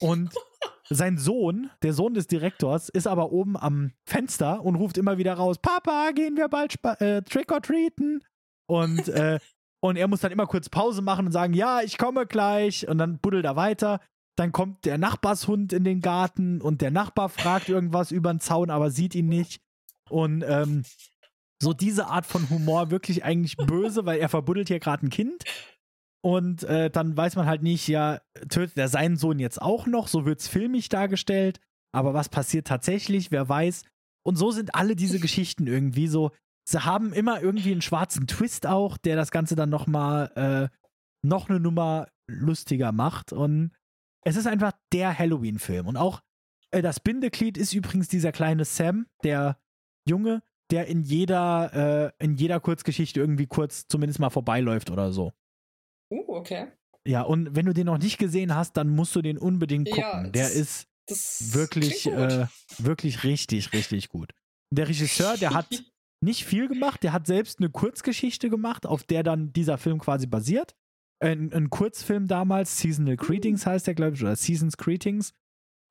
Und 0.00 0.34
sein 0.90 1.18
Sohn, 1.18 1.70
der 1.82 1.92
Sohn 1.92 2.14
des 2.14 2.26
Direktors, 2.26 2.88
ist 2.88 3.06
aber 3.06 3.32
oben 3.32 3.56
am 3.56 3.92
Fenster 4.04 4.62
und 4.62 4.74
ruft 4.76 4.98
immer 4.98 5.18
wieder 5.18 5.34
raus: 5.34 5.58
Papa, 5.58 6.10
gehen 6.14 6.36
wir 6.36 6.48
bald 6.48 6.76
äh, 7.00 7.22
trick 7.22 7.52
or 7.52 7.62
treaten? 7.62 8.22
Und, 8.66 9.08
äh, 9.08 9.38
und 9.84 9.96
er 9.96 10.08
muss 10.08 10.20
dann 10.20 10.32
immer 10.32 10.46
kurz 10.46 10.70
Pause 10.70 11.02
machen 11.02 11.26
und 11.26 11.32
sagen: 11.32 11.52
Ja, 11.52 11.82
ich 11.82 11.98
komme 11.98 12.24
gleich. 12.24 12.88
Und 12.88 12.96
dann 12.96 13.18
buddelt 13.18 13.44
er 13.44 13.54
weiter. 13.54 14.00
Dann 14.34 14.50
kommt 14.50 14.86
der 14.86 14.96
Nachbarshund 14.96 15.74
in 15.74 15.84
den 15.84 16.00
Garten 16.00 16.62
und 16.62 16.80
der 16.80 16.90
Nachbar 16.90 17.28
fragt 17.28 17.68
irgendwas 17.68 18.10
über 18.10 18.32
den 18.32 18.40
Zaun, 18.40 18.70
aber 18.70 18.90
sieht 18.90 19.14
ihn 19.14 19.28
nicht. 19.28 19.60
Und 20.08 20.42
ähm, 20.48 20.84
so 21.62 21.74
diese 21.74 22.06
Art 22.06 22.24
von 22.24 22.48
Humor 22.48 22.90
wirklich 22.90 23.24
eigentlich 23.24 23.58
böse, 23.58 24.06
weil 24.06 24.20
er 24.20 24.30
verbuddelt 24.30 24.68
hier 24.68 24.80
gerade 24.80 25.04
ein 25.04 25.10
Kind. 25.10 25.44
Und 26.22 26.62
äh, 26.62 26.88
dann 26.88 27.14
weiß 27.14 27.36
man 27.36 27.44
halt 27.44 27.62
nicht, 27.62 27.86
ja, 27.86 28.22
tötet 28.48 28.78
er 28.78 28.88
seinen 28.88 29.18
Sohn 29.18 29.38
jetzt 29.38 29.60
auch 29.60 29.86
noch? 29.86 30.08
So 30.08 30.24
wird 30.24 30.40
es 30.40 30.48
filmisch 30.48 30.88
dargestellt. 30.88 31.60
Aber 31.92 32.14
was 32.14 32.30
passiert 32.30 32.66
tatsächlich? 32.66 33.30
Wer 33.30 33.50
weiß? 33.50 33.82
Und 34.26 34.36
so 34.36 34.50
sind 34.50 34.74
alle 34.74 34.96
diese 34.96 35.20
Geschichten 35.20 35.66
irgendwie 35.66 36.08
so. 36.08 36.30
Sie 36.64 36.84
haben 36.84 37.12
immer 37.12 37.42
irgendwie 37.42 37.72
einen 37.72 37.82
schwarzen 37.82 38.26
Twist 38.26 38.66
auch, 38.66 38.96
der 38.96 39.16
das 39.16 39.30
Ganze 39.30 39.54
dann 39.54 39.70
nochmal 39.70 40.70
äh, 40.72 40.76
noch 41.22 41.48
eine 41.48 41.60
Nummer 41.60 42.08
lustiger 42.26 42.92
macht. 42.92 43.32
Und 43.32 43.72
es 44.22 44.36
ist 44.36 44.46
einfach 44.46 44.72
der 44.92 45.18
Halloween-Film. 45.18 45.86
Und 45.86 45.96
auch 45.96 46.22
äh, 46.70 46.82
das 46.82 47.00
Bindeglied 47.00 47.58
ist 47.58 47.74
übrigens 47.74 48.08
dieser 48.08 48.32
kleine 48.32 48.64
Sam, 48.64 49.06
der 49.22 49.58
Junge, 50.08 50.42
der 50.70 50.86
in 50.86 51.02
jeder, 51.02 52.12
äh, 52.18 52.24
in 52.24 52.36
jeder 52.36 52.60
Kurzgeschichte 52.60 53.20
irgendwie 53.20 53.46
kurz 53.46 53.86
zumindest 53.86 54.18
mal 54.18 54.30
vorbeiläuft 54.30 54.90
oder 54.90 55.12
so. 55.12 55.32
Uh, 56.10 56.24
okay. 56.28 56.68
Ja, 57.06 57.22
und 57.22 57.54
wenn 57.54 57.66
du 57.66 57.74
den 57.74 57.86
noch 57.86 57.98
nicht 57.98 58.18
gesehen 58.18 58.54
hast, 58.54 58.76
dann 58.76 58.88
musst 58.88 59.14
du 59.14 59.20
den 59.20 59.36
unbedingt 59.36 59.90
gucken. 59.90 60.24
Ja, 60.24 60.28
der 60.30 60.50
ist 60.50 60.88
wirklich, 61.52 62.06
äh, 62.06 62.46
wirklich 62.78 63.24
richtig, 63.24 63.74
richtig 63.74 64.08
gut. 64.08 64.32
Der 64.70 64.88
Regisseur, 64.88 65.36
der 65.36 65.52
hat 65.52 65.66
nicht 66.24 66.44
viel 66.44 66.68
gemacht, 66.68 67.02
der 67.02 67.12
hat 67.12 67.26
selbst 67.26 67.60
eine 67.60 67.70
Kurzgeschichte 67.70 68.50
gemacht, 68.50 68.86
auf 68.86 69.04
der 69.04 69.22
dann 69.22 69.52
dieser 69.52 69.78
Film 69.78 69.98
quasi 69.98 70.26
basiert. 70.26 70.74
Ein, 71.22 71.52
ein 71.52 71.70
Kurzfilm 71.70 72.26
damals, 72.26 72.78
Seasonal 72.78 73.16
Greetings 73.16 73.62
uh. 73.64 73.70
heißt 73.70 73.86
der, 73.86 73.94
glaube 73.94 74.14
ich, 74.14 74.22
oder 74.22 74.36
Seasons 74.36 74.76
Greetings. 74.76 75.32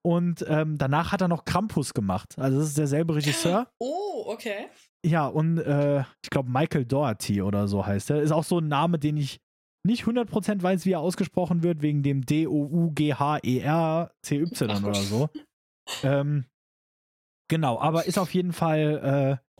Und 0.05 0.45
ähm, 0.49 0.77
danach 0.77 1.13
hat 1.13 1.21
er 1.21 1.29
noch 1.29 1.45
Krampus 1.45 1.93
gemacht. 1.93 2.37
Also 2.37 2.59
das 2.59 2.67
ist 2.69 2.77
derselbe 2.77 3.15
Regisseur. 3.15 3.71
Oh, 3.79 4.25
okay. 4.27 4.67
Ja, 5.05 5.27
und 5.27 5.59
äh, 5.59 6.01
ich 6.21 6.29
glaube 6.29 6.49
Michael 6.49 6.85
Doherty 6.85 7.41
oder 7.41 7.69
so 7.69 7.85
heißt 7.85 8.09
er. 8.09 8.21
Ist 8.21 8.31
auch 8.31 8.43
so 8.43 8.59
ein 8.59 8.67
Name, 8.67 8.99
den 8.99 9.15
ich 9.15 9.39
nicht 9.85 10.03
100% 10.03 10.61
weiß, 10.61 10.85
wie 10.85 10.91
er 10.91 10.99
ausgesprochen 10.99 11.63
wird, 11.63 11.81
wegen 11.81 12.03
dem 12.03 12.25
D-O-U-G-H-E-R-C-Y 12.25 13.25
oder 14.85 14.95
so. 14.95 15.29
ähm, 16.03 16.45
genau, 17.49 17.79
aber 17.79 18.05
ist 18.05 18.17
auf 18.17 18.33
jeden 18.33 18.51
Fall 18.53 19.39
äh, 19.39 19.52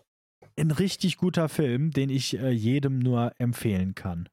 ein 0.57 0.71
richtig 0.71 1.17
guter 1.17 1.49
Film, 1.49 1.91
den 1.91 2.09
ich 2.09 2.37
äh, 2.37 2.49
jedem 2.49 2.99
nur 2.99 3.31
empfehlen 3.37 3.95
kann. 3.95 4.29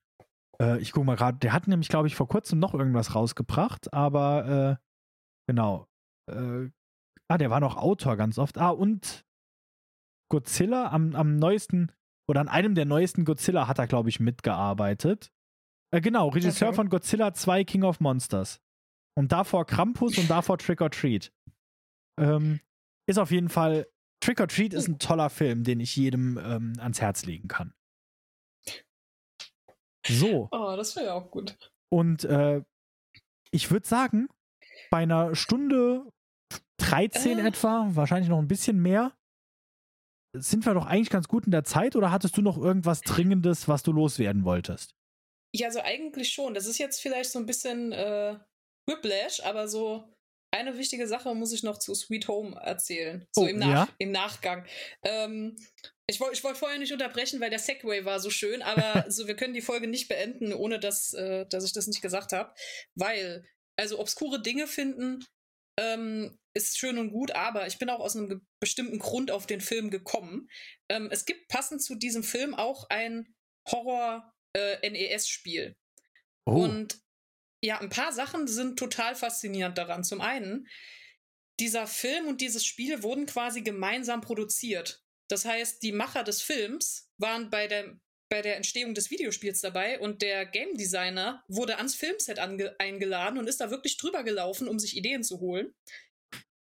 Äh, 0.61 0.79
ich 0.81 0.93
gucke 0.93 1.07
mal 1.07 1.17
gerade, 1.17 1.39
der 1.39 1.53
hat 1.53 1.67
nämlich, 1.67 1.89
glaube 1.89 2.09
ich, 2.09 2.17
vor 2.17 2.29
kurzem 2.29 2.59
noch 2.59 2.75
irgendwas 2.75 3.15
rausgebracht, 3.15 3.93
aber 3.93 4.79
äh, 4.79 4.85
genau, 5.47 5.87
äh, 6.31 6.69
ah, 7.29 7.39
der 7.39 7.51
war 7.51 7.61
noch 7.61 7.77
Autor 7.77 8.17
ganz 8.17 8.39
oft. 8.39 8.59
Ah, 8.59 8.71
und 8.71 9.25
Godzilla 10.31 10.91
am, 10.91 11.15
am 11.15 11.37
neuesten 11.37 11.93
oder 12.29 12.41
an 12.41 12.49
einem 12.49 12.75
der 12.75 12.85
neuesten 12.85 13.25
Godzilla 13.25 13.67
hat 13.67 13.79
er, 13.79 13.89
glaube 13.89 14.09
ich, 14.09 14.21
mitgearbeitet. 14.21 15.33
Äh, 15.93 16.01
genau, 16.01 16.29
Regisseur 16.29 16.69
okay. 16.69 16.77
von 16.77 16.89
Godzilla 16.89 17.35
2 17.35 17.65
King 17.65 17.83
of 17.83 18.01
Monsters. 18.01 18.61
Und 19.17 19.33
davor 19.33 19.67
Krampus 19.67 20.17
und 20.17 20.31
davor 20.31 20.57
Trick 20.59 20.81
or 20.81 20.91
Treat. 20.91 21.33
Ähm, 22.19 22.61
ist 23.09 23.19
auf 23.19 23.33
jeden 23.33 23.49
Fall. 23.49 23.89
Trick 24.21 24.41
or 24.41 24.49
Treat 24.49 24.75
ist 24.75 24.89
ein 24.89 24.99
toller 24.99 25.31
Film, 25.31 25.65
den 25.65 25.81
ich 25.81 25.97
jedem 25.97 26.39
ähm, 26.39 26.75
ans 26.79 27.01
Herz 27.01 27.25
legen 27.25 27.49
kann. 27.49 27.73
So. 30.07 30.49
Oh, 30.53 30.75
das 30.77 30.97
wäre 30.97 31.07
ja 31.07 31.15
auch 31.15 31.31
gut. 31.31 31.57
Und 31.91 32.25
äh, 32.25 32.63
ich 33.51 33.71
würde 33.71 33.87
sagen, 33.87 34.29
bei 34.91 34.99
einer 34.99 35.35
Stunde 35.35 36.11
13 36.79 37.39
äh. 37.39 37.49
etwa, 37.49 37.89
wahrscheinlich 37.91 38.29
noch 38.29 38.39
ein 38.39 38.49
bisschen 38.49 38.81
mehr. 38.81 39.13
Sind 40.37 40.65
wir 40.65 40.75
doch 40.75 40.87
eigentlich 40.87 41.11
ganz 41.11 41.27
gut 41.27 41.47
in 41.47 41.51
der 41.51 41.65
Zeit 41.65 41.97
oder 41.97 42.13
hattest 42.13 42.37
du 42.37 42.43
noch 42.43 42.57
irgendwas 42.57 43.01
Dringendes, 43.01 43.67
was 43.69 43.83
du 43.83 43.93
loswerden 43.93 44.45
wolltest? 44.45 44.95
Ja, 45.53 45.67
also 45.67 45.81
eigentlich 45.81 46.33
schon. 46.33 46.55
Das 46.55 46.67
ist 46.67 46.79
jetzt 46.79 47.01
vielleicht 47.01 47.33
so 47.33 47.41
ein 47.41 47.47
bisschen 47.47 47.93
äh, 47.93 48.39
Whiplash, 48.87 49.41
aber 49.43 49.67
so 49.67 50.09
eine 50.51 50.79
wichtige 50.79 51.07
Sache 51.07 51.35
muss 51.35 51.53
ich 51.53 51.63
noch 51.63 51.79
zu 51.79 51.95
Sweet 51.95 52.29
Home 52.29 52.57
erzählen. 52.61 53.27
So 53.33 53.43
oh, 53.43 53.47
im, 53.47 53.59
Nach 53.59 53.89
ja? 53.89 53.95
im 53.99 54.11
Nachgang. 54.11 54.67
Ähm, 55.05 55.57
ich 56.07 56.19
wollte 56.21 56.43
wollt 56.43 56.57
vorher 56.57 56.79
nicht 56.79 56.93
unterbrechen, 56.93 57.41
weil 57.41 57.51
der 57.51 57.59
Segway 57.61 58.05
war 58.05 58.19
so 58.21 58.31
schön, 58.31 58.63
aber 58.63 59.05
so, 59.11 59.27
wir 59.27 59.37
können 59.37 59.55
die 59.55 59.61
Folge 59.61 59.87
nicht 59.87 60.09
beenden, 60.09 60.53
ohne 60.53 60.81
dass, 60.81 61.15
äh, 61.15 61.47
dass 61.47 61.65
ich 61.65 61.73
das 61.73 61.87
nicht 61.87 62.03
gesagt 62.03 62.33
habe. 62.33 62.53
Weil, 62.95 63.47
also 63.77 64.01
obskure 64.01 64.43
Dinge 64.43 64.67
finden 64.67 65.25
ähm, 65.79 66.39
ist 66.55 66.79
schön 66.79 66.99
und 66.99 67.13
gut, 67.13 67.31
aber 67.33 67.67
ich 67.69 67.79
bin 67.79 67.89
auch 67.89 68.01
aus 68.01 68.17
einem 68.17 68.45
bestimmten 68.61 68.99
Grund 68.99 69.31
auf 69.31 69.47
den 69.47 69.61
Film 69.61 69.91
gekommen. 69.91 70.51
Ähm, 70.89 71.09
es 71.11 71.25
gibt 71.25 71.49
passend 71.49 71.81
zu 71.83 71.95
diesem 71.95 72.25
Film 72.25 72.55
auch 72.55 72.91
ein 72.91 73.35
Horror-NES-Spiel. 73.71 75.63
Äh, 75.63 75.75
oh. 76.47 76.65
Und 76.65 77.01
ja, 77.63 77.81
ein 77.81 77.91
paar 77.91 78.13
Sachen 78.13 78.47
sind 78.47 78.79
total 78.79 79.15
faszinierend 79.15 79.77
daran. 79.77 80.05
Zum 80.05 80.21
einen, 80.21 80.67
dieser 81.59 81.87
Film 81.87 82.27
und 82.27 82.41
dieses 82.41 82.65
Spiel 82.65 83.03
wurden 83.03 83.27
quasi 83.27 83.61
gemeinsam 83.63 84.21
produziert. 84.23 85.03
Das 85.29 85.45
heißt, 85.45 85.83
die 85.83 85.93
Macher 85.93 86.25
des 86.25 86.43
Films 86.43 87.11
waren 87.19 87.51
bei 87.51 87.67
der, 87.67 87.99
bei 88.31 88.43
der 88.43 88.57
Entstehung 88.57 88.95
des 88.95 89.11
Videospiels 89.11 89.61
dabei 89.61 90.01
und 90.01 90.23
der 90.23 90.47
Game 90.47 90.75
Designer 90.77 91.45
wurde 91.49 91.77
ans 91.77 91.95
Filmset 91.95 92.39
eingeladen 92.39 93.39
und 93.39 93.47
ist 93.47 93.61
da 93.61 93.71
wirklich 93.71 93.97
drüber 93.99 94.25
gelaufen, 94.25 94.67
um 94.67 94.79
sich 94.79 94.97
Ideen 94.97 95.23
zu 95.23 95.41
holen. 95.41 95.75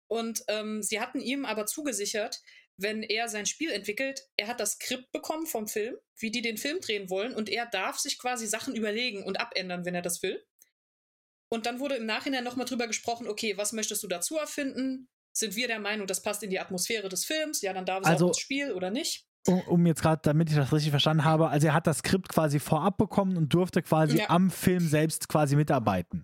Und 0.07 0.43
ähm, 0.49 0.83
sie 0.83 0.99
hatten 0.99 1.21
ihm 1.21 1.45
aber 1.45 1.65
zugesichert, 1.65 2.41
wenn 2.75 3.01
er 3.03 3.29
sein 3.29 3.45
Spiel 3.45 3.71
entwickelt, 3.71 4.27
er 4.35 4.47
hat 4.47 4.59
das 4.59 4.73
Skript 4.73 5.11
bekommen 5.11 5.45
vom 5.45 5.67
Film, 5.67 5.95
wie 6.17 6.31
die 6.31 6.41
den 6.41 6.57
Film 6.57 6.81
drehen 6.81 7.09
wollen, 7.09 7.33
und 7.33 7.47
er 7.47 7.65
darf 7.65 7.97
sich 7.97 8.17
quasi 8.19 8.47
Sachen 8.47 8.75
überlegen 8.75 9.23
und 9.23 9.39
abändern, 9.39 9.85
wenn 9.85 9.95
er 9.95 10.01
das 10.01 10.21
will. 10.21 10.43
Und 11.53 11.65
dann 11.65 11.79
wurde 11.79 11.95
im 11.95 12.05
Nachhinein 12.05 12.43
nochmal 12.43 12.65
drüber 12.65 12.87
gesprochen, 12.87 13.27
okay, 13.27 13.57
was 13.57 13.73
möchtest 13.73 14.01
du 14.03 14.07
dazu 14.07 14.37
erfinden? 14.37 15.09
Sind 15.33 15.55
wir 15.55 15.67
der 15.67 15.79
Meinung, 15.79 16.07
das 16.07 16.21
passt 16.21 16.43
in 16.43 16.49
die 16.49 16.59
Atmosphäre 16.59 17.09
des 17.09 17.25
Films? 17.25 17.61
Ja, 17.61 17.73
dann 17.73 17.85
darf 17.85 18.01
es 18.01 18.07
also, 18.07 18.25
auch 18.25 18.29
ins 18.29 18.39
Spiel 18.39 18.71
oder 18.71 18.89
nicht? 18.89 19.25
Um, 19.47 19.59
um 19.67 19.85
jetzt 19.85 20.01
gerade, 20.01 20.21
damit 20.23 20.49
ich 20.49 20.55
das 20.55 20.71
richtig 20.71 20.91
verstanden 20.91 21.25
habe, 21.25 21.49
also 21.49 21.67
er 21.67 21.73
hat 21.73 21.87
das 21.87 21.99
Skript 21.99 22.29
quasi 22.29 22.59
vorab 22.59 22.97
bekommen 22.97 23.35
und 23.35 23.53
durfte 23.53 23.81
quasi 23.81 24.19
ja. 24.19 24.29
am 24.29 24.49
Film 24.49 24.87
selbst 24.87 25.27
quasi 25.27 25.55
mitarbeiten. 25.55 26.23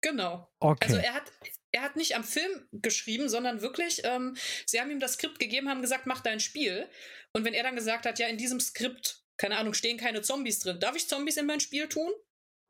Genau. 0.00 0.48
Okay. 0.60 0.86
Also 0.86 0.98
er 0.98 1.14
hat, 1.14 1.32
er 1.72 1.82
hat 1.82 1.96
nicht 1.96 2.14
am 2.14 2.24
Film 2.24 2.66
geschrieben, 2.72 3.28
sondern 3.28 3.60
wirklich, 3.60 4.02
ähm, 4.04 4.36
sie 4.66 4.80
haben 4.80 4.90
ihm 4.90 5.00
das 5.00 5.14
Skript 5.14 5.38
gegeben, 5.38 5.68
haben 5.68 5.82
gesagt, 5.82 6.06
mach 6.06 6.20
dein 6.20 6.40
Spiel. 6.40 6.88
Und 7.32 7.44
wenn 7.44 7.54
er 7.54 7.64
dann 7.64 7.74
gesagt 7.74 8.06
hat, 8.06 8.18
ja, 8.18 8.28
in 8.28 8.38
diesem 8.38 8.60
Skript, 8.60 9.24
keine 9.36 9.58
Ahnung, 9.58 9.74
stehen 9.74 9.98
keine 9.98 10.22
Zombies 10.22 10.60
drin, 10.60 10.78
darf 10.80 10.94
ich 10.96 11.08
Zombies 11.08 11.36
in 11.36 11.46
mein 11.46 11.60
Spiel 11.60 11.88
tun? 11.88 12.12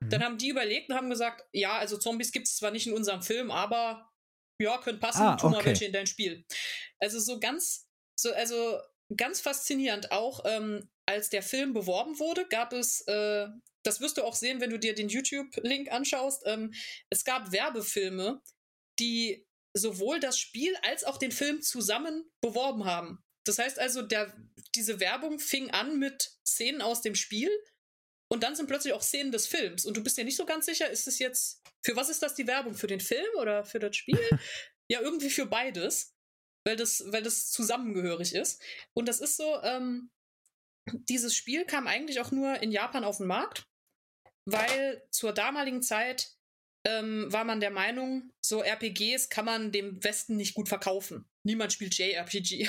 Mhm. 0.04 0.10
Dann 0.10 0.24
haben 0.24 0.38
die 0.38 0.48
überlegt 0.48 0.90
und 0.90 0.96
haben 0.96 1.10
gesagt, 1.10 1.44
ja, 1.52 1.78
also 1.78 1.96
Zombies 1.96 2.32
gibt 2.32 2.46
es 2.46 2.56
zwar 2.56 2.70
nicht 2.70 2.86
in 2.86 2.92
unserem 2.92 3.22
Film, 3.22 3.50
aber 3.50 4.10
ja, 4.60 4.78
können 4.78 5.00
passen, 5.00 5.22
ah, 5.22 5.36
tu 5.36 5.46
okay. 5.46 5.56
mal 5.56 5.64
welche 5.64 5.86
in 5.86 5.92
dein 5.92 6.06
Spiel. 6.06 6.44
Also 7.00 7.18
so 7.18 7.40
ganz, 7.40 7.88
so, 8.18 8.32
also 8.32 8.80
ganz 9.16 9.40
faszinierend 9.40 10.12
auch, 10.12 10.44
ähm, 10.46 10.88
als 11.06 11.28
der 11.28 11.42
Film 11.42 11.74
beworben 11.74 12.18
wurde, 12.18 12.46
gab 12.48 12.72
es 12.72 13.02
äh, 13.06 13.48
das 13.84 14.00
wirst 14.00 14.16
du 14.16 14.24
auch 14.24 14.34
sehen, 14.34 14.60
wenn 14.60 14.70
du 14.70 14.78
dir 14.78 14.94
den 14.94 15.08
YouTube-Link 15.08 15.92
anschaust. 15.92 16.42
Ähm, 16.46 16.74
es 17.10 17.24
gab 17.24 17.52
Werbefilme, 17.52 18.42
die 18.98 19.46
sowohl 19.76 20.20
das 20.20 20.38
Spiel 20.38 20.74
als 20.82 21.04
auch 21.04 21.18
den 21.18 21.32
Film 21.32 21.62
zusammen 21.62 22.24
beworben 22.40 22.84
haben. 22.84 23.22
Das 23.44 23.58
heißt 23.58 23.78
also, 23.78 24.02
der, 24.02 24.34
diese 24.74 25.00
Werbung 25.00 25.38
fing 25.38 25.70
an 25.70 25.98
mit 25.98 26.32
Szenen 26.46 26.80
aus 26.80 27.02
dem 27.02 27.14
Spiel 27.14 27.50
und 28.34 28.42
dann 28.42 28.56
sind 28.56 28.66
plötzlich 28.66 28.92
auch 28.92 29.00
Szenen 29.00 29.30
des 29.30 29.46
Films. 29.46 29.86
Und 29.86 29.96
du 29.96 30.02
bist 30.02 30.18
ja 30.18 30.24
nicht 30.24 30.36
so 30.36 30.44
ganz 30.44 30.66
sicher, 30.66 30.90
ist 30.90 31.06
es 31.06 31.20
jetzt, 31.20 31.62
für 31.84 31.94
was 31.94 32.08
ist 32.08 32.20
das 32.20 32.34
die 32.34 32.48
Werbung? 32.48 32.74
Für 32.74 32.88
den 32.88 32.98
Film 32.98 33.28
oder 33.38 33.64
für 33.64 33.78
das 33.78 33.94
Spiel? 33.94 34.18
ja, 34.90 35.00
irgendwie 35.00 35.30
für 35.30 35.46
beides, 35.46 36.16
weil 36.66 36.74
das, 36.74 37.04
weil 37.12 37.22
das 37.22 37.52
zusammengehörig 37.52 38.34
ist. 38.34 38.60
Und 38.92 39.06
das 39.06 39.20
ist 39.20 39.36
so, 39.36 39.62
ähm, 39.62 40.10
dieses 41.08 41.36
Spiel 41.36 41.64
kam 41.64 41.86
eigentlich 41.86 42.18
auch 42.18 42.32
nur 42.32 42.60
in 42.60 42.72
Japan 42.72 43.04
auf 43.04 43.18
den 43.18 43.28
Markt, 43.28 43.68
weil 44.46 45.06
zur 45.12 45.32
damaligen 45.32 45.80
Zeit 45.80 46.32
ähm, 46.86 47.32
war 47.32 47.44
man 47.44 47.60
der 47.60 47.70
Meinung, 47.70 48.30
so 48.40 48.62
RPGs 48.62 49.28
kann 49.30 49.44
man 49.44 49.72
dem 49.72 50.02
Westen 50.04 50.36
nicht 50.36 50.54
gut 50.54 50.68
verkaufen. 50.68 51.24
Niemand 51.42 51.72
spielt 51.72 51.96
JRPG. 51.96 52.68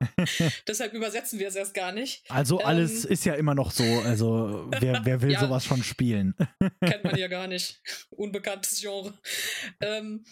Deshalb 0.66 0.92
übersetzen 0.92 1.38
wir 1.38 1.48
es 1.48 1.56
erst 1.56 1.74
gar 1.74 1.92
nicht. 1.92 2.24
Also 2.28 2.58
alles 2.58 3.04
ähm, 3.04 3.12
ist 3.12 3.24
ja 3.24 3.34
immer 3.34 3.54
noch 3.54 3.70
so. 3.70 3.84
Also 4.04 4.68
wer, 4.80 5.00
wer 5.04 5.22
will 5.22 5.32
ja, 5.32 5.40
sowas 5.40 5.64
schon 5.64 5.82
spielen? 5.82 6.34
kennt 6.84 7.04
man 7.04 7.16
ja 7.16 7.28
gar 7.28 7.46
nicht. 7.46 7.80
Unbekanntes 8.10 8.80
Genre. 8.80 9.18
Ähm, 9.80 10.24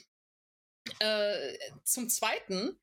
äh, 1.00 1.56
zum 1.82 2.08
Zweiten, 2.08 2.76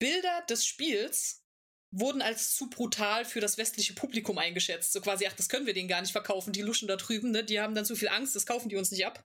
Bilder 0.00 0.42
des 0.48 0.66
Spiels 0.66 1.44
wurden 1.90 2.22
als 2.22 2.56
zu 2.56 2.68
brutal 2.68 3.24
für 3.24 3.40
das 3.40 3.58
westliche 3.58 3.94
Publikum 3.94 4.38
eingeschätzt. 4.38 4.92
So 4.92 5.00
quasi, 5.00 5.26
ach, 5.26 5.34
das 5.34 5.48
können 5.48 5.66
wir 5.66 5.74
denen 5.74 5.88
gar 5.88 6.00
nicht 6.00 6.12
verkaufen. 6.12 6.52
Die 6.52 6.62
luschen 6.62 6.88
da 6.88 6.96
drüben, 6.96 7.30
ne? 7.30 7.44
die 7.44 7.60
haben 7.60 7.74
dann 7.74 7.84
zu 7.84 7.94
viel 7.94 8.08
Angst, 8.08 8.34
das 8.34 8.46
kaufen 8.46 8.68
die 8.68 8.76
uns 8.76 8.90
nicht 8.90 9.06
ab. 9.06 9.24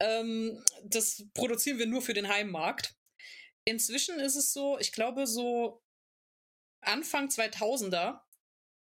Ähm, 0.00 0.62
das 0.84 1.24
produzieren 1.34 1.78
wir 1.78 1.86
nur 1.86 2.02
für 2.02 2.14
den 2.14 2.28
Heimmarkt. 2.28 2.94
Inzwischen 3.64 4.18
ist 4.18 4.36
es 4.36 4.52
so, 4.52 4.78
ich 4.78 4.92
glaube, 4.92 5.26
so 5.26 5.82
Anfang 6.82 7.28
2000er 7.28 8.20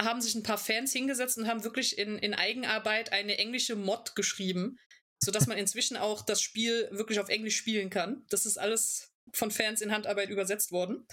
haben 0.01 0.21
sich 0.21 0.35
ein 0.35 0.43
paar 0.43 0.57
Fans 0.57 0.93
hingesetzt 0.93 1.37
und 1.37 1.47
haben 1.47 1.63
wirklich 1.63 1.97
in, 1.97 2.17
in 2.17 2.33
Eigenarbeit 2.33 3.11
eine 3.11 3.37
englische 3.37 3.75
Mod 3.75 4.15
geschrieben, 4.15 4.77
sodass 5.21 5.47
man 5.47 5.57
inzwischen 5.57 5.97
auch 5.97 6.23
das 6.23 6.41
Spiel 6.41 6.87
wirklich 6.91 7.19
auf 7.19 7.27
Englisch 7.27 7.57
spielen 7.57 7.89
kann. 7.89 8.25
Das 8.29 8.45
ist 8.45 8.57
alles 8.57 9.13
von 9.33 9.51
Fans 9.51 9.81
in 9.81 9.91
Handarbeit 9.91 10.29
übersetzt 10.29 10.71
worden. 10.71 11.05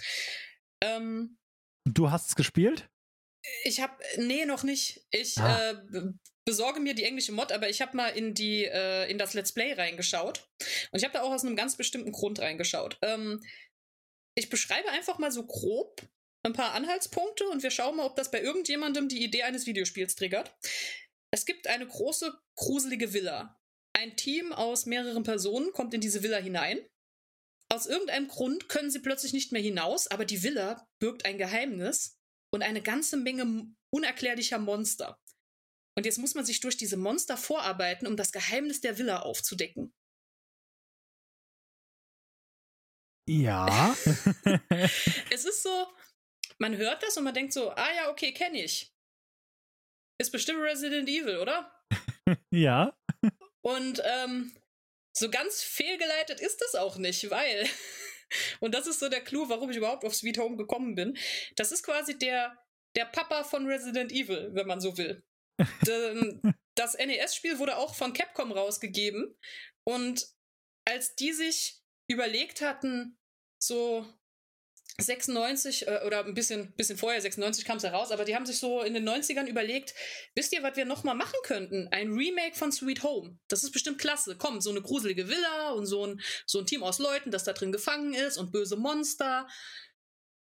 Ähm, 0.81 1.37
du 1.85 2.09
hast 2.09 2.29
es 2.29 2.35
gespielt? 2.35 2.89
Ich 3.63 3.79
habe, 3.81 3.93
nee, 4.17 4.45
noch 4.45 4.63
nicht. 4.63 5.05
Ich 5.11 5.37
ah. 5.37 5.71
äh, 5.71 6.11
besorge 6.45 6.79
mir 6.79 6.95
die 6.95 7.03
englische 7.03 7.33
Mod, 7.33 7.51
aber 7.51 7.69
ich 7.69 7.81
habe 7.81 7.95
mal 7.95 8.07
in 8.09 8.33
die 8.33 8.63
äh, 8.63 9.09
in 9.11 9.17
das 9.17 9.33
Let's 9.33 9.51
Play 9.51 9.73
reingeschaut 9.73 10.47
und 10.91 10.97
ich 10.97 11.03
habe 11.03 11.13
da 11.13 11.21
auch 11.21 11.31
aus 11.31 11.43
einem 11.43 11.57
ganz 11.57 11.75
bestimmten 11.75 12.13
Grund 12.13 12.39
reingeschaut. 12.39 12.97
Ähm, 13.01 13.43
ich 14.33 14.49
beschreibe 14.49 14.89
einfach 14.89 15.19
mal 15.19 15.31
so 15.31 15.45
grob 15.45 16.01
ein 16.43 16.53
paar 16.53 16.73
Anhaltspunkte 16.73 17.47
und 17.49 17.63
wir 17.63 17.71
schauen 17.71 17.97
mal, 17.97 18.05
ob 18.05 18.15
das 18.15 18.31
bei 18.31 18.41
irgendjemandem 18.41 19.09
die 19.09 19.23
Idee 19.23 19.43
eines 19.43 19.65
Videospiels 19.65 20.15
triggert. 20.15 20.55
Es 21.31 21.45
gibt 21.45 21.67
eine 21.67 21.85
große, 21.85 22.33
gruselige 22.55 23.13
Villa. 23.13 23.59
Ein 23.93 24.15
Team 24.15 24.53
aus 24.53 24.85
mehreren 24.85 25.23
Personen 25.23 25.73
kommt 25.73 25.93
in 25.93 26.01
diese 26.01 26.23
Villa 26.23 26.37
hinein. 26.37 26.79
Aus 27.69 27.87
irgendeinem 27.87 28.29
Grund 28.29 28.69
können 28.69 28.89
sie 28.89 28.99
plötzlich 28.99 29.33
nicht 29.33 29.51
mehr 29.51 29.61
hinaus, 29.61 30.07
aber 30.07 30.23
die 30.23 30.43
Villa 30.43 30.87
birgt 30.99 31.25
ein 31.25 31.37
Geheimnis 31.37 32.16
und 32.57 32.63
eine 32.63 32.81
ganze 32.81 33.17
Menge 33.17 33.71
unerklärlicher 33.93 34.57
Monster. 34.57 35.21
Und 35.95 36.07
jetzt 36.07 36.17
muss 36.17 36.33
man 36.33 36.43
sich 36.43 36.59
durch 36.59 36.75
diese 36.75 36.97
Monster 36.97 37.37
vorarbeiten, 37.37 38.07
um 38.07 38.17
das 38.17 38.31
Geheimnis 38.31 38.81
der 38.81 38.97
Villa 38.97 39.19
aufzudecken. 39.19 39.93
Ja. 43.29 43.95
es 45.29 45.45
ist 45.45 45.61
so, 45.61 45.87
man 46.57 46.77
hört 46.77 47.03
das 47.03 47.15
und 47.17 47.25
man 47.25 47.35
denkt 47.35 47.53
so, 47.53 47.69
ah 47.69 47.93
ja, 47.95 48.09
okay, 48.09 48.33
kenne 48.33 48.63
ich. 48.63 48.91
Ist 50.19 50.31
bestimmt 50.31 50.61
Resident 50.61 51.07
Evil, 51.07 51.37
oder? 51.37 51.71
ja. 52.49 52.97
Und 53.61 54.01
ähm, 54.03 54.57
so 55.15 55.29
ganz 55.29 55.61
fehlgeleitet 55.61 56.39
ist 56.39 56.59
das 56.61 56.73
auch 56.73 56.97
nicht, 56.97 57.29
weil, 57.29 57.69
und 58.59 58.73
das 58.73 58.87
ist 58.87 58.99
so 58.99 59.09
der 59.09 59.21
Clou, 59.21 59.49
warum 59.49 59.69
ich 59.69 59.77
überhaupt 59.77 60.05
auf 60.05 60.15
Sweet 60.15 60.37
Home 60.37 60.57
gekommen 60.57 60.95
bin. 60.95 61.17
Das 61.55 61.71
ist 61.71 61.83
quasi 61.83 62.17
der, 62.17 62.57
der 62.95 63.05
Papa 63.05 63.43
von 63.43 63.65
Resident 63.65 64.11
Evil, 64.11 64.49
wenn 64.53 64.67
man 64.67 64.81
so 64.81 64.97
will. 64.97 65.23
das 66.75 66.97
NES-Spiel 66.97 67.59
wurde 67.59 67.77
auch 67.77 67.95
von 67.95 68.13
Capcom 68.13 68.51
rausgegeben. 68.51 69.35
Und 69.83 70.27
als 70.85 71.15
die 71.15 71.33
sich 71.33 71.81
überlegt 72.09 72.61
hatten, 72.61 73.17
so 73.59 74.05
96 74.99 75.87
äh, 75.87 76.01
oder 76.05 76.25
ein 76.25 76.33
bisschen, 76.33 76.73
bisschen 76.73 76.97
vorher, 76.97 77.21
96 77.21 77.65
kam 77.65 77.77
es 77.77 77.83
heraus, 77.83 78.11
aber 78.11 78.25
die 78.25 78.35
haben 78.35 78.45
sich 78.45 78.57
so 78.57 78.81
in 78.81 78.93
den 78.93 79.07
90ern 79.07 79.45
überlegt, 79.45 79.93
wisst 80.35 80.53
ihr, 80.53 80.63
was 80.63 80.75
wir 80.75 80.85
nochmal 80.85 81.15
machen 81.15 81.39
könnten? 81.43 81.87
Ein 81.91 82.13
Remake 82.13 82.55
von 82.55 82.71
Sweet 82.71 83.03
Home. 83.03 83.37
Das 83.47 83.63
ist 83.63 83.71
bestimmt 83.71 83.99
klasse. 83.99 84.35
Komm, 84.37 84.59
so 84.59 84.71
eine 84.71 84.81
gruselige 84.81 85.29
Villa 85.29 85.71
und 85.71 85.85
so 85.85 86.05
ein, 86.05 86.21
so 86.45 86.59
ein 86.59 86.65
Team 86.65 86.83
aus 86.83 86.97
Leuten, 86.97 87.29
das 87.29 87.43
da 87.43 87.53
drin 87.53 87.71
gefangen 87.71 88.13
ist 88.13 88.37
und 88.37 88.51
böse 88.51 88.75
Monster. 88.75 89.47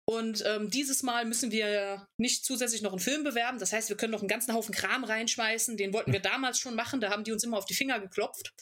Und 0.05 0.43
ähm, 0.45 0.69
dieses 0.69 1.03
Mal 1.03 1.25
müssen 1.25 1.53
wir 1.53 2.07
nicht 2.19 2.45
zusätzlich 2.45 2.83
noch 2.83 2.93
einen 2.93 3.01
Film 3.01 3.25
bewerben. 3.25 3.59
Das 3.59 3.73
heißt, 3.73 3.89
wir 3.89 3.97
können 3.97 4.13
noch 4.13 4.21
einen 4.21 4.29
ganzen 4.29 4.53
Haufen 4.53 4.75
Kram 4.75 5.05
reinschmeißen. 5.05 5.77
Den 5.77 5.95
wollten 5.95 6.13
wir 6.13 6.21
damals 6.21 6.59
schon 6.59 6.75
machen. 6.75 7.01
Da 7.01 7.11
haben 7.11 7.25
die 7.25 7.33
uns 7.33 7.45
immer 7.45 7.57
auf 7.57 7.65
die 7.65 7.75
Finger 7.75 8.01
geklopft. 8.01 8.53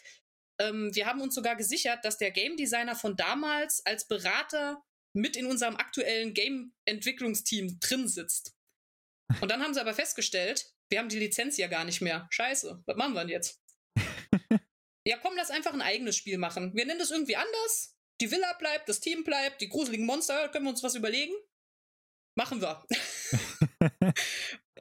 Ähm, 0.61 0.95
wir 0.95 1.07
haben 1.07 1.21
uns 1.21 1.35
sogar 1.35 1.57
gesichert, 1.57 2.05
dass 2.05 2.19
der 2.19 2.31
Game 2.31 2.57
Designer 2.57 2.95
von 2.95 3.17
damals 3.17 3.85
als 3.87 4.07
Berater 4.07 4.83
mit 5.12 5.37
in 5.37 5.47
unserem 5.47 5.77
aktuellen 5.77 6.35
Game-Entwicklungsteam 6.35 7.78
drin 7.81 8.09
sitzt. 8.09 8.55
Und 9.41 9.51
dann 9.51 9.62
haben 9.62 9.74
sie 9.74 9.81
aber 9.81 9.95
festgestellt, 9.95 10.73
wir 10.89 10.99
haben 10.99 11.09
die 11.09 11.19
Lizenz 11.19 11.57
ja 11.57 11.69
gar 11.69 11.85
nicht 11.85 12.01
mehr. 12.01 12.27
Scheiße, 12.31 12.82
was 12.85 12.97
machen 12.97 13.15
wir 13.15 13.20
denn 13.20 13.28
jetzt? 13.28 13.61
ja, 15.05 15.16
komm, 15.19 15.35
lass 15.37 15.51
einfach 15.51 15.73
ein 15.73 15.82
eigenes 15.82 16.16
Spiel 16.16 16.39
machen. 16.39 16.74
Wir 16.74 16.87
nennen 16.87 16.99
das 16.99 17.11
irgendwie 17.11 17.37
anders 17.37 17.97
die 18.20 18.31
Villa 18.31 18.53
bleibt, 18.55 18.89
das 18.89 19.01
Team 19.01 19.24
bleibt, 19.24 19.61
die 19.61 19.69
gruseligen 19.69 20.07
Monster, 20.07 20.49
können 20.51 20.66
wir 20.66 20.70
uns 20.70 20.82
was 20.82 20.95
überlegen? 20.95 21.32
Machen 22.35 22.61
wir. 22.61 22.85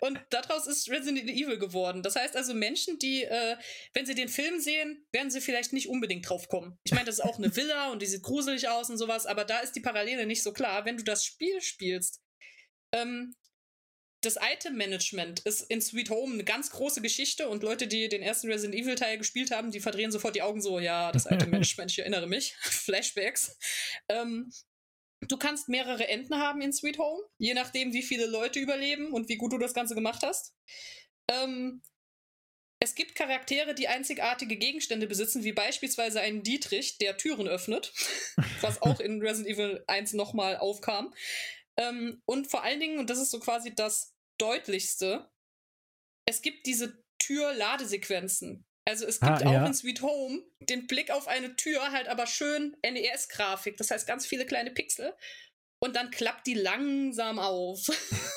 Und 0.02 0.20
daraus 0.30 0.66
ist 0.66 0.90
Resident 0.90 1.30
Evil 1.30 1.58
geworden. 1.58 2.04
Das 2.04 2.16
heißt 2.16 2.36
also, 2.36 2.54
Menschen, 2.54 3.00
die, 3.00 3.24
äh, 3.24 3.58
wenn 3.94 4.06
sie 4.06 4.16
den 4.16 4.30
Film 4.30 4.60
sehen, 4.60 5.06
werden 5.12 5.30
sie 5.30 5.42
vielleicht 5.42 5.74
nicht 5.74 5.90
unbedingt 5.90 6.30
drauf 6.30 6.48
kommen. 6.48 6.78
Ich 6.86 6.94
meine, 6.94 7.06
das 7.06 7.16
ist 7.16 7.26
auch 7.26 7.38
eine 7.38 7.54
Villa 7.56 7.90
und 7.92 8.02
die 8.02 8.06
sieht 8.06 8.24
gruselig 8.24 8.70
aus 8.70 8.90
und 8.90 8.98
sowas, 8.98 9.26
aber 9.26 9.46
da 9.46 9.60
ist 9.60 9.74
die 9.74 9.82
Parallele 9.82 10.26
nicht 10.26 10.44
so 10.44 10.54
klar. 10.54 10.86
Wenn 10.86 10.98
du 10.98 11.04
das 11.04 11.26
Spiel 11.26 11.62
spielst, 11.62 12.22
ähm, 12.94 13.36
das 14.22 14.36
Item-Management 14.36 15.42
ist 15.42 15.62
in 15.62 15.82
Sweet 15.82 16.10
Home 16.10 16.34
eine 16.34 16.44
ganz 16.44 16.72
große 16.72 17.02
Geschichte 17.02 17.48
und 17.48 17.64
Leute, 17.64 17.88
die 17.88 18.10
den 18.10 18.22
ersten 18.22 18.48
Resident 18.48 18.76
Evil-Teil 18.76 19.18
gespielt 19.18 19.52
haben, 19.52 19.72
die 19.72 19.80
verdrehen 19.80 20.12
sofort 20.12 20.36
die 20.36 20.42
Augen 20.42 20.62
so, 20.62 20.80
ja, 20.80 21.12
das 21.12 21.26
Item-Management, 21.26 21.92
ich 21.92 22.00
erinnere 22.00 22.28
mich. 22.28 22.56
Flashbacks. 22.60 23.58
Ähm, 24.10 24.52
du 25.22 25.38
kannst 25.38 25.70
mehrere 25.70 26.08
Enden 26.08 26.36
haben 26.38 26.62
in 26.62 26.74
Sweet 26.74 26.98
Home, 26.98 27.22
je 27.38 27.54
nachdem, 27.54 27.94
wie 27.94 28.04
viele 28.04 28.26
Leute 28.26 28.60
überleben 28.60 29.12
und 29.12 29.30
wie 29.30 29.38
gut 29.38 29.54
du 29.54 29.58
das 29.58 29.74
Ganze 29.74 29.96
gemacht 29.96 30.24
hast. 30.24 30.56
Ähm, 31.30 31.82
es 32.82 32.96
gibt 32.96 33.16
Charaktere, 33.16 33.76
die 33.76 33.90
einzigartige 33.90 34.56
Gegenstände 34.56 35.06
besitzen, 35.06 35.44
wie 35.44 35.52
beispielsweise 35.52 36.22
einen 36.22 36.44
Dietrich, 36.44 36.98
der 36.98 37.18
Türen 37.18 37.48
öffnet, 37.48 37.94
was 38.62 38.82
auch 38.82 39.00
in 39.02 39.22
Resident 39.22 39.58
Evil 39.58 39.84
1 39.88 40.14
nochmal 40.14 40.58
aufkam. 40.58 41.14
Ähm, 41.78 42.22
und 42.26 42.50
vor 42.50 42.64
allen 42.64 42.80
Dingen, 42.80 43.00
und 43.00 43.10
das 43.10 43.20
ist 43.20 43.32
so 43.32 43.40
quasi 43.40 43.76
das 43.76 44.14
Deutlichste, 44.38 45.30
es 46.26 46.42
gibt 46.42 46.66
diese 46.66 47.04
Tür-Ladesequenzen. 47.20 48.66
Also 48.86 49.06
es 49.06 49.20
gibt 49.20 49.32
ah, 49.32 49.46
auch 49.46 49.54
ja. 49.54 49.66
in 49.66 49.74
Sweet 49.74 50.02
Home 50.02 50.44
den 50.62 50.88
Blick 50.88 51.12
auf 51.12 51.28
eine 51.28 51.56
Tür, 51.56 51.92
halt 51.92 52.08
aber 52.08 52.26
schön 52.26 52.76
NES-Grafik, 52.84 53.78
das 53.78 53.92
heißt 53.92 54.08
ganz 54.08 54.26
viele 54.26 54.46
kleine 54.46 54.72
Pixel. 54.72 55.14
Und 55.82 55.96
dann 55.96 56.12
klappt 56.12 56.46
die 56.46 56.56
langsam 56.56 57.40
auf. 57.40 57.88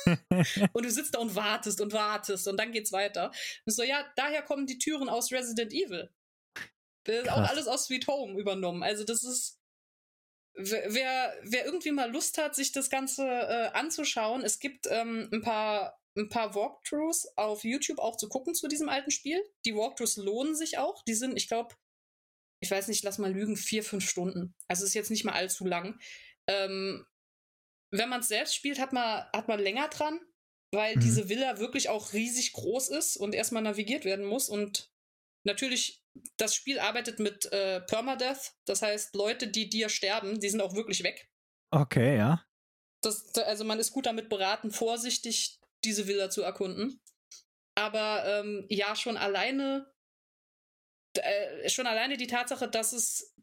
und 0.72 0.84
du 0.84 0.90
sitzt 0.90 1.14
da 1.14 1.18
und 1.18 1.34
wartest 1.34 1.80
und 1.80 1.92
wartest 1.92 2.46
und 2.46 2.56
dann 2.56 2.70
geht's 2.70 2.92
weiter. 2.92 3.32
Und 3.66 3.72
so, 3.72 3.82
ja, 3.82 4.04
daher 4.14 4.42
kommen 4.42 4.66
die 4.66 4.78
Türen 4.78 5.08
aus 5.08 5.32
Resident 5.32 5.72
Evil. 5.72 6.08
Das 7.04 7.16
ist 7.16 7.30
auch 7.30 7.48
alles 7.48 7.66
aus 7.66 7.86
Sweet 7.86 8.06
Home 8.06 8.38
übernommen. 8.38 8.84
Also 8.84 9.02
das 9.02 9.24
ist 9.24 9.58
wer, 10.54 11.34
wer 11.42 11.64
irgendwie 11.64 11.92
mal 11.92 12.10
Lust 12.10 12.38
hat, 12.38 12.54
sich 12.54 12.72
das 12.72 12.90
Ganze 12.90 13.24
äh, 13.26 13.70
anzuschauen, 13.72 14.42
es 14.42 14.58
gibt 14.58 14.86
ähm, 14.90 15.28
ein 15.32 15.42
paar 15.42 16.01
ein 16.16 16.28
paar 16.28 16.54
Walkthroughs 16.54 17.26
auf 17.36 17.64
YouTube 17.64 17.98
auch 17.98 18.16
zu 18.16 18.28
gucken 18.28 18.54
zu 18.54 18.68
diesem 18.68 18.88
alten 18.88 19.10
Spiel. 19.10 19.42
Die 19.64 19.74
Walkthroughs 19.74 20.16
lohnen 20.16 20.54
sich 20.54 20.78
auch. 20.78 21.02
Die 21.04 21.14
sind, 21.14 21.36
ich 21.36 21.48
glaube, 21.48 21.74
ich 22.60 22.70
weiß 22.70 22.88
nicht, 22.88 23.02
lass 23.02 23.18
mal 23.18 23.32
lügen, 23.32 23.56
vier, 23.56 23.82
fünf 23.82 24.08
Stunden. 24.08 24.54
Also 24.68 24.84
ist 24.84 24.94
jetzt 24.94 25.10
nicht 25.10 25.24
mal 25.24 25.32
allzu 25.32 25.64
lang. 25.64 25.98
Ähm, 26.46 27.06
wenn 27.90 28.08
man 28.08 28.20
es 28.20 28.28
selbst 28.28 28.54
spielt, 28.54 28.78
hat 28.78 28.92
man, 28.92 29.24
hat 29.32 29.48
man 29.48 29.60
länger 29.60 29.88
dran. 29.88 30.20
weil 30.72 30.96
mhm. 30.96 31.00
diese 31.00 31.28
Villa 31.28 31.58
wirklich 31.58 31.88
auch 31.88 32.12
riesig 32.12 32.52
groß 32.54 32.88
ist 32.88 33.16
und 33.16 33.34
erstmal 33.34 33.62
navigiert 33.62 34.04
werden 34.04 34.24
muss. 34.24 34.48
Und 34.48 34.90
natürlich, 35.44 36.02
das 36.36 36.54
Spiel 36.54 36.78
arbeitet 36.78 37.18
mit 37.18 37.50
äh, 37.52 37.80
Permadeath. 37.82 38.54
Das 38.64 38.82
heißt, 38.82 39.14
Leute, 39.14 39.48
die 39.48 39.68
dir 39.68 39.88
sterben, 39.88 40.40
die 40.40 40.48
sind 40.48 40.60
auch 40.60 40.74
wirklich 40.74 41.02
weg. 41.02 41.30
Okay, 41.70 42.16
ja. 42.16 42.44
Das, 43.02 43.34
also 43.34 43.64
man 43.64 43.78
ist 43.78 43.92
gut 43.92 44.06
damit 44.06 44.28
beraten, 44.28 44.70
vorsichtig 44.70 45.58
diese 45.84 46.06
Villa 46.06 46.30
zu 46.30 46.42
erkunden. 46.42 47.00
Aber 47.74 48.24
ähm, 48.26 48.66
ja, 48.68 48.94
schon 48.96 49.16
alleine, 49.16 49.90
äh, 51.16 51.68
schon 51.68 51.86
alleine 51.86 52.16
die 52.16 52.26
Tatsache, 52.26 52.68
dass 52.68 52.92
es 52.92 53.34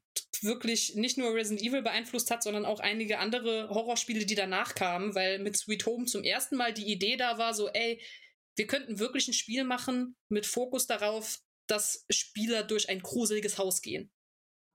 wirklich 0.41 0.95
nicht 0.95 1.17
nur 1.17 1.33
Resident 1.33 1.61
Evil 1.61 1.81
beeinflusst 1.81 2.31
hat, 2.31 2.43
sondern 2.43 2.65
auch 2.65 2.79
einige 2.79 3.19
andere 3.19 3.69
Horrorspiele, 3.69 4.25
die 4.25 4.35
danach 4.35 4.75
kamen, 4.75 5.15
weil 5.15 5.39
mit 5.39 5.57
Sweet 5.57 5.85
Home 5.85 6.05
zum 6.05 6.23
ersten 6.23 6.55
Mal 6.55 6.73
die 6.73 6.91
Idee 6.91 7.17
da 7.17 7.37
war, 7.37 7.53
so, 7.53 7.69
ey, 7.69 8.01
wir 8.55 8.67
könnten 8.67 8.99
wirklich 8.99 9.27
ein 9.27 9.33
Spiel 9.33 9.63
machen 9.63 10.15
mit 10.29 10.45
Fokus 10.45 10.85
darauf, 10.85 11.39
dass 11.67 12.05
Spieler 12.09 12.63
durch 12.63 12.89
ein 12.89 13.01
gruseliges 13.01 13.57
Haus 13.57 13.81
gehen. 13.81 14.11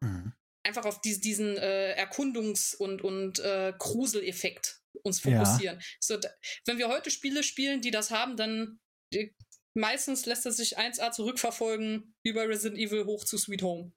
Mhm. 0.01 0.33
Einfach 0.65 0.87
auf 0.87 1.01
die, 1.01 1.21
diesen 1.21 1.57
äh, 1.57 1.95
Erkundungs- 1.95 2.75
und, 2.75 3.03
und 3.03 3.41
äh, 3.41 3.75
Gruseleffekt 3.79 4.81
uns 5.03 5.21
fokussieren. 5.21 5.79
Ja. 5.79 5.85
So, 6.01 6.19
wenn 6.67 6.79
wir 6.79 6.89
heute 6.89 7.11
Spiele 7.11 7.43
spielen, 7.43 7.81
die 7.81 7.91
das 7.91 8.11
haben, 8.11 8.37
dann 8.37 8.79
die, 9.13 9.35
meistens 9.75 10.27
lässt 10.27 10.47
es 10.47 10.57
sich 10.57 10.79
1A 10.79 11.13
zurückverfolgen 11.13 12.15
über 12.23 12.49
Resident 12.49 12.79
Evil 12.79 13.05
hoch 13.05 13.25
zu 13.25 13.39
Sweet 13.39 13.63
Home. 13.63 13.93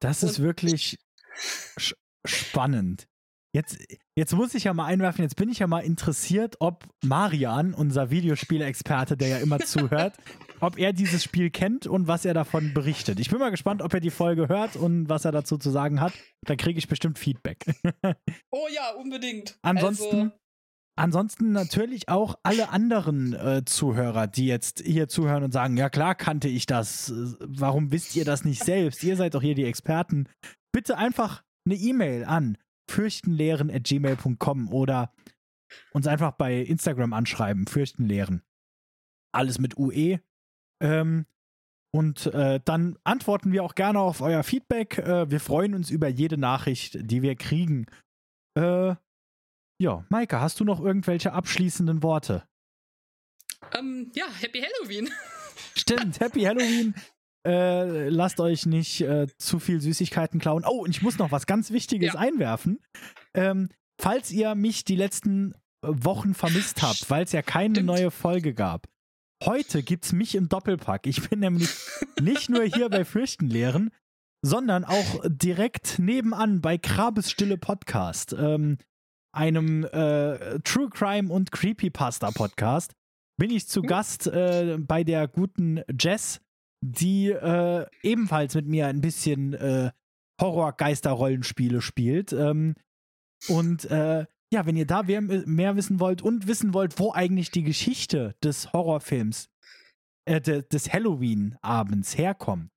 Das 0.00 0.22
ist 0.22 0.40
wirklich 0.40 0.98
spannend. 2.24 3.08
Jetzt, 3.54 3.78
jetzt 4.14 4.34
muss 4.34 4.54
ich 4.54 4.64
ja 4.64 4.74
mal 4.74 4.84
einwerfen, 4.84 5.22
jetzt 5.22 5.36
bin 5.36 5.48
ich 5.48 5.60
ja 5.60 5.66
mal 5.66 5.80
interessiert, 5.80 6.56
ob 6.60 6.84
Marian, 7.02 7.72
unser 7.72 8.10
Videospielexperte, 8.10 9.16
der 9.16 9.28
ja 9.28 9.38
immer 9.38 9.58
zuhört, 9.66 10.16
ob 10.60 10.78
er 10.78 10.92
dieses 10.92 11.24
Spiel 11.24 11.50
kennt 11.50 11.86
und 11.86 12.08
was 12.08 12.24
er 12.24 12.34
davon 12.34 12.74
berichtet. 12.74 13.20
Ich 13.20 13.30
bin 13.30 13.38
mal 13.38 13.50
gespannt, 13.50 13.82
ob 13.82 13.92
er 13.94 14.00
die 14.00 14.10
Folge 14.10 14.48
hört 14.48 14.76
und 14.76 15.08
was 15.08 15.24
er 15.24 15.32
dazu 15.32 15.58
zu 15.58 15.70
sagen 15.70 16.00
hat. 16.00 16.12
Da 16.42 16.56
kriege 16.56 16.78
ich 16.78 16.88
bestimmt 16.88 17.18
Feedback. 17.18 17.64
oh 18.50 18.66
ja, 18.72 18.90
unbedingt. 18.96 19.58
Ansonsten, 19.62 20.16
also, 20.16 20.32
Ansonsten 20.98 21.52
natürlich 21.52 22.08
auch 22.08 22.34
alle 22.42 22.70
anderen 22.70 23.32
äh, 23.32 23.64
Zuhörer, 23.64 24.26
die 24.26 24.46
jetzt 24.46 24.82
hier 24.84 25.06
zuhören 25.06 25.44
und 25.44 25.52
sagen, 25.52 25.76
ja 25.76 25.90
klar 25.90 26.16
kannte 26.16 26.48
ich 26.48 26.66
das, 26.66 27.12
warum 27.38 27.92
wisst 27.92 28.16
ihr 28.16 28.24
das 28.24 28.44
nicht 28.44 28.64
selbst? 28.64 29.04
Ihr 29.04 29.14
seid 29.14 29.34
doch 29.34 29.42
hier 29.42 29.54
die 29.54 29.64
Experten. 29.64 30.28
Bitte 30.72 30.98
einfach 30.98 31.44
eine 31.64 31.76
E-Mail 31.76 32.24
an 32.24 32.58
fürchtenlehren.gmail.com 32.90 34.72
oder 34.72 35.14
uns 35.92 36.08
einfach 36.08 36.32
bei 36.32 36.56
Instagram 36.56 37.12
anschreiben, 37.12 37.68
fürchtenlehren. 37.68 38.42
Alles 39.32 39.60
mit 39.60 39.78
UE. 39.78 40.18
Ähm, 40.80 41.26
und 41.90 42.26
äh, 42.26 42.60
dann 42.64 42.98
antworten 43.04 43.52
wir 43.52 43.64
auch 43.64 43.74
gerne 43.74 44.00
auf 44.00 44.20
euer 44.20 44.42
Feedback. 44.42 44.98
Äh, 44.98 45.30
wir 45.30 45.40
freuen 45.40 45.74
uns 45.74 45.90
über 45.90 46.08
jede 46.08 46.36
Nachricht, 46.36 46.98
die 47.00 47.22
wir 47.22 47.34
kriegen. 47.34 47.86
Äh, 48.54 48.94
ja, 49.80 50.04
Maike, 50.08 50.40
hast 50.40 50.60
du 50.60 50.64
noch 50.64 50.80
irgendwelche 50.80 51.32
abschließenden 51.32 52.02
Worte? 52.02 52.46
Ähm, 53.76 54.10
ja, 54.14 54.26
Happy 54.40 54.60
Halloween. 54.60 55.08
Stimmt, 55.76 56.20
Happy 56.20 56.42
Halloween. 56.42 56.94
Äh, 57.46 58.08
lasst 58.08 58.40
euch 58.40 58.66
nicht 58.66 59.00
äh, 59.00 59.26
zu 59.38 59.58
viel 59.58 59.80
Süßigkeiten 59.80 60.40
klauen. 60.40 60.64
Oh, 60.66 60.82
und 60.82 60.90
ich 60.90 61.02
muss 61.02 61.18
noch 61.18 61.30
was 61.30 61.46
ganz 61.46 61.70
Wichtiges 61.70 62.14
ja. 62.14 62.20
einwerfen. 62.20 62.80
Ähm, 63.32 63.70
falls 64.00 64.30
ihr 64.30 64.54
mich 64.54 64.84
die 64.84 64.96
letzten 64.96 65.54
Wochen 65.80 66.34
vermisst 66.34 66.82
habt, 66.82 67.08
weil 67.08 67.24
es 67.24 67.32
ja 67.32 67.42
keine 67.42 67.76
Stimmt. 67.76 67.86
neue 67.86 68.10
Folge 68.10 68.52
gab. 68.52 68.88
Heute 69.44 69.82
gibt's 69.82 70.12
mich 70.12 70.34
im 70.34 70.48
Doppelpack. 70.48 71.06
Ich 71.06 71.28
bin 71.28 71.40
nämlich 71.40 71.70
nicht 72.20 72.48
nur 72.48 72.64
hier 72.64 72.88
bei 72.88 73.04
Fürchtenlehren, 73.04 73.90
sondern 74.42 74.84
auch 74.84 75.22
direkt 75.26 75.98
nebenan 75.98 76.60
bei 76.60 76.78
Krabes 76.78 77.30
Stille 77.30 77.58
Podcast. 77.58 78.32
Ähm, 78.32 78.78
einem 79.32 79.84
äh, 79.84 80.58
True 80.60 80.88
Crime 80.90 81.32
und 81.32 81.52
Creepypasta 81.52 82.30
Podcast, 82.32 82.94
bin 83.38 83.50
ich 83.50 83.68
zu 83.68 83.82
mhm. 83.82 83.86
Gast 83.86 84.26
äh, 84.26 84.76
bei 84.80 85.04
der 85.04 85.28
guten 85.28 85.82
Jess, 85.98 86.40
die 86.80 87.30
äh, 87.30 87.86
ebenfalls 88.02 88.54
mit 88.54 88.66
mir 88.66 88.86
ein 88.88 89.00
bisschen 89.00 89.54
äh, 89.54 89.92
Horror-Geister-Rollenspiele 90.40 91.80
spielt. 91.80 92.32
Ähm, 92.32 92.74
und 93.48 93.84
äh, 93.90 94.26
ja, 94.52 94.64
wenn 94.66 94.76
ihr 94.76 94.86
da 94.86 95.02
mehr, 95.02 95.20
mehr, 95.20 95.76
wissen 95.76 96.00
wollt 96.00 96.22
und 96.22 96.46
wissen 96.46 96.72
wollt, 96.72 96.98
wo 96.98 97.12
eigentlich 97.12 97.50
die 97.50 97.62
Geschichte 97.62 98.34
des 98.42 98.72
Horrorfilms, 98.72 99.50
äh, 100.24 100.40
de, 100.40 100.62
des 100.62 100.92
Halloween-Abends 100.92 102.16
herkommt, 102.16 102.70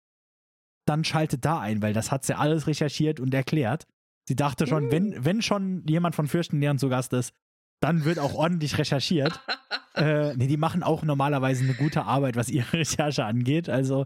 dann 0.85 1.03
schaltet 1.03 1.45
da 1.45 1.59
ein, 1.59 1.81
weil 1.81 1.93
das 1.93 2.11
hat 2.11 2.25
sie 2.25 2.37
alles 2.37 2.67
recherchiert 2.67 3.19
und 3.19 3.33
erklärt. 3.33 3.87
Sie 4.27 4.35
dachte 4.35 4.67
schon, 4.67 4.87
uh. 4.87 4.91
wenn, 4.91 5.25
wenn 5.25 5.41
schon 5.41 5.85
jemand 5.87 6.15
von 6.15 6.27
Fürstenlehren 6.27 6.77
zu 6.77 6.89
Gast 6.89 7.13
ist, 7.13 7.33
dann 7.81 8.05
wird 8.05 8.19
auch 8.19 8.33
ordentlich 8.33 8.77
recherchiert. 8.77 9.39
äh, 9.95 10.35
nee, 10.35 10.47
die 10.47 10.57
machen 10.57 10.83
auch 10.83 11.03
normalerweise 11.03 11.63
eine 11.63 11.73
gute 11.73 12.03
Arbeit, 12.03 12.35
was 12.35 12.49
ihre 12.49 12.73
Recherche 12.79 13.25
angeht. 13.25 13.69
Also 13.69 14.05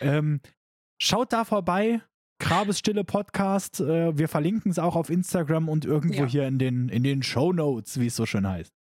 ähm, 0.00 0.40
schaut 0.98 1.32
da 1.32 1.44
vorbei. 1.44 2.00
Krabes 2.40 2.78
Stille 2.80 3.04
Podcast. 3.04 3.80
Äh, 3.80 4.18
wir 4.18 4.28
verlinken 4.28 4.72
es 4.72 4.80
auch 4.80 4.96
auf 4.96 5.10
Instagram 5.10 5.68
und 5.68 5.84
irgendwo 5.84 6.22
ja. 6.22 6.26
hier 6.26 6.48
in 6.48 6.58
den, 6.58 6.88
in 6.88 7.04
den 7.04 7.22
Show 7.22 7.52
Notes, 7.52 8.00
wie 8.00 8.06
es 8.06 8.16
so 8.16 8.26
schön 8.26 8.48
heißt. 8.48 8.72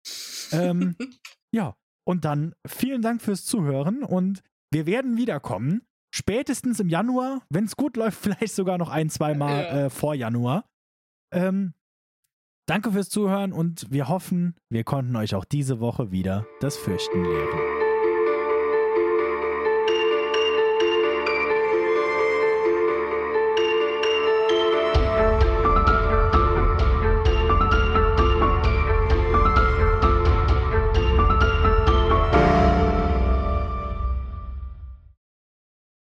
Ähm, 0.52 0.96
ja, 1.52 1.76
und 2.06 2.24
dann 2.24 2.54
vielen 2.66 3.02
Dank 3.02 3.20
fürs 3.20 3.44
Zuhören 3.44 4.02
und 4.02 4.42
wir 4.72 4.86
werden 4.86 5.18
wiederkommen 5.18 5.82
spätestens 6.14 6.80
im 6.80 6.88
Januar, 6.88 7.42
wenn 7.50 7.64
es 7.64 7.76
gut 7.76 7.96
läuft, 7.96 8.18
vielleicht 8.22 8.54
sogar 8.54 8.78
noch 8.78 8.88
ein, 8.88 9.10
zwei 9.10 9.34
Mal 9.34 9.62
ja. 9.62 9.86
äh, 9.86 9.90
vor 9.90 10.14
Januar. 10.14 10.64
Ähm, 11.34 11.74
danke 12.66 12.92
fürs 12.92 13.10
Zuhören 13.10 13.52
und 13.52 13.90
wir 13.90 14.08
hoffen, 14.08 14.54
wir 14.70 14.84
konnten 14.84 15.14
euch 15.16 15.34
auch 15.34 15.44
diese 15.44 15.80
Woche 15.80 16.10
wieder 16.10 16.46
das 16.60 16.76
Fürchten 16.76 17.22
lehren. 17.22 17.77